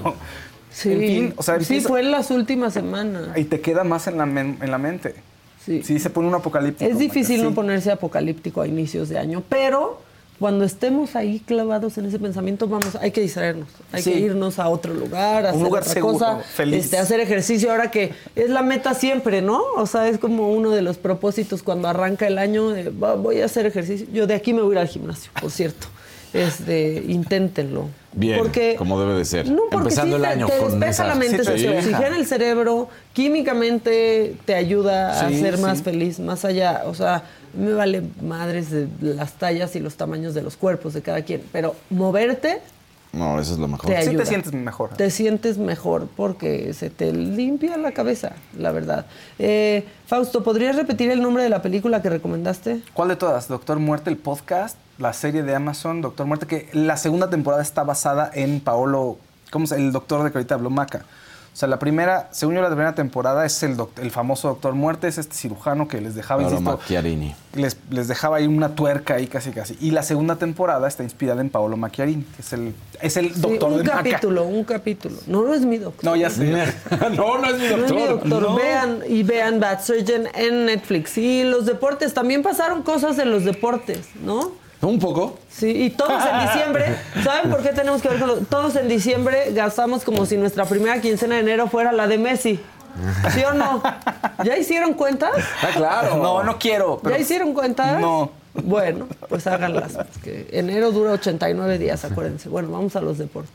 Sí, 0.70 0.92
En 0.92 1.00
fin, 1.00 1.34
o 1.38 1.44
sea, 1.44 1.56
sí 1.60 1.64
empieza- 1.76 1.88
fue 1.90 2.00
en 2.02 2.12
las 2.12 2.30
últimas 2.32 2.74
semanas. 2.74 3.38
Y 3.38 3.44
te 3.46 3.60
queda 3.62 3.84
más 3.84 4.08
en 4.08 4.18
la, 4.18 4.24
en 4.26 4.72
la 4.72 4.78
mente. 4.78 5.16
Sí. 5.66 5.84
Sí, 5.84 6.00
se 6.00 6.10
pone 6.10 6.28
un 6.28 6.36
apocalíptico. 6.36 6.90
Es 6.90 6.98
difícil 6.98 7.38
sí. 7.38 7.44
no 7.44 7.54
ponerse 7.54 7.92
apocalíptico 7.92 8.62
a 8.62 8.68
inicios 8.68 9.10
de 9.10 9.18
año, 9.20 9.44
pero 9.48 10.02
cuando 10.42 10.66
estemos 10.66 11.16
ahí 11.16 11.40
clavados 11.40 11.98
en 11.98 12.08
ese 12.08 12.20
pensamiento, 12.20 12.68
vamos, 12.68 12.96
hay 13.00 13.12
que 13.12 13.22
distraernos, 13.22 13.70
hay 13.94 14.02
Sí. 14.02 14.12
que 14.12 14.20
irnos 14.20 14.60
a 14.60 14.68
otro 14.68 14.94
lugar, 14.94 15.46
a 15.46 15.50
Un 15.50 15.56
hacer 15.56 15.62
lugar 15.64 15.84
otra 15.84 15.94
seguro, 15.94 16.14
cosa, 16.16 16.40
feliz. 16.40 16.84
este, 16.86 16.98
hacer 16.98 17.20
ejercicio 17.22 17.72
ahora 17.72 17.90
que 17.92 18.12
es 18.36 18.50
la 18.50 18.62
meta 18.64 18.94
siempre, 18.94 19.42
¿no? 19.42 19.62
O 19.78 19.86
sea, 19.86 20.08
es 20.10 20.18
como 20.18 20.52
uno 20.52 20.72
de 20.72 20.82
los 20.82 20.98
propósitos 20.98 21.64
cuando 21.64 21.88
arranca 21.88 22.28
el 22.28 22.38
año, 22.40 22.70
de, 22.72 22.90
"Va, 22.90 23.14
voy 23.16 23.40
a 23.42 23.46
hacer 23.46 23.66
ejercicio. 23.66 24.08
Yo 24.12 24.28
de 24.28 24.34
aquí 24.34 24.54
me 24.54 24.62
voy 24.64 24.72
a 24.72 24.74
ir 24.74 24.80
al 24.80 24.88
gimnasio, 24.90 25.32
por 25.40 25.52
cierto. 25.52 25.88
Este, 26.34 27.04
inténtenlo. 27.08 27.86
Bien, 28.14 28.38
porque, 28.40 28.76
como 28.76 29.00
debe 29.00 29.14
de 29.16 29.24
ser. 29.26 29.48
No, 29.50 29.62
porque 29.72 29.76
Empezando 29.78 30.18
sí 30.18 30.22
el 30.24 30.28
te- 30.28 30.34
año 30.34 30.46
te 30.48 30.58
con 30.58 30.68
despeja 30.72 30.90
esa- 30.92 31.08
la 31.08 31.16
mente, 31.16 31.38
Sí, 31.46 31.52
te 31.52 31.56
te 31.64 31.78
oxigena 31.78 32.18
el 32.18 32.26
cerebro, 32.26 32.90
químicamente 33.14 34.36
te 34.46 34.56
ayuda 34.56 35.26
a 35.26 35.30
Sí, 35.30 35.40
ser 35.40 35.58
más 35.58 35.80
sí. 35.80 35.84
feliz, 35.86 36.20
más 36.20 36.46
allá, 36.46 36.84
o 36.86 36.94
sea, 36.94 37.24
me 37.58 37.74
vale 37.74 38.04
madres 38.22 38.70
de 38.72 38.88
las 39.02 39.34
tallas 39.34 39.76
y 39.76 39.80
los 39.80 39.96
tamaños 39.96 40.34
de 40.34 40.42
los 40.42 40.58
cuerpos 40.58 40.94
de 40.94 41.02
cada 41.02 41.22
quien, 41.24 41.42
pero 41.52 41.76
moverte 41.90 42.60
No, 43.14 43.40
eso 43.40 43.54
es 43.54 43.60
lo 43.60 43.68
mejor. 43.68 43.90
te 43.90 44.02
Sí 44.04 44.16
te 44.16 44.26
sientes 44.26 44.54
mejor. 44.54 44.90
Te 44.92 45.12
sientes 45.12 45.58
mejor 45.58 46.08
porque 46.16 46.74
se 46.74 46.90
te 46.90 47.12
limpia 47.12 47.76
la 47.78 47.92
cabeza, 47.92 48.34
la 48.58 48.72
verdad. 48.72 49.06
Eh, 49.38 49.86
Fausto, 50.06 50.44
¿podrías 50.44 50.76
repetir 50.78 51.12
el 51.12 51.22
nombre 51.22 51.44
de 51.44 51.50
la 51.50 51.62
película 51.62 52.02
que 52.02 52.10
recomendaste? 52.10 52.82
¿Cuál 52.94 53.10
de 53.10 53.18
todas? 53.18 53.50
Doctor 53.50 53.80
Muerte, 53.80 54.10
el 54.10 54.18
podcast, 54.18 54.78
la 54.98 55.12
serie 55.12 55.44
de 55.44 55.54
Amazon, 55.54 56.02
Doctor 56.02 56.26
Muerte, 56.26 56.48
que 56.48 56.70
la 56.72 56.96
segunda 56.96 57.30
temporada 57.30 57.62
está 57.62 57.84
basada 57.84 58.32
en 58.34 58.62
Paolo, 58.62 59.18
¿cómo 59.52 59.68
se 59.68 59.76
El 59.76 59.92
doctor 59.92 60.24
de 60.24 60.32
que 60.32 60.38
ahorita 60.38 60.56
habló 60.56 60.70
Maca. 60.70 61.04
O 61.54 61.58
sea, 61.62 61.68
la 61.68 61.80
primera, 61.80 62.30
según 62.32 62.56
yo, 62.56 62.62
la 62.62 62.70
primera 62.70 62.96
temporada 62.96 63.46
es 63.46 63.62
el, 63.62 63.76
doc- 63.76 64.00
el 64.00 64.10
famoso 64.10 64.48
Doctor 64.48 64.74
Muerte, 64.74 65.10
es 65.10 65.18
este 65.18 65.36
cirujano 65.36 65.88
que 65.90 66.00
les 66.00 66.16
dejaba, 66.16 66.42
Paolo 66.44 66.56
insisto, 66.58 66.78
Macchiarini. 66.78 67.36
les, 67.56 67.76
les 67.90 68.08
dejaba 68.08 68.38
ahí 68.38 68.48
una 68.48 68.70
tuerca 68.74 69.16
ahí 69.16 69.28
casi 69.28 69.52
casi. 69.52 69.78
Y 69.82 69.92
la 69.92 70.02
segunda 70.04 70.38
temporada 70.38 70.88
está 70.88 71.04
inspirada 71.04 71.42
en 71.42 71.50
Paolo 71.50 71.76
Macchiarini, 71.76 72.24
que 72.24 72.42
es 72.42 72.54
el, 72.54 72.74
es 73.02 73.18
el 73.18 73.34
Sí, 73.36 73.42
doctor 73.42 73.70
un 73.74 73.78
de 73.80 73.84
Maca. 73.84 73.98
capítulo, 73.98 74.46
un 74.46 74.64
capítulo. 74.64 75.18
No, 75.28 75.44
no 75.44 75.54
es 75.54 75.62
mi 75.66 75.78
doctor. 75.78 76.06
No, 76.06 76.16
ya 76.16 76.30
sé. 76.30 76.46
no, 77.18 77.38
no 77.38 77.46
es 77.46 77.60
mi 77.60 77.68
No 77.68 77.86
es 77.86 77.92
mi 77.92 78.04
doctor. 78.08 78.42
No. 78.44 78.56
Vean 78.56 79.00
y 79.10 79.24
vean 79.24 79.60
Bad 79.60 79.84
Surgeon 79.84 80.28
en 80.34 80.66
Netflix. 80.68 81.18
Y 81.18 81.44
los 81.44 81.66
deportes, 81.66 82.14
también 82.14 82.44
pasaron 82.44 82.82
cosas 82.82 83.20
en 83.20 83.30
los 83.30 83.44
deportes, 83.44 84.08
¿no? 84.24 84.54
Un 84.82 85.00
poco. 85.00 85.38
Sí, 85.50 85.68
y 85.86 85.90
todos 85.92 86.24
en 86.26 86.40
diciembre, 86.48 86.96
¿saben 87.24 87.52
por 87.52 87.62
qué 87.62 87.70
tenemos 87.70 88.02
que 88.02 88.10
ver 88.10 88.20
con 88.20 88.28
los- 88.30 88.48
Todos 88.48 88.76
en 88.76 88.88
diciembre 88.88 89.52
gastamos 89.54 90.04
como 90.04 90.26
si 90.26 90.38
nuestra 90.38 90.66
primera 90.66 91.00
quincena 91.02 91.36
de 91.36 91.42
enero 91.42 91.68
fuera 91.68 91.92
la 91.92 92.08
de 92.08 92.18
Messi. 92.18 92.60
¿Sí 93.34 93.42
o 93.44 93.54
no? 93.54 93.82
¿Ya 94.44 94.58
hicieron 94.58 94.94
cuentas? 94.96 95.32
Ah, 95.62 95.70
claro. 95.76 96.18
No, 96.18 96.44
no 96.44 96.58
quiero. 96.60 97.00
pero- 97.02 97.16
¿Ya 97.16 97.22
hicieron 97.22 97.54
cuentas? 97.54 98.02
No. 98.02 98.32
Bueno, 98.54 99.08
pues 99.30 99.48
háganlas. 99.48 99.98
enero 100.26 100.92
dura 100.92 101.12
89 101.14 101.78
días, 101.78 102.04
acuérdense. 102.04 102.50
Bueno, 102.50 102.70
vamos 102.70 102.96
a 102.98 103.02
los 103.02 103.18
deportes. 103.18 103.54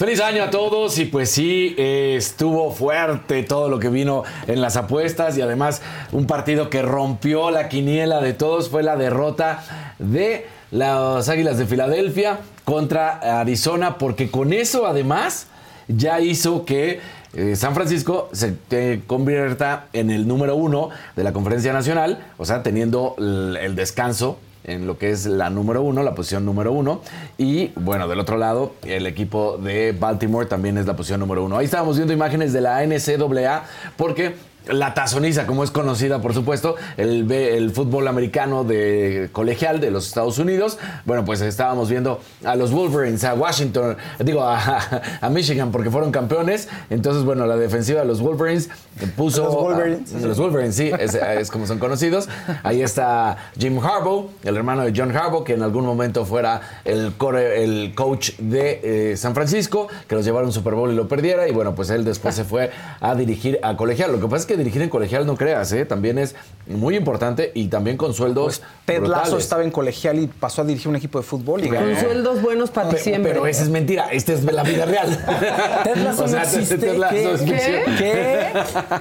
Feliz 0.00 0.18
año 0.22 0.44
a 0.44 0.48
todos 0.48 0.96
y 0.96 1.04
pues 1.04 1.30
sí, 1.30 1.74
estuvo 1.76 2.72
fuerte 2.72 3.42
todo 3.42 3.68
lo 3.68 3.78
que 3.78 3.90
vino 3.90 4.22
en 4.46 4.62
las 4.62 4.78
apuestas 4.78 5.36
y 5.36 5.42
además 5.42 5.82
un 6.10 6.26
partido 6.26 6.70
que 6.70 6.80
rompió 6.80 7.50
la 7.50 7.68
quiniela 7.68 8.22
de 8.22 8.32
todos 8.32 8.70
fue 8.70 8.82
la 8.82 8.96
derrota 8.96 9.62
de 9.98 10.46
las 10.70 11.28
Águilas 11.28 11.58
de 11.58 11.66
Filadelfia 11.66 12.38
contra 12.64 13.40
Arizona 13.40 13.98
porque 13.98 14.30
con 14.30 14.54
eso 14.54 14.86
además 14.86 15.48
ya 15.86 16.18
hizo 16.18 16.64
que 16.64 17.00
eh, 17.34 17.54
San 17.54 17.74
Francisco 17.74 18.30
se 18.32 18.54
eh, 18.70 19.02
convierta 19.06 19.88
en 19.92 20.10
el 20.10 20.26
número 20.26 20.56
uno 20.56 20.88
de 21.14 21.24
la 21.24 21.34
conferencia 21.34 21.74
nacional, 21.74 22.24
o 22.38 22.46
sea, 22.46 22.62
teniendo 22.62 23.16
el 23.18 23.76
descanso 23.76 24.38
en 24.72 24.86
lo 24.86 24.98
que 24.98 25.10
es 25.10 25.26
la 25.26 25.50
número 25.50 25.82
uno, 25.82 26.02
la 26.02 26.14
posición 26.14 26.44
número 26.44 26.72
uno. 26.72 27.00
Y 27.38 27.72
bueno, 27.76 28.08
del 28.08 28.20
otro 28.20 28.36
lado, 28.36 28.72
el 28.84 29.06
equipo 29.06 29.58
de 29.58 29.92
Baltimore 29.98 30.46
también 30.46 30.78
es 30.78 30.86
la 30.86 30.96
posición 30.96 31.20
número 31.20 31.44
uno. 31.44 31.58
Ahí 31.58 31.64
estábamos 31.64 31.96
viendo 31.96 32.12
imágenes 32.12 32.52
de 32.52 32.60
la 32.60 32.84
NCAA 32.84 33.64
porque 33.96 34.34
la 34.68 34.94
tazoniza, 34.94 35.46
como 35.46 35.64
es 35.64 35.70
conocida, 35.70 36.20
por 36.20 36.34
supuesto, 36.34 36.76
el, 36.96 37.30
el 37.32 37.70
fútbol 37.70 38.06
americano 38.08 38.62
de 38.64 39.28
colegial 39.32 39.80
de 39.80 39.90
los 39.90 40.06
Estados 40.06 40.38
Unidos. 40.38 40.78
Bueno, 41.06 41.24
pues 41.24 41.40
estábamos 41.40 41.88
viendo 41.90 42.20
a 42.44 42.54
los 42.56 42.70
Wolverines, 42.72 43.24
a 43.24 43.34
Washington, 43.34 43.96
digo, 44.20 44.42
a, 44.44 44.80
a 45.20 45.30
Michigan, 45.30 45.72
porque 45.72 45.90
fueron 45.90 46.12
campeones. 46.12 46.68
Entonces, 46.90 47.24
bueno, 47.24 47.46
la 47.46 47.56
defensiva 47.56 48.00
de 48.00 48.06
los 48.06 48.20
Wolverines 48.20 48.68
puso. 49.16 49.44
Los 49.44 49.54
Wolverines. 49.54 50.14
a- 50.14 50.18
los 50.26 50.38
Wolverines, 50.38 50.74
sí, 50.76 50.90
es, 50.98 51.14
es 51.14 51.50
como 51.50 51.66
son 51.66 51.78
conocidos. 51.78 52.28
Ahí 52.62 52.82
está 52.82 53.36
Jim 53.58 53.78
Harbaugh, 53.78 54.28
el 54.44 54.56
hermano 54.56 54.82
de 54.84 54.92
John 54.94 55.16
Harbaugh, 55.16 55.42
que 55.44 55.54
en 55.54 55.62
algún 55.62 55.84
momento 55.86 56.24
fuera 56.24 56.60
el, 56.84 57.16
core- 57.16 57.64
el 57.64 57.94
coach 57.94 58.32
de 58.38 59.12
eh, 59.12 59.16
San 59.16 59.34
Francisco, 59.34 59.88
que 60.06 60.14
los 60.14 60.24
llevaron 60.24 60.52
Super 60.52 60.74
Bowl 60.74 60.92
y 60.92 60.94
lo 60.94 61.08
perdiera. 61.08 61.48
Y 61.48 61.52
bueno, 61.52 61.74
pues 61.74 61.90
él 61.90 62.04
después 62.04 62.34
se 62.34 62.44
fue 62.44 62.70
a 63.00 63.14
dirigir 63.14 63.58
a 63.62 63.76
colegial. 63.76 64.12
Lo 64.12 64.20
que 64.20 64.26
pasa 64.26 64.36
es 64.42 64.46
que 64.50 64.56
dirigir 64.56 64.82
en 64.82 64.88
colegial, 64.88 65.24
no 65.26 65.36
creas, 65.36 65.70
¿eh? 65.72 65.84
también 65.84 66.18
es 66.18 66.34
muy 66.66 66.96
importante 66.96 67.52
y 67.54 67.68
también 67.68 67.96
con 67.96 68.12
sueldos. 68.14 68.58
Pues 68.58 68.62
Ted 68.86 69.00
Lasso 69.06 69.22
brutales. 69.22 69.44
estaba 69.44 69.62
en 69.62 69.70
colegial 69.70 70.18
y 70.18 70.26
pasó 70.26 70.62
a 70.62 70.64
dirigir 70.64 70.88
un 70.88 70.96
equipo 70.96 71.18
de 71.18 71.24
fútbol 71.24 71.64
y 71.64 71.68
Con 71.68 71.78
ganó. 71.78 72.00
sueldos 72.00 72.42
buenos 72.42 72.70
para 72.70 72.88
Pero, 72.88 72.98
diciembre. 72.98 73.32
pero 73.32 73.46
esa 73.46 73.62
es 73.62 73.68
mentira, 73.68 74.08
esta 74.12 74.32
es 74.32 74.42
la 74.44 74.62
vida 74.64 74.84
real. 74.86 75.08
Ted 75.84 75.96
Lasso 75.96 76.24
O 76.24 76.28
sea, 76.28 76.40
no 76.40 76.44
existe. 76.44 76.78
Ted 76.78 77.00
¿Qué? 77.10 77.32
es 77.32 77.40
¿Qué? 77.42 77.84
¿Qué? 77.98 78.46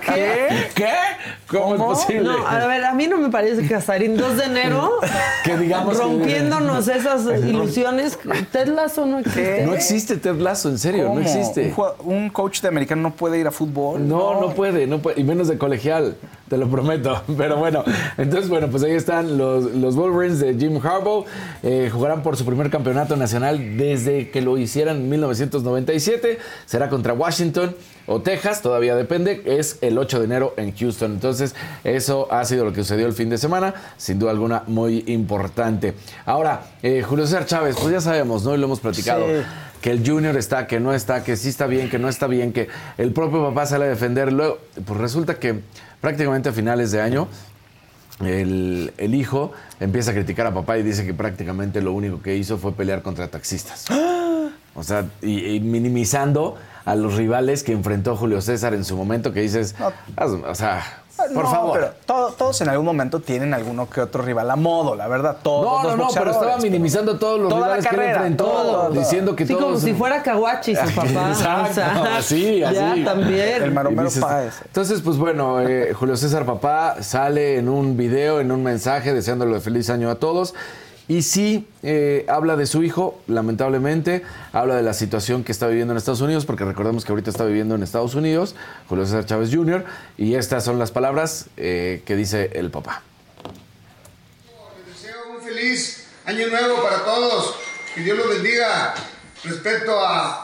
¿Qué? 0.05 0.47
¿Qué? 0.75 0.89
¿Cómo, 1.47 1.75
¿Cómo? 1.77 1.93
es 1.93 1.99
posible? 1.99 2.23
No, 2.23 2.47
a 2.47 2.67
ver, 2.67 2.85
a 2.85 2.93
mí 2.93 3.07
no 3.07 3.17
me 3.17 3.29
parece 3.29 3.63
que 3.63 3.69
Casarín 3.69 4.15
2 4.15 4.37
de 4.37 4.43
enero, 4.45 4.91
Que 5.43 5.57
digamos 5.57 5.97
que- 5.97 6.03
rompiéndonos 6.03 6.87
esas 6.87 7.25
ilusiones, 7.43 8.17
Ted 8.51 8.67
Lasso 8.67 9.05
no 9.05 9.19
existe. 9.19 9.63
No 9.65 9.73
existe 9.73 10.17
Ted 10.17 10.35
Lasso, 10.35 10.69
en 10.69 10.77
serio, 10.77 11.07
¿Cómo? 11.07 11.15
no 11.19 11.21
existe. 11.25 11.73
Un, 12.03 12.29
coach 12.29 12.61
de 12.61 12.67
americano 12.67 13.01
no 13.01 13.11
puede 13.15 13.39
ir 13.39 13.47
a 13.47 13.51
fútbol. 13.51 14.07
No, 14.07 14.39
no 14.39 14.53
puede, 14.53 14.85
no 14.85 14.99
puede, 14.99 15.19
y 15.19 15.23
menos 15.23 15.38
de 15.47 15.57
colegial. 15.57 16.15
te 16.49 16.57
lo 16.57 16.67
prometo. 16.67 17.21
Pero 17.37 17.57
bueno, 17.57 17.83
entonces, 18.17 18.49
bueno, 18.49 18.67
pues 18.69 18.83
ahí 18.83 18.93
están 18.93 19.37
los, 19.37 19.71
los 19.73 19.95
Wolverines 19.95 20.39
de 20.39 20.55
Jim 20.55 20.79
Harbaugh. 20.83 21.25
Eh, 21.63 21.89
jugarán 21.91 22.23
por 22.23 22.35
su 22.37 22.45
primer 22.45 22.69
campeonato 22.69 23.15
nacional 23.15 23.77
desde 23.77 24.29
que 24.31 24.41
lo 24.41 24.57
hicieran 24.57 24.97
en 24.97 25.09
1997. 25.09 26.39
Será 26.65 26.89
contra 26.89 27.13
Washington 27.13 27.75
o 28.07 28.21
Texas, 28.21 28.61
todavía 28.61 28.95
depende. 28.95 29.43
Es 29.45 29.77
el 29.81 29.97
8 29.97 30.19
de 30.19 30.25
enero 30.25 30.53
en 30.57 30.75
Houston. 30.75 31.11
Entonces, 31.13 31.55
eso 31.83 32.27
ha 32.31 32.43
sido 32.45 32.65
lo 32.65 32.73
que 32.73 32.81
sucedió 32.81 33.05
el 33.05 33.13
fin 33.13 33.29
de 33.29 33.37
semana. 33.37 33.73
Sin 33.97 34.17
duda 34.17 34.31
alguna, 34.31 34.63
muy 34.65 35.03
importante. 35.07 35.93
Ahora, 36.25 36.63
eh, 36.81 37.03
Julio 37.03 37.27
César 37.27 37.45
Chávez, 37.45 37.75
pues 37.79 37.93
ya 37.93 38.01
sabemos, 38.01 38.43
¿no? 38.43 38.55
Y 38.55 38.57
lo 38.57 38.65
hemos 38.65 38.79
platicado. 38.79 39.25
Sí. 39.27 39.45
Que 39.81 39.91
el 39.91 40.05
Junior 40.05 40.35
está, 40.37 40.67
que 40.67 40.79
no 40.79 40.93
está, 40.93 41.23
que 41.23 41.37
sí 41.37 41.49
está 41.49 41.65
bien, 41.67 41.89
que 41.89 41.99
no 41.99 42.09
está 42.09 42.27
bien, 42.27 42.51
que 42.51 42.67
el 42.97 43.13
propio 43.13 43.43
papá 43.47 43.65
sale 43.65 43.85
a 43.85 43.87
defender. 43.87 44.31
Luego, 44.33 44.59
pues 44.85 44.99
resulta 44.99 45.35
que 45.35 45.61
prácticamente 46.01 46.49
a 46.49 46.51
finales 46.51 46.91
de 46.91 47.01
año 47.01 47.27
el, 48.19 48.93
el 48.97 49.15
hijo 49.15 49.53
empieza 49.79 50.11
a 50.11 50.13
criticar 50.13 50.45
a 50.47 50.53
papá 50.53 50.77
y 50.77 50.83
dice 50.83 51.05
que 51.05 51.13
prácticamente 51.13 51.81
lo 51.81 51.93
único 51.93 52.21
que 52.21 52.35
hizo 52.35 52.57
fue 52.57 52.73
pelear 52.73 53.01
contra 53.01 53.29
taxistas. 53.29 53.85
O 54.75 54.83
sea, 54.83 55.05
y, 55.21 55.45
y 55.55 55.59
minimizando 55.61 56.57
a 56.85 56.95
los 56.95 57.15
rivales 57.15 57.63
que 57.63 57.71
enfrentó 57.71 58.15
Julio 58.15 58.41
César 58.41 58.73
en 58.73 58.83
su 58.83 58.97
momento, 58.97 59.31
que 59.31 59.41
dices, 59.41 59.75
"Ah, 60.17 60.25
o 60.25 60.55
sea, 60.55 60.98
por 61.33 61.43
No, 61.43 61.49
favor. 61.51 61.73
Pero 61.79 61.93
todo- 62.05 62.31
todos 62.31 62.61
en 62.61 62.69
algún 62.69 62.85
momento 62.85 63.19
tienen 63.19 63.53
alguno 63.53 63.89
que 63.89 64.01
otro 64.01 64.21
rival 64.23 64.49
a 64.51 64.55
modo, 64.55 64.95
la 64.95 65.07
verdad. 65.07 65.37
Todos 65.41 65.83
No, 65.83 65.89
los 65.89 65.97
no, 65.97 66.05
no, 66.05 66.11
pero 66.13 66.31
estaba 66.31 66.57
minimizando 66.57 67.17
todos 67.19 67.39
los 67.39 67.49
Toda 67.49 67.61
la 67.61 67.65
rivales 67.67 67.85
que 67.85 67.89
él 67.95 67.95
carrera, 68.01 68.15
enfrentó, 68.17 68.43
todo. 68.45 68.89
diciendo 68.91 69.35
que 69.35 69.45
Sí, 69.45 69.53
todos... 69.53 69.65
como 69.65 69.79
si 69.79 69.93
fuera 69.93 70.21
Kawachi 70.23 70.75
su 70.75 70.81
papá. 70.95 71.29
Exacto, 71.29 71.69
o 71.71 71.73
sea, 71.73 72.17
así, 72.17 72.63
así. 72.63 72.75
Ya, 72.75 72.95
también. 73.05 73.63
El 73.63 73.71
maromero 73.71 74.09
dices- 74.09 74.23
Páez. 74.23 74.53
Entonces, 74.65 75.01
pues 75.01 75.17
bueno, 75.17 75.61
eh, 75.61 75.93
Julio 75.93 76.15
César 76.17 76.45
Papá 76.45 76.97
sale 77.01 77.57
en 77.57 77.69
un 77.69 77.97
video, 77.97 78.39
en 78.39 78.51
un 78.51 78.63
mensaje, 78.63 79.13
deseándole 79.13 79.59
feliz 79.59 79.89
año 79.89 80.09
a 80.09 80.15
todos. 80.15 80.53
Y 81.09 81.23
sí, 81.23 81.67
eh, 81.81 82.23
habla 82.29 82.55
de 82.55 82.67
su 82.67 82.83
hijo, 82.83 83.19
lamentablemente, 83.25 84.21
habla 84.53 84.75
de 84.75 84.83
la 84.83 84.93
situación 84.93 85.43
que 85.43 85.51
está 85.51 85.65
viviendo 85.65 85.91
en 85.91 85.97
Estados 85.97 86.21
Unidos, 86.21 86.45
porque 86.45 86.65
recordemos 86.65 87.03
que 87.03 87.11
ahorita 87.11 87.31
está 87.31 87.45
viviendo 87.45 87.73
en 87.73 87.81
Estados 87.81 88.13
Unidos, 88.13 88.53
Julio 88.87 89.07
César 89.07 89.25
Chávez 89.25 89.49
Jr., 89.51 89.85
y 90.19 90.35
estas 90.35 90.63
son 90.63 90.77
las 90.77 90.91
palabras 90.91 91.47
eh, 91.57 92.03
que 92.05 92.15
dice 92.15 92.51
el 92.53 92.69
papá. 92.69 93.01
Les 94.85 95.01
deseo 95.01 95.17
un 95.35 95.41
feliz 95.41 96.05
año 96.25 96.47
nuevo 96.47 96.83
para 96.83 97.03
todos. 97.03 97.55
Que 97.95 98.01
Dios 98.01 98.15
los 98.15 98.29
bendiga. 98.29 98.93
Respecto 99.43 99.99
a, 99.99 100.43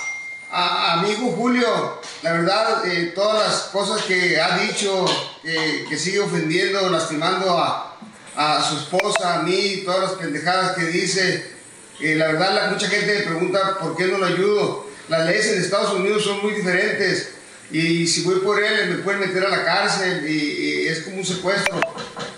a, 0.52 1.00
mi 1.04 1.12
hijo 1.12 1.28
Julio, 1.34 2.00
la 2.24 2.32
verdad, 2.32 2.88
eh, 2.88 3.12
todas 3.14 3.48
las 3.48 3.62
cosas 3.66 4.02
que 4.06 4.42
ha 4.42 4.58
dicho, 4.58 5.06
que 5.44 5.96
sigue 5.96 6.22
ofendiendo, 6.22 6.90
lastimando 6.90 7.56
a, 7.56 7.95
a 8.36 8.64
su 8.64 8.78
esposa, 8.78 9.40
a 9.40 9.44
mí, 9.44 9.84
todas 9.86 10.02
las 10.02 10.12
pendejadas 10.14 10.76
que 10.76 10.86
dice. 10.86 11.56
eh, 12.02 12.16
la 12.16 12.28
verdad, 12.28 12.72
mucha 12.72 12.88
gente 12.88 13.14
me 13.14 13.22
pregunta 13.22 13.80
por 13.80 13.96
qué 13.96 14.06
no 14.06 14.18
lo 14.18 14.26
ayudo. 14.26 14.88
Las 15.08 15.26
leyes 15.26 15.48
en 15.48 15.62
Estados 15.62 15.94
Unidos 15.94 16.24
son 16.24 16.42
muy 16.42 16.54
diferentes. 16.54 17.30
Y 17.72 18.06
si 18.08 18.22
voy 18.24 18.40
por 18.40 18.62
él, 18.64 18.90
me 18.90 18.98
pueden 18.98 19.22
meter 19.22 19.46
a 19.46 19.50
la 19.50 19.66
cárcel 19.66 20.30
y, 20.30 20.88
es 20.88 21.00
como 21.00 21.18
un 21.18 21.26
secuestro. 21.26 21.80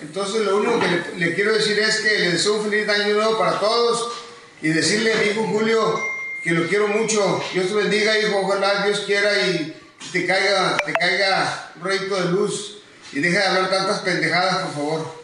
Entonces 0.00 0.42
lo 0.42 0.56
único 0.58 0.80
que 0.80 0.86
le, 0.86 1.26
le 1.26 1.34
quiero 1.34 1.52
decir 1.52 1.78
es 1.78 1.96
que 1.98 2.18
le 2.18 2.32
deseo 2.32 2.54
un 2.54 2.70
feliz 2.70 2.88
año 2.88 3.14
nuevo 3.14 3.38
para 3.38 3.58
todos 3.58 4.10
y 4.62 4.68
decirle 4.68 5.12
a 5.12 5.16
mi 5.16 5.26
hijo 5.26 5.46
Julio 5.46 6.00
que 6.42 6.52
lo 6.52 6.66
quiero 6.66 6.88
mucho. 6.88 7.42
Dios 7.52 7.68
te 7.68 7.74
bendiga, 7.74 8.18
hijo. 8.18 8.40
Ojalá 8.40 8.84
Dios 8.86 9.00
quiera 9.00 9.30
y 9.48 9.76
te 10.12 10.26
caiga, 10.26 10.78
te 10.84 10.92
caiga 10.92 11.72
un 11.76 11.86
rayito 11.86 12.16
de 12.16 12.30
luz 12.30 12.78
y 13.12 13.20
deja 13.20 13.40
de 13.40 13.46
hablar 13.46 13.70
tantas 13.70 14.00
pendejadas, 14.00 14.64
por 14.64 14.74
favor. 14.74 15.17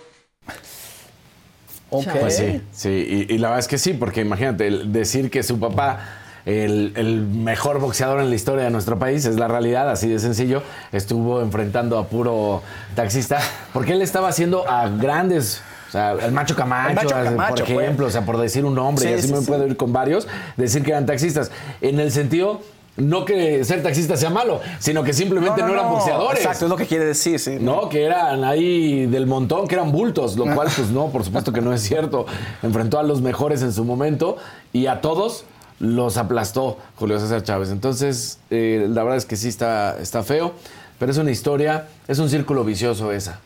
Ok. 1.90 2.06
Pues 2.20 2.36
sí, 2.36 2.60
sí, 2.72 3.26
y, 3.28 3.34
y 3.34 3.38
la 3.38 3.48
verdad 3.48 3.60
es 3.60 3.68
que 3.68 3.78
sí, 3.78 3.92
porque 3.92 4.20
imagínate, 4.22 4.66
el 4.66 4.92
decir 4.92 5.30
que 5.30 5.42
su 5.42 5.60
papá, 5.60 6.00
el, 6.44 6.92
el 6.96 7.20
mejor 7.20 7.78
boxeador 7.78 8.20
en 8.20 8.30
la 8.30 8.34
historia 8.34 8.64
de 8.64 8.70
nuestro 8.70 8.98
país, 8.98 9.24
es 9.26 9.36
la 9.36 9.46
realidad, 9.48 9.88
así 9.88 10.08
de 10.08 10.18
sencillo, 10.18 10.62
estuvo 10.92 11.40
enfrentando 11.40 11.98
a 11.98 12.06
puro 12.08 12.62
taxista, 12.96 13.38
porque 13.72 13.92
él 13.92 14.02
estaba 14.02 14.28
haciendo 14.28 14.68
a 14.68 14.88
grandes... 14.88 15.62
O 15.88 15.92
sea, 15.94 16.10
el 16.10 16.32
macho 16.32 16.56
Camacho, 16.56 16.88
El 16.88 16.94
Macho 16.96 17.08
Camacho, 17.14 17.64
por 17.66 17.82
ejemplo, 17.82 18.06
o 18.06 18.10
sea, 18.10 18.22
por 18.22 18.38
decir 18.38 18.64
un 18.64 18.74
nombre, 18.74 19.04
Sí, 19.04 19.10
y 19.12 19.14
así 19.14 19.28
sí, 19.28 19.32
me 19.32 19.38
sí. 19.38 19.46
puedo 19.46 19.64
ir 19.64 19.76
con 19.76 19.92
varios, 19.92 20.26
decir 20.56 20.82
que 20.82 20.90
eran 20.90 21.06
taxistas. 21.06 21.52
En 21.80 22.00
el 22.00 22.10
sentido, 22.10 22.62
no 22.96 23.24
que 23.24 23.64
ser 23.64 23.82
taxista 23.82 24.16
sea 24.16 24.30
malo, 24.30 24.60
sino 24.78 25.02
que 25.02 25.12
simplemente 25.12 25.62
no, 25.62 25.72
eran 25.72 25.90
boxeadores. 25.90 26.40
Exacto, 26.40 26.66
es 26.66 26.70
lo 26.70 26.76
que 26.76 26.86
quiere 26.86 27.04
decir, 27.06 27.38
sí. 27.40 27.56
No, 27.60 27.88
que 27.88 28.04
eran 28.04 28.44
ahí 28.44 29.06
del 29.06 29.26
montón, 29.26 29.66
que 29.66 29.74
eran 29.74 29.90
bultos, 29.90 30.36
lo 30.36 30.44
cual 30.54 30.68
pues 30.74 30.90
no, 30.90 31.08
por 31.08 31.24
supuesto 31.24 31.52
que 31.52 31.60
no 31.60 31.72
es 31.72 31.82
cierto. 31.82 32.26
Enfrentó 32.62 32.98
a 32.98 33.02
los 33.02 33.20
mejores 33.20 33.62
en 33.62 33.72
su 33.72 33.84
momento 33.84 34.36
y 34.72 34.86
a 34.86 35.00
todos 35.00 35.44
los 35.80 36.16
aplastó 36.16 36.78
Julio 36.96 37.18
César 37.18 37.42
Chávez. 37.42 37.70
Entonces, 37.70 38.38
eh, 38.50 38.86
la 38.88 39.02
verdad 39.02 39.18
es 39.18 39.26
que 39.26 39.36
sí 39.36 39.48
está, 39.48 39.98
está 40.00 40.22
feo, 40.22 40.52
pero 40.98 41.10
es 41.10 41.18
una 41.18 41.32
historia, 41.32 41.88
es 42.06 42.18
un 42.18 42.30
círculo 42.30 42.64
vicioso 42.64 43.12
esa. 43.12 43.40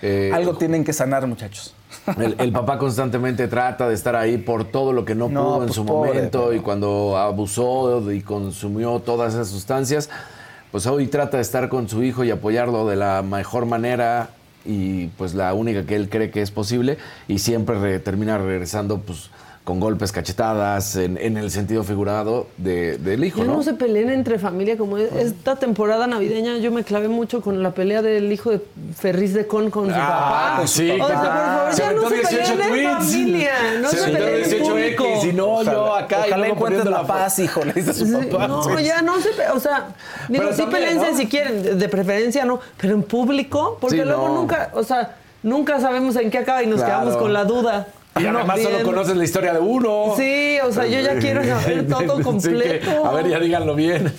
Eh, 0.00 0.30
Algo 0.32 0.54
tienen 0.54 0.84
que 0.84 0.92
sanar, 0.92 1.26
muchachos. 1.26 1.74
El, 2.18 2.36
el 2.38 2.52
papá 2.52 2.78
constantemente 2.78 3.48
trata 3.48 3.88
de 3.88 3.94
estar 3.94 4.14
ahí 4.16 4.38
por 4.38 4.64
todo 4.64 4.92
lo 4.92 5.04
que 5.04 5.14
no, 5.14 5.28
No, 5.28 5.44
pudo 5.44 5.54
en 5.56 5.62
pues, 5.64 5.74
su 5.74 5.86
pobre, 5.86 6.12
momento 6.14 6.52
y 6.52 6.60
cuando 6.60 7.16
abusó 7.16 8.10
y 8.12 8.20
consumió 8.22 9.00
todas 9.00 9.34
esas 9.34 9.48
sustancias, 9.48 10.10
pues 10.70 10.86
hoy 10.86 11.06
trata 11.06 11.36
de 11.38 11.42
estar 11.42 11.68
con 11.68 11.88
su 11.88 12.02
hijo 12.02 12.24
y 12.24 12.30
apoyarlo 12.30 12.86
de 12.86 12.96
la 12.96 13.22
mejor 13.22 13.66
manera 13.66 14.30
y 14.64 15.08
pues 15.08 15.34
la 15.34 15.52
única 15.54 15.84
que 15.84 15.94
él 15.94 16.08
cree 16.08 16.30
que 16.30 16.40
es 16.42 16.50
posible 16.50 16.96
y 17.28 17.38
siempre 17.38 17.78
re- 17.78 17.98
termina 18.00 18.38
regresando 18.38 18.98
pues 18.98 19.30
con 19.64 19.80
golpes, 19.80 20.12
cachetadas, 20.12 20.94
en, 20.96 21.16
en 21.16 21.38
el 21.38 21.50
sentido 21.50 21.84
figurado 21.84 22.48
de- 22.58 22.98
del 22.98 23.24
hijo, 23.24 23.38
Ya 23.38 23.44
¿no? 23.46 23.54
no 23.54 23.62
se 23.62 23.72
peleen 23.72 24.10
entre 24.10 24.38
familia 24.38 24.76
como 24.76 24.98
es- 24.98 25.10
esta 25.14 25.56
temporada 25.56 26.06
navideña. 26.06 26.58
Yo 26.58 26.70
me 26.70 26.84
clavé 26.84 27.08
mucho 27.08 27.40
con 27.40 27.62
la 27.62 27.70
pelea 27.72 28.02
del 28.02 28.30
hijo 28.30 28.50
de 28.50 28.60
Ferriz 28.94 29.32
de 29.32 29.46
Con 29.46 29.70
con 29.70 29.86
su 29.88 29.94
Ah, 29.94 30.56
papá. 30.58 30.66
sí, 30.66 30.90
o 30.90 30.96
sea, 30.96 30.98
por 30.98 31.06
claro. 31.06 31.24
favor, 31.24 31.72
Se 31.72 31.80
ya 31.82 31.92
no 31.94 32.08
se 32.10 32.14
18 32.16 32.56
peleen 32.56 32.60
en 32.60 32.68
tweets. 32.68 32.94
familia. 33.06 33.50
No 33.80 33.88
se, 33.88 33.96
Se 33.96 34.04
peleen 34.10 34.28
en 34.28 34.34
18 34.50 34.64
público. 34.70 35.04
X 35.06 35.24
y 35.24 35.32
no, 35.32 35.62
yo 35.62 35.94
acá. 35.94 36.24
Ojalá 36.26 36.46
encuentres 36.48 36.84
la 36.84 37.06
paz, 37.06 37.38
hijo, 37.38 37.64
le 37.64 37.72
dice 37.72 37.90
a 37.90 37.94
su 37.94 38.04
Sí, 38.06 38.12
papá. 38.30 38.46
No, 38.48 38.62
Sí. 38.64 38.84
ya 38.84 39.00
no 39.00 39.18
se, 39.18 39.30
pe- 39.30 39.48
o 39.48 39.60
sea, 39.60 39.86
digo, 40.28 40.42
Pero 40.44 40.54
sí 40.56 40.60
también, 40.62 40.82
peleense 40.84 41.10
¿no? 41.12 41.16
si 41.16 41.26
quieren, 41.26 41.62
de, 41.62 41.74
de 41.76 41.88
preferencia 41.88 42.44
no, 42.44 42.60
pero 42.76 42.92
en 42.96 43.02
público, 43.02 43.78
porque 43.80 43.96
Sí, 43.96 44.04
luego 44.04 44.28
no. 44.28 44.34
nunca, 44.34 44.68
o 44.74 44.82
sea, 44.84 45.16
nunca 45.42 45.80
sabemos 45.80 46.16
en 46.16 46.30
qué 46.30 46.36
acaba 46.36 46.62
y 46.62 46.66
nos 46.66 46.82
Claro. 46.82 47.00
quedamos 47.00 47.16
con 47.16 47.32
la 47.32 47.44
duda. 47.46 47.86
Y 48.18 48.22
No, 48.22 48.38
además 48.38 48.60
solo 48.62 48.82
conoces 48.82 49.16
la 49.16 49.24
historia 49.24 49.52
de 49.52 49.60
uno. 49.60 50.14
Sí, 50.16 50.58
o 50.64 50.72
sea, 50.72 50.86
yo 50.86 51.00
ya 51.00 51.18
quiero 51.18 51.44
saber 51.44 51.86
todo 51.88 52.16
que, 52.18 52.22
completo. 52.22 53.06
a 53.06 53.12
ver, 53.12 53.28
ya 53.28 53.40
díganlo 53.40 53.74
bien. 53.74 54.12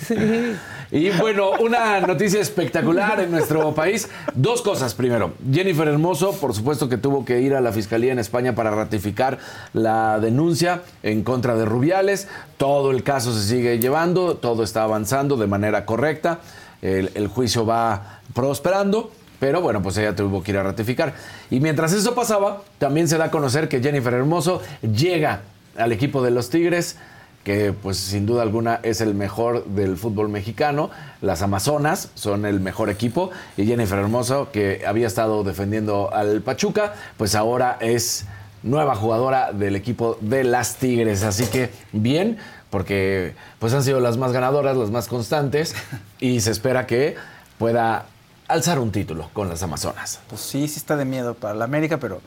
Y 0.92 1.10
bueno, 1.10 1.50
una 1.60 2.00
noticia 2.00 2.40
espectacular 2.40 3.18
en 3.20 3.30
nuestro 3.32 3.74
país. 3.74 4.08
Dos 4.34 4.62
cosas. 4.62 4.94
Primero, 4.94 5.32
Jennifer 5.50 5.88
Hermoso, 5.88 6.32
por 6.32 6.54
supuesto 6.54 6.88
que 6.88 6.96
tuvo 6.96 7.24
que 7.24 7.40
ir 7.40 7.54
a 7.54 7.60
la 7.60 7.72
Fiscalía 7.72 8.12
en 8.12 8.18
España 8.20 8.54
para 8.54 8.70
ratificar 8.70 9.38
la 9.72 10.20
denuncia 10.20 10.82
en 11.02 11.24
contra 11.24 11.56
de 11.56 11.64
Rubiales. 11.64 12.28
Todo 12.56 12.92
el 12.92 13.02
caso 13.02 13.32
se 13.34 13.48
sigue 13.48 13.78
llevando, 13.80 14.36
todo 14.36 14.62
está 14.62 14.84
avanzando 14.84 15.36
de 15.36 15.46
manera 15.48 15.84
correcta. 15.86 16.38
El, 16.82 17.10
el 17.14 17.26
juicio 17.28 17.66
va 17.66 18.20
prosperando. 18.32 19.10
Pero 19.38 19.60
bueno, 19.60 19.82
pues 19.82 19.96
ella 19.98 20.14
tuvo 20.14 20.42
que 20.42 20.52
ir 20.52 20.58
a 20.58 20.62
ratificar. 20.62 21.14
Y 21.50 21.60
mientras 21.60 21.92
eso 21.92 22.14
pasaba, 22.14 22.62
también 22.78 23.08
se 23.08 23.18
da 23.18 23.26
a 23.26 23.30
conocer 23.30 23.68
que 23.68 23.80
Jennifer 23.80 24.14
Hermoso 24.14 24.62
llega 24.82 25.42
al 25.76 25.92
equipo 25.92 26.22
de 26.22 26.30
los 26.30 26.50
Tigres, 26.50 26.96
que 27.44 27.72
pues 27.72 27.98
sin 27.98 28.26
duda 28.26 28.42
alguna 28.42 28.80
es 28.82 29.00
el 29.00 29.14
mejor 29.14 29.64
del 29.66 29.96
fútbol 29.96 30.28
mexicano. 30.28 30.90
Las 31.20 31.42
Amazonas 31.42 32.10
son 32.14 32.44
el 32.44 32.60
mejor 32.60 32.90
equipo. 32.90 33.30
Y 33.56 33.66
Jennifer 33.66 33.98
Hermoso, 33.98 34.48
que 34.50 34.82
había 34.86 35.06
estado 35.06 35.44
defendiendo 35.44 36.12
al 36.12 36.40
Pachuca, 36.40 36.94
pues 37.16 37.34
ahora 37.34 37.78
es 37.80 38.26
nueva 38.62 38.96
jugadora 38.96 39.52
del 39.52 39.76
equipo 39.76 40.18
de 40.20 40.42
las 40.42 40.76
Tigres. 40.76 41.22
Así 41.22 41.46
que 41.46 41.70
bien, 41.92 42.38
porque 42.70 43.34
pues 43.60 43.72
han 43.74 43.84
sido 43.84 44.00
las 44.00 44.16
más 44.16 44.32
ganadoras, 44.32 44.76
las 44.76 44.90
más 44.90 45.06
constantes. 45.06 45.74
Y 46.18 46.40
se 46.40 46.50
espera 46.50 46.86
que 46.86 47.14
pueda 47.58 48.06
alzar 48.48 48.78
un 48.78 48.92
título 48.92 49.30
con 49.32 49.48
las 49.48 49.62
Amazonas. 49.62 50.20
Pues 50.28 50.40
sí, 50.40 50.68
sí 50.68 50.78
está 50.78 50.96
de 50.96 51.04
miedo 51.04 51.34
para 51.34 51.54
la 51.54 51.64
América, 51.64 51.98
pero, 51.98 52.20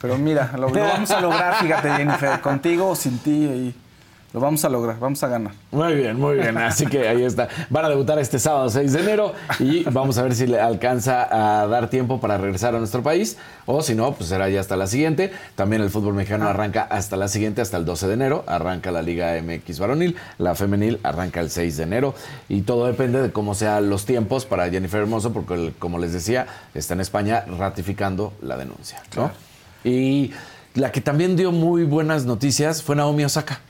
pero 0.00 0.16
mira, 0.18 0.52
lo, 0.56 0.70
vamos 0.70 1.10
a 1.10 1.20
lograr, 1.20 1.62
fíjate, 1.62 1.90
Jennifer, 1.92 2.40
contigo 2.40 2.88
o 2.90 2.96
sin 2.96 3.18
ti. 3.18 3.30
Y 3.30 3.74
Lo 4.32 4.38
vamos 4.38 4.64
a 4.64 4.68
lograr, 4.68 4.96
vamos 5.00 5.20
a 5.24 5.28
ganar. 5.28 5.52
Muy 5.72 5.94
bien, 5.94 6.16
muy 6.16 6.36
bien. 6.36 6.56
Así 6.56 6.86
que 6.86 7.08
ahí 7.08 7.24
está. 7.24 7.48
Van 7.68 7.84
a 7.84 7.88
debutar 7.88 8.16
este 8.20 8.38
sábado 8.38 8.70
6 8.70 8.92
de 8.92 9.00
enero 9.00 9.32
y 9.58 9.82
vamos 9.90 10.18
a 10.18 10.22
ver 10.22 10.36
si 10.36 10.46
le 10.46 10.60
alcanza 10.60 11.62
a 11.62 11.66
dar 11.66 11.90
tiempo 11.90 12.20
para 12.20 12.38
regresar 12.38 12.76
a 12.76 12.78
nuestro 12.78 13.02
país 13.02 13.38
o 13.66 13.82
si 13.82 13.96
no, 13.96 14.12
pues 14.12 14.28
será 14.28 14.48
ya 14.48 14.60
hasta 14.60 14.76
la 14.76 14.86
siguiente. 14.86 15.32
También 15.56 15.82
el 15.82 15.90
fútbol 15.90 16.14
mexicano 16.14 16.48
arranca 16.48 16.82
hasta 16.82 17.16
la 17.16 17.26
siguiente, 17.26 17.60
hasta 17.60 17.76
el 17.76 17.84
12 17.84 18.06
de 18.06 18.14
enero. 18.14 18.44
Arranca 18.46 18.92
la 18.92 19.02
Liga 19.02 19.34
MX 19.42 19.80
varonil, 19.80 20.16
la 20.38 20.54
femenil 20.54 21.00
arranca 21.02 21.40
el 21.40 21.50
6 21.50 21.76
de 21.78 21.82
enero 21.82 22.14
y 22.48 22.62
todo 22.62 22.86
depende 22.86 23.20
de 23.20 23.32
cómo 23.32 23.56
sean 23.56 23.90
los 23.90 24.04
tiempos 24.04 24.46
para 24.46 24.70
Jennifer 24.70 25.00
Hermoso 25.00 25.32
porque 25.32 25.72
como 25.80 25.98
les 25.98 26.12
decía, 26.12 26.46
está 26.74 26.94
en 26.94 27.00
España 27.00 27.44
ratificando 27.58 28.32
la 28.42 28.56
denuncia. 28.56 29.02
¿no? 29.16 29.32
Y 29.82 30.30
la 30.74 30.92
que 30.92 31.00
también 31.00 31.34
dio 31.34 31.50
muy 31.50 31.82
buenas 31.82 32.26
noticias 32.26 32.80
fue 32.82 32.94
Naomi 32.94 33.24
Osaka. 33.24 33.60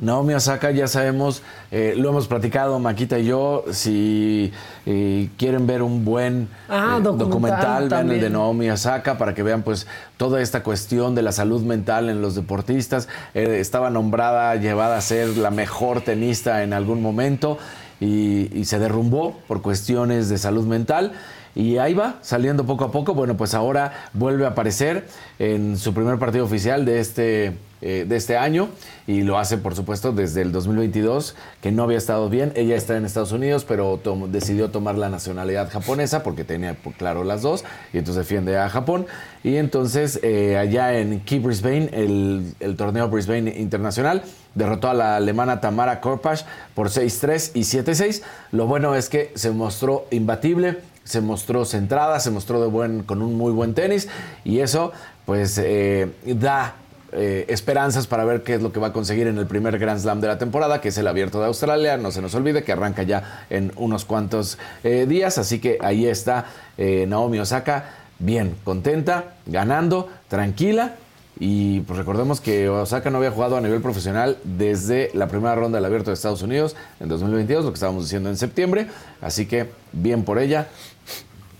Naomi 0.00 0.32
Osaka, 0.32 0.70
ya 0.70 0.88
sabemos, 0.88 1.42
eh, 1.70 1.94
lo 1.96 2.08
hemos 2.08 2.28
platicado 2.28 2.78
Maquita 2.78 3.18
y 3.18 3.26
yo, 3.26 3.64
si 3.70 4.52
eh, 4.86 5.28
quieren 5.36 5.66
ver 5.66 5.82
un 5.82 6.04
buen 6.04 6.48
Ah, 6.68 6.96
eh, 6.98 7.02
documental 7.02 7.18
documental, 7.18 7.88
vean 7.90 8.10
el 8.10 8.20
de 8.20 8.30
Naomi 8.30 8.70
Osaka 8.70 9.18
para 9.18 9.34
que 9.34 9.42
vean 9.42 9.62
pues 9.62 9.86
toda 10.16 10.40
esta 10.40 10.62
cuestión 10.62 11.14
de 11.14 11.22
la 11.22 11.32
salud 11.32 11.62
mental 11.62 12.08
en 12.08 12.22
los 12.22 12.34
deportistas. 12.34 13.08
Estaba 13.34 13.90
nombrada, 13.90 14.54
llevada 14.56 14.96
a 14.96 15.00
ser 15.02 15.36
la 15.36 15.50
mejor 15.50 16.00
tenista 16.00 16.62
en 16.62 16.72
algún 16.72 17.02
momento 17.02 17.58
y, 18.00 18.50
y 18.58 18.64
se 18.64 18.78
derrumbó 18.78 19.38
por 19.46 19.60
cuestiones 19.60 20.30
de 20.30 20.38
salud 20.38 20.66
mental. 20.66 21.12
Y 21.54 21.78
ahí 21.78 21.94
va, 21.94 22.16
saliendo 22.22 22.66
poco 22.66 22.84
a 22.84 22.90
poco. 22.90 23.14
Bueno, 23.14 23.36
pues 23.36 23.54
ahora 23.54 24.08
vuelve 24.12 24.44
a 24.44 24.48
aparecer 24.48 25.06
en 25.38 25.76
su 25.76 25.94
primer 25.94 26.18
partido 26.18 26.44
oficial 26.44 26.84
de 26.84 26.98
este, 26.98 27.56
eh, 27.86 28.06
de 28.08 28.16
este 28.16 28.38
año 28.38 28.70
y 29.06 29.24
lo 29.24 29.38
hace, 29.38 29.58
por 29.58 29.74
supuesto, 29.74 30.12
desde 30.12 30.40
el 30.40 30.52
2022, 30.52 31.36
que 31.60 31.70
no 31.70 31.82
había 31.82 31.98
estado 31.98 32.30
bien. 32.30 32.50
Ella 32.56 32.76
está 32.76 32.96
en 32.96 33.04
Estados 33.04 33.32
Unidos, 33.32 33.66
pero 33.68 34.00
decidió 34.28 34.70
tomar 34.70 34.96
la 34.96 35.10
nacionalidad 35.10 35.70
japonesa 35.70 36.22
porque 36.22 36.44
tenía 36.44 36.72
por 36.72 36.94
claro 36.94 37.24
las 37.24 37.42
dos 37.42 37.62
y 37.92 37.98
entonces 37.98 38.26
defiende 38.26 38.56
a 38.56 38.70
Japón. 38.70 39.04
Y 39.42 39.56
entonces 39.56 40.18
eh, 40.22 40.56
allá 40.56 40.98
en 40.98 41.20
Key 41.20 41.40
Brisbane, 41.40 41.90
el, 41.92 42.54
el 42.58 42.74
torneo 42.76 43.10
Brisbane 43.10 43.54
Internacional, 43.58 44.22
derrotó 44.54 44.88
a 44.88 44.94
la 44.94 45.16
alemana 45.16 45.60
Tamara 45.60 46.00
Korpasch 46.00 46.46
por 46.74 46.88
6-3 46.88 47.50
y 47.52 47.60
7-6. 47.60 48.22
Lo 48.50 48.66
bueno 48.66 48.94
es 48.94 49.10
que 49.10 49.30
se 49.34 49.50
mostró 49.50 50.06
imbatible, 50.10 50.78
se 51.04 51.20
mostró 51.20 51.66
centrada, 51.66 52.18
se 52.18 52.30
mostró 52.30 52.62
de 52.62 52.68
buen, 52.68 53.02
con 53.02 53.20
un 53.20 53.36
muy 53.36 53.52
buen 53.52 53.74
tenis 53.74 54.08
y 54.42 54.60
eso 54.60 54.92
pues 55.26 55.58
eh, 55.62 56.10
da 56.24 56.76
eh, 57.16 57.44
esperanzas 57.48 58.08
para 58.08 58.24
ver 58.24 58.42
qué 58.42 58.54
es 58.54 58.62
lo 58.62 58.72
que 58.72 58.80
va 58.80 58.88
a 58.88 58.92
conseguir 58.92 59.28
en 59.28 59.38
el 59.38 59.46
primer 59.46 59.78
Grand 59.78 60.00
Slam 60.00 60.20
de 60.20 60.26
la 60.26 60.36
temporada, 60.36 60.80
que 60.80 60.88
es 60.88 60.98
el 60.98 61.06
Abierto 61.06 61.40
de 61.40 61.46
Australia. 61.46 61.96
No 61.96 62.10
se 62.10 62.20
nos 62.20 62.34
olvide 62.34 62.64
que 62.64 62.72
arranca 62.72 63.04
ya 63.04 63.46
en 63.50 63.72
unos 63.76 64.04
cuantos 64.04 64.58
eh, 64.82 65.06
días, 65.08 65.38
así 65.38 65.60
que 65.60 65.78
ahí 65.80 66.06
está 66.06 66.46
eh, 66.76 67.06
Naomi 67.08 67.38
Osaka, 67.38 67.90
bien, 68.18 68.56
contenta, 68.64 69.34
ganando, 69.46 70.08
tranquila. 70.28 70.96
Y 71.38 71.80
pues 71.80 71.98
recordemos 71.98 72.40
que 72.40 72.68
Osaka 72.68 73.10
no 73.10 73.18
había 73.18 73.30
jugado 73.30 73.56
a 73.56 73.60
nivel 73.60 73.80
profesional 73.80 74.38
desde 74.44 75.10
la 75.14 75.26
primera 75.28 75.54
ronda 75.54 75.78
del 75.78 75.84
Abierto 75.84 76.10
de 76.10 76.14
Estados 76.14 76.42
Unidos 76.42 76.76
en 77.00 77.08
2022, 77.08 77.64
lo 77.64 77.70
que 77.70 77.74
estábamos 77.74 78.04
diciendo 78.04 78.28
en 78.28 78.36
septiembre. 78.36 78.88
Así 79.20 79.46
que 79.46 79.70
bien 79.92 80.24
por 80.24 80.38
ella, 80.38 80.68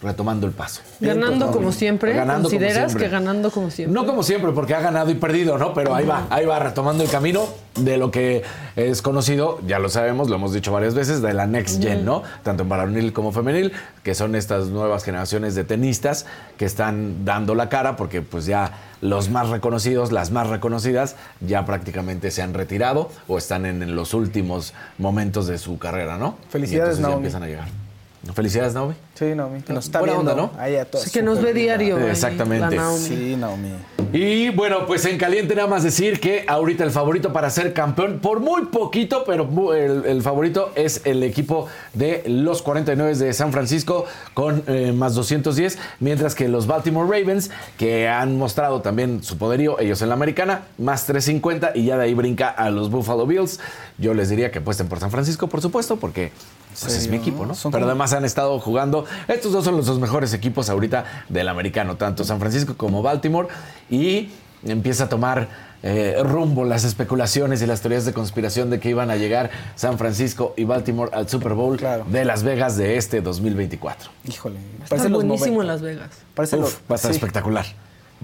retomando 0.05 0.47
el 0.47 0.53
paso. 0.53 0.83
Ganando 1.01 1.51
como 1.51 1.73
siempre. 1.73 2.13
Ganando 2.13 2.49
como 2.49 2.59
¿Consideras 2.61 2.93
siempre. 2.93 3.05
que 3.05 3.11
ganando 3.11 3.51
como 3.51 3.71
siempre? 3.71 3.95
No 4.01 4.07
como 4.07 4.23
siempre, 4.23 4.53
porque 4.53 4.75
ha 4.75 4.81
ganado 4.81 5.11
y 5.11 5.15
perdido, 5.15 5.59
¿no? 5.59 5.75
Pero 5.75 5.95
ahí 5.95 6.07
va, 6.07 6.27
ahí 6.31 6.45
va 6.47 6.59
retomando 6.59 7.03
el 7.03 7.11
camino 7.11 7.47
de 7.77 7.97
lo 7.97 8.11
que 8.11 8.43
es 8.77 9.03
conocido, 9.03 9.59
ya 9.67 9.79
lo 9.81 9.89
sabemos, 9.89 10.29
lo 10.29 10.37
hemos 10.37 10.53
dicho 10.53 10.71
varias 10.73 10.95
veces, 10.95 11.23
de 11.23 11.33
la 11.35 11.47
Next 11.47 11.83
Gen, 11.83 12.05
¿no? 12.05 12.23
Tanto 12.45 12.63
en 12.63 12.69
varonil 12.69 13.13
como 13.13 13.33
femenil, 13.33 13.73
que 14.05 14.15
son 14.15 14.37
estas 14.37 14.67
nuevas 14.67 15.03
generaciones 15.03 15.55
de 15.57 15.65
tenistas 15.65 16.27
que 16.57 16.67
están 16.67 17.25
dando 17.25 17.55
la 17.57 17.69
cara, 17.69 17.97
porque 17.97 18.23
pues 18.23 18.47
ya 18.47 18.73
los 19.01 19.29
más 19.29 19.49
reconocidos, 19.49 20.13
las 20.13 20.31
más 20.31 20.49
reconocidas, 20.49 21.17
ya 21.41 21.65
prácticamente 21.67 22.31
se 22.31 22.43
han 22.43 22.55
retirado 22.55 23.11
o 23.27 23.39
están 23.39 23.67
en, 23.67 23.83
en 23.83 23.97
los 23.97 24.15
últimos 24.15 24.73
momentos 24.99 25.47
de 25.47 25.59
su 25.59 25.79
carrera, 25.79 26.17
¿no? 26.17 26.37
Felicidades, 26.51 26.99
Y 26.99 26.99
entonces 26.99 27.03
ya 27.03 27.09
Naomi. 27.09 27.17
empiezan 27.17 27.43
a 27.43 27.47
llegar. 27.47 27.84
Felicidades, 28.33 28.75
Naomi. 28.75 28.95
Sí, 29.15 29.27
Naomi. 29.35 29.61
Que 29.63 29.73
nos 29.73 29.85
está 29.87 30.01
Buena 30.01 30.15
viendo. 30.15 30.33
onda, 30.33 30.53
¿no? 30.55 30.61
Ahí 30.61 30.77
a 30.77 30.85
todos. 30.85 31.05
Sí, 31.05 31.11
que 31.11 31.23
nos 31.23 31.41
ve 31.43 31.53
diario. 31.53 31.97
ahí, 31.99 32.11
Exactamente. 32.11 32.75
la 32.77 32.83
Naomi. 32.83 32.99
Sí, 33.05 33.37
Naomi. 33.37 33.69
Y 34.13 34.51
bueno, 34.51 34.87
pues 34.87 35.05
en 35.07 35.19
caliente 35.19 35.55
nada 35.57 35.67
más 35.67 35.83
decir 35.83 36.21
que 36.21 36.45
ahorita 36.47 36.85
el 36.85 36.91
favorito 36.93 37.33
para 37.33 37.51
ser 37.51 37.73
campeón, 37.73 38.21
por 38.21 38.39
muy 38.41 38.67
poquito, 38.67 39.25
pero 39.27 39.75
el 39.75 40.23
favorito 40.23 40.71
es 40.77 41.03
el 41.05 41.23
equipo 41.25 41.67
de 41.95 42.23
los 42.27 42.63
49 42.63 43.17
de 43.17 43.33
San 43.33 43.51
Francisco 43.53 44.07
con 44.33 44.63
eh, 44.69 44.93
más 44.93 45.15
210, 45.15 45.79
mientras 45.99 46.35
que 46.37 46.49
los 46.49 46.67
Baltimore 46.69 47.09
Ravens, 47.09 47.51
que 47.77 48.09
han 48.09 48.39
mostrado 48.39 48.83
también 48.83 49.23
su 49.25 49.37
poderío, 49.37 49.81
ellos 49.81 50.01
en 50.03 50.09
la 50.11 50.15
americana, 50.15 50.63
más 50.79 51.07
350 51.07 51.73
y 51.75 51.87
ya 51.87 51.97
de 51.97 52.05
ahí 52.05 52.15
brinca 52.15 52.49
a 52.51 52.71
los 52.71 52.91
Buffalo 52.91 53.27
Bills. 53.27 53.59
Yo 53.99 54.13
les 54.15 54.29
diría 54.29 54.51
que 54.51 54.59
apuesten 54.59 54.89
por 54.89 54.99
San 54.99 55.11
Francisco, 55.11 55.49
por 55.49 55.61
supuesto, 55.63 55.97
porque 55.97 56.33
pues, 56.81 56.95
es 56.97 57.09
mi 57.09 57.17
equipo, 57.17 57.47
¿no? 57.47 57.55
Son 57.55 57.71
Pero 57.71 57.83
como- 57.83 57.91
además 57.91 58.13
han 58.13 58.25
estado 58.25 58.59
jugando. 58.59 59.05
Estos 59.29 59.53
dos 59.53 59.65
son 59.65 59.77
los 59.77 59.87
dos 59.87 60.01
mejores 60.01 60.33
equipos 60.35 60.69
ahorita 60.69 61.05
del 61.29 61.49
americano, 61.49 61.97
tanto 61.97 62.25
San 62.25 62.41
Francisco 62.41 62.77
como 62.77 63.03
Baltimore. 63.03 63.49
Y 63.89 64.31
empieza 64.65 65.05
a 65.05 65.09
tomar 65.09 65.49
eh, 65.87 66.17
rumbo 66.25 66.65
las 66.65 66.83
especulaciones 66.85 67.61
y 67.61 67.67
las 67.67 67.83
teorías 67.83 68.07
de 68.07 68.15
conspiración 68.15 68.71
de 68.71 68.81
que 68.81 68.89
iban 68.89 69.11
a 69.11 69.17
llegar 69.17 69.51
San 69.77 69.99
Francisco 69.99 70.55
y 70.57 70.65
Baltimore 70.65 71.11
al 71.15 71.29
Super 71.29 71.53
Bowl 71.53 71.77
Claro. 71.77 72.07
de 72.09 72.25
Las 72.25 72.43
Vegas 72.43 72.77
de 72.79 72.97
este 72.97 73.21
2024. 73.21 74.11
Híjole. 74.27 74.57
Está 74.83 74.97
Parece 74.97 75.09
buenísimo 75.11 75.57
90. 75.57 75.61
en 75.63 75.67
Las 75.69 75.83
Vegas. 75.83 76.11
Parece 76.35 76.57
Uf, 76.57 76.63
los, 76.63 76.75
va 76.75 76.79
a 76.89 76.95
estar 76.95 77.11
sí, 77.13 77.17
espectacular. 77.17 77.67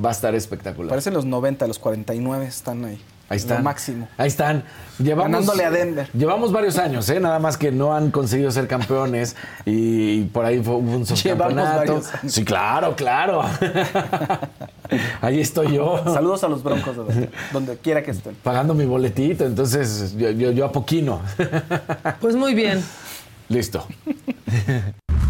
Va 0.03 0.09
a 0.09 0.13
estar 0.13 0.35
espectacular. 0.35 0.89
Parece 0.89 1.11
los 1.11 1.27
90, 1.27 1.67
los 1.67 1.79
49 1.79 2.47
están 2.47 2.83
ahí. 2.87 2.99
Ahí 3.31 3.37
están. 3.37 3.59
Lo 3.59 3.63
máximo. 3.65 4.09
Ahí 4.19 4.27
están. 4.27 4.65
Llevamos, 4.99 5.31
Ganándole 5.31 5.65
a 5.65 5.71
Denver. 5.71 6.11
Llevamos 6.13 6.51
varios 6.51 6.77
años, 6.79 7.09
¿eh? 7.11 7.21
Nada 7.21 7.39
más 7.39 7.57
que 7.57 7.71
no 7.71 7.95
han 7.95 8.11
conseguido 8.11 8.51
ser 8.51 8.67
campeones 8.67 9.37
y 9.65 10.25
por 10.25 10.45
ahí 10.45 10.61
fue 10.61 10.75
un 10.75 11.07
subcampeonato. 11.07 11.79
varios 11.79 12.13
años. 12.13 12.35
Sí, 12.35 12.45
claro, 12.45 12.97
claro. 12.97 13.43
ahí 15.23 15.41
estoy 15.41 15.77
yo. 15.77 16.03
Saludos 16.13 16.43
a 16.43 16.49
los 16.49 16.65
broncos, 16.65 16.97
de 17.07 17.31
donde 17.53 17.79
quiera 17.79 18.03
que 18.03 18.11
estén. 18.11 18.35
Pagando 18.43 18.75
mi 18.75 18.85
boletito, 18.85 19.47
entonces 19.47 20.17
yo, 20.19 20.31
yo, 20.31 20.51
yo 20.51 20.65
a 20.67 20.73
poquino. 20.73 21.21
Pues 22.21 22.35
muy 22.35 22.55
bien. 22.55 22.83
Listo. 23.49 23.87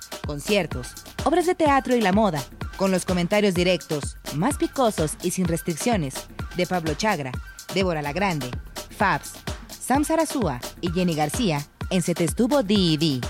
conciertos, 0.21 0.93
obras 1.23 1.45
de 1.45 1.55
teatro 1.55 1.95
y 1.95 2.01
la 2.01 2.11
moda, 2.11 2.43
con 2.77 2.91
los 2.91 3.05
comentarios 3.05 3.53
directos, 3.53 4.17
más 4.35 4.57
picosos 4.57 5.13
y 5.23 5.31
sin 5.31 5.47
restricciones, 5.47 6.15
de 6.55 6.65
Pablo 6.65 6.93
Chagra, 6.93 7.31
Débora 7.73 8.01
La 8.01 8.13
Grande, 8.13 8.49
Fabs, 8.97 9.33
Sam 9.67 10.03
Sarasúa 10.03 10.59
y 10.81 10.91
Jenny 10.91 11.15
García 11.15 11.65
en 11.89 12.01
Se 12.01 12.15
Te 12.15 12.23
Estuvo 12.23 12.63
D&D. 12.63 13.21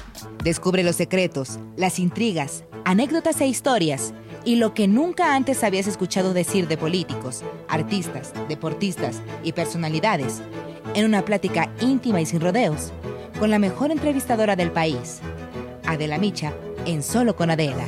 Descubre 0.43 0.83
los 0.83 0.95
secretos, 0.95 1.59
las 1.75 1.99
intrigas, 1.99 2.63
anécdotas 2.85 3.41
e 3.41 3.47
historias 3.47 4.13
y 4.45 4.55
lo 4.55 4.73
que 4.73 4.87
nunca 4.87 5.35
antes 5.35 5.63
habías 5.63 5.87
escuchado 5.87 6.33
decir 6.33 6.67
de 6.67 6.77
políticos, 6.77 7.43
artistas, 7.67 8.33
deportistas 8.47 9.21
y 9.43 9.53
personalidades, 9.53 10.41
en 10.93 11.05
una 11.05 11.23
plática 11.23 11.71
íntima 11.79 12.21
y 12.21 12.25
sin 12.25 12.41
rodeos, 12.41 12.91
con 13.39 13.49
la 13.49 13.59
mejor 13.59 13.91
entrevistadora 13.91 14.55
del 14.55 14.71
país, 14.71 15.19
Adela 15.85 16.17
Micha, 16.17 16.53
en 16.85 17.03
Solo 17.03 17.35
con 17.35 17.49
Adela. 17.49 17.85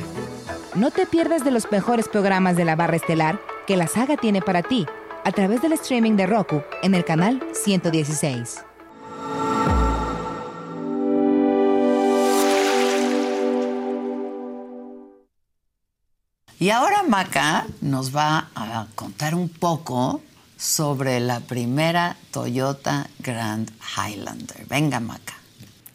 No 0.74 0.90
te 0.90 1.06
pierdas 1.06 1.44
de 1.44 1.50
los 1.50 1.70
mejores 1.70 2.08
programas 2.08 2.56
de 2.56 2.64
la 2.64 2.76
barra 2.76 2.96
estelar 2.96 3.40
que 3.66 3.76
la 3.76 3.86
saga 3.86 4.16
tiene 4.16 4.42
para 4.42 4.62
ti 4.62 4.86
a 5.24 5.32
través 5.32 5.62
del 5.62 5.72
streaming 5.72 6.16
de 6.16 6.26
Roku 6.26 6.62
en 6.82 6.94
el 6.94 7.04
canal 7.04 7.42
116. 7.52 8.64
Y 16.58 16.70
ahora 16.70 17.02
Maca 17.02 17.66
nos 17.80 18.14
va 18.14 18.48
a 18.54 18.86
contar 18.94 19.34
un 19.34 19.48
poco 19.48 20.22
sobre 20.56 21.20
la 21.20 21.40
primera 21.40 22.16
Toyota 22.30 23.08
Grand 23.18 23.70
Highlander. 23.96 24.66
Venga, 24.66 24.98
Maca. 24.98 25.43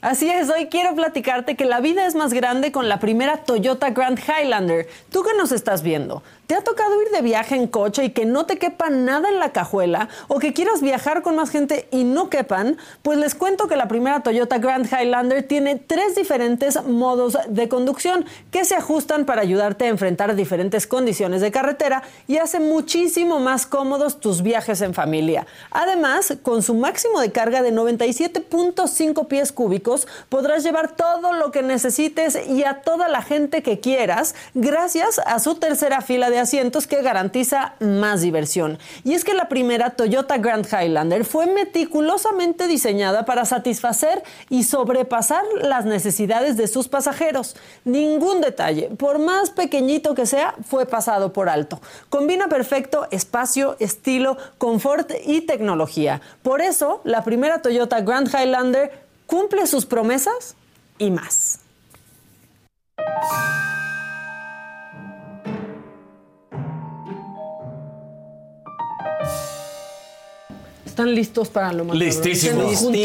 Así 0.01 0.29
es, 0.29 0.49
hoy 0.49 0.67
quiero 0.67 0.95
platicarte 0.95 1.57
que 1.57 1.65
la 1.65 1.81
vida 1.81 2.07
es 2.07 2.15
más 2.15 2.31
grande 2.31 2.71
con 2.71 2.87
la 2.87 3.01
primera 3.01 3.43
Toyota 3.43 3.89
Grand 3.89 4.17
Highlander. 4.17 4.87
¿Tú 5.11 5.23
qué 5.23 5.35
nos 5.37 5.51
estás 5.51 5.83
viendo? 5.83 6.23
¿Te 6.49 6.55
ha 6.55 6.61
tocado 6.61 6.99
ir 6.99 7.09
de 7.09 7.21
viaje 7.21 7.53
en 7.53 7.67
coche 7.67 8.05
y 8.05 8.09
que 8.09 8.25
no 8.25 8.47
te 8.47 8.57
quepa 8.57 8.89
nada 8.89 9.29
en 9.29 9.37
la 9.37 9.51
cajuela? 9.51 10.09
¿O 10.27 10.39
que 10.39 10.51
quieras 10.51 10.81
viajar 10.81 11.21
con 11.21 11.35
más 11.35 11.51
gente 11.51 11.87
y 11.91 12.03
no 12.03 12.31
quepan? 12.31 12.77
Pues 13.03 13.19
les 13.19 13.35
cuento 13.35 13.67
que 13.67 13.75
la 13.75 13.87
primera 13.87 14.23
Toyota 14.23 14.57
Grand 14.57 14.87
Highlander 14.91 15.43
tiene 15.43 15.75
tres 15.75 16.15
diferentes 16.15 16.83
modos 16.85 17.37
de 17.47 17.69
conducción 17.69 18.25
que 18.49 18.65
se 18.65 18.73
ajustan 18.73 19.25
para 19.25 19.43
ayudarte 19.43 19.85
a 19.85 19.89
enfrentar 19.89 20.35
diferentes 20.35 20.87
condiciones 20.87 21.41
de 21.41 21.51
carretera 21.51 22.01
y 22.25 22.37
hace 22.37 22.59
muchísimo 22.59 23.39
más 23.39 23.67
cómodos 23.67 24.19
tus 24.19 24.41
viajes 24.41 24.81
en 24.81 24.95
familia. 24.95 25.45
Además, 25.69 26.35
con 26.41 26.63
su 26.63 26.73
máximo 26.73 27.21
de 27.21 27.31
carga 27.31 27.61
de 27.61 27.71
97.5 27.71 29.27
pies 29.27 29.51
cúbicos, 29.51 30.07
podrás 30.29 30.63
llevar 30.63 30.95
todo 30.95 31.31
lo 31.33 31.51
que 31.51 31.61
necesites 31.61 32.39
y 32.47 32.63
a 32.63 32.81
toda 32.81 33.07
la 33.07 33.21
gente 33.21 33.61
que 33.61 33.79
quieras 33.79 34.33
gracias 34.55 35.19
a 35.23 35.37
su 35.37 35.53
tercera 35.53 36.01
fila 36.01 36.31
de 36.31 36.38
asientos 36.39 36.87
que 36.87 37.01
garantiza 37.01 37.73
más 37.79 38.21
diversión. 38.21 38.79
Y 39.03 39.13
es 39.13 39.23
que 39.23 39.33
la 39.33 39.49
primera 39.49 39.91
Toyota 39.91 40.37
Grand 40.37 40.65
Highlander 40.65 41.25
fue 41.25 41.45
meticulosamente 41.47 42.67
diseñada 42.67 43.25
para 43.25 43.45
satisfacer 43.45 44.23
y 44.49 44.63
sobrepasar 44.63 45.43
las 45.61 45.85
necesidades 45.85 46.57
de 46.57 46.67
sus 46.67 46.87
pasajeros. 46.87 47.55
Ningún 47.85 48.41
detalle, 48.41 48.89
por 48.97 49.19
más 49.19 49.49
pequeñito 49.49 50.15
que 50.15 50.25
sea, 50.25 50.55
fue 50.67 50.85
pasado 50.85 51.33
por 51.33 51.49
alto. 51.49 51.81
Combina 52.09 52.47
perfecto 52.47 53.07
espacio, 53.11 53.75
estilo, 53.79 54.37
confort 54.57 55.11
y 55.25 55.41
tecnología. 55.41 56.21
Por 56.43 56.61
eso, 56.61 57.01
la 57.03 57.23
primera 57.23 57.61
Toyota 57.61 58.01
Grand 58.01 58.27
Highlander 58.27 58.91
cumple 59.25 59.67
sus 59.67 59.85
promesas 59.85 60.55
y 60.97 61.11
más. 61.11 61.59
Están 70.99 71.15
listos 71.15 71.47
para 71.47 71.71
lo 71.71 71.85
macabrón. 71.85 71.99
Listísimos. 72.07 72.65
Listísimos. 72.71 72.99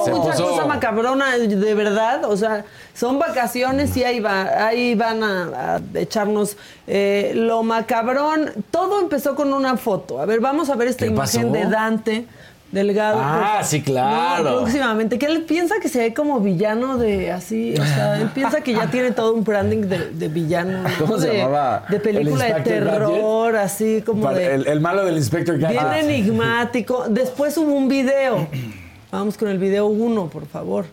hubo 0.00 0.04
Se 0.04 0.10
mucha 0.12 0.32
puso- 0.32 0.50
cosa 0.50 0.66
macabrona, 0.66 1.38
de 1.38 1.74
verdad. 1.74 2.24
O 2.24 2.36
sea, 2.36 2.64
son 2.94 3.20
vacaciones 3.20 3.96
y 3.96 4.02
ahí, 4.02 4.18
va, 4.18 4.66
ahí 4.66 4.96
van 4.96 5.22
a, 5.22 5.76
a 5.76 5.80
echarnos 5.94 6.56
eh, 6.88 7.30
lo 7.36 7.62
macabrón. 7.62 8.50
Todo 8.72 9.00
empezó 9.00 9.36
con 9.36 9.52
una 9.52 9.76
foto. 9.76 10.20
A 10.20 10.26
ver, 10.26 10.40
vamos 10.40 10.68
a 10.68 10.74
ver 10.74 10.88
esta 10.88 11.04
¿Qué 11.04 11.12
imagen 11.12 11.52
pasó? 11.52 11.52
de 11.64 11.70
Dante. 11.70 12.26
Delgado. 12.70 13.18
Ah, 13.22 13.56
Por- 13.60 13.66
sí, 13.66 13.80
claro. 13.80 14.50
No, 14.50 14.56
próximamente. 14.58 15.18
Que 15.18 15.24
él 15.26 15.42
piensa 15.44 15.76
que 15.80 15.88
se 15.88 16.00
ve 16.00 16.12
como 16.14 16.38
villano 16.40 16.98
de 16.98 17.32
así. 17.32 17.72
O 17.80 17.84
sea, 17.84 18.20
él 18.20 18.28
piensa 18.34 18.60
que 18.60 18.74
ya 18.74 18.90
tiene 18.90 19.10
todo 19.12 19.32
un 19.32 19.42
branding 19.42 19.82
de, 19.88 20.10
de 20.10 20.28
villano. 20.28 20.82
¿no? 20.82 20.88
¿Cómo 20.98 21.18
se 21.18 21.38
llamaba? 21.38 21.86
De 21.88 21.98
película 21.98 22.46
¿El 22.48 22.54
de 22.64 22.70
terror, 22.70 23.56
así 23.56 24.02
como 24.04 24.22
Para- 24.22 24.38
de. 24.38 24.54
el, 24.54 24.66
el 24.66 24.80
malo 24.80 25.04
del 25.06 25.16
Inspector 25.16 25.56
Bien 25.56 25.72
Gadget. 25.74 26.04
enigmático. 26.04 27.06
Después 27.08 27.56
hubo 27.56 27.72
un 27.72 27.88
video. 27.88 28.46
Vamos 29.10 29.38
con 29.38 29.48
el 29.48 29.56
video 29.58 29.86
uno, 29.86 30.26
por 30.28 30.46
favor. 30.46 30.84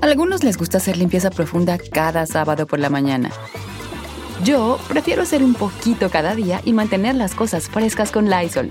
A 0.00 0.06
algunos 0.06 0.42
les 0.44 0.56
gusta 0.56 0.78
hacer 0.78 0.96
limpieza 0.96 1.28
profunda 1.30 1.76
cada 1.92 2.24
sábado 2.24 2.66
por 2.66 2.78
la 2.78 2.88
mañana. 2.88 3.30
Yo 4.42 4.78
prefiero 4.88 5.22
hacer 5.22 5.44
un 5.44 5.52
poquito 5.52 6.08
cada 6.08 6.34
día 6.34 6.62
y 6.64 6.72
mantener 6.72 7.14
las 7.16 7.34
cosas 7.34 7.68
frescas 7.68 8.10
con 8.10 8.30
Lysol. 8.30 8.70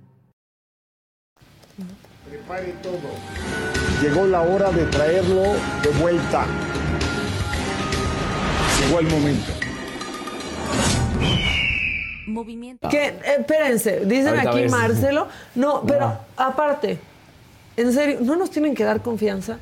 Prepare 2.51 2.73
todo. 2.83 2.99
Llegó 4.01 4.27
la 4.27 4.41
hora 4.41 4.71
de 4.71 4.83
traerlo 4.87 5.53
de 5.81 5.89
vuelta. 6.01 6.45
Llegó 8.81 8.99
el 8.99 9.07
momento. 9.07 9.53
Movimiento. 12.27 12.89
Que, 12.89 13.07
eh, 13.07 13.21
espérense, 13.39 14.01
dicen 14.05 14.29
Ahorita 14.29 14.49
aquí 14.49 14.61
ves. 14.63 14.71
Marcelo. 14.71 15.27
No, 15.55 15.83
pero 15.87 16.17
aparte, 16.35 16.99
en 17.77 17.93
serio, 17.93 18.17
¿no 18.19 18.35
nos 18.35 18.51
tienen 18.51 18.75
que 18.75 18.83
dar 18.83 19.01
confianza? 19.01 19.59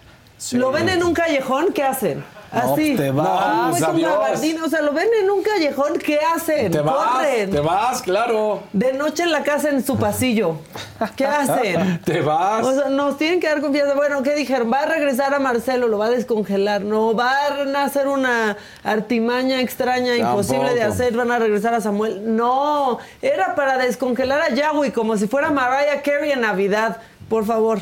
¿Lo 0.53 0.71
ven 0.71 0.89
en 0.89 1.03
un 1.03 1.13
callejón? 1.13 1.71
¿Qué 1.73 1.83
hacen? 1.83 2.23
No, 2.51 2.73
Así. 2.73 2.95
te 2.95 3.11
vas, 3.11 3.79
No, 3.79 4.27
es 4.27 4.41
un 4.53 4.63
O 4.63 4.69
sea, 4.69 4.81
lo 4.81 4.91
ven 4.91 5.07
en 5.21 5.29
un 5.29 5.43
callejón, 5.43 5.99
¿qué 5.99 6.19
hacen? 6.19 6.71
Te 6.71 6.81
vas, 6.81 6.95
Corren. 6.95 7.51
te 7.51 7.59
vas, 7.59 8.01
claro. 8.01 8.63
De 8.73 8.93
noche 8.93 9.23
en 9.23 9.31
la 9.31 9.43
casa 9.43 9.69
en 9.69 9.85
su 9.85 9.97
pasillo. 9.97 10.55
¿Qué 11.15 11.25
hacen? 11.25 12.01
Te 12.05 12.21
vas. 12.21 12.65
O 12.65 12.73
sea, 12.73 12.89
nos 12.89 13.17
tienen 13.17 13.39
que 13.39 13.47
dar 13.47 13.61
confianza. 13.61 13.93
Bueno, 13.93 14.23
¿qué 14.23 14.33
dijeron? 14.35 14.71
Va 14.71 14.79
a 14.79 14.85
regresar 14.85 15.33
a 15.33 15.39
Marcelo, 15.39 15.87
lo 15.87 15.97
va 15.97 16.07
a 16.07 16.09
descongelar. 16.09 16.81
No, 16.81 17.13
va 17.13 17.31
a 17.31 17.83
hacer 17.83 18.07
una 18.07 18.57
artimaña 18.83 19.61
extraña, 19.61 20.15
imposible 20.15 20.73
de 20.73 20.83
hacer. 20.83 21.15
Van 21.15 21.31
a 21.31 21.39
regresar 21.39 21.73
a 21.73 21.81
Samuel. 21.81 22.35
No, 22.35 22.97
era 23.21 23.55
para 23.55 23.77
descongelar 23.77 24.41
a 24.41 24.49
Yahweh 24.49 24.91
como 24.91 25.17
si 25.17 25.27
fuera 25.27 25.51
Mariah 25.51 26.01
Carey 26.01 26.31
en 26.31 26.41
Navidad. 26.41 26.97
Por 27.29 27.45
favor. 27.45 27.81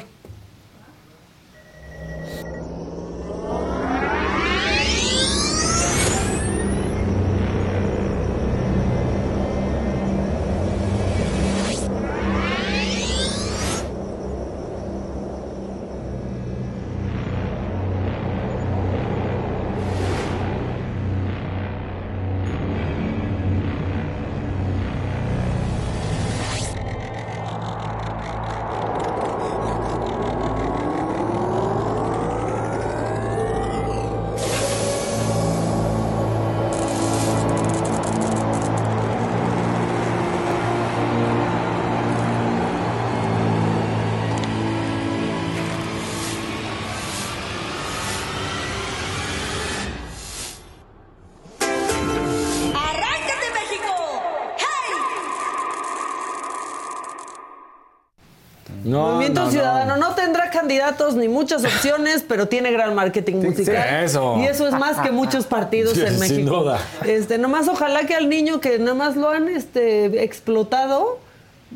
No, 58.98 59.07
Movimiento 59.14 59.45
no, 59.45 59.52
Ciudadano 59.52 59.98
no. 59.98 60.15
tendrá 60.15 60.49
candidatos 60.49 61.15
ni 61.15 61.28
muchas 61.28 61.64
opciones, 61.64 62.24
pero 62.28 62.48
tiene 62.48 62.72
gran 62.72 62.94
marketing 62.95 63.36
musical. 63.36 63.76
sí, 63.90 64.06
eso. 64.06 64.38
Y 64.40 64.45
eso 64.45 64.68
es 64.68 64.74
más 64.74 64.98
que 64.99 65.11
muchos 65.11 65.45
partidos 65.45 65.94
Sí, 65.94 66.02
en 66.02 66.10
sin 66.10 66.19
México. 66.19 66.57
duda. 66.64 66.80
Este, 67.06 67.38
nomás 67.38 67.68
ojalá 67.68 68.06
que 68.06 68.15
al 68.15 68.30
niño 68.30 68.60
que 68.60 68.80
nomás 68.80 69.15
lo 69.15 69.30
han 69.30 69.48
este, 69.49 70.24
explotado, 70.24 71.19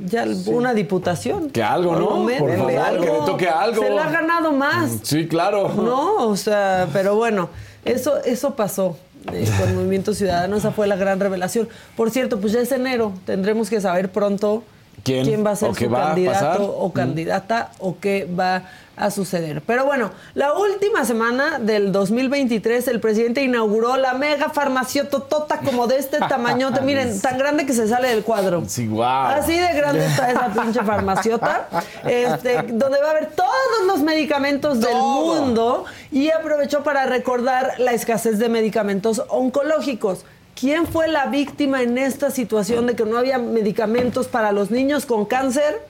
ya 0.05 0.25
una 0.47 0.73
diputación. 0.73 1.49
Que 1.49 1.63
algo, 1.63 1.95
¿no? 1.95 2.07
Por 2.39 2.55
favor, 2.57 2.99
que 2.99 3.05
le 3.11 3.19
toque 3.25 3.47
algo. 3.49 3.83
Se 3.83 3.89
le 3.89 3.99
ha 3.99 4.09
ganado 4.09 4.51
más. 4.51 4.91
Sí, 5.03 5.27
claro. 5.27 5.69
No, 5.69 6.27
o 6.27 6.35
sea, 6.37 6.87
pero 6.93 7.15
bueno, 7.15 7.49
eso, 7.85 8.17
eso 8.23 8.55
pasó 8.55 8.97
eh, 9.33 9.45
con 9.59 9.75
Movimiento 9.75 10.13
Ciudadano, 10.13 10.55
esa 10.55 10.71
fue 10.71 10.87
la 10.87 10.95
gran 10.95 11.19
revelación. 11.19 11.67
Por 11.97 12.09
cierto, 12.09 12.39
pues 12.39 12.53
ya 12.53 12.61
es 12.61 12.71
enero, 12.71 13.11
tendremos 13.25 13.69
que 13.69 13.81
saber 13.81 14.11
pronto 14.11 14.63
¿Quién? 15.03 15.45
va 15.45 15.51
a 15.51 15.55
ser 15.55 15.69
¿O 15.69 15.73
qué 15.73 15.85
su 15.85 15.91
va 15.91 16.07
candidato 16.07 16.75
o 16.77 16.89
Mm. 16.89 16.91
candidata 16.91 17.71
o 17.79 17.97
qué 17.99 18.27
va 18.39 18.63
a 18.97 19.09
suceder. 19.09 19.61
Pero 19.65 19.85
bueno, 19.85 20.11
la 20.35 20.53
última 20.53 21.05
semana 21.05 21.57
del 21.57 21.91
2023 21.91 22.87
el 22.89 22.99
presidente 22.99 23.41
inauguró 23.41 23.97
la 23.97 24.13
mega 24.13 24.49
farmaciototota 24.49 25.59
como 25.59 25.87
de 25.87 25.97
este 25.97 26.19
tamañote, 26.19 26.81
miren, 26.81 27.19
tan 27.19 27.37
grande 27.39 27.65
que 27.65 27.73
se 27.73 27.87
sale 27.87 28.09
del 28.09 28.23
cuadro. 28.23 28.63
Sí. 28.67 28.87
Así 29.01 29.57
de 29.57 29.73
grande 29.73 30.05
está 30.05 30.29
esa 30.29 30.47
pinche 30.61 30.81
farmaciota, 30.83 31.67
este, 32.05 32.61
donde 32.73 32.99
va 33.01 33.07
a 33.07 33.11
haber 33.11 33.27
todos 33.31 33.49
los 33.87 34.01
medicamentos 34.01 34.79
del 34.81 34.95
mundo 34.95 35.85
y 36.11 36.29
aprovechó 36.29 36.83
para 36.83 37.05
recordar 37.07 37.79
la 37.79 37.93
escasez 37.93 38.37
de 38.37 38.49
medicamentos 38.49 39.23
oncológicos. 39.29 40.25
¿Quién 40.61 40.85
fue 40.85 41.07
la 41.07 41.25
víctima 41.25 41.81
en 41.81 41.97
esta 41.97 42.29
situación 42.29 42.85
de 42.85 42.95
que 42.95 43.03
no 43.03 43.17
había 43.17 43.39
medicamentos 43.39 44.27
para 44.27 44.51
los 44.51 44.69
niños 44.69 45.07
con 45.07 45.25
cáncer? 45.25 45.83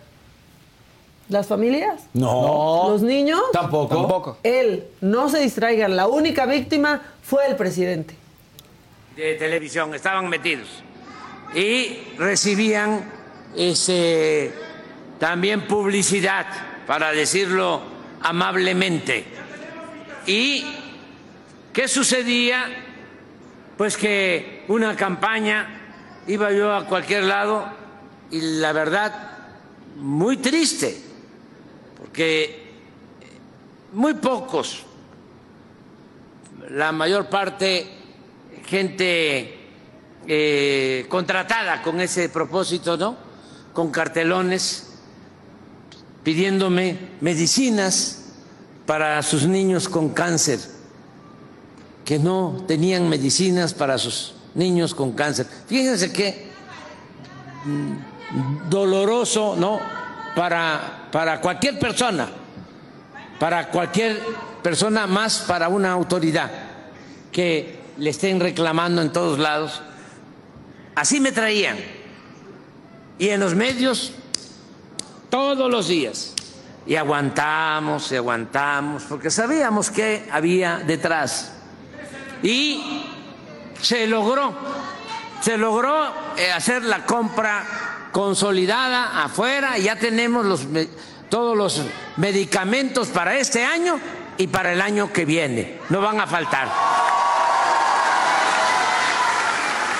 ¿Las 1.27 1.47
familias? 1.47 2.03
No. 2.13 2.87
¿Los 2.87 3.01
niños? 3.01 3.41
Tampoco. 3.51 3.93
Tampoco. 3.97 4.37
Él, 4.43 4.85
no 5.01 5.27
se 5.27 5.39
distraigan, 5.39 5.97
la 5.97 6.07
única 6.07 6.45
víctima 6.45 7.01
fue 7.21 7.47
el 7.47 7.57
presidente. 7.57 8.15
de 9.17 9.35
televisión, 9.35 9.93
estaban 9.93 10.29
metidos. 10.29 10.69
Y 11.53 11.97
recibían 12.17 13.11
este, 13.57 14.53
también 15.19 15.67
publicidad, 15.67 16.45
para 16.87 17.11
decirlo 17.11 17.81
amablemente. 18.21 19.25
¿Y 20.25 20.63
qué 21.73 21.89
sucedía? 21.89 22.87
Pues 23.77 23.97
que 23.97 24.65
una 24.67 24.95
campaña, 24.95 25.81
iba 26.27 26.51
yo 26.51 26.73
a 26.73 26.85
cualquier 26.85 27.23
lado 27.23 27.65
y 28.29 28.41
la 28.41 28.71
verdad, 28.73 29.31
muy 29.97 30.37
triste, 30.37 30.97
porque 31.97 32.71
muy 33.93 34.13
pocos, 34.15 34.83
la 36.69 36.91
mayor 36.91 37.27
parte 37.27 37.87
gente 38.65 39.59
eh, 40.27 41.05
contratada 41.09 41.81
con 41.81 41.99
ese 41.99 42.29
propósito, 42.29 42.95
¿no? 42.95 43.17
Con 43.73 43.91
cartelones 43.91 44.87
pidiéndome 46.23 46.97
medicinas 47.19 48.33
para 48.85 49.21
sus 49.23 49.47
niños 49.47 49.89
con 49.89 50.09
cáncer, 50.09 50.59
que 52.05 52.19
no 52.19 52.63
tenían 52.67 53.09
medicinas 53.09 53.73
para 53.73 53.97
sus 53.97 54.33
niños 54.55 54.93
con 54.95 55.13
cáncer. 55.13 55.47
Fíjense 55.67 56.11
qué 56.11 56.47
doloroso, 58.69 59.55
¿no? 59.57 59.79
Para, 60.35 61.09
para 61.11 61.41
cualquier 61.41 61.77
persona, 61.77 62.27
para 63.39 63.69
cualquier 63.69 64.21
persona 64.61 65.07
más 65.07 65.39
para 65.47 65.67
una 65.67 65.91
autoridad 65.91 66.49
que 67.31 67.79
le 67.97 68.09
estén 68.09 68.39
reclamando 68.39 69.01
en 69.01 69.11
todos 69.11 69.39
lados. 69.39 69.81
Así 70.95 71.19
me 71.19 71.31
traían. 71.31 71.77
Y 73.17 73.29
en 73.29 73.39
los 73.39 73.55
medios, 73.55 74.13
todos 75.29 75.69
los 75.69 75.87
días. 75.87 76.33
Y 76.85 76.95
aguantamos 76.95 78.11
y 78.11 78.15
aguantamos, 78.15 79.03
porque 79.03 79.29
sabíamos 79.29 79.91
que 79.91 80.27
había 80.31 80.79
detrás. 80.79 81.53
Y 82.43 83.03
se 83.81 84.07
logró, 84.07 84.53
se 85.41 85.57
logró 85.57 86.11
eh, 86.37 86.51
hacer 86.51 86.83
la 86.83 87.05
compra 87.05 87.63
consolidada 88.11 89.23
afuera, 89.23 89.77
ya 89.77 89.95
tenemos 89.95 90.67
todos 91.29 91.55
los 91.55 91.81
medicamentos 92.17 93.07
para 93.07 93.37
este 93.37 93.63
año 93.63 93.99
y 94.37 94.47
para 94.47 94.73
el 94.73 94.81
año 94.81 95.11
que 95.13 95.25
viene. 95.25 95.79
No 95.89 96.01
van 96.01 96.19
a 96.19 96.27
faltar. 96.27 96.67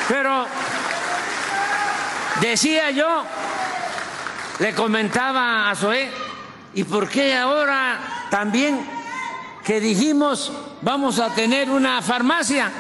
Pero 0.08 0.46
decía 2.42 2.92
yo, 2.92 3.24
le 4.60 4.74
comentaba 4.76 5.70
a 5.70 5.76
Zoé, 5.76 6.12
¿y 6.74 6.84
por 6.84 7.08
qué 7.08 7.36
ahora 7.36 7.98
también 8.30 9.01
que 9.64 9.80
dijimos 9.80 10.52
vamos 10.82 11.20
a 11.20 11.30
tener 11.30 11.70
una 11.70 12.02
farmacia, 12.02 12.72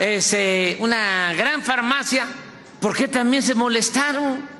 este, 0.00 0.76
una 0.80 1.32
gran 1.34 1.62
farmacia, 1.62 2.26
¿por 2.80 2.96
qué 2.96 3.08
también 3.08 3.42
se 3.42 3.54
molestaron? 3.54 4.56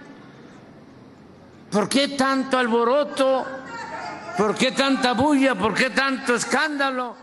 ¿Por 1.71 1.89
qué 1.89 2.09
tanto 2.09 2.59
alboroto? 2.59 3.45
¿Por 4.37 4.55
qué 4.55 4.73
tanta 4.73 5.13
bulla? 5.13 5.55
¿Por 5.55 5.75
qué 5.75 5.91
tanto 5.91 6.35
escándalo? 6.35 7.17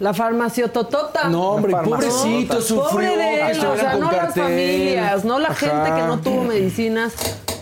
La 0.00 0.12
farmaciototota. 0.12 1.28
No, 1.28 1.50
hombre, 1.50 1.72
pobrecito, 1.72 2.60
sufrió, 2.60 2.90
Pobre 2.90 3.08
de 3.10 3.16
que 3.16 3.50
él, 3.52 3.64
o 3.64 3.76
sea, 3.76 3.94
no 3.96 4.10
las 4.10 4.34
familias, 4.34 5.24
no 5.24 5.38
la 5.38 5.48
Ajá. 5.48 5.54
gente 5.54 5.90
que 5.94 6.02
no 6.02 6.18
tuvo 6.20 6.44
medicinas. 6.44 7.14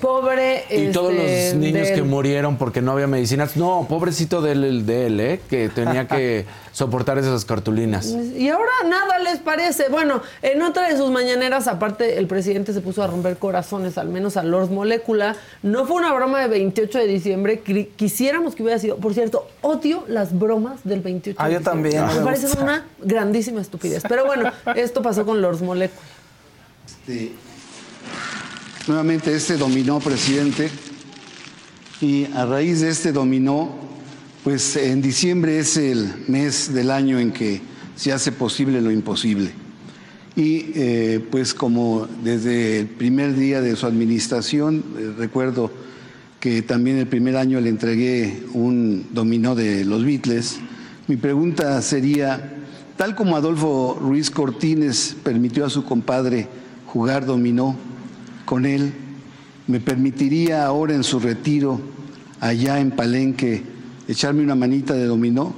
Pobre. 0.02 0.64
Y 0.68 0.90
todos 0.90 1.12
este, 1.14 1.50
los 1.52 1.54
niños 1.62 1.86
de 1.88 1.94
que 1.94 2.02
murieron 2.02 2.56
porque 2.58 2.82
no 2.82 2.90
había 2.90 3.06
medicinas. 3.06 3.56
No, 3.56 3.86
pobrecito 3.88 4.42
de 4.42 4.50
él, 4.52 4.84
de 4.84 5.06
él, 5.06 5.20
¿eh? 5.20 5.40
que 5.48 5.68
tenía 5.68 6.08
que 6.08 6.44
soportar 6.72 7.18
esas 7.18 7.44
cartulinas. 7.44 8.06
Y 8.36 8.48
ahora 8.48 8.72
nada 8.88 9.20
les 9.20 9.38
parece. 9.38 9.88
Bueno, 9.90 10.20
en 10.42 10.60
otra 10.62 10.88
de 10.88 10.96
sus 10.96 11.08
mañaneras, 11.12 11.68
aparte, 11.68 12.18
el 12.18 12.26
presidente 12.26 12.72
se 12.72 12.80
puso 12.80 13.00
a 13.04 13.06
romper 13.06 13.36
corazones, 13.36 13.96
al 13.96 14.08
menos 14.08 14.36
a 14.36 14.42
Lord 14.42 14.70
Molecula. 14.72 15.36
No 15.62 15.86
fue 15.86 15.98
una 15.98 16.12
broma 16.12 16.40
de 16.40 16.48
28 16.48 16.98
de 16.98 17.06
diciembre. 17.06 17.60
Quisiéramos 17.94 18.56
que 18.56 18.64
hubiera 18.64 18.80
sido. 18.80 18.96
Por 18.96 19.14
cierto, 19.14 19.46
odio 19.60 20.02
las 20.08 20.36
bromas 20.36 20.80
del 20.82 21.00
28 21.00 21.38
Ah, 21.40 21.46
de 21.46 21.52
yo 21.54 21.58
diciembre. 21.60 21.92
también, 21.92 22.24
no 22.24 22.28
Me 22.28 22.36
gusta. 22.36 22.60
una 22.60 22.86
grandísima 23.00 23.60
estupidez. 23.60 24.02
Pero 24.08 24.26
bueno, 24.26 24.50
esto 24.74 25.00
pasó 25.00 25.24
con 25.24 25.40
Lord 25.40 25.62
Molecula. 25.62 26.00
Este, 26.86 27.32
nuevamente 28.88 29.34
este 29.34 29.56
dominó, 29.56 30.00
presidente, 30.00 30.68
y 32.00 32.24
a 32.34 32.46
raíz 32.46 32.80
de 32.80 32.90
este 32.90 33.12
dominó, 33.12 33.70
pues 34.42 34.76
en 34.76 35.00
diciembre 35.00 35.58
es 35.58 35.76
el 35.76 36.12
mes 36.26 36.72
del 36.72 36.90
año 36.90 37.18
en 37.18 37.32
que 37.32 37.60
se 37.94 38.12
hace 38.12 38.32
posible 38.32 38.80
lo 38.80 38.90
imposible. 38.90 39.52
Y 40.34 40.72
eh, 40.74 41.24
pues 41.30 41.54
como 41.54 42.08
desde 42.24 42.80
el 42.80 42.86
primer 42.86 43.36
día 43.36 43.60
de 43.60 43.76
su 43.76 43.86
administración, 43.86 44.82
eh, 44.98 45.12
recuerdo 45.16 45.70
que 46.40 46.62
también 46.62 46.96
el 46.96 47.06
primer 47.06 47.36
año 47.36 47.60
le 47.60 47.68
entregué 47.68 48.42
un 48.52 49.06
dominó 49.12 49.54
de 49.54 49.84
los 49.84 50.04
Beatles, 50.04 50.58
mi 51.06 51.16
pregunta 51.16 51.80
sería, 51.82 52.54
tal 52.96 53.14
como 53.14 53.36
Adolfo 53.36 53.98
Ruiz 54.00 54.30
Cortines 54.30 55.14
permitió 55.22 55.66
a 55.66 55.70
su 55.70 55.84
compadre 55.84 56.48
jugar 56.86 57.26
dominó 57.26 57.76
con 58.52 58.66
él, 58.66 58.92
¿me 59.66 59.80
permitiría 59.80 60.66
ahora 60.66 60.92
en 60.92 61.04
su 61.04 61.18
retiro, 61.18 61.80
allá 62.38 62.80
en 62.80 62.90
Palenque, 62.90 63.62
echarme 64.06 64.42
una 64.42 64.54
manita 64.54 64.92
de 64.92 65.06
dominó? 65.06 65.54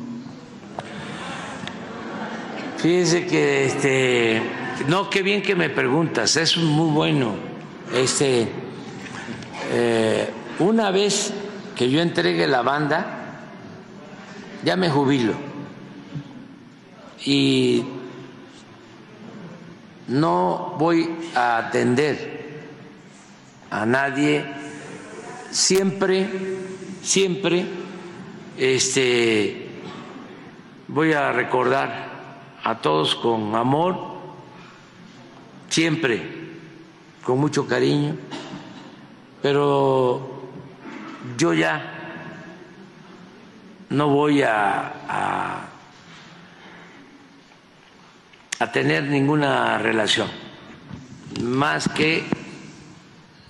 Fíjese 2.76 3.26
que 3.26 3.64
este 3.64 4.42
no 4.86 5.10
qué 5.10 5.24
bien 5.24 5.42
que 5.42 5.56
me 5.56 5.70
preguntas, 5.70 6.36
es 6.36 6.56
muy 6.56 6.92
bueno. 6.92 7.34
Este 7.92 8.46
eh, 9.72 10.30
una 10.60 10.92
vez 10.92 11.32
que 11.74 11.90
yo 11.90 12.00
entregue 12.00 12.46
la 12.46 12.62
banda, 12.62 13.40
ya 14.64 14.76
me 14.76 14.88
jubilo. 14.88 15.34
Y 17.26 17.82
no 20.06 20.76
voy 20.78 21.10
a 21.34 21.56
atender 21.56 22.43
a 23.70 23.86
nadie 23.86 24.44
siempre, 25.50 26.28
siempre 27.02 27.64
este 28.56 29.68
voy 30.88 31.12
a 31.12 31.32
recordar 31.32 32.14
a 32.62 32.78
todos 32.78 33.14
con 33.14 33.54
amor, 33.54 33.96
siempre 35.68 36.22
con 37.22 37.38
mucho 37.38 37.66
cariño, 37.66 38.16
pero 39.42 40.48
yo 41.36 41.52
ya 41.54 41.94
no 43.90 44.08
voy 44.08 44.42
a, 44.42 45.68
a, 48.58 48.72
tener 48.72 49.04
ninguna 49.04 49.78
relación 49.78 50.26
más 51.42 51.88
que 51.88 52.24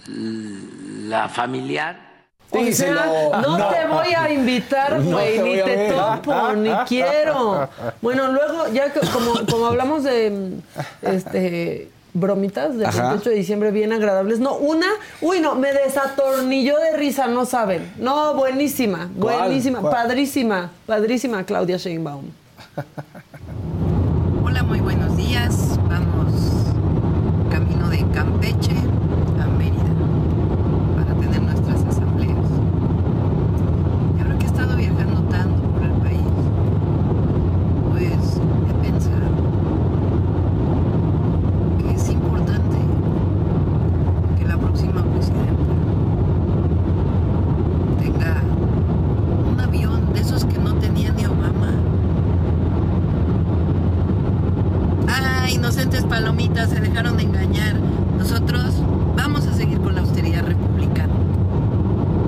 la 0.08 1.28
familiar. 1.28 2.12
O 2.50 2.64
sea, 2.72 2.94
no, 3.42 3.56
te 3.68 3.86
voy 3.88 4.14
a 4.16 4.30
invitar, 4.32 5.02
güey, 5.02 5.40
ni 5.40 5.54
te 5.56 5.62
ver. 5.64 5.92
topo, 5.94 6.52
ni 6.52 6.70
quiero. 6.88 7.68
Bueno, 8.00 8.30
luego, 8.30 8.68
ya 8.72 8.92
que 8.92 9.00
como, 9.00 9.32
como 9.50 9.66
hablamos 9.66 10.04
de 10.04 10.60
este 11.02 11.90
bromitas 12.12 12.76
del 12.76 12.86
Ajá. 12.86 13.08
28 13.08 13.30
de 13.30 13.34
diciembre 13.36 13.70
bien 13.72 13.92
agradables. 13.92 14.38
No, 14.38 14.54
una, 14.54 14.86
uy, 15.20 15.40
no, 15.40 15.56
me 15.56 15.72
desatornilló 15.72 16.78
de 16.78 16.96
risa, 16.96 17.26
no 17.26 17.44
saben. 17.44 17.92
No, 17.98 18.34
buenísima, 18.34 19.08
buenísima, 19.16 19.80
¿Cuál? 19.80 19.92
padrísima, 19.92 20.70
padrísima 20.86 21.42
Claudia 21.44 21.76
Sheinbaum. 21.76 22.26
Hola, 24.44 24.62
muy 24.62 24.78
buenos 24.80 25.16
días. 25.16 25.76
Vamos 25.88 26.32
camino 27.50 27.88
de 27.88 27.98
Campeche 28.12 28.70
a 29.42 29.46
Mérida 29.46 29.82
para 30.96 31.14
tener 31.20 31.42
nuestras 31.42 31.82
asambleas. 31.84 32.30
Y 34.16 34.22
ahora 34.22 34.38
que 34.38 34.44
he 34.44 34.48
estado 34.48 34.76
viajando 34.76 35.20
tanto 35.30 35.62
por 35.72 35.82
el 35.82 35.92
país, 35.94 36.20
pues 37.90 38.38
he 38.70 38.74
pensado 38.82 39.34
que 41.78 41.94
es 41.94 42.08
importante 42.10 42.76
que 44.38 44.44
la 44.46 44.56
próxima 44.58 45.02
presidenta 45.12 45.74
tenga 48.00 48.42
un 49.52 49.60
avión 49.60 50.12
de 50.12 50.20
esos 50.20 50.44
que 50.44 50.58
no 50.58 50.74
tenía 50.76 51.12
ni 51.12 51.24
Obama. 51.26 51.70
Ah, 55.08 55.48
inocentes 55.50 56.04
palomitas, 56.04 56.70
se 56.70 56.80
dejaron 56.80 57.16
de 57.16 57.24
engañar. 57.24 57.74
Nosotros 58.18 58.80
vamos 59.16 59.46
a 59.46 59.52
seguir 59.54 59.80
con 59.80 59.94
la 59.94 60.00
austeridad 60.00 60.44
republicana. 60.44 61.12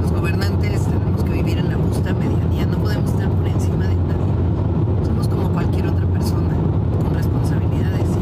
Los 0.02 0.12
gobernantes 0.12 0.82
tenemos 0.84 1.24
que 1.24 1.30
vivir 1.32 1.58
en 1.58 1.68
la 1.70 1.76
justa 1.76 2.12
medianía, 2.12 2.66
no 2.66 2.78
podemos 2.78 3.10
estar 3.10 3.28
por 3.28 3.46
encima 3.46 3.86
de 3.86 3.94
nadie. 3.96 5.06
Somos 5.06 5.28
como 5.28 5.48
cualquier 5.50 5.86
otra 5.88 6.06
persona, 6.06 6.54
con 7.02 7.14
responsabilidades, 7.14 8.06
sí, 8.08 8.20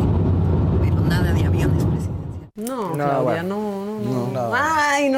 pero 0.83 1.01
nada 1.03 1.33
de 1.33 1.45
aviones 1.45 1.85
presidenciales. 1.85 2.11
No, 2.57 2.89
No, 2.89 2.93
Claudia, 2.95 3.21
bueno. 3.23 3.43
no, 3.43 3.95
no, 4.05 4.33
no. 4.33 4.49
No. 4.49 4.53
Ay, 4.55 5.11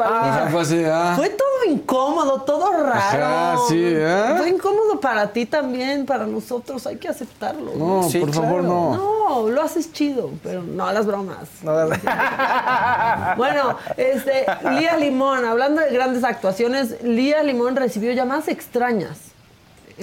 Ah, 0.00 0.48
fue 0.50 0.60
así, 0.62 0.82
ah. 0.84 1.12
Fue 1.16 1.30
todo 1.30 1.64
incómodo, 1.68 2.42
todo 2.42 2.72
raro. 2.72 2.92
Ajá, 2.94 3.56
sí, 3.68 3.80
¿eh? 3.80 4.34
Fue 4.36 4.48
incómodo 4.48 5.00
para 5.00 5.32
ti 5.32 5.46
también, 5.46 6.06
para 6.06 6.26
nosotros, 6.26 6.86
hay 6.86 6.96
que 6.96 7.08
aceptarlo. 7.08 7.72
No, 7.76 8.02
Sí, 8.08 8.18
por 8.18 8.32
favor, 8.32 8.62
no. 8.62 8.96
No, 8.96 9.48
lo 9.48 9.62
haces 9.62 9.92
chido, 9.92 10.30
pero 10.42 10.62
no 10.62 10.90
las 10.92 11.06
bromas. 11.06 11.48
Bueno, 13.36 13.76
este, 13.96 14.46
Lía 14.70 14.96
Limón, 14.96 15.44
hablando 15.44 15.80
de 15.80 15.90
grandes 15.92 16.24
actuaciones, 16.24 17.02
Lía 17.02 17.42
Limón 17.42 17.76
recibió 17.76 18.12
llamadas 18.12 18.48
extrañas. 18.48 19.18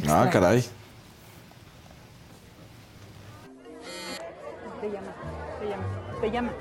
Ah, 0.10 0.28
caray. 0.32 0.66
Te 4.82 4.90
llama, 4.90 5.14
te 5.60 5.68
llama, 5.68 5.84
te 6.22 6.32
llama. 6.32 6.52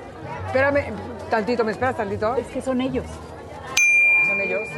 Espérame, 0.46 0.92
tantito, 1.30 1.64
¿me 1.64 1.72
esperas 1.72 1.96
tantito? 1.96 2.34
Es 2.34 2.46
que 2.48 2.60
son 2.60 2.80
ellos. 2.80 3.06
¿Son 4.26 4.40
ellos? 4.40 4.68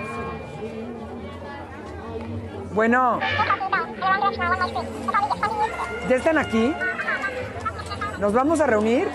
Bueno. 2.73 3.19
¿Ya 6.09 6.16
están 6.16 6.39
aquí? 6.39 6.74
¿Nos 8.19 8.33
vamos 8.33 8.61
a 8.61 8.66
reunir? 8.66 9.09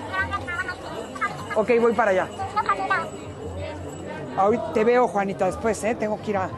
Ok, 1.55 1.71
voy 1.79 1.93
para 1.93 2.11
allá. 2.11 2.27
Ahorita 4.35 4.73
te 4.73 4.83
veo, 4.83 5.07
Juanita, 5.07 5.45
después, 5.45 5.83
¿eh? 5.83 5.95
Tengo 5.95 6.21
que 6.21 6.31
ir 6.31 6.37
a. 6.37 6.49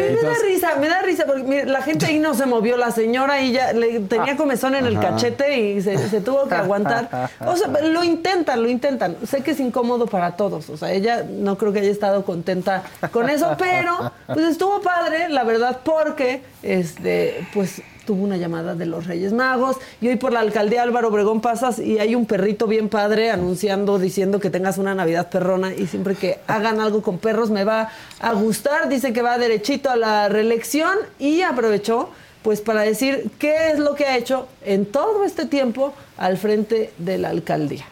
Me 0.00 0.22
da 0.22 0.34
risa, 0.44 0.76
me 0.76 0.88
da 0.88 1.02
risa, 1.02 1.24
porque 1.26 1.42
mire, 1.42 1.66
la 1.66 1.82
gente 1.82 2.06
ahí 2.06 2.18
no 2.18 2.34
se 2.34 2.46
movió, 2.46 2.76
la 2.76 2.90
señora 2.90 3.34
ahí 3.34 3.52
ya 3.52 3.72
le 3.72 4.00
tenía 4.00 4.36
comezón 4.36 4.74
en 4.74 4.86
el 4.86 4.96
Ajá. 4.96 5.10
cachete 5.10 5.58
y 5.58 5.82
se, 5.82 5.96
se 6.08 6.20
tuvo 6.20 6.48
que 6.48 6.54
aguantar. 6.54 7.28
O 7.46 7.56
sea, 7.56 7.68
lo 7.68 8.04
intentan, 8.04 8.62
lo 8.62 8.68
intentan. 8.68 9.16
Sé 9.26 9.42
que 9.42 9.52
es 9.52 9.60
incómodo 9.60 10.06
para 10.06 10.36
todos, 10.36 10.70
o 10.70 10.76
sea, 10.76 10.92
ella 10.92 11.24
no 11.28 11.56
creo 11.58 11.72
que 11.72 11.80
haya 11.80 11.90
estado 11.90 12.24
contenta 12.24 12.82
con 13.10 13.28
eso, 13.28 13.54
pero 13.58 14.12
pues 14.26 14.46
estuvo 14.46 14.80
padre, 14.80 15.28
la 15.28 15.44
verdad, 15.44 15.80
porque 15.84 16.42
este, 16.62 17.46
pues 17.52 17.82
tuvo 18.10 18.24
una 18.24 18.38
llamada 18.38 18.74
de 18.74 18.86
los 18.86 19.06
Reyes 19.06 19.32
Magos 19.32 19.76
y 20.00 20.08
hoy 20.08 20.16
por 20.16 20.32
la 20.32 20.40
alcaldía 20.40 20.82
Álvaro 20.82 21.10
Obregón 21.10 21.40
pasas 21.40 21.78
y 21.78 22.00
hay 22.00 22.16
un 22.16 22.26
perrito 22.26 22.66
bien 22.66 22.88
padre 22.88 23.30
anunciando, 23.30 24.00
diciendo 24.00 24.40
que 24.40 24.50
tengas 24.50 24.78
una 24.78 24.96
Navidad 24.96 25.30
perrona 25.30 25.72
y 25.72 25.86
siempre 25.86 26.16
que 26.16 26.40
hagan 26.48 26.80
algo 26.80 27.02
con 27.02 27.18
perros 27.18 27.52
me 27.52 27.62
va 27.62 27.88
a 28.18 28.32
gustar. 28.32 28.88
Dice 28.88 29.12
que 29.12 29.22
va 29.22 29.38
derechito 29.38 29.90
a 29.90 29.94
la 29.94 30.28
reelección 30.28 30.98
y 31.20 31.42
aprovechó 31.42 32.08
pues 32.42 32.60
para 32.60 32.80
decir 32.80 33.30
qué 33.38 33.70
es 33.70 33.78
lo 33.78 33.94
que 33.94 34.06
ha 34.06 34.16
hecho 34.16 34.48
en 34.64 34.86
todo 34.86 35.22
este 35.22 35.46
tiempo 35.46 35.94
al 36.16 36.36
frente 36.36 36.92
de 36.98 37.16
la 37.16 37.28
alcaldía. 37.28 37.84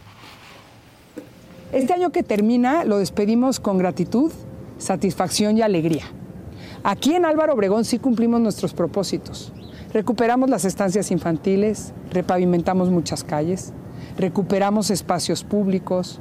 Este 1.71 1.93
año 1.93 2.11
que 2.11 2.25
termina 2.25 2.85
lo 2.85 2.99
despedimos 2.99 3.61
con 3.61 3.79
gratitud, 3.79 4.33
satisfacción 4.79 5.57
y 5.59 5.63
alegría. 5.63 6.07
Aquí 6.83 7.15
en 7.15 7.25
Álvaro 7.25 7.55
Obregón 7.55 7.85
sí 7.85 8.01
cumplimos 8.01 8.41
nuestros 8.41 8.75
propósitos. 8.75 9.53
Recuperamos 9.93 10.51
las 10.51 10.67
estancias 10.67 11.11
infantiles, 11.11 11.95
repavimentamos 12.11 12.91
muchas 12.91 13.25
calles, 13.25 13.73
recuperamos 14.19 14.91
espacios 14.91 15.45
públicos, 15.45 16.21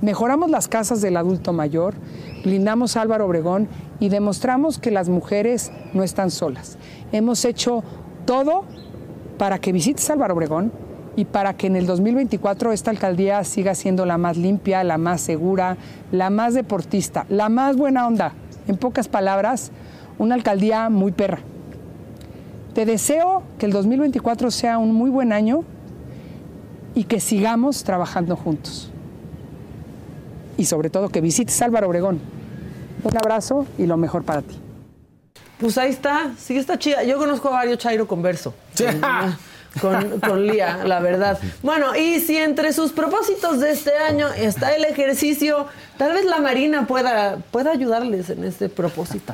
mejoramos 0.00 0.50
las 0.50 0.66
casas 0.66 1.00
del 1.00 1.16
adulto 1.16 1.52
mayor, 1.52 1.94
blindamos 2.42 2.96
Álvaro 2.96 3.26
Obregón 3.26 3.68
y 4.00 4.08
demostramos 4.08 4.78
que 4.78 4.90
las 4.90 5.08
mujeres 5.08 5.70
no 5.94 6.02
están 6.02 6.32
solas. 6.32 6.76
Hemos 7.12 7.44
hecho 7.44 7.84
todo 8.26 8.64
para 9.38 9.60
que 9.60 9.70
visites 9.70 10.10
Álvaro 10.10 10.34
Obregón 10.34 10.72
y 11.14 11.26
para 11.26 11.54
que 11.54 11.68
en 11.68 11.76
el 11.76 11.86
2024 11.86 12.72
esta 12.72 12.90
alcaldía 12.90 13.44
siga 13.44 13.76
siendo 13.76 14.06
la 14.06 14.18
más 14.18 14.36
limpia, 14.36 14.82
la 14.82 14.98
más 14.98 15.20
segura, 15.20 15.76
la 16.10 16.30
más 16.30 16.54
deportista, 16.54 17.26
la 17.28 17.48
más 17.48 17.76
buena 17.76 18.08
onda. 18.08 18.32
En 18.66 18.76
pocas 18.76 19.06
palabras, 19.06 19.70
una 20.18 20.34
alcaldía 20.34 20.90
muy 20.90 21.12
perra. 21.12 21.38
Te 22.74 22.86
deseo 22.86 23.42
que 23.58 23.66
el 23.66 23.72
2024 23.72 24.50
sea 24.50 24.78
un 24.78 24.94
muy 24.94 25.10
buen 25.10 25.32
año 25.32 25.64
y 26.94 27.04
que 27.04 27.20
sigamos 27.20 27.82
trabajando 27.84 28.36
juntos. 28.36 28.90
Y 30.56 30.66
sobre 30.66 30.90
todo 30.90 31.08
que 31.08 31.20
visites 31.20 31.60
Álvaro 31.62 31.88
Obregón. 31.88 32.20
Un 33.02 33.16
abrazo 33.16 33.66
y 33.78 33.86
lo 33.86 33.96
mejor 33.96 34.24
para 34.24 34.42
ti. 34.42 34.58
Pues 35.58 35.76
ahí 35.78 35.90
está, 35.90 36.32
sí 36.38 36.56
está 36.56 36.78
chida. 36.78 37.02
Yo 37.02 37.18
conozco 37.18 37.48
a 37.48 37.52
varios 37.52 37.78
Chairo 37.78 38.06
Converso. 38.06 38.54
Con, 39.80 40.18
con 40.18 40.46
Lía, 40.46 40.82
la 40.84 40.98
verdad. 40.98 41.38
Bueno, 41.62 41.94
y 41.94 42.18
si 42.18 42.36
entre 42.36 42.72
sus 42.72 42.90
propósitos 42.90 43.60
de 43.60 43.70
este 43.70 43.96
año 43.96 44.26
está 44.28 44.74
el 44.74 44.84
ejercicio, 44.84 45.68
tal 45.96 46.12
vez 46.12 46.24
la 46.24 46.40
Marina 46.40 46.88
pueda, 46.88 47.38
pueda 47.52 47.70
ayudarles 47.70 48.30
en 48.30 48.42
este 48.42 48.68
propósito. 48.68 49.32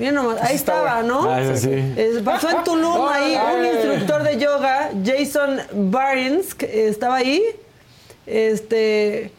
Nomás, 0.00 0.40
ahí 0.42 0.56
estaba, 0.56 1.02
¿no? 1.02 1.30
Ah, 1.30 1.54
sí. 1.54 1.94
Pasó 2.24 2.50
en 2.50 2.64
Tulum 2.64 3.08
ahí 3.08 3.36
un 3.58 3.66
instructor 3.66 4.22
de 4.22 4.38
yoga, 4.38 4.90
Jason 5.04 5.60
Barnes, 5.72 6.54
que 6.54 6.88
estaba 6.88 7.16
ahí. 7.16 7.42
Este. 8.26 9.32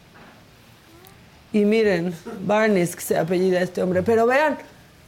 Y 1.54 1.66
miren, 1.66 2.14
Barnes, 2.42 2.96
que 2.96 3.02
se 3.02 3.18
apellida 3.18 3.62
este 3.62 3.82
hombre. 3.82 4.04
Pero 4.04 4.26
vean, 4.26 4.58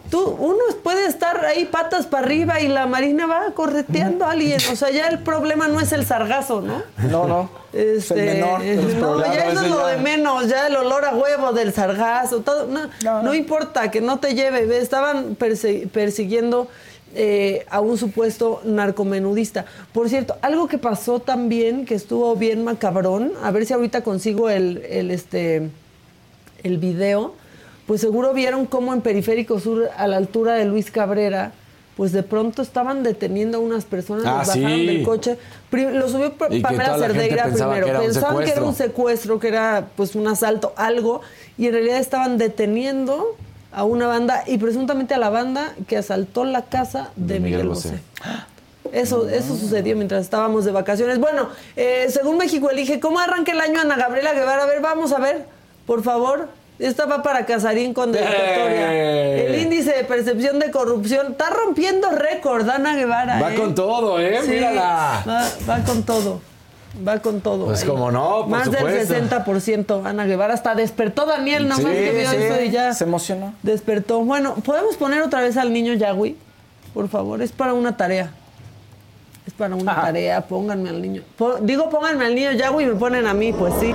tú, 0.09 0.23
uno 0.39 0.57
puede 0.83 1.05
estar 1.07 1.43
ahí 1.45 1.65
patas 1.65 2.05
para 2.05 2.25
arriba 2.25 2.59
y 2.61 2.67
la 2.67 2.85
marina 2.85 3.25
va 3.25 3.51
correteando 3.53 4.25
a 4.25 4.31
alguien. 4.31 4.59
O 4.71 4.75
sea, 4.75 4.89
ya 4.91 5.07
el 5.07 5.19
problema 5.19 5.67
no 5.67 5.79
es 5.79 5.91
el 5.91 6.05
sargazo, 6.05 6.61
¿no? 6.61 6.83
No, 7.09 7.27
no. 7.27 7.49
Es 7.73 8.11
el 8.11 8.19
Este, 8.19 8.33
menor 8.35 8.59
no, 8.59 8.65
ya 9.33 9.47
eso 9.49 9.61
es 9.61 9.69
lo 9.69 9.81
ya. 9.81 9.87
de 9.87 9.97
menos, 9.97 10.47
ya 10.47 10.67
el 10.67 10.75
olor 10.75 11.05
a 11.05 11.15
huevo 11.15 11.53
del 11.53 11.73
sargazo, 11.73 12.41
todo. 12.41 12.67
No, 12.67 13.23
no, 13.23 13.33
importa, 13.33 13.89
que 13.89 13.99
no 14.01 14.19
te 14.19 14.35
lleve. 14.35 14.65
ve, 14.67 14.77
Estaban 14.77 15.35
persiguiendo 15.35 16.67
eh, 17.15 17.65
a 17.71 17.79
un 17.81 17.97
supuesto 17.97 18.61
narcomenudista. 18.63 19.65
Por 19.91 20.09
cierto, 20.09 20.35
algo 20.41 20.67
que 20.67 20.77
pasó 20.77 21.19
también, 21.19 21.85
que 21.85 21.95
estuvo 21.95 22.35
bien 22.35 22.63
macabrón, 22.63 23.31
a 23.41 23.49
ver 23.49 23.65
si 23.65 23.73
ahorita 23.73 24.03
consigo 24.03 24.49
el, 24.49 24.83
el, 24.87 25.09
este, 25.09 25.69
el 26.63 26.77
video, 26.77 27.33
pues 27.87 28.01
seguro 28.01 28.33
vieron 28.33 28.65
cómo 28.65 28.93
en 28.93 29.01
Periférico 29.01 29.59
Sur, 29.59 29.89
a 29.97 30.07
la 30.07 30.17
altura 30.17 30.53
de 30.55 30.65
Luis 30.65 30.89
Cabrera, 30.91 31.51
pues 31.97 32.11
de 32.11 32.23
pronto 32.23 32.61
estaban 32.61 33.03
deteniendo 33.03 33.57
a 33.57 33.61
unas 33.61 33.85
personas, 33.85 34.25
Ah, 34.25 34.39
los 34.39 34.47
bajaron 34.47 34.71
sí. 34.79 34.85
del 34.87 35.03
coche. 35.03 35.37
Lo 35.71 36.09
subió 36.09 36.33
Pamela 36.33 36.97
Cerdeira 36.97 37.45
primero. 37.45 37.85
que 37.85 37.91
Pensaban 37.93 38.43
que 38.43 38.51
era 38.51 38.63
un 38.63 38.73
secuestro. 38.75 39.39
que 39.39 39.47
era 39.49 39.87
pues 39.95 40.15
un 40.15 40.27
asalto, 40.27 40.73
algo, 40.75 41.21
y 41.57 41.67
en 41.67 41.73
realidad 41.73 41.97
estaban 41.99 42.37
deteniendo 42.37 43.35
a 43.71 43.83
una 43.83 44.07
banda 44.07 44.43
y 44.47 44.57
presuntamente 44.57 45.13
a 45.13 45.17
la 45.17 45.29
banda 45.29 45.73
que 45.87 45.97
asaltó 45.97 46.45
la 46.45 46.63
casa 46.65 47.11
de, 47.15 47.39
Miguel, 47.39 47.67
Bosé. 47.67 47.99
Eso, 48.91 49.27
eso 49.29 49.55
sucedió 49.55 49.95
mientras 49.95 50.21
estábamos 50.21 50.65
de 50.65 50.71
vacaciones. 50.71 51.19
Bueno, 51.19 51.49
eh, 51.75 52.07
según 52.09 52.37
México 52.37 52.69
Elige, 52.69 52.99
¿cómo 52.99 53.19
arranca 53.19 53.51
el 53.51 53.59
año 53.59 53.79
Ana 53.81 53.95
Gabriela 53.97 54.33
Guevara? 54.33 54.63
A 54.63 54.65
ver, 54.67 54.81
vamos 54.81 55.11
a 55.13 55.19
ver, 55.19 55.45
por 55.87 56.03
favor. 56.03 56.49
Esta 56.79 57.05
va 57.05 57.21
para 57.21 57.45
Casarín 57.45 57.93
con 57.93 58.11
dedicatoria. 58.11 58.93
¡Eh! 58.93 59.47
El 59.47 59.61
índice 59.61 59.93
de 59.93 60.03
percepción 60.03 60.59
de 60.59 60.71
corrupción 60.71 61.31
está 61.31 61.49
rompiendo 61.49 62.09
récord, 62.09 62.67
Ana 62.67 62.95
Guevara. 62.95 63.39
Va 63.39 63.53
¿eh? 63.53 63.55
con 63.55 63.75
todo, 63.75 64.19
¿eh? 64.19 64.39
Sí, 64.43 64.51
Mírala. 64.51 65.23
Va, 65.27 65.47
va 65.69 65.83
con 65.83 66.03
todo. 66.03 66.41
Va 67.07 67.19
con 67.19 67.41
todo. 67.41 67.65
Pues 67.65 67.81
ahí. 67.83 67.87
como 67.87 68.11
no, 68.11 68.41
por 68.41 68.47
Más 68.49 68.65
supuesto. 68.65 69.13
del 69.13 69.29
60% 69.29 70.05
Ana 70.05 70.25
Guevara. 70.25 70.53
Hasta 70.53 70.75
despertó 70.75 71.25
Daniel, 71.25 71.67
nomás 71.67 71.85
Sí, 71.85 71.91
que 71.99 72.11
vio 72.11 72.29
sí, 72.29 72.35
eso 72.37 72.61
y 72.61 72.69
ya. 72.71 72.93
Se 72.93 73.03
emocionó. 73.03 73.53
Despertó. 73.63 74.19
Bueno, 74.21 74.55
¿podemos 74.55 74.95
poner 74.97 75.21
otra 75.21 75.41
vez 75.41 75.57
al 75.57 75.71
niño 75.73 75.93
Yahweh? 75.93 76.35
Por 76.93 77.07
favor, 77.09 77.41
es 77.41 77.51
para 77.51 77.73
una 77.73 77.97
tarea. 77.97 78.31
Es 79.45 79.53
para 79.53 79.75
una 79.75 79.95
tarea, 79.95 80.41
pónganme 80.41 80.89
al 80.89 81.01
niño. 81.01 81.21
Digo, 81.61 81.89
pónganme 81.89 82.25
al 82.25 82.35
niño 82.35 82.51
Yahweh 82.53 82.83
y 82.83 82.87
me 82.87 82.95
ponen 82.95 83.27
a 83.27 83.33
mí, 83.33 83.51
pues 83.53 83.73
sí. 83.79 83.93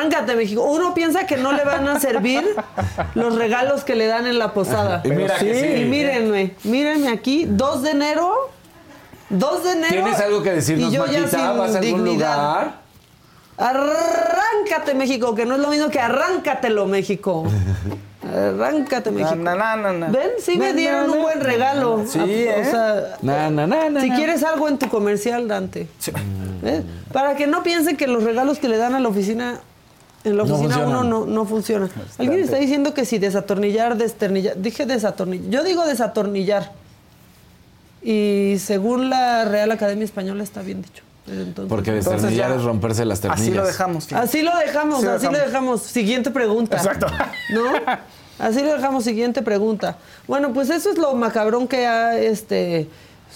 Arráncate, 0.00 0.34
México. 0.34 0.62
Uno 0.62 0.94
piensa 0.94 1.26
que 1.26 1.36
no 1.36 1.52
le 1.52 1.62
van 1.64 1.86
a 1.86 2.00
servir 2.00 2.42
los 3.14 3.34
regalos 3.36 3.84
que 3.84 3.94
le 3.94 4.06
dan 4.06 4.26
en 4.26 4.38
la 4.38 4.54
posada. 4.54 5.02
Y 5.04 5.10
mira 5.10 5.36
que 5.36 5.54
sí. 5.54 5.82
Y 5.82 5.84
mírenme, 5.84 6.54
mírenme 6.64 7.08
aquí, 7.10 7.44
2 7.46 7.82
de 7.82 7.90
enero. 7.90 8.32
2 9.28 9.64
de 9.64 9.72
enero. 9.72 9.92
¿Tienes 10.04 10.20
algo 10.20 10.42
que 10.42 10.52
decirnos, 10.52 10.90
y 10.90 10.96
yo 10.96 11.06
ya 11.06 11.28
sin 11.28 11.38
¿Vas 11.40 11.74
a 11.74 11.78
algún 11.78 11.80
dignidad. 12.04 12.36
lugar? 12.36 12.80
Arráncate, 13.58 14.94
México, 14.94 15.34
que 15.34 15.44
no 15.44 15.56
es 15.56 15.60
lo 15.60 15.68
mismo 15.68 15.90
que 15.90 16.00
arráncatelo, 16.00 16.86
México. 16.86 17.44
Arráncate, 18.34 19.10
México. 19.10 19.36
Na, 19.36 19.54
na, 19.54 19.76
na, 19.76 19.92
na. 19.92 20.08
Ven, 20.08 20.30
sí 20.40 20.56
me 20.56 20.72
dieron 20.72 21.06
na, 21.08 21.12
un 21.12 21.18
na. 21.18 21.22
buen 21.24 21.40
regalo. 21.40 22.04
Sí, 22.06 22.18
A- 22.18 22.24
¿eh? 22.26 22.62
O 22.66 22.70
sea, 22.70 23.16
Na, 23.22 23.50
na, 23.50 23.66
na, 23.66 23.90
na, 23.90 24.00
si 24.00 24.08
na. 24.08 24.16
quieres 24.16 24.42
algo 24.44 24.66
en 24.68 24.78
tu 24.78 24.88
comercial, 24.88 25.46
Dante. 25.46 25.88
¿Ves? 26.62 26.82
Para 27.12 27.36
que 27.36 27.46
no 27.46 27.62
piensen 27.62 27.96
que 27.98 28.06
los 28.06 28.24
regalos 28.24 28.58
que 28.58 28.68
le 28.68 28.78
dan 28.78 28.94
a 28.94 29.00
la 29.00 29.08
oficina, 29.08 29.60
en 30.24 30.36
la 30.36 30.44
No 30.44 30.54
oficina 30.54 30.74
funcionan. 30.76 31.04
uno 31.06 31.20
no, 31.20 31.26
no 31.26 31.44
funciona. 31.46 31.88
Alguien 32.18 32.40
está 32.40 32.56
diciendo 32.58 32.92
que 32.94 33.04
si 33.04 33.18
desatornillar, 33.18 33.96
desternillar. 33.96 34.56
Dije 34.60 34.86
desatornillar. 34.86 35.50
Yo 35.50 35.64
digo 35.64 35.86
desatornillar. 35.86 36.72
Y 38.02 38.56
según 38.58 39.10
la 39.10 39.44
Real 39.44 39.70
Academia 39.72 40.04
Española 40.04 40.42
está 40.42 40.62
bien 40.62 40.82
dicho. 40.82 41.02
Entonces- 41.26 41.68
Porque 41.68 42.00
ya- 42.34 42.54
es 42.54 42.62
romperse 42.62 43.04
las 43.04 43.20
ternillas. 43.20 43.42
Así 43.46 43.54
lo 43.54 43.66
dejamos. 43.66 44.12
Así 44.12 44.42
lo 44.42 44.56
dejamos, 44.56 45.00
Sí 45.02 45.06
así 45.06 45.26
lo 45.26 45.32
dejamos. 45.32 45.46
dejamos. 45.46 45.82
Siguiente 45.82 46.30
pregunta. 46.30 46.76
Exacto. 46.76 47.06
¿No? 47.52 47.62
Así 48.38 48.62
lo 48.62 48.72
dejamos. 48.72 49.04
Siguiente 49.04 49.42
pregunta. 49.42 49.98
Bueno, 50.26 50.54
pues 50.54 50.70
eso 50.70 50.90
es 50.90 50.96
lo 50.96 51.14
macabrón 51.14 51.68
que 51.68 51.86
ha 51.86 52.18
este, 52.18 52.88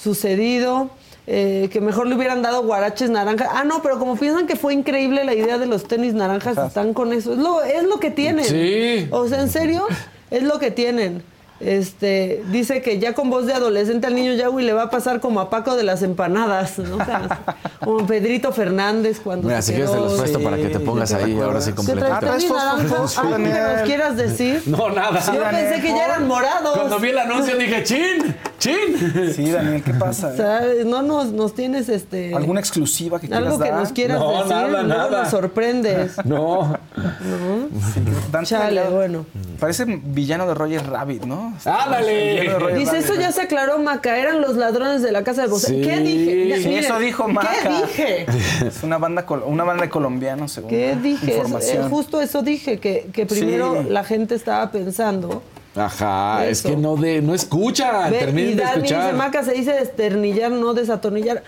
sucedido. 0.03 0.89
Eh, 1.27 1.69
que 1.73 1.81
mejor 1.81 2.07
le 2.07 2.15
hubieran 2.15 2.43
dado 2.43 2.63
guaraches 2.63 3.11
naranjas. 3.11 3.49
Ah, 3.53 3.65
no, 3.65 3.83
pero 3.83 3.99
como 3.99 4.17
piensan 4.17 4.47
que 4.47 4.57
fue 4.57 4.75
increíble 4.75 5.25
la 5.25 5.35
idea 5.35 5.59
de 5.59 5.67
los 5.67 5.85
tenis 5.85 6.15
naranjas, 6.15 6.59
están 6.59 6.93
con 6.95 7.13
eso. 7.13 7.33
Es 7.33 7.39
lo, 7.39 7.63
es 7.63 7.85
lo 7.85 7.99
que 7.99 8.11
tienen. 8.11 8.45
Sí. 8.45 9.09
O 9.11 9.27
sea, 9.29 9.41
en 9.41 9.49
serio, 9.49 9.87
es 10.31 10.43
lo 10.43 10.59
que 10.59 10.71
tienen. 10.71 11.23
Este, 11.61 12.43
dice 12.51 12.83
que 12.83 12.99
ya 12.99 13.15
con 13.15 13.31
voz 13.31 13.47
de 13.47 13.55
adolescente 13.55 14.07
al 14.09 14.15
niño 14.17 14.33
Yahweh 14.35 14.65
le 14.65 14.73
va 14.73 14.83
a 14.85 14.91
pasar 14.91 15.21
como 15.21 15.39
a 15.41 15.51
Paco 15.51 15.77
de 15.77 15.85
las 15.85 16.03
empanadas, 16.03 16.79
¿no? 16.81 16.97
O 16.97 17.05
sea, 17.05 17.41
como 17.85 18.07
Pedrito 18.07 18.53
Fernández 18.53 19.21
cuando 19.23 19.47
Mira, 19.49 19.63
se 19.63 19.69
si 19.69 19.73
quieres 19.75 19.91
te 19.93 19.97
quedó- 19.97 20.05
los 20.09 20.21
presto 20.21 20.39
Sí, 20.41 20.45
para 20.45 20.57
que 20.57 20.67
te 20.69 20.81
pongas 20.81 21.09
¿te 21.11 21.17
ahí 21.17 21.39
ahora 21.41 21.61
sí 21.61 21.73
fosfos, 21.73 23.19
Algo 23.19 23.37
que 23.37 23.43
nos 23.43 23.53
Daniel. 23.53 23.85
quieras 23.87 24.17
decir. 24.17 24.63
No, 24.67 24.91
nada. 24.91 25.21
Yo 25.21 25.43
pensé 25.51 25.81
que 25.81 25.89
ya 25.89 26.05
eran 26.07 26.27
morados. 26.27 26.77
Cuando 26.77 26.99
vi 26.99 27.11
el 27.11 27.19
anuncio 27.19 27.57
dije, 27.59 27.83
¡chin! 27.85 28.37
¡chin! 28.59 29.33
Sí, 29.35 29.51
Daniel, 29.51 29.83
¿qué 29.83 29.95
pasa? 29.95 30.29
O 30.29 30.37
sea, 30.37 30.61
no 30.85 31.03
nos, 31.03 31.27
nos 31.33 31.55
tienes 31.55 31.89
este 31.89 32.35
¿Alguna 32.35 32.61
exclusiva 32.61 33.21
que 33.21 33.29
quieras 33.29 33.47
algo 33.47 33.59
que 33.63 33.71
dar? 33.71 33.81
nos 33.81 33.93
quieras 33.93 34.19
No, 34.19 34.31
decir, 34.33 34.49
nada, 34.49 34.69
luego 34.83 34.89
nada. 34.89 35.23
nos 35.23 35.31
sorprendes. 35.31 36.13
No. 36.25 36.77
Sí, 36.97 38.01
Dante 38.33 38.49
Chale, 38.49 38.83
bueno. 38.89 39.27
Parece 39.61 39.85
villano 39.87 40.47
de 40.47 40.55
Roger 40.55 40.85
Rabbit, 40.89 41.25
¿no? 41.25 41.44
¡Ándale! 41.65 42.13
De 42.43 42.59
Roger 42.59 42.79
Dice, 42.79 42.99
eso 42.99 43.15
ya 43.15 43.33
se 43.33 43.43
aclaró, 43.43 43.79
Maca, 43.79 44.17
eran 44.19 44.41
los 44.41 44.57
ladrones 44.57 45.03
de 45.03 45.13
la 45.13 45.23
casa 45.25 45.43
de 45.43 45.49
Bosé. 45.49 45.69
Sí. 45.69 45.81
¿Qué 45.83 45.99
dije? 46.01 46.49
Ya, 46.49 46.57
Sí, 46.57 46.69
miren, 46.69 46.85
eso 46.85 46.99
dijo 46.99 47.29
Maca. 47.29 47.51
¿Qué 47.63 47.69
dije? 47.87 48.27
Es 48.67 48.83
una 48.83 48.99
banda, 48.99 49.27
col- 49.27 49.43
una 49.47 49.65
banda 49.65 49.83
de 49.85 49.91
colombianos, 49.91 50.53
según 50.53 50.71
¿Qué 50.71 50.97
dije? 51.03 51.27
Eso- 51.27 51.37
información. 51.39 51.87
eh, 51.87 51.89
justo 51.91 52.21
eso 52.21 52.43
dije, 52.43 52.79
que, 52.79 53.09
que 53.13 53.27
primero 53.27 53.83
Sí. 53.83 53.89
la 53.91 54.05
gente 54.05 54.35
estaba 54.35 54.71
pensando. 54.71 55.43
Ajá, 55.77 56.47
es 56.47 56.63
que 56.63 56.77
no 56.77 56.97
de, 56.97 57.21
no 57.21 57.35
escuchan. 57.35 58.11
Ve, 58.13 58.29
y 58.31 58.33
de 58.33 58.43
dice, 58.53 58.63
escuchar. 58.63 59.15
Maca, 59.15 59.43
se 59.43 59.53
dice 59.53 59.73
desternillar, 59.73 60.53
no 60.53 60.73
desatornillar. 60.75 61.43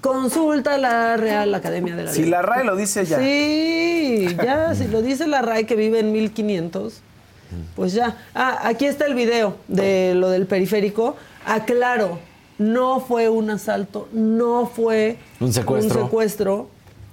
Consulta 0.00 0.78
la 0.78 1.16
Real 1.16 1.52
Academia 1.54 1.96
de 1.96 2.04
la 2.04 2.12
Si 2.12 2.24
la 2.24 2.40
RAE 2.42 2.64
lo 2.64 2.76
dice 2.76 3.04
ya. 3.04 3.18
Sí, 3.18 4.28
ya, 4.44 4.74
si 4.74 4.86
lo 4.88 5.02
dice 5.02 5.26
la 5.26 5.42
RAE 5.42 5.66
que 5.66 5.74
vive 5.74 5.98
en 6.00 6.12
1500, 6.12 7.00
pues 7.76 7.92
ya. 7.92 8.16
Ah, 8.34 8.60
aquí 8.64 8.86
está 8.86 9.06
el 9.06 9.14
video 9.14 9.56
de 9.68 10.14
lo 10.14 10.30
del 10.30 10.46
periférico. 10.46 11.16
Aclaro, 11.46 12.18
no 12.58 13.00
fue 13.00 13.28
un 13.28 13.50
asalto, 13.50 14.08
no 14.12 14.66
fue 14.66 15.18
Un 15.40 15.52
secuestro. 15.52 15.98
un 16.00 16.04
secuestro. 16.06 16.68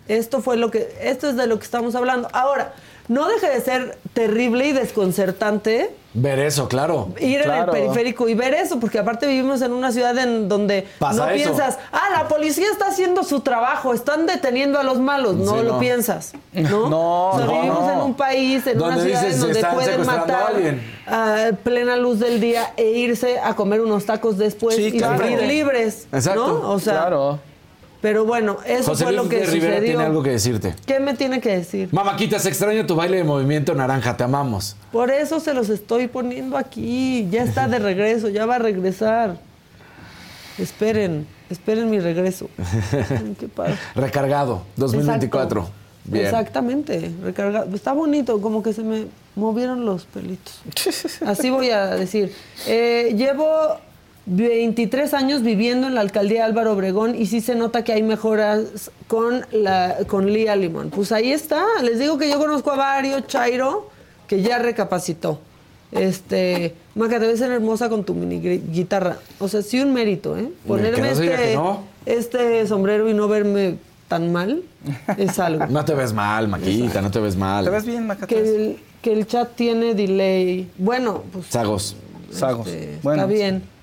Esto 0.08 0.42
fue 0.42 0.58
lo 0.58 0.70
que, 0.72 0.96
esto 1.02 1.30
es 1.30 1.36
de 1.36 1.48
lo 1.48 1.58
que 1.58 1.66
estamos 1.66 1.96
hablando. 1.96 2.28
Ahora, 2.34 2.74
no 3.08 3.28
deje 3.28 3.50
de 3.50 3.62
ser 3.62 3.98
terrible 4.14 4.68
y 4.68 4.72
desconcertante 4.72 5.92
Ver 6.18 6.40
eso, 6.40 6.68
claro. 6.70 7.10
ir 7.20 7.42
Claro. 7.44 7.74
en 7.76 7.78
el 7.84 7.84
periférico 7.90 8.30
y 8.30 8.34
ver 8.36 8.54
eso, 8.54 8.80
porque 8.80 9.00
aparte 9.00 9.28
vivimos 9.28 9.62
en 9.62 9.74
una 9.74 9.92
ciudad 9.92 10.18
en 10.18 10.48
donde 10.48 10.88
Pasa 10.98 11.26
no 11.26 11.30
eso. 11.32 11.44
piensas, 11.52 11.78
ah, 11.92 12.04
la 12.14 12.28
policía 12.30 12.68
está 12.72 12.88
haciendo 12.88 13.24
su 13.26 13.42
trabajo, 13.42 13.94
están 13.94 14.26
deteniendo 14.26 14.80
a 14.80 14.84
los 14.84 14.98
malos, 15.00 15.36
no 15.36 15.58
Sí, 15.60 15.64
lo 15.66 15.74
no. 15.74 15.80
piensas, 15.80 16.32
¿no? 16.54 16.90
No, 16.90 17.30
O 17.32 17.38
sea, 17.38 17.46
no, 17.48 17.52
vivimos 17.54 17.82
no. 17.82 17.92
en 17.94 18.00
un 18.00 18.14
país, 18.16 18.66
en 18.66 18.82
una 18.82 18.98
ciudad 18.98 19.26
en 19.26 19.40
donde 19.42 19.66
pueden 19.66 20.02
a 20.02 20.04
matar 20.06 20.54
a 21.08 21.52
plena 21.64 21.96
luz 21.98 22.20
del 22.20 22.40
día 22.40 22.74
e 22.78 22.92
irse 22.92 23.38
a 23.40 23.54
comer 23.56 23.82
unos 23.82 24.06
tacos 24.06 24.38
después 24.38 24.76
Sí, 24.78 24.84
y 24.86 24.98
claro. 24.98 25.18
salir 25.18 25.42
libres, 25.44 26.08
Exacto. 26.12 26.48
¿no? 26.64 26.72
O 26.72 26.80
sea, 26.80 26.94
claro. 26.94 27.40
Pero 28.06 28.24
bueno, 28.24 28.60
eso 28.68 28.92
José 28.92 29.06
fue 29.06 29.14
Luis 29.14 29.24
lo 29.24 29.30
que 29.32 29.38
de 29.38 29.46
Rivera 29.48 29.74
sucedió. 29.78 29.94
tiene 29.94 30.04
algo 30.04 30.22
que 30.22 30.30
decirte. 30.30 30.76
¿Qué 30.86 31.00
me 31.00 31.16
tiene 31.16 31.42
que 31.42 31.58
decir? 31.58 31.90
Mamáquita, 31.92 32.38
se 32.38 32.50
extraña 32.50 32.86
tu 32.86 32.96
baile 32.96 33.18
de 33.18 33.24
movimiento 33.24 33.74
naranja, 33.74 34.16
te 34.16 34.24
amamos. 34.24 34.76
Por 34.92 35.10
eso 35.10 35.40
se 35.40 35.56
los 35.56 35.70
estoy 35.70 36.08
poniendo 36.08 36.56
aquí. 36.56 37.28
Ya 37.32 37.42
está 37.42 37.68
de 37.68 37.80
regreso, 37.80 38.30
ya 38.30 38.46
va 38.46 38.58
a 38.58 38.60
regresar. 38.60 39.40
Esperen, 40.60 41.26
esperen 41.50 41.90
mi 41.90 42.00
regreso. 42.00 42.48
Qué 43.40 43.48
padre. 43.48 43.74
Recargado, 43.96 44.62
2024. 44.76 45.62
Exacto. 45.62 45.80
Bien. 46.04 46.26
Exactamente, 46.26 47.12
recargado. 47.24 47.76
Está 47.76 47.94
bonito, 47.94 48.40
como 48.40 48.62
que 48.62 48.74
se 48.74 48.84
me 48.84 49.08
movieron 49.36 49.84
los 49.84 50.06
pelitos. 50.06 50.62
Así 51.26 51.50
voy 51.50 51.72
a 51.72 51.88
decir. 51.88 52.32
Eh, 52.68 53.16
llevo 53.18 53.80
23 54.26 55.14
años 55.14 55.44
viviendo 55.44 55.88
en 55.88 55.96
la 55.96 56.02
alcaldía 56.02 56.46
Álvaro 56.46 56.74
Obregón 56.74 57.16
y 57.16 57.28
sí 57.28 57.42
se 57.42 57.56
nota 57.56 57.84
que 57.84 57.94
hay 57.94 58.02
mejoras 58.02 58.92
con, 59.08 59.46
la, 59.52 59.98
con 60.08 60.32
Lía 60.32 60.56
Limón. 60.56 60.90
Pues 60.90 61.12
ahí 61.12 61.32
está, 61.32 61.64
les 61.84 62.00
digo 62.00 62.18
que 62.18 62.30
yo 62.30 62.40
conozco 62.40 62.72
a 62.72 62.76
varios, 62.76 63.28
Chairo, 63.28 63.90
que 64.28 64.42
ya 64.42 64.58
recapacitó. 64.58 65.40
Este, 65.92 66.74
Maca, 66.96 67.20
te 67.20 67.28
ves 67.28 67.40
hermosa 67.42 67.88
con 67.90 68.04
tu 68.04 68.16
mini 68.16 68.40
guitarra. 68.40 69.18
O 69.40 69.48
sea, 69.48 69.62
sí 69.62 69.80
un 69.80 69.94
mérito, 69.94 70.36
¿eh? 70.38 70.50
Ponerme 70.68 71.00
no 71.00 71.06
este, 71.06 71.54
no. 71.54 71.84
este 72.06 72.68
sombrero 72.68 73.08
y 73.08 73.14
no 73.14 73.28
verme 73.28 73.78
tan 74.08 74.34
mal 74.34 74.64
es 75.18 75.40
algo. 75.40 75.68
No 75.70 75.86
te 75.86 75.94
ves 75.94 76.14
mal, 76.14 76.48
Maquita, 76.48 77.02
no 77.02 77.12
te 77.12 77.20
ves 77.20 77.36
mal. 77.36 77.64
¿Te 77.64 77.70
ves 77.70 77.86
bien, 77.86 78.08
Maca? 78.08 78.26
que, 78.26 78.40
el, 78.40 78.80
que 79.02 79.14
el 79.14 79.28
chat 79.28 79.56
tiene 79.56 79.94
delay. 79.94 80.70
Bueno, 80.78 81.24
pues 81.32 81.46
Sagos. 81.48 81.96
Sagos. 82.32 82.68
este, 82.68 83.00
Bueno, 83.04 83.22
está 83.22 83.34
bien. 83.34 83.75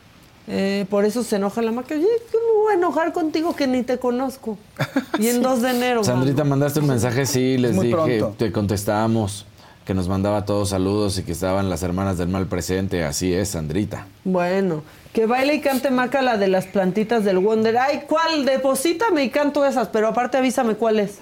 Eh, 0.49 0.87
por 0.91 1.05
eso 1.05 1.23
se 1.23 1.37
enoja 1.37 1.63
la 1.63 1.73
Maca. 1.73 1.95
Oye, 1.95 2.07
¿cómo 2.31 2.63
voy 2.65 2.73
a 2.73 2.77
enojar 2.77 3.13
contigo 3.13 3.55
que 3.55 3.67
ni 3.67 3.83
te 3.83 3.99
conozco? 3.99 4.59
Y 5.19 5.29
en 5.29 5.43
2 5.43 5.63
de 5.63 5.71
enero. 5.71 6.05
Sandrita, 6.05 6.39
mano. 6.43 6.51
mandaste 6.51 6.81
un 6.81 6.87
mensaje, 6.89 7.27
sí, 7.27 7.59
les 7.59 7.75
muy 7.75 7.89
dije, 7.89 7.97
pronto. 8.19 8.35
te 8.39 8.51
contestábamos, 8.51 9.47
que 9.85 9.95
nos 9.95 10.09
mandaba 10.09 10.45
todos 10.45 10.71
saludos 10.71 11.19
y 11.19 11.23
que 11.23 11.33
estaban 11.33 11.69
las 11.71 11.83
hermanas 11.83 12.19
del 12.19 12.29
mal 12.29 12.47
presente. 12.47 13.05
Así 13.05 13.33
es, 13.33 13.51
Sandrita. 13.51 14.07
Bueno, 14.25 14.83
que 15.13 15.27
baile 15.27 15.55
y 15.55 15.61
cante 15.61 15.91
Maca 15.91 16.23
la 16.23 16.39
de 16.39 16.49
las 16.49 16.67
plantitas 16.67 17.25
del 17.25 17.39
Wonder. 17.39 17.77
Ay, 17.79 18.05
¿cuál? 18.09 18.45
Deposítame 18.47 19.23
y 19.25 19.31
canto 19.31 19.65
esas, 19.67 19.89
pero 19.89 20.09
aparte 20.09 20.39
avísame 20.39 20.75
cuál 20.75 20.99
es. 21.01 21.19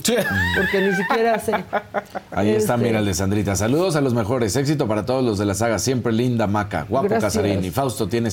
Porque 0.56 0.80
ni 0.80 0.94
siquiera 0.94 1.38
sé. 1.40 1.52
Ahí 2.30 2.51
está, 2.51 2.74
Este, 2.74 2.86
mira 2.86 3.01
el 3.01 3.05
de 3.06 3.14
Sandrita. 3.14 3.56
Saludos 3.56 3.97
a 3.97 4.01
los 4.01 4.14
mejores. 4.14 4.55
Éxito 4.56 4.86
para 4.86 5.05
todos 5.05 5.24
los 5.24 5.36
de 5.38 5.44
la 5.47 5.55
saga. 5.55 5.78
Siempre 5.78 6.12
linda, 6.12 6.47
Maca. 6.47 6.86
Guapo 6.88 7.09
Gracias. 7.09 7.34
Casarín. 7.34 7.64
Y 7.64 7.70
Fausto 7.70 8.09
tienes. 8.09 8.32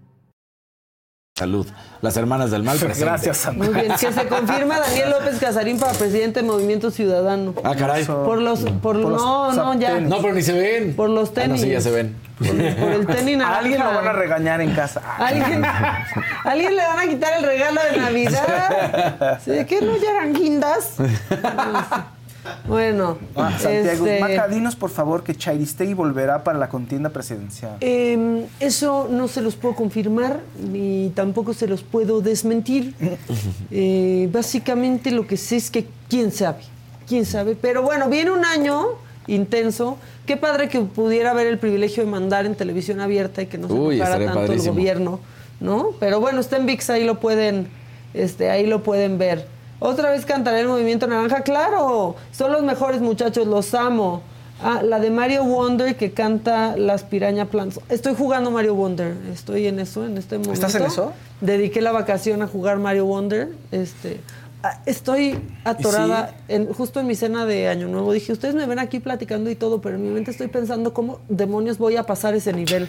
Salud. 1.41 1.65
Las 2.01 2.15
hermanas 2.17 2.51
del 2.51 2.61
mal 2.61 2.77
presente. 2.79 2.99
Gracias, 3.03 3.37
Sandra. 3.37 3.65
Muy 3.67 3.73
bien, 3.81 3.91
que 3.99 4.11
se 4.11 4.27
confirma 4.27 4.79
Daniel 4.79 5.09
López 5.09 5.39
Casarín 5.39 5.79
para 5.79 5.93
presidente 5.93 6.41
de 6.41 6.45
Movimiento 6.45 6.91
Ciudadano. 6.91 7.55
Ah, 7.63 7.73
caray. 7.75 8.05
Por 8.05 8.37
los, 8.39 8.59
por, 8.59 8.95
los 8.95 9.19
no, 9.19 9.51
no, 9.53 9.73
ya. 9.79 9.95
tenis. 9.95 10.07
No, 10.07 10.21
pero 10.21 10.35
ni 10.35 10.43
se 10.43 10.53
ven. 10.53 10.95
Por 10.95 11.09
los 11.09 11.29
Ah, 11.29 11.33
tenis. 11.33 11.61
no, 11.61 11.65
sí, 11.65 11.71
ya 11.71 11.81
se 11.81 11.89
ven. 11.89 12.15
Por, 12.37 12.47
por 12.49 12.91
el 12.91 13.07
tenis 13.07 13.37
naranja. 13.37 13.57
alguien 13.59 13.79
lo 13.79 13.91
van 13.91 14.07
a 14.07 14.13
regañar 14.13 14.61
en 14.61 14.71
casa. 14.75 15.01
¿Alguien, 15.17 15.63
¿Alguien 16.43 16.75
le 16.75 16.85
van 16.85 16.99
a 16.99 17.07
quitar 17.07 17.33
el 17.39 17.43
regalo 17.43 17.81
de 17.91 17.97
Navidad? 17.97 19.39
¿Sí? 19.43 19.51
¿Qué 19.65 19.81
no 19.81 19.97
ya 19.97 20.11
eran 20.11 20.33
guindas? 20.33 20.93
Bueno, 22.67 23.17
Ah, 23.35 23.51
Santiago, 23.59 24.05
este, 24.05 24.19
Maca, 24.19 24.47
dinos 24.47 24.75
por 24.75 24.89
favor 24.89 25.23
que 25.23 25.35
Chairistegui 25.35 25.93
volverá 25.93 26.43
para 26.43 26.57
la 26.57 26.69
contienda 26.69 27.09
presidencial. 27.09 27.77
em, 27.81 28.43
eso 28.59 29.07
no 29.09 29.27
se 29.27 29.41
los 29.41 29.55
puedo 29.55 29.75
confirmar 29.75 30.39
ni 30.71 31.11
tampoco 31.15 31.53
se 31.53 31.67
los 31.67 31.83
puedo 31.83 32.21
desmentir. 32.21 32.93
Eh, 33.73 34.27
básicamente 34.31 35.11
lo 35.11 35.25
que 35.27 35.37
sé 35.37 35.55
es 35.55 35.71
que 35.71 35.85
quién 36.09 36.31
sabe, 36.31 36.61
quién 37.07 37.25
sabe. 37.25 37.55
Pero 37.55 37.81
bueno, 37.83 38.09
viene 38.09 38.31
un 38.31 38.43
año 38.43 38.85
intenso. 39.27 39.97
Qué 40.25 40.35
padre 40.37 40.67
que 40.67 40.81
pudiera 40.81 41.31
haber 41.31 41.47
el 41.47 41.57
privilegio 41.57 42.03
de 42.03 42.09
mandar 42.11 42.45
en 42.45 42.55
televisión 42.55 42.99
abierta 43.01 43.41
y 43.41 43.45
que 43.47 43.57
no 43.57 43.67
se 43.67 43.73
Uy, 43.73 43.99
tanto 43.99 44.33
padrísimo. 44.33 44.53
el 44.73 44.77
gobierno, 44.79 45.19
¿no? 45.59 45.89
Pero 45.99 46.19
bueno, 46.19 46.41
está 46.41 46.57
en 46.57 46.65
VIX, 46.65 46.89
ahí 46.89 47.03
lo 47.05 47.19
pueden, 47.19 47.67
este, 48.13 48.49
ahí 48.49 48.65
lo 48.65 48.83
pueden 48.83 49.17
ver. 49.17 49.47
Otra 49.83 50.11
vez 50.11 50.25
cantaré 50.27 50.59
el 50.59 50.67
movimiento 50.67 51.07
naranja, 51.07 51.41
claro, 51.41 52.15
son 52.31 52.51
los 52.51 52.61
mejores 52.61 53.01
muchachos, 53.01 53.47
los 53.47 53.73
amo. 53.73 54.21
Ah, 54.63 54.83
la 54.83 54.99
de 54.99 55.09
Mario 55.09 55.43
Wonder 55.43 55.95
que 55.95 56.11
canta 56.11 56.77
Las 56.77 57.01
Piraña 57.01 57.45
Plants. 57.45 57.79
Estoy 57.89 58.13
jugando 58.13 58.51
Mario 58.51 58.75
Wonder, 58.75 59.15
estoy 59.33 59.65
en 59.65 59.79
eso, 59.79 60.05
en 60.05 60.19
este 60.19 60.37
momento. 60.37 60.53
¿Estás 60.53 60.75
en 60.75 60.83
eso? 60.83 61.13
Dediqué 61.41 61.81
la 61.81 61.91
vacación 61.91 62.43
a 62.43 62.47
jugar 62.47 62.77
Mario 62.77 63.07
Wonder. 63.07 63.49
Este, 63.71 64.19
ah, 64.61 64.81
estoy 64.85 65.39
atorada 65.63 66.35
en, 66.47 66.71
justo 66.71 66.99
en 66.99 67.07
mi 67.07 67.15
cena 67.15 67.47
de 67.47 67.67
Año 67.67 67.87
Nuevo. 67.87 68.13
Dije, 68.13 68.33
ustedes 68.33 68.53
me 68.53 68.67
ven 68.67 68.77
aquí 68.77 68.99
platicando 68.99 69.49
y 69.49 69.55
todo, 69.55 69.81
pero 69.81 69.95
en 69.95 70.03
mi 70.03 70.09
mente 70.09 70.29
estoy 70.29 70.47
pensando 70.47 70.93
cómo 70.93 71.21
demonios 71.27 71.79
voy 71.79 71.95
a 71.95 72.03
pasar 72.03 72.35
ese 72.35 72.53
nivel. 72.53 72.87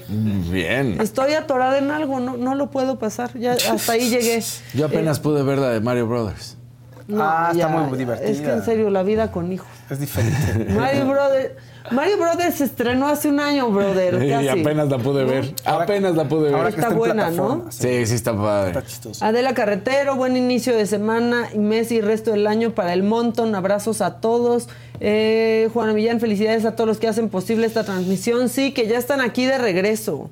Bien. 0.51 1.01
Estoy 1.01 1.33
atorada 1.33 1.79
en 1.79 1.91
algo, 1.91 2.21
no, 2.21 2.37
no 2.37 2.55
lo 2.55 2.71
puedo 2.71 2.99
pasar. 2.99 3.31
Ya 3.39 3.53
hasta 3.53 3.93
ahí 3.93 4.11
llegué. 4.11 4.43
Yo 4.75 4.85
apenas 4.85 5.21
pude 5.21 5.43
ver 5.43 5.57
la 5.57 5.71
de 5.71 5.81
Mario 5.81 6.07
Brothers. 6.07 6.59
No, 7.09 7.23
Ah, 7.23 7.51
está 7.53 7.69
muy 7.69 7.91
ya. 7.91 7.97
divertida. 7.97 8.31
Es 8.31 8.41
que 8.41 8.51
en 8.51 8.65
serio, 8.65 8.91
la 8.91 9.03
vida 9.03 9.31
con 9.31 9.53
hijos. 9.53 9.69
Es 9.91 9.99
diferente. 10.01 10.73
Mario 10.75 11.07
Brothers, 11.07 11.51
Mario 11.91 12.17
Brothers 12.17 12.55
se 12.55 12.65
estrenó 12.65 13.09
hace 13.09 13.29
un 13.29 13.41
año, 13.41 13.69
brother. 13.71 14.23
Y 14.23 14.31
casi. 14.31 14.49
apenas 14.49 14.89
la 14.89 14.99
pude 14.99 15.25
ver. 15.25 15.55
apenas 15.65 16.15
la 16.15 16.29
pude 16.29 16.45
ver. 16.45 16.55
ahora 16.55 16.71
que 16.71 16.77
Está 16.77 16.83
está 16.89 16.93
en 16.93 16.99
buena, 16.99 17.31
¿no? 17.31 17.67
Sí, 17.71 18.07
sí 18.07 18.15
está 18.15 18.37
padre. 18.37 18.69
Está 18.71 18.85
chistoso. 18.87 19.25
Adela 19.25 19.53
Carretero, 19.55 20.15
buen 20.17 20.37
inicio 20.37 20.77
de 20.77 20.87
semana 20.87 21.49
y 21.53 21.59
mes 21.59 21.91
y 21.93 22.01
resto 22.01 22.31
del 22.31 22.47
año 22.47 22.71
para 22.75 22.93
el 22.93 23.03
montón. 23.03 23.55
Abrazos 23.55 24.01
a 24.01 24.21
todos. 24.21 24.69
Eh, 25.01 25.69
Juana 25.73 25.93
Millán, 25.93 26.21
felicidades 26.21 26.65
a 26.65 26.77
todos 26.77 26.87
los 26.87 26.99
que 26.99 27.09
hacen 27.09 27.29
posible 27.29 27.67
esta 27.67 27.83
transmisión. 27.85 28.49
Sí, 28.49 28.73
que 28.73 28.87
ya 28.87 28.97
están 28.99 29.21
aquí 29.21 29.45
de 29.45 29.59
regreso. 29.59 30.31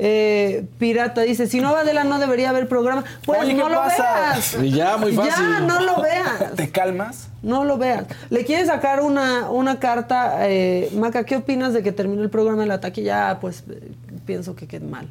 Eh, 0.00 0.66
Pirata 0.78 1.22
dice, 1.22 1.48
si 1.48 1.60
no 1.60 1.72
va 1.72 1.80
Adela 1.80 2.04
no 2.04 2.18
debería 2.18 2.50
haber 2.50 2.68
programa. 2.68 3.04
Pues 3.24 3.40
Oye, 3.40 3.50
¿qué 3.50 3.56
no 3.56 3.68
lo 3.68 3.76
pasa? 3.76 4.32
veas. 4.32 4.56
Y 4.62 4.70
ya, 4.70 4.96
muy 4.96 5.12
fácil. 5.12 5.32
Ya, 5.32 5.60
no 5.60 5.80
lo 5.80 6.00
veas. 6.00 6.54
¿Te 6.54 6.70
calmas? 6.70 7.28
No 7.42 7.64
lo 7.64 7.78
veas. 7.78 8.04
Le 8.30 8.44
quieren 8.44 8.66
sacar 8.66 9.00
una, 9.02 9.50
una 9.50 9.80
carta, 9.80 10.48
eh, 10.48 10.88
Maca, 10.94 11.24
¿qué 11.24 11.36
opinas 11.36 11.72
de 11.72 11.82
que 11.82 11.92
terminó 11.92 12.22
el 12.22 12.30
programa 12.30 12.62
del 12.62 12.70
ataque? 12.70 13.02
Ya, 13.02 13.38
pues 13.40 13.64
eh, 13.70 13.90
pienso 14.24 14.54
que 14.54 14.66
quede 14.68 14.86
mal. 14.86 15.08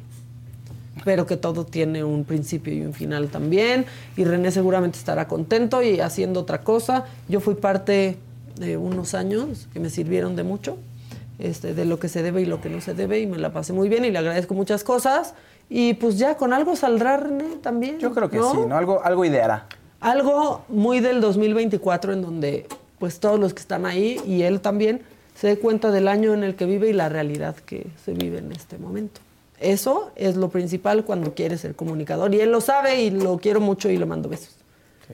Pero 1.04 1.26
que 1.26 1.36
todo 1.36 1.64
tiene 1.64 2.02
un 2.02 2.24
principio 2.24 2.72
y 2.72 2.80
un 2.80 2.92
final 2.92 3.28
también. 3.28 3.86
Y 4.16 4.24
René 4.24 4.50
seguramente 4.50 4.98
estará 4.98 5.28
contento 5.28 5.82
y 5.82 6.00
haciendo 6.00 6.40
otra 6.40 6.62
cosa. 6.62 7.04
Yo 7.28 7.40
fui 7.40 7.54
parte 7.54 8.16
de 8.58 8.76
unos 8.76 9.14
años 9.14 9.68
que 9.72 9.80
me 9.80 9.90
sirvieron 9.90 10.34
de 10.34 10.42
mucho, 10.42 10.76
este, 11.38 11.74
de 11.74 11.84
lo 11.84 11.98
que 11.98 12.08
se 12.08 12.22
debe 12.22 12.42
y 12.42 12.46
lo 12.46 12.60
que 12.60 12.68
no 12.68 12.80
se 12.80 12.94
debe, 12.94 13.20
y 13.20 13.26
me 13.26 13.38
la 13.38 13.52
pasé 13.52 13.72
muy 13.72 13.88
bien 13.88 14.04
y 14.04 14.10
le 14.10 14.18
agradezco 14.18 14.54
muchas 14.54 14.84
cosas. 14.84 15.34
Y 15.70 15.94
pues 15.94 16.18
ya 16.18 16.36
con 16.36 16.52
algo 16.52 16.76
saldrá 16.76 17.16
René 17.16 17.56
también. 17.62 17.98
Yo 17.98 18.12
creo 18.12 18.30
que 18.30 18.38
¿no? 18.38 18.52
sí, 18.52 18.58
¿no? 18.66 18.76
Algo, 18.76 19.02
algo 19.04 19.24
ideará. 19.24 19.66
Algo 20.00 20.62
muy 20.68 21.00
del 21.00 21.20
2024 21.20 22.12
en 22.12 22.22
donde 22.22 22.66
pues 22.98 23.20
todos 23.20 23.38
los 23.38 23.54
que 23.54 23.60
están 23.60 23.86
ahí 23.86 24.20
y 24.26 24.42
él 24.42 24.60
también 24.60 25.02
se 25.34 25.46
dé 25.46 25.58
cuenta 25.58 25.90
del 25.90 26.08
año 26.08 26.34
en 26.34 26.42
el 26.42 26.56
que 26.56 26.66
vive 26.66 26.88
y 26.88 26.92
la 26.92 27.08
realidad 27.08 27.54
que 27.54 27.86
se 28.04 28.12
vive 28.12 28.38
en 28.38 28.52
este 28.52 28.78
momento. 28.78 29.20
Eso 29.60 30.10
es 30.16 30.36
lo 30.36 30.48
principal 30.48 31.04
cuando 31.04 31.34
quieres 31.34 31.60
ser 31.60 31.74
comunicador 31.74 32.34
y 32.34 32.40
él 32.40 32.50
lo 32.50 32.60
sabe 32.60 33.02
y 33.02 33.10
lo 33.10 33.38
quiero 33.38 33.60
mucho 33.60 33.88
y 33.90 33.96
le 33.96 34.06
mando 34.06 34.28
besos. 34.28 34.57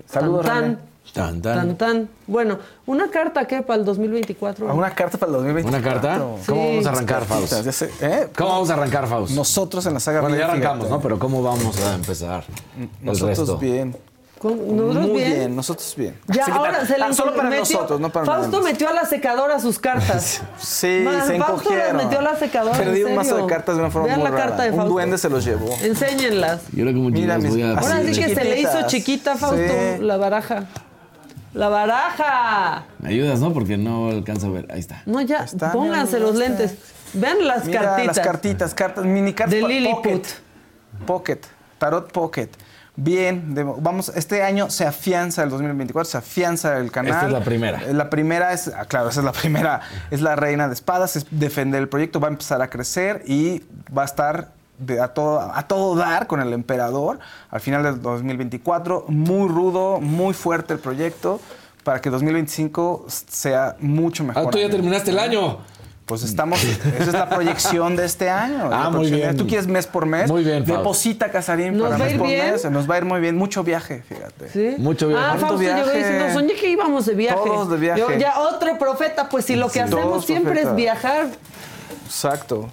Saludos, 0.06 0.46
tan, 0.46 0.62
René. 0.62 0.76
Tan, 1.12 1.42
tan, 1.42 1.56
tan, 1.56 1.76
tan. 1.76 2.08
Bueno, 2.26 2.58
una 2.86 3.10
carta 3.10 3.46
que 3.46 3.62
para 3.62 3.78
el 3.78 3.84
2024. 3.84 4.70
¿A 4.70 4.74
una 4.74 4.90
carta 4.94 5.18
para 5.18 5.30
el 5.30 5.36
2024. 5.36 5.78
¿Una 5.78 6.00
carta? 6.00 6.18
¿Cómo 6.18 6.38
Sí. 6.38 6.68
vamos 6.70 6.86
a 6.86 6.90
arrancar, 6.90 7.24
Faust? 7.24 7.52
Sé, 7.70 7.90
¿eh? 8.00 8.28
¿Cómo 8.36 8.50
vamos 8.50 8.70
a 8.70 8.74
arrancar, 8.74 9.06
Faust? 9.06 9.34
Nosotros 9.34 9.84
en 9.86 9.94
la 9.94 10.00
saga 10.00 10.20
Bueno, 10.22 10.36
ya 10.36 10.46
arrancamos, 10.46 10.78
fíjate. 10.86 10.92
¿no? 10.94 11.00
Pero 11.02 11.18
¿cómo 11.18 11.42
vamos 11.42 11.78
a 11.84 11.94
empezar? 11.94 12.44
el 12.78 12.88
Nosotros 13.02 13.38
resto? 13.38 13.58
bien. 13.58 13.96
Con- 14.44 14.76
nosotros 14.76 15.06
Muy 15.08 15.16
bien. 15.22 15.32
bien. 15.32 15.56
nosotros 15.56 15.94
bien. 15.96 16.20
Ya 16.28 16.44
ahora 16.44 16.84
se 16.84 16.98
le 16.98 17.14
solo 17.14 17.34
para 17.34 17.48
metió- 17.48 17.60
nosotros, 17.76 17.98
no 17.98 18.10
para 18.12 18.26
nadie 18.26 18.40
Fausto 18.42 18.62
metió 18.62 18.88
a 18.90 18.92
la 18.92 19.06
secadora 19.06 19.58
sus 19.58 19.78
cartas. 19.78 20.42
Sí, 20.58 21.00
Man, 21.02 21.26
se 21.26 21.38
Fausto 21.38 21.70
encogieron. 21.70 21.96
las 21.96 22.04
metió 22.04 22.18
a 22.18 22.22
la 22.22 22.36
secadora. 22.36 22.76
Perdí 22.76 23.04
un 23.04 23.14
mazo 23.14 23.36
de 23.38 23.46
cartas 23.46 23.76
de 23.76 23.80
una 23.80 23.90
forma 23.90 24.08
Vean 24.08 24.18
muy 24.20 24.28
la 24.28 24.36
rara. 24.36 24.44
carta 24.48 24.62
de 24.64 24.70
Un 24.72 24.76
Fausto. 24.76 24.92
duende 24.92 25.16
se 25.16 25.30
los 25.30 25.44
llevó. 25.46 25.70
Enséñenlas. 25.82 26.60
Y 26.76 26.80
ahora 26.80 26.92
como 26.92 27.08
Mira, 27.08 27.38
mis- 27.38 27.50
voy 27.52 27.62
a... 27.62 27.72
así. 27.78 27.86
Ahora 27.90 28.02
sí 28.12 28.20
que 28.20 28.34
se 28.34 28.44
le 28.44 28.60
hizo 28.60 28.86
chiquita, 28.86 29.36
Fausto, 29.36 29.56
Sí. 29.66 30.02
la 30.02 30.18
baraja. 30.18 30.64
La 31.54 31.68
baraja. 31.70 32.84
Me 32.98 33.08
ayudas, 33.08 33.40
¿no? 33.40 33.52
Porque 33.54 33.78
no 33.78 34.10
alcanzo 34.10 34.48
a 34.48 34.50
ver. 34.50 34.66
Ahí 34.70 34.80
está. 34.80 35.02
No, 35.06 35.20
ya, 35.22 35.44
está, 35.44 35.72
pónganse 35.72 36.18
los 36.20 36.34
lentes. 36.36 36.74
Vean 37.14 37.46
las 37.46 37.64
Mira 37.64 37.80
cartitas. 37.80 38.16
las 38.16 38.26
cartitas, 38.26 38.74
cartas, 38.74 39.04
mini 39.06 39.32
cartas 39.32 39.54
De 39.54 39.62
Lilliput. 39.66 40.02
Pocket. 40.02 40.22
Pocket, 41.06 41.40
Tarot 41.78 42.12
Pocket. 42.12 42.48
Bien, 42.96 43.54
de- 43.54 43.64
vamos, 43.64 44.12
este 44.14 44.42
año 44.44 44.70
se 44.70 44.86
afianza 44.86 45.42
el 45.42 45.50
2024, 45.50 46.08
se 46.10 46.18
afianza 46.18 46.78
el 46.78 46.92
canal. 46.92 47.12
Esta 47.12 47.26
es 47.26 47.32
la 47.32 47.40
primera. 47.44 47.82
Eh, 47.82 47.92
La 47.92 48.08
primera 48.08 48.52
es, 48.52 48.68
ah, 48.68 48.84
claro, 48.84 49.08
esa 49.08 49.20
es 49.20 49.24
la 49.26 49.32
primera, 49.32 49.80
es 50.12 50.20
la 50.20 50.36
reina 50.36 50.68
de 50.68 50.74
espadas, 50.74 51.16
es 51.16 51.26
defender 51.30 51.80
el 51.82 51.88
proyecto, 51.88 52.20
va 52.20 52.28
a 52.28 52.30
empezar 52.30 52.62
a 52.62 52.68
crecer 52.70 53.22
y 53.26 53.62
va 53.96 54.02
a 54.02 54.04
estar 54.04 54.50
de- 54.78 55.00
a, 55.00 55.08
todo, 55.08 55.40
a 55.40 55.66
todo 55.66 55.96
dar 55.96 56.26
con 56.28 56.40
el 56.40 56.52
emperador 56.52 57.18
al 57.50 57.60
final 57.60 57.82
del 57.82 58.00
2024. 58.00 59.06
Muy 59.08 59.48
rudo, 59.48 60.00
muy 60.00 60.32
fuerte 60.34 60.72
el 60.74 60.78
proyecto 60.78 61.40
para 61.82 62.00
que 62.00 62.10
2025 62.10 63.06
sea 63.08 63.76
mucho 63.80 64.24
mejor. 64.24 64.46
Ah, 64.46 64.50
tú 64.50 64.58
ya 64.58 64.70
terminaste 64.70 65.10
el 65.10 65.18
año. 65.18 65.58
Pues 66.06 66.22
estamos, 66.22 66.62
esa 66.62 67.02
es 67.02 67.12
la 67.14 67.30
proyección 67.30 67.96
de 67.96 68.04
este 68.04 68.28
año. 68.28 68.68
Ah, 68.70 68.90
muy 68.90 69.10
bien. 69.10 69.36
¿Tú 69.38 69.46
quieres 69.46 69.66
mes 69.66 69.86
por 69.86 70.04
mes? 70.04 70.30
Muy 70.30 70.44
bien, 70.44 70.58
Fausto. 70.66 70.76
Deposita, 70.82 71.30
Casarín, 71.30 71.78
¿Nos 71.78 71.88
para 71.88 71.96
va 71.96 72.04
a 72.04 72.04
mes 72.04 72.12
ir 72.12 72.18
por 72.18 72.28
bien? 72.28 72.50
mes. 72.52 72.70
Nos 72.70 72.90
va 72.90 72.94
a 72.96 72.98
ir 72.98 73.04
muy 73.06 73.20
bien. 73.20 73.36
Mucho 73.38 73.64
viaje, 73.64 74.02
fíjate. 74.06 74.50
¿Sí? 74.50 74.74
Mucho 74.82 75.08
viaje. 75.08 75.24
Ah, 75.26 75.36
Fausto 75.38 75.58
llegó 75.58 75.74
viaje. 75.76 75.96
diciendo, 75.96 76.32
soñé 76.34 76.54
que 76.56 76.68
íbamos 76.68 77.06
de 77.06 77.14
viaje. 77.14 77.38
Todos 77.42 77.70
de 77.70 77.76
viaje. 77.78 78.00
Yo, 78.00 78.12
ya 78.18 78.38
otro 78.38 78.78
profeta, 78.78 79.30
pues 79.30 79.46
si 79.46 79.56
lo 79.56 79.68
que 79.68 79.72
Sí. 79.74 79.78
hacemos 79.80 80.02
Todos 80.04 80.26
siempre 80.26 80.60
es 80.60 80.74
viajar. 80.74 81.28
Exacto. 82.04 82.68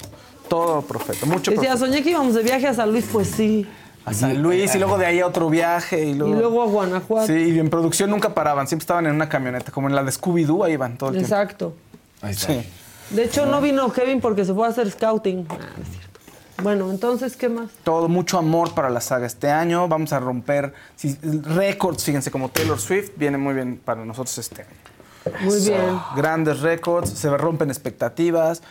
Todo 0.49 0.81
profeta. 0.81 1.25
Mucho 1.25 1.51
Decía, 1.51 1.69
profeta. 1.69 1.77
soñé 1.77 2.03
que 2.03 2.09
íbamos 2.09 2.33
de 2.33 2.43
viaje 2.43 2.67
a 2.67 2.73
San 2.73 2.91
Luis, 2.91 3.05
pues 3.11 3.29
sí. 3.29 3.65
A 4.03 4.13
San 4.13 4.41
Luis 4.41 4.75
y 4.75 4.77
luego 4.77 4.97
de 4.97 5.05
ahí 5.05 5.19
a 5.21 5.27
otro 5.27 5.49
viaje. 5.49 6.03
Y 6.05 6.15
luego, 6.15 6.33
Y 6.33 6.37
luego 6.37 6.63
a 6.63 6.65
Guanajuato. 6.65 7.27
Sí, 7.27 7.33
y 7.33 7.59
en 7.59 7.69
producción 7.69 8.09
nunca 8.09 8.33
paraban. 8.33 8.67
Siempre 8.67 8.83
estaban 8.83 9.05
en 9.05 9.13
una 9.15 9.29
camioneta, 9.29 9.71
como 9.71 9.87
en 9.87 9.95
la 9.95 10.03
de 10.03 10.11
Scooby-Doo, 10.11 10.65
ahí 10.65 10.73
iban 10.73 10.97
todo 10.97 11.11
el 11.11 11.15
tiempo. 11.17 11.33
Exacto. 11.33 11.73
Ahí 12.21 12.31
está. 12.31 12.47
Sí. 12.47 12.63
De 13.11 13.25
hecho, 13.25 13.45
no 13.45 13.61
vino 13.61 13.91
Kevin 13.91 14.21
porque 14.21 14.45
se 14.45 14.53
fue 14.53 14.65
a 14.67 14.69
hacer 14.69 14.89
scouting. 14.89 15.47
Ah, 15.49 15.57
no 15.77 15.83
es 15.83 15.89
cierto. 15.89 16.19
Bueno, 16.63 16.91
entonces, 16.91 17.35
¿qué 17.35 17.49
más? 17.49 17.69
Todo, 17.83 18.07
mucho 18.07 18.37
amor 18.37 18.73
para 18.73 18.89
la 18.89 19.01
saga 19.01 19.25
este 19.25 19.49
año. 19.49 19.87
Vamos 19.87 20.13
a 20.13 20.19
romper 20.19 20.73
sí, 20.95 21.17
récords, 21.21 22.03
fíjense, 22.03 22.31
como 22.31 22.49
Taylor 22.49 22.79
Swift 22.79 23.11
viene 23.15 23.37
muy 23.37 23.53
bien 23.53 23.81
para 23.83 24.05
nosotros 24.05 24.37
este 24.37 24.61
año. 24.61 25.41
Muy 25.41 25.59
bien. 25.59 25.99
Grandes 26.15 26.61
récords, 26.61 27.09
se 27.09 27.29
rompen 27.35 27.69
expectativas 27.69 28.61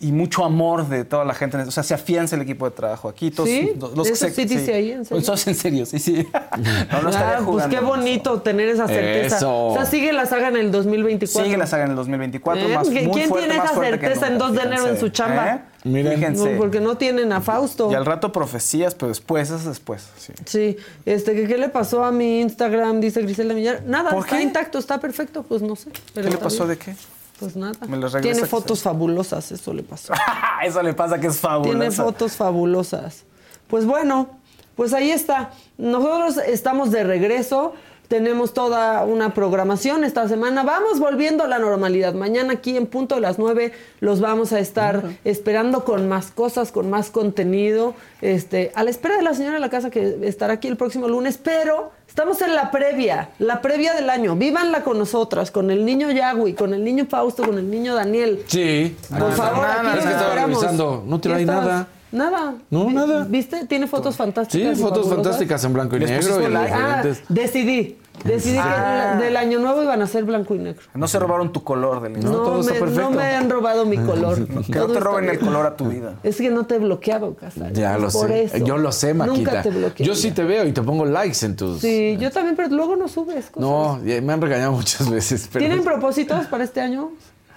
y 0.00 0.12
mucho 0.12 0.44
amor 0.44 0.88
de 0.88 1.04
toda 1.04 1.24
la 1.24 1.34
gente. 1.34 1.56
O 1.58 1.70
sea, 1.70 1.82
se 1.82 1.92
afianza 1.94 2.36
el 2.36 2.42
equipo 2.42 2.64
de 2.64 2.70
trabajo 2.70 3.08
aquí. 3.08 3.30
Todos, 3.30 3.48
¿Sí? 3.48 3.72
los- 3.94 4.06
¿Eso 4.08 4.28
sí 4.28 4.44
dice 4.44 4.72
ahí, 4.74 4.92
en 4.92 5.04
serio? 5.04 5.20
Eso 5.22 5.48
en 5.50 5.54
serio, 5.56 5.86
sí, 5.86 5.98
sí. 5.98 6.26
No, 6.92 7.02
no 7.02 7.10
Ah, 7.14 7.40
pues 7.44 7.66
qué 7.66 7.80
bonito 7.80 8.40
tener 8.42 8.68
esa 8.68 8.86
certeza. 8.86 9.36
Eso. 9.38 9.66
O 9.66 9.74
sea, 9.74 9.84
sigue 9.86 10.12
la 10.12 10.26
saga 10.26 10.48
en 10.48 10.56
el 10.56 10.70
2024. 10.70 11.44
Sigue 11.44 11.56
la 11.56 11.66
saga 11.66 11.84
en 11.84 11.90
el 11.90 11.96
2024. 11.96 12.68
¿Eh? 12.68 12.74
Más, 12.74 12.88
¿Quién 12.88 13.06
muy 13.06 13.22
fuerte, 13.22 13.46
tiene 13.46 13.58
más 13.58 13.66
esa 13.66 13.74
fuerte 13.74 13.98
que 13.98 14.06
certeza 14.06 14.26
en 14.28 14.32
nunca, 14.34 14.46
2 14.46 14.54
de 14.56 14.62
enero 14.62 14.86
en 14.88 14.98
su 15.00 15.08
chamba? 15.08 15.48
¿Eh? 15.54 15.60
Miren. 15.84 16.14
Fíjense. 16.14 16.52
No, 16.52 16.58
porque 16.58 16.80
no 16.80 16.96
tienen 16.96 17.32
a 17.32 17.40
Fausto. 17.40 17.90
Y 17.90 17.94
al 17.94 18.04
rato 18.06 18.30
profecías, 18.32 18.94
pero 18.94 19.08
después, 19.08 19.50
es 19.50 19.64
después. 19.64 20.08
Sí. 20.18 20.32
Sí, 20.44 20.76
este, 21.06 21.34
¿qué, 21.34 21.46
qué 21.46 21.58
le 21.58 21.68
pasó 21.68 22.04
a 22.04 22.12
mi 22.12 22.40
Instagram? 22.40 23.00
Dice 23.00 23.22
Griselda 23.22 23.54
Millar. 23.54 23.82
Nada, 23.86 24.10
¿Por 24.10 24.24
está 24.24 24.36
qué? 24.36 24.42
intacto, 24.42 24.78
está 24.78 24.98
perfecto, 25.00 25.42
pues 25.42 25.62
no 25.62 25.74
sé. 25.76 25.90
pero 26.14 26.28
¿Qué 26.28 26.34
le 26.34 26.38
pasó 26.40 26.66
bien. 26.66 26.78
de 26.78 26.84
qué? 26.84 26.94
Pues 27.38 27.56
nada. 27.56 27.86
Me 27.86 27.96
lo 27.96 28.10
Tiene 28.10 28.46
fotos 28.46 28.82
fabulosas, 28.82 29.52
eso 29.52 29.72
le 29.72 29.82
pasó. 29.82 30.12
Eso 30.64 30.82
le 30.82 30.92
pasa 30.92 31.20
que 31.20 31.28
es 31.28 31.38
fabuloso. 31.38 31.78
Tiene 31.78 31.90
fotos 31.92 32.32
fabulosas. 32.32 33.24
Pues 33.68 33.86
bueno, 33.86 34.28
pues 34.74 34.92
ahí 34.92 35.12
está. 35.12 35.52
Nosotros 35.76 36.38
estamos 36.38 36.90
de 36.90 37.04
regreso. 37.04 37.74
Tenemos 38.08 38.54
toda 38.54 39.04
una 39.04 39.34
programación 39.34 40.02
esta 40.02 40.26
semana. 40.28 40.62
Vamos 40.62 40.98
volviendo 40.98 41.44
a 41.44 41.46
la 41.46 41.58
normalidad. 41.58 42.14
Mañana 42.14 42.54
aquí 42.54 42.74
en 42.74 42.86
punto 42.86 43.16
de 43.16 43.20
las 43.20 43.38
9 43.38 43.70
los 44.00 44.20
vamos 44.20 44.54
a 44.54 44.60
estar 44.60 45.04
esperando 45.24 45.84
con 45.84 46.08
más 46.08 46.30
cosas, 46.30 46.72
con 46.72 46.88
más 46.88 47.10
contenido. 47.10 47.92
Este, 48.22 48.72
a 48.74 48.82
la 48.82 48.88
espera 48.88 49.18
de 49.18 49.22
la 49.22 49.34
señora 49.34 49.54
de 49.56 49.60
la 49.60 49.68
casa 49.68 49.90
que 49.90 50.20
estará 50.22 50.54
aquí 50.54 50.68
el 50.68 50.78
próximo 50.78 51.06
lunes, 51.06 51.36
pero 51.36 51.92
estamos 52.08 52.40
en 52.40 52.54
la 52.54 52.70
previa, 52.70 53.28
la 53.38 53.60
previa 53.60 53.92
del 53.92 54.08
año. 54.08 54.36
Vívanla 54.36 54.84
con 54.84 54.98
nosotras, 54.98 55.50
con 55.50 55.70
el 55.70 55.84
niño 55.84 56.10
Yagui, 56.10 56.54
con 56.54 56.72
el 56.72 56.82
niño 56.82 57.04
Fausto, 57.10 57.44
con 57.44 57.58
el 57.58 57.70
niño 57.70 57.94
Daniel. 57.94 58.42
Sí. 58.46 58.96
Por 59.18 59.32
favor, 59.32 59.66
aquí 59.66 59.86
Es 59.86 59.90
que 59.90 59.96
los 59.96 60.04
estaba 60.06 60.28
esperamos. 60.28 60.60
revisando. 60.62 61.04
No 61.06 61.20
¿Qué 61.20 61.40
estabas? 61.40 61.64
nada. 61.66 61.88
Nada. 62.12 62.54
No, 62.70 62.90
nada. 62.90 63.24
¿Viste? 63.28 63.66
Tiene 63.66 63.86
fotos 63.86 64.16
fantásticas. 64.16 64.76
Sí, 64.76 64.82
fotos 64.82 65.04
fabulosas. 65.04 65.14
fantásticas 65.24 65.64
en 65.64 65.72
blanco 65.74 65.96
y 65.96 66.00
¿Les 66.00 66.10
negro 66.10 66.40
y 66.48 66.50
like? 66.52 66.72
Ah, 66.72 66.96
diferentes. 67.02 67.22
decidí. 67.28 67.98
Decidí 68.24 68.58
Ah. 68.60 69.14
que 69.16 69.26
del 69.26 69.36
año 69.36 69.60
nuevo 69.60 69.80
iban 69.80 70.02
a 70.02 70.06
ser 70.08 70.24
blanco 70.24 70.52
y 70.54 70.58
negro. 70.58 70.82
No 70.94 71.06
se 71.06 71.20
robaron 71.20 71.52
tu 71.52 71.62
color 71.62 72.00
del 72.02 72.18
No, 72.18 72.32
todo 72.32 72.60
está 72.60 72.72
me, 72.72 72.80
perfecto. 72.80 73.10
no 73.10 73.16
me 73.16 73.22
han 73.36 73.48
robado 73.48 73.86
mi 73.86 73.96
color. 73.96 74.44
Que 74.66 74.72
no 74.78 74.88
te 74.88 74.98
roben 74.98 75.28
el 75.28 75.38
color 75.38 75.66
a 75.66 75.76
tu 75.76 75.84
vida. 75.88 76.14
Es 76.24 76.36
que 76.38 76.50
no 76.50 76.66
te 76.66 76.74
he 76.76 76.78
bloqueado. 76.78 77.36
Ya 77.74 77.96
lo 77.96 78.08
por 78.10 78.26
sé. 78.28 78.42
eso. 78.44 78.56
Yo 78.56 78.76
lo 78.76 78.90
sé, 78.90 79.14
Maquita. 79.14 79.36
Nunca 79.36 79.62
te 79.62 79.70
bloqueo. 79.70 80.04
Yo 80.04 80.14
sí 80.16 80.32
te 80.32 80.42
veo 80.42 80.66
y 80.66 80.72
te 80.72 80.82
pongo 80.82 81.04
likes 81.04 81.46
en 81.46 81.54
tus. 81.54 81.80
Sí, 81.80 82.16
yo 82.18 82.32
también, 82.32 82.56
pero 82.56 82.68
luego 82.70 82.96
no 82.96 83.06
subes 83.06 83.50
cosas. 83.50 83.60
No, 83.60 84.02
ya 84.04 84.20
me 84.20 84.32
han 84.32 84.40
regañado 84.40 84.72
muchas 84.82 85.08
veces. 85.08 85.48
Pero 85.52 85.64
¿Tienen 85.66 85.84
propósitos 85.84 86.46
para 86.46 86.64
este 86.64 86.80
año? 86.80 87.12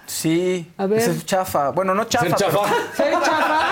Sí. 0.06 0.70
A 0.76 0.86
ver. 0.86 1.00
Ser 1.00 1.24
chafa. 1.24 1.70
Bueno, 1.70 1.94
no 1.94 2.04
chafa. 2.04 2.26
Ser 2.28 2.34
chafa. 2.36 2.58
pero- 2.96 3.10
¿Ser 3.10 3.12
chafa? 3.12 3.62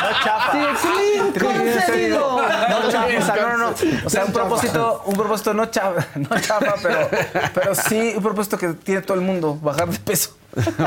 No 0.00 0.24
chafa. 0.24 0.52
Sí, 0.80 0.88
clean, 1.34 1.56
concedido. 1.58 2.40
No 2.42 2.90
chafa. 2.90 3.06
O 3.18 3.22
sea, 3.22 3.36
no, 3.36 3.48
no, 3.48 3.56
no. 3.58 3.74
O 4.06 4.10
sea, 4.10 4.24
un 4.24 4.32
propósito, 4.32 5.02
un 5.06 5.14
propósito 5.14 5.54
no 5.54 5.66
chafa, 5.66 6.06
no 6.16 6.40
chafa, 6.40 6.74
pero, 6.82 7.08
pero 7.54 7.74
sí 7.74 8.12
un 8.16 8.22
propósito 8.22 8.56
que 8.58 8.68
tiene 8.74 9.02
todo 9.02 9.14
el 9.16 9.20
mundo, 9.22 9.58
bajar 9.60 9.88
de 9.88 9.98
peso. 9.98 10.36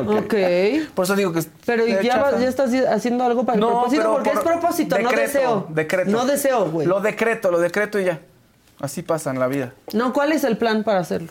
Ok. 0.07 0.33
Por 0.93 1.05
eso 1.05 1.15
digo 1.15 1.31
que 1.31 1.41
Pero 1.65 1.87
¿y 1.87 1.91
ser 1.93 2.03
ya, 2.03 2.17
vas- 2.21 2.39
ya 2.39 2.47
estás 2.49 2.71
haciendo 2.89 3.23
algo 3.23 3.45
para 3.45 3.57
el 3.57 3.63
propósito, 3.65 4.01
pero 4.01 4.13
porque 4.13 4.29
por 4.31 4.37
es 4.39 4.43
propósito, 4.43 4.97
no 4.97 5.09
decreto, 5.09 5.21
deseo. 5.27 5.67
Decreto. 5.69 6.11
No 6.11 6.25
deseo, 6.25 6.65
güey. 6.69 6.87
Lo 6.87 6.99
decreto, 6.99 7.51
lo 7.51 7.59
decreto 7.59 7.99
y 7.99 8.05
ya. 8.05 8.19
Así 8.81 9.01
pasa 9.03 9.29
en 9.31 9.39
la 9.39 9.47
vida. 9.47 9.73
No, 9.93 10.11
¿cuál 10.11 10.31
es 10.33 10.43
el 10.43 10.57
plan 10.57 10.83
para 10.83 10.99
hacerlo? 10.99 11.29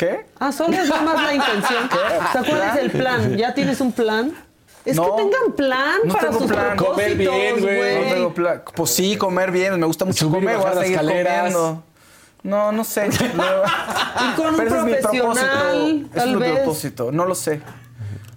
¿Qué? 0.00 0.24
Ah, 0.38 0.50
solo 0.50 0.72
es 0.72 0.88
nada 0.88 1.02
más 1.02 1.22
la 1.22 1.34
intención. 1.34 1.84
O 1.84 2.32
sea, 2.32 2.42
¿cuál 2.42 2.62
es 2.70 2.76
el 2.82 2.90
plan? 2.90 3.36
¿Ya 3.36 3.52
tienes 3.52 3.82
un 3.82 3.92
plan? 3.92 4.32
Es 4.86 4.96
No. 4.96 5.14
que 5.14 5.22
tengan 5.24 5.52
plan 5.54 5.98
No 6.06 6.14
para 6.14 6.28
tengo 6.28 6.38
sus 6.40 6.48
plan. 6.50 6.74
propósitos, 6.74 6.88
Comer 6.88 7.14
bien, 7.18 7.60
güey. 7.60 8.04
No 8.08 8.14
tengo 8.14 8.34
plan. 8.34 8.62
Pues 8.74 8.90
sí, 8.92 9.16
comer 9.18 9.50
bien, 9.50 9.78
me 9.78 9.84
gusta 9.86 10.06
mucho 10.06 10.24
Subir 10.24 10.42
y 10.42 10.46
comer, 10.46 10.56
voy 10.56 10.66
a 10.70 10.74
seguir 10.80 10.90
escaleras. 10.92 11.36
comiendo. 11.52 11.82
No, 12.44 12.72
no 12.72 12.82
sé. 12.84 13.08
No. 13.36 13.44
Ir 13.44 14.34
con 14.36 14.46
un 14.46 14.56
Pero 14.56 14.68
ese 14.70 14.78
es 14.78 14.84
mi 14.84 14.92
profesional, 14.94 15.36
propósito. 15.36 16.08
Tal 16.14 16.28
es 16.30 16.34
mi 16.34 16.40
vez. 16.40 16.52
propósito. 16.54 17.12
No 17.12 17.24
lo 17.26 17.34
sé. 17.34 17.60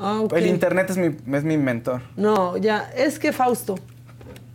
Ah. 0.01 0.21
El 0.35 0.47
internet 0.47 0.89
es 0.89 0.97
mi, 0.97 1.15
es 1.37 1.43
mi 1.45 1.57
mentor. 1.57 2.01
No, 2.17 2.57
ya, 2.57 2.91
es 2.93 3.19
que 3.19 3.31
Fausto. 3.31 3.79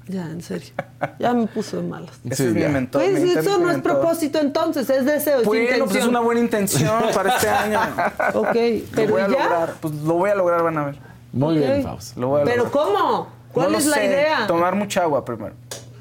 Ya, 0.08 0.22
en 0.24 0.40
serio. 0.42 0.70
Ya 1.18 1.34
me 1.34 1.46
puso 1.46 1.76
de 1.76 1.82
malas. 1.82 2.10
Ese 2.24 2.36
Sí, 2.36 2.44
es 2.48 2.54
mi 2.54 2.62
mentor. 2.72 3.02
Pues 3.02 3.20
mi 3.20 3.30
eso 3.32 3.58
no 3.58 3.70
es 3.70 3.78
propósito 3.78 4.38
entonces, 4.38 4.88
es 4.88 5.04
deseo, 5.04 5.40
es 5.40 5.44
Bueno, 5.46 5.62
intención. 5.64 5.88
pues 5.88 6.00
es 6.02 6.08
una 6.08 6.20
buena 6.20 6.40
intención 6.40 7.02
para 7.14 7.34
este 7.36 7.48
año. 7.48 7.78
Ok, 8.34 8.54
Lo 8.54 8.82
pero 8.94 9.10
voy 9.12 9.20
a 9.22 9.28
ya. 9.28 9.42
lograr. 9.44 9.74
Pues 9.80 9.94
lo 9.94 10.14
voy 10.14 10.30
a 10.30 10.34
lograr, 10.34 10.62
van 10.62 10.78
a 10.78 10.84
ver. 10.86 10.98
Muy 11.32 11.58
bien, 11.58 11.82
Fausto. 11.82 12.18
Lo 12.20 12.28
voy 12.28 12.40
a 12.40 12.44
Pero 12.44 12.64
lograr. 12.64 12.72
¿cómo? 12.86 13.28
¿Cuál 13.52 13.72
No 13.72 13.78
es 13.78 13.84
lo 13.84 13.90
la 13.90 13.96
sé. 13.98 14.06
idea? 14.06 14.46
Tomar 14.46 14.74
mucha 14.74 15.02
agua 15.02 15.24
primero. 15.24 15.54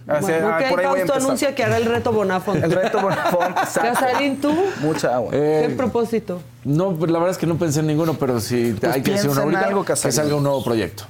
Así, 0.07 0.21
Bueno, 0.31 0.47
ah, 0.47 0.59
ok, 0.63 0.69
por 0.69 0.79
ahí 0.79 0.85
voy 0.87 1.01
a 1.01 1.05
Fausto 1.05 1.25
anuncia 1.25 1.53
que 1.53 1.63
hará 1.65 1.75
el 1.77 1.85
reto 1.85 2.13
Bonafont. 2.13 2.63
El 2.63 2.71
reto 2.71 3.01
Bonafont. 3.01 3.55
Casarín, 3.73 4.39
¿tú? 4.39 4.53
Mucha 4.79 5.15
agua. 5.15 5.31
Eh, 5.33 5.65
¿Qué 5.67 5.75
propósito? 5.75 6.39
No, 6.63 6.93
pues 6.93 7.11
la 7.11 7.19
verdad 7.19 7.31
es 7.33 7.37
que 7.37 7.45
no 7.45 7.57
pensé 7.57 7.81
en 7.81 7.87
ninguno, 7.87 8.13
pero 8.13 8.39
si 8.39 8.73
hay 8.89 9.01
que 9.01 9.15
hacer 9.15 9.29
uno 9.31 9.41
en 9.41 9.47
ahorita, 9.47 9.65
algo, 9.67 9.83
que 9.83 9.95
salga 9.97 10.33
un 10.35 10.43
nuevo 10.43 10.63
proyecto. 10.63 11.03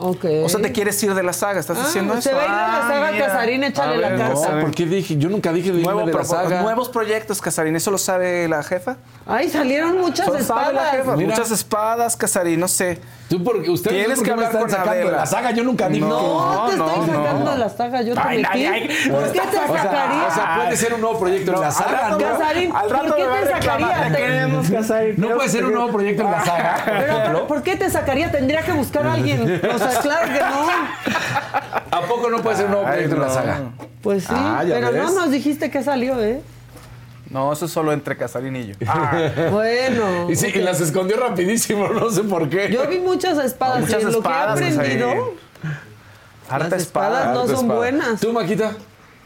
O 0.00 0.48
sea, 0.48 0.60
te 0.60 0.72
quieres 0.72 1.02
ir 1.02 1.14
de 1.14 1.22
la 1.22 1.32
saga, 1.32 1.60
¿estás 1.60 1.76
Ah, 1.78 1.84
haciendo 1.86 2.14
eso? 2.14 2.22
se 2.22 2.32
va 2.34 2.40
a 2.40 2.44
ir 2.44 2.50
de 2.50 2.56
la 2.56 2.78
Ah, 2.78 2.88
saga, 2.88 3.12
mira. 3.12 3.26
Casarín, 3.26 3.64
échale 3.64 3.94
A 3.94 3.96
la 3.98 4.08
ver, 4.08 4.18
carta. 4.18 4.52
No, 4.54 4.60
¿por 4.62 4.70
qué 4.74 4.86
dije? 4.86 5.16
Yo 5.18 5.28
nunca 5.28 5.52
dije 5.52 5.72
de 5.72 5.82
Nuevo 5.82 6.00
irme 6.00 6.12
de 6.12 6.18
la 6.18 6.24
saga. 6.24 6.62
Nuevos 6.62 6.88
proyectos, 6.88 7.40
Casarín. 7.40 7.76
¿Eso 7.76 7.90
lo 7.90 7.98
sabe 7.98 8.48
la 8.48 8.62
jefa? 8.62 8.96
Ay, 9.26 9.48
salieron 9.50 9.98
muchas 9.98 10.26
Solo 10.26 10.42
sabe 10.42 10.72
la 10.72 10.80
espadas. 10.84 10.96
jefa. 10.96 11.16
Mira. 11.16 11.30
Muchas 11.30 11.50
espadas, 11.50 12.16
Casarín, 12.16 12.58
no 12.60 12.68
sé. 12.68 12.98
Tú 13.30 13.44
porque 13.44 13.70
ustedes 13.70 13.96
Tienes 13.96 14.18
¿por 14.18 14.24
qué 14.26 14.30
que 14.32 14.36
me 14.36 14.44
hablar 14.44 14.50
están 14.50 14.60
con 14.62 14.70
sacando 14.88 15.06
de 15.06 15.16
la 15.16 15.24
saga. 15.24 15.50
Yo 15.52 15.62
nunca 15.62 15.88
dije 15.88 16.00
No, 16.04 16.08
No, 16.56 16.66
te 16.66 16.72
estoy 16.72 16.88
no, 16.98 17.06
sacando 17.06 17.44
no. 17.44 17.50
de 17.52 17.58
la 17.58 17.68
saga, 17.68 18.02
yo 18.02 18.14
te 18.14 18.20
Ay, 18.24 18.36
metí. 18.42 18.48
ay, 18.66 18.66
ay. 18.66 19.08
¿Por 19.08 19.32
qué 19.32 19.40
te 19.40 19.56
sacaría? 19.56 20.26
o 20.26 20.34
sea, 20.34 20.54
puede 20.56 20.76
ser 20.76 20.94
un 20.94 21.00
nuevo 21.00 21.18
proyecto 21.20 21.54
en 21.54 21.60
la 21.60 21.70
saga. 21.70 22.08
¿no? 22.10 22.18
Casarín, 22.18 22.72
Al 22.74 22.90
rato 22.90 23.06
¿por 23.06 23.14
qué 23.16 23.22
me 23.22 23.28
va 23.28 23.36
a 23.36 23.40
te 23.40 23.46
sacaría? 23.52 24.08
te 24.12 24.16
queremos, 24.18 24.68
Casarín. 24.70 25.14
No 25.16 25.28
puede 25.36 25.48
ser 25.48 25.64
un 25.64 25.72
nuevo 25.74 25.92
proyecto 25.92 26.22
en 26.24 26.30
la 26.32 26.44
saga, 26.44 26.74
por 26.84 26.84
Pero, 26.98 27.12
ejemplo. 27.18 27.46
¿por 27.46 27.62
qué 27.62 27.76
te 27.76 27.88
sacaría? 27.90 28.32
Tendría 28.32 28.62
que 28.62 28.72
buscar 28.72 29.06
a 29.06 29.12
alguien. 29.12 29.60
O 29.74 29.78
sea, 29.78 30.00
claro 30.00 30.26
que 30.32 30.40
no. 30.40 31.96
¿A 31.96 32.00
poco 32.02 32.30
no 32.30 32.38
puede 32.42 32.56
ser 32.56 32.64
un 32.66 32.72
nuevo 32.72 32.86
Ay, 32.88 32.92
proyecto 32.94 33.14
en 33.14 33.20
la 33.22 33.28
no. 33.28 33.32
saga? 33.34 33.60
Pues 34.02 34.24
sí, 34.24 34.34
Ah, 34.34 34.62
pero 34.66 34.86
no 34.90 35.04
ves. 35.06 35.14
nos 35.14 35.30
dijiste 35.30 35.70
que 35.70 35.84
salió, 35.84 36.20
¿eh? 36.20 36.40
No, 37.30 37.52
eso 37.52 37.66
es 37.66 37.72
solo 37.72 37.92
entre 37.92 38.16
Casarín 38.16 38.56
y 38.56 38.66
yo. 38.66 38.74
Bueno. 39.50 40.28
Y 40.28 40.36
sí, 40.36 40.48
y 40.52 40.58
las 40.58 40.80
escondió 40.80 41.16
rapidísimo, 41.16 41.88
no 41.88 42.10
sé 42.10 42.24
por 42.24 42.48
qué. 42.48 42.68
Yo 42.70 42.86
vi 42.88 42.98
muchas 42.98 43.38
espadas 43.38 43.80
Muchas 43.80 44.02
y 44.02 44.06
lo 44.06 44.10
espadas, 44.10 44.58
que 44.58 44.66
he 44.66 44.72
aprendido. 44.74 45.34
Harta 46.48 46.68
las 46.68 46.82
espadas 46.82 47.20
espada. 47.20 47.34
no 47.34 47.46
son 47.46 47.54
espada. 47.54 47.74
buenas. 47.76 48.20
¿Tú, 48.20 48.32
Maquita? 48.32 48.76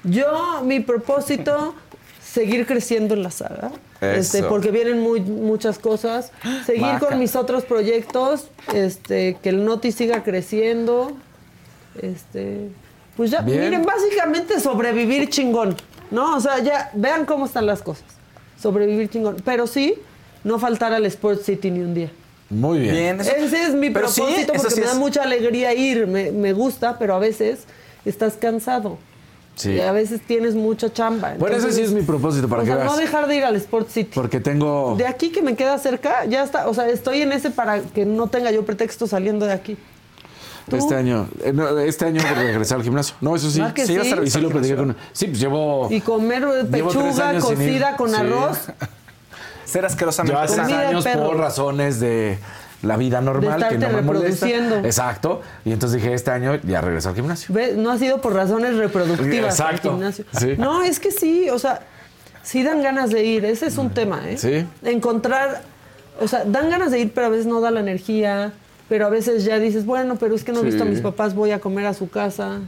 Yo, 0.02 0.60
mi 0.62 0.80
propósito, 0.80 1.74
seguir 2.22 2.66
creciendo 2.66 3.14
en 3.14 3.22
la 3.22 3.30
saga. 3.30 3.70
Este, 4.02 4.42
porque 4.42 4.70
vienen 4.70 5.00
muy, 5.00 5.22
muchas 5.22 5.78
cosas. 5.78 6.30
Seguir 6.66 6.82
Maca. 6.82 7.06
con 7.06 7.18
mis 7.18 7.34
otros 7.36 7.64
proyectos, 7.64 8.48
este, 8.74 9.38
que 9.42 9.48
el 9.48 9.64
Noti 9.64 9.92
siga 9.92 10.22
creciendo. 10.22 11.12
Este, 12.02 12.68
pues 13.16 13.30
ya, 13.30 13.40
Bien. 13.40 13.60
miren, 13.60 13.84
básicamente 13.86 14.60
sobrevivir 14.60 15.30
chingón, 15.30 15.76
¿no? 16.10 16.36
O 16.36 16.40
sea, 16.40 16.58
ya 16.60 16.90
vean 16.94 17.24
cómo 17.26 17.46
están 17.46 17.66
las 17.66 17.82
cosas. 17.82 18.04
Sobrevivir 18.60 19.08
chingón. 19.10 19.36
Pero 19.44 19.66
sí, 19.66 19.94
no 20.44 20.58
faltar 20.58 20.92
al 20.92 21.04
Sports 21.06 21.44
City 21.44 21.70
ni 21.70 21.80
un 21.80 21.94
día. 21.94 22.10
Muy 22.50 22.78
bien. 22.78 22.94
Bien, 22.94 23.20
eso- 23.20 23.30
Ese 23.34 23.62
es 23.62 23.74
mi 23.74 23.90
pero 23.90 24.06
propósito 24.06 24.52
porque 24.54 24.70
sí 24.74 24.80
me 24.80 24.86
da 24.86 24.94
mucha 24.94 25.22
alegría 25.22 25.74
ir, 25.74 26.06
me, 26.06 26.30
me 26.30 26.52
gusta, 26.52 26.98
pero 26.98 27.14
a 27.14 27.18
veces 27.18 27.60
estás 28.04 28.34
cansado. 28.34 28.98
Sí. 29.56 29.70
Y 29.72 29.80
a 29.80 29.92
veces 29.92 30.20
tienes 30.26 30.54
mucha 30.56 30.92
chamba. 30.92 31.34
Bueno, 31.38 31.56
ese 31.56 31.70
sí 31.72 31.80
es 31.82 31.92
mi 31.92 32.02
propósito, 32.02 32.48
para 32.48 32.62
o 32.62 32.64
que 32.64 32.70
sea, 32.72 32.76
veas. 32.78 32.90
no 32.90 32.96
dejar 32.96 33.28
de 33.28 33.36
ir 33.36 33.44
al 33.44 33.54
Sport 33.56 33.88
City. 33.88 34.10
Porque 34.12 34.40
tengo... 34.40 34.96
De 34.98 35.06
aquí 35.06 35.30
que 35.30 35.42
me 35.42 35.54
queda 35.54 35.78
cerca, 35.78 36.24
ya 36.26 36.42
está. 36.42 36.68
O 36.68 36.74
sea, 36.74 36.88
estoy 36.88 37.22
en 37.22 37.30
ese 37.32 37.50
para 37.50 37.80
que 37.80 38.04
no 38.04 38.26
tenga 38.28 38.50
yo 38.50 38.64
pretexto 38.64 39.06
saliendo 39.06 39.46
de 39.46 39.52
aquí. 39.52 39.76
¿Tú? 40.68 40.76
Este 40.76 40.94
año, 40.94 41.28
eh, 41.42 41.52
no, 41.52 41.78
este 41.78 42.06
año 42.06 42.22
regresar 42.34 42.78
al 42.78 42.84
gimnasio. 42.84 43.14
No, 43.20 43.36
eso 43.36 43.50
sí. 43.50 43.58
¿Verdad 43.60 43.74
que 43.74 43.86
sí, 43.86 43.98
sí? 44.00 44.14
Y 44.24 44.30
sí 44.30 44.40
lo 44.40 44.48
gimnasio. 44.48 44.76
platiqué 44.76 45.00
Sí, 45.12 45.26
pues 45.26 45.40
llevo. 45.40 45.88
Y 45.90 46.00
comer 46.00 46.66
pechuga 46.70 47.38
cocida 47.38 47.96
con 47.96 48.10
Sí. 48.10 48.16
arroz. 48.16 48.58
Ser 49.66 49.84
asquerosamente 49.86 50.38
Yo 50.38 50.40
hace 50.40 50.60
años 50.60 51.06
por 51.06 51.36
razones 51.36 52.00
de 52.00 52.38
la 52.82 52.96
vida 52.96 53.20
normal 53.20 53.60
De 53.60 53.68
que 53.68 53.78
no 53.78 53.88
me 53.90 54.02
molesta. 54.02 54.48
Exacto. 54.48 55.42
Y 55.64 55.72
entonces 55.72 56.00
dije, 56.00 56.14
este 56.14 56.30
año 56.30 56.56
ya 56.62 56.80
regreso 56.80 57.08
al 57.10 57.14
gimnasio. 57.14 57.54
No 57.76 57.90
ha 57.90 57.98
sido 57.98 58.20
por 58.20 58.34
razones 58.34 58.76
reproductivas 58.76 59.58
Exacto. 59.58 59.88
al 59.90 59.94
gimnasio. 59.96 60.24
Sí. 60.38 60.54
No, 60.58 60.82
es 60.82 61.00
que 61.00 61.10
sí, 61.10 61.48
o 61.50 61.58
sea, 61.58 61.80
sí 62.42 62.62
dan 62.62 62.82
ganas 62.82 63.10
de 63.10 63.24
ir. 63.24 63.44
Ese 63.44 63.66
es 63.66 63.78
un 63.78 63.90
tema, 63.90 64.22
¿eh? 64.28 64.36
Sí. 64.38 64.66
Encontrar, 64.82 65.62
o 66.20 66.28
sea, 66.28 66.44
dan 66.44 66.70
ganas 66.70 66.90
de 66.90 67.00
ir, 67.00 67.12
pero 67.14 67.26
a 67.26 67.30
veces 67.30 67.46
no 67.46 67.60
da 67.60 67.70
la 67.70 67.80
energía. 67.80 68.52
Pero 68.88 69.06
a 69.06 69.08
veces 69.08 69.44
ya 69.44 69.58
dices, 69.58 69.86
bueno, 69.86 70.16
pero 70.16 70.34
es 70.34 70.44
que 70.44 70.52
no 70.52 70.60
he 70.60 70.64
visto 70.64 70.82
a 70.82 70.86
mis 70.86 71.00
papás, 71.00 71.34
voy 71.34 71.50
a 71.52 71.58
comer 71.60 71.86
a 71.86 71.94
su 71.94 72.08
casa. 72.10 72.60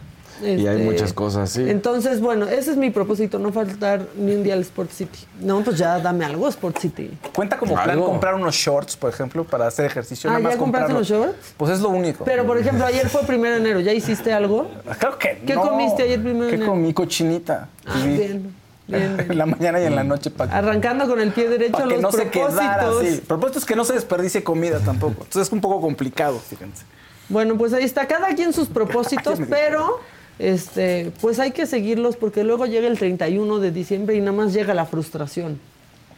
Y 0.43 0.47
hay 0.47 0.67
Este, 0.67 0.77
muchas 0.85 1.13
cosas, 1.15 1.49
sí. 1.49 1.65
Entonces, 1.67 2.21
bueno, 2.21 2.47
ese 2.47 2.73
es 2.73 2.77
mi 2.77 2.91
propósito, 2.91 3.39
no 3.39 3.53
faltar 3.53 4.03
ni 4.19 4.35
un 4.35 4.43
día 4.43 4.53
al 4.53 4.61
Sport 4.61 4.91
City. 4.91 5.21
No, 5.41 5.63
pues 5.63 5.79
ya 5.79 5.99
dame 5.99 6.27
algo, 6.27 6.47
Sport 6.49 6.79
City. 6.79 7.11
Cuenta 7.35 7.57
como 7.57 7.75
plan 7.83 7.99
comprar 8.03 8.35
unos 8.35 8.55
shorts, 8.55 8.97
por 8.99 9.09
ejemplo, 9.11 9.45
para 9.45 9.67
hacer 9.67 9.87
ejercicio. 9.87 10.29
Ah, 10.29 10.35
nada 10.35 10.43
más 10.45 10.53
¿ya 10.55 10.59
compraste 10.59 10.93
los 10.93 11.09
shorts? 11.09 11.55
Pues 11.57 11.73
es 11.73 11.81
lo 11.81 11.89
único. 11.89 12.25
Pero, 12.27 12.47
por 12.47 12.59
ejemplo, 12.59 12.85
ayer 12.85 13.09
fue 13.09 13.23
primero 13.23 13.55
de 13.55 13.61
enero, 13.63 13.81
¿ya 13.81 13.95
hiciste 13.95 14.31
algo? 14.31 14.69
Creo 14.99 15.17
que 15.17 15.43
¿Qué 15.47 15.55
no. 15.55 15.63
comiste 15.63 16.03
ayer 16.03 16.21
primero 16.21 16.45
de 16.45 16.51
¿Qué 16.51 16.57
enero? 16.57 16.71
comí? 16.73 16.93
Cochinita. 16.93 17.69
Ah, 17.87 18.03
bien, 18.05 18.55
bien. 18.87 19.17
En 19.31 19.39
la 19.39 19.47
mañana 19.47 19.81
y 19.81 19.85
en 19.85 19.95
la 19.97 20.05
noche 20.05 20.31
para 20.31 20.57
Arrancando 20.57 21.07
con 21.09 21.21
el 21.21 21.33
pie 21.33 21.49
derecho 21.49 21.73
para 21.73 21.87
que 21.89 21.93
los 21.95 22.03
no 22.03 22.13
se 22.13 22.29
quedara 22.31 22.79
propósitos. 22.85 23.13
así. 23.15 23.21
Propósito 23.27 23.59
es 23.59 23.65
que 23.65 23.77
no 23.77 23.85
se 23.85 23.95
desperdicie 23.95 24.43
comida 24.45 24.79
tampoco. 24.81 25.25
Entonces 25.25 25.49
es 25.49 25.53
un 25.53 25.61
poco 25.61 25.81
complicado, 25.81 26.39
fíjense. 26.39 26.85
Bueno, 27.29 27.57
pues 27.59 27.73
ahí 27.73 27.85
está, 27.85 28.07
cada 28.07 28.29
quien 28.35 28.53
sus 28.53 28.69
propósitos, 28.79 29.41
pero 29.51 30.01
este, 30.39 31.11
pues 31.21 31.39
hay 31.41 31.51
que 31.53 31.67
seguirlos 31.67 32.17
porque 32.17 32.45
luego 32.45 32.67
llega 32.67 32.87
el 32.87 32.99
31 32.99 33.59
de 33.59 33.71
diciembre 33.73 34.15
y 34.17 34.21
nada 34.21 34.33
más 34.33 34.53
llega 34.53 34.75
la 34.75 34.85
frustración 34.87 35.59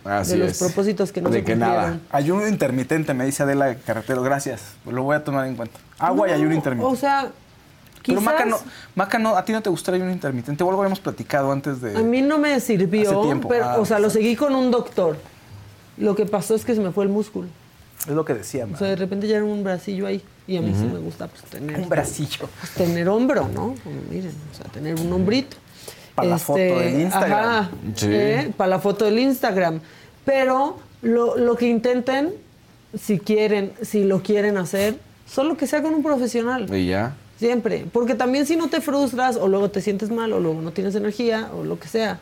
Así 0.04 0.32
de 0.32 0.38
los 0.38 0.50
es. 0.52 0.58
propósitos 0.58 1.12
que 1.12 1.20
no 1.22 1.30
De 1.30 1.38
se 1.40 1.44
que 1.44 1.56
nada. 1.56 1.98
Ayuno 2.10 2.46
intermitente, 2.48 3.14
me 3.14 3.24
dice 3.26 3.42
Adela 3.42 3.74
Carretero. 3.76 4.22
Gracias. 4.22 4.62
Lo 4.90 5.02
voy 5.02 5.16
a 5.16 5.24
tomar 5.24 5.46
en 5.46 5.56
cuenta. 5.56 5.78
Agua 5.98 6.28
y 6.28 6.30
No, 6.30 6.36
ayuno 6.36 6.54
intermitente. 6.54 6.92
O 6.92 6.96
sea, 6.96 7.30
Pero 8.08 8.20
Maca 8.20 8.44
no, 8.44 8.58
Maca 8.94 9.18
no, 9.18 9.36
a 9.36 9.44
ti 9.44 9.52
no 9.52 9.62
te 9.62 9.70
gusta 9.70 9.90
el 9.90 9.96
ayuno 9.96 10.10
intermitente 10.12 10.62
o 10.64 10.68
algo 10.68 10.80
habíamos 10.82 11.00
platicado 11.00 11.52
antes 11.52 11.80
de. 11.80 11.96
a 11.96 12.00
mí 12.00 12.22
no 12.22 12.38
me 12.38 12.58
sirvió, 12.60 13.22
tiempo. 13.22 13.48
pero, 13.48 13.64
Ah, 13.64 13.78
o 13.78 13.84
sea, 13.84 13.98
lo 13.98 14.10
seguí 14.10 14.34
con 14.36 14.54
un 14.54 14.70
doctor. 14.70 15.16
Lo 15.96 16.14
que 16.14 16.26
pasó 16.26 16.54
es 16.54 16.64
que 16.64 16.74
se 16.74 16.80
me 16.80 16.90
fue 16.92 17.04
el 17.04 17.10
músculo. 17.10 17.48
Es 18.06 18.14
lo 18.14 18.24
que 18.24 18.32
decía, 18.34 18.66
O 18.72 18.76
sea, 18.76 18.88
de 18.88 18.96
repente 18.96 19.26
ya 19.26 19.36
era 19.36 19.44
un 19.44 19.64
bracillo 19.64 20.06
ahí 20.06 20.22
y 20.46 20.56
a 20.56 20.60
mí 20.62 20.72
sí 20.78 20.84
me 20.84 20.98
gusta 21.00 21.26
pues, 21.26 21.42
tener 21.44 21.80
Un 21.80 21.88
bracillo. 21.88 22.48
pues, 22.60 22.72
tener 22.74 23.08
hombro, 23.08 23.48
¿no? 23.48 23.74
Como 23.82 24.00
miren, 24.08 24.32
o 24.52 24.54
sea, 24.56 24.66
tener 24.72 24.94
un 25.00 25.12
hombrito. 25.12 25.56
Para 26.14 26.28
la 26.30 26.38
foto 26.38 26.58
del 26.60 27.00
Instagram. 27.00 27.38
Ajá, 27.48 27.70
Sí. 27.96 28.06
¿eh? 28.10 28.52
para 28.56 28.70
la 28.70 28.78
foto 28.78 29.04
del 29.04 29.18
Instagram. 29.18 29.80
Pero 30.24 30.78
lo, 31.02 31.36
lo 31.36 31.56
que 31.56 31.66
intenten, 31.68 32.32
si 32.98 33.18
quieren, 33.18 33.72
si 33.82 34.04
lo 34.04 34.22
quieren 34.22 34.56
hacer, 34.58 34.98
solo 35.26 35.56
que 35.56 35.66
sea 35.66 35.82
con 35.82 35.94
un 35.94 36.02
profesional. 36.02 36.72
Y 36.74 36.86
ya. 36.86 37.14
Siempre. 37.38 37.86
Porque 37.92 38.14
también 38.14 38.46
si 38.46 38.56
no 38.56 38.68
te 38.68 38.80
frustras, 38.80 39.36
o 39.36 39.48
luego 39.48 39.70
te 39.70 39.80
sientes 39.80 40.10
mal, 40.10 40.32
o 40.32 40.40
luego 40.40 40.60
no 40.60 40.72
tienes 40.72 40.94
energía, 40.94 41.50
o 41.54 41.64
lo 41.64 41.78
que 41.78 41.88
sea. 41.88 42.18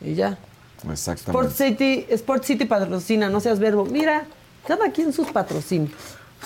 Y 0.00 0.14
ya. 0.14 0.38
Sport 0.78 0.92
Exactamente. 0.92 1.54
City, 1.54 2.06
Sport 2.10 2.44
City 2.44 2.64
patrocina, 2.64 3.28
no 3.28 3.40
seas 3.40 3.58
verbo. 3.58 3.84
Mira, 3.84 4.26
cada 4.66 4.90
quien 4.90 5.12
sus 5.12 5.28
patrocinios. 5.28 5.92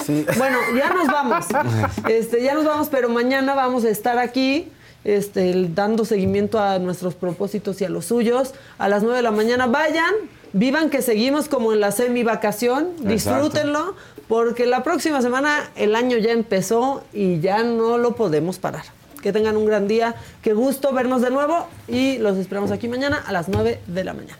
Sí. 0.04 0.24
Bueno, 0.38 0.58
ya 0.76 0.90
nos 0.92 1.06
vamos. 1.06 1.46
Este, 2.08 2.42
ya 2.42 2.54
nos 2.54 2.64
vamos, 2.64 2.88
pero 2.88 3.08
mañana 3.08 3.54
vamos 3.54 3.84
a 3.84 3.90
estar 3.90 4.18
aquí 4.18 4.68
este, 5.04 5.68
dando 5.74 6.04
seguimiento 6.04 6.58
a 6.60 6.78
nuestros 6.78 7.14
propósitos 7.14 7.80
y 7.80 7.84
a 7.84 7.88
los 7.88 8.06
suyos. 8.06 8.54
A 8.78 8.88
las 8.88 9.02
9 9.02 9.16
de 9.16 9.22
la 9.22 9.32
mañana 9.32 9.66
vayan, 9.66 10.12
vivan 10.52 10.90
que 10.90 11.02
seguimos 11.02 11.48
como 11.48 11.72
en 11.72 11.80
la 11.80 11.92
semi 11.92 12.22
vacación, 12.22 12.90
disfrútenlo, 13.00 13.96
porque 14.32 14.64
la 14.64 14.82
próxima 14.82 15.20
semana 15.20 15.70
el 15.76 15.94
año 15.94 16.16
ya 16.16 16.32
empezó 16.32 17.04
y 17.12 17.40
ya 17.40 17.62
no 17.62 17.98
lo 17.98 18.16
podemos 18.16 18.58
parar. 18.58 18.84
Que 19.20 19.30
tengan 19.30 19.58
un 19.58 19.66
gran 19.66 19.86
día, 19.86 20.14
qué 20.40 20.54
gusto 20.54 20.90
vernos 20.94 21.20
de 21.20 21.28
nuevo 21.28 21.68
y 21.86 22.16
los 22.16 22.38
esperamos 22.38 22.70
aquí 22.70 22.88
mañana 22.88 23.22
a 23.26 23.30
las 23.30 23.50
9 23.50 23.82
de 23.86 24.04
la 24.04 24.14
mañana. 24.14 24.38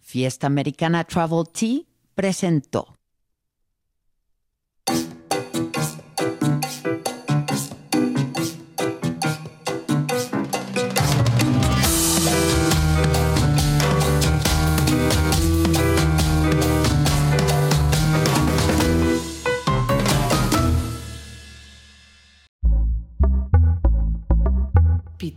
Fiesta 0.00 0.48
Americana 0.48 1.04
Travel 1.04 1.44
Tea 1.52 1.82
presentó. 2.16 2.96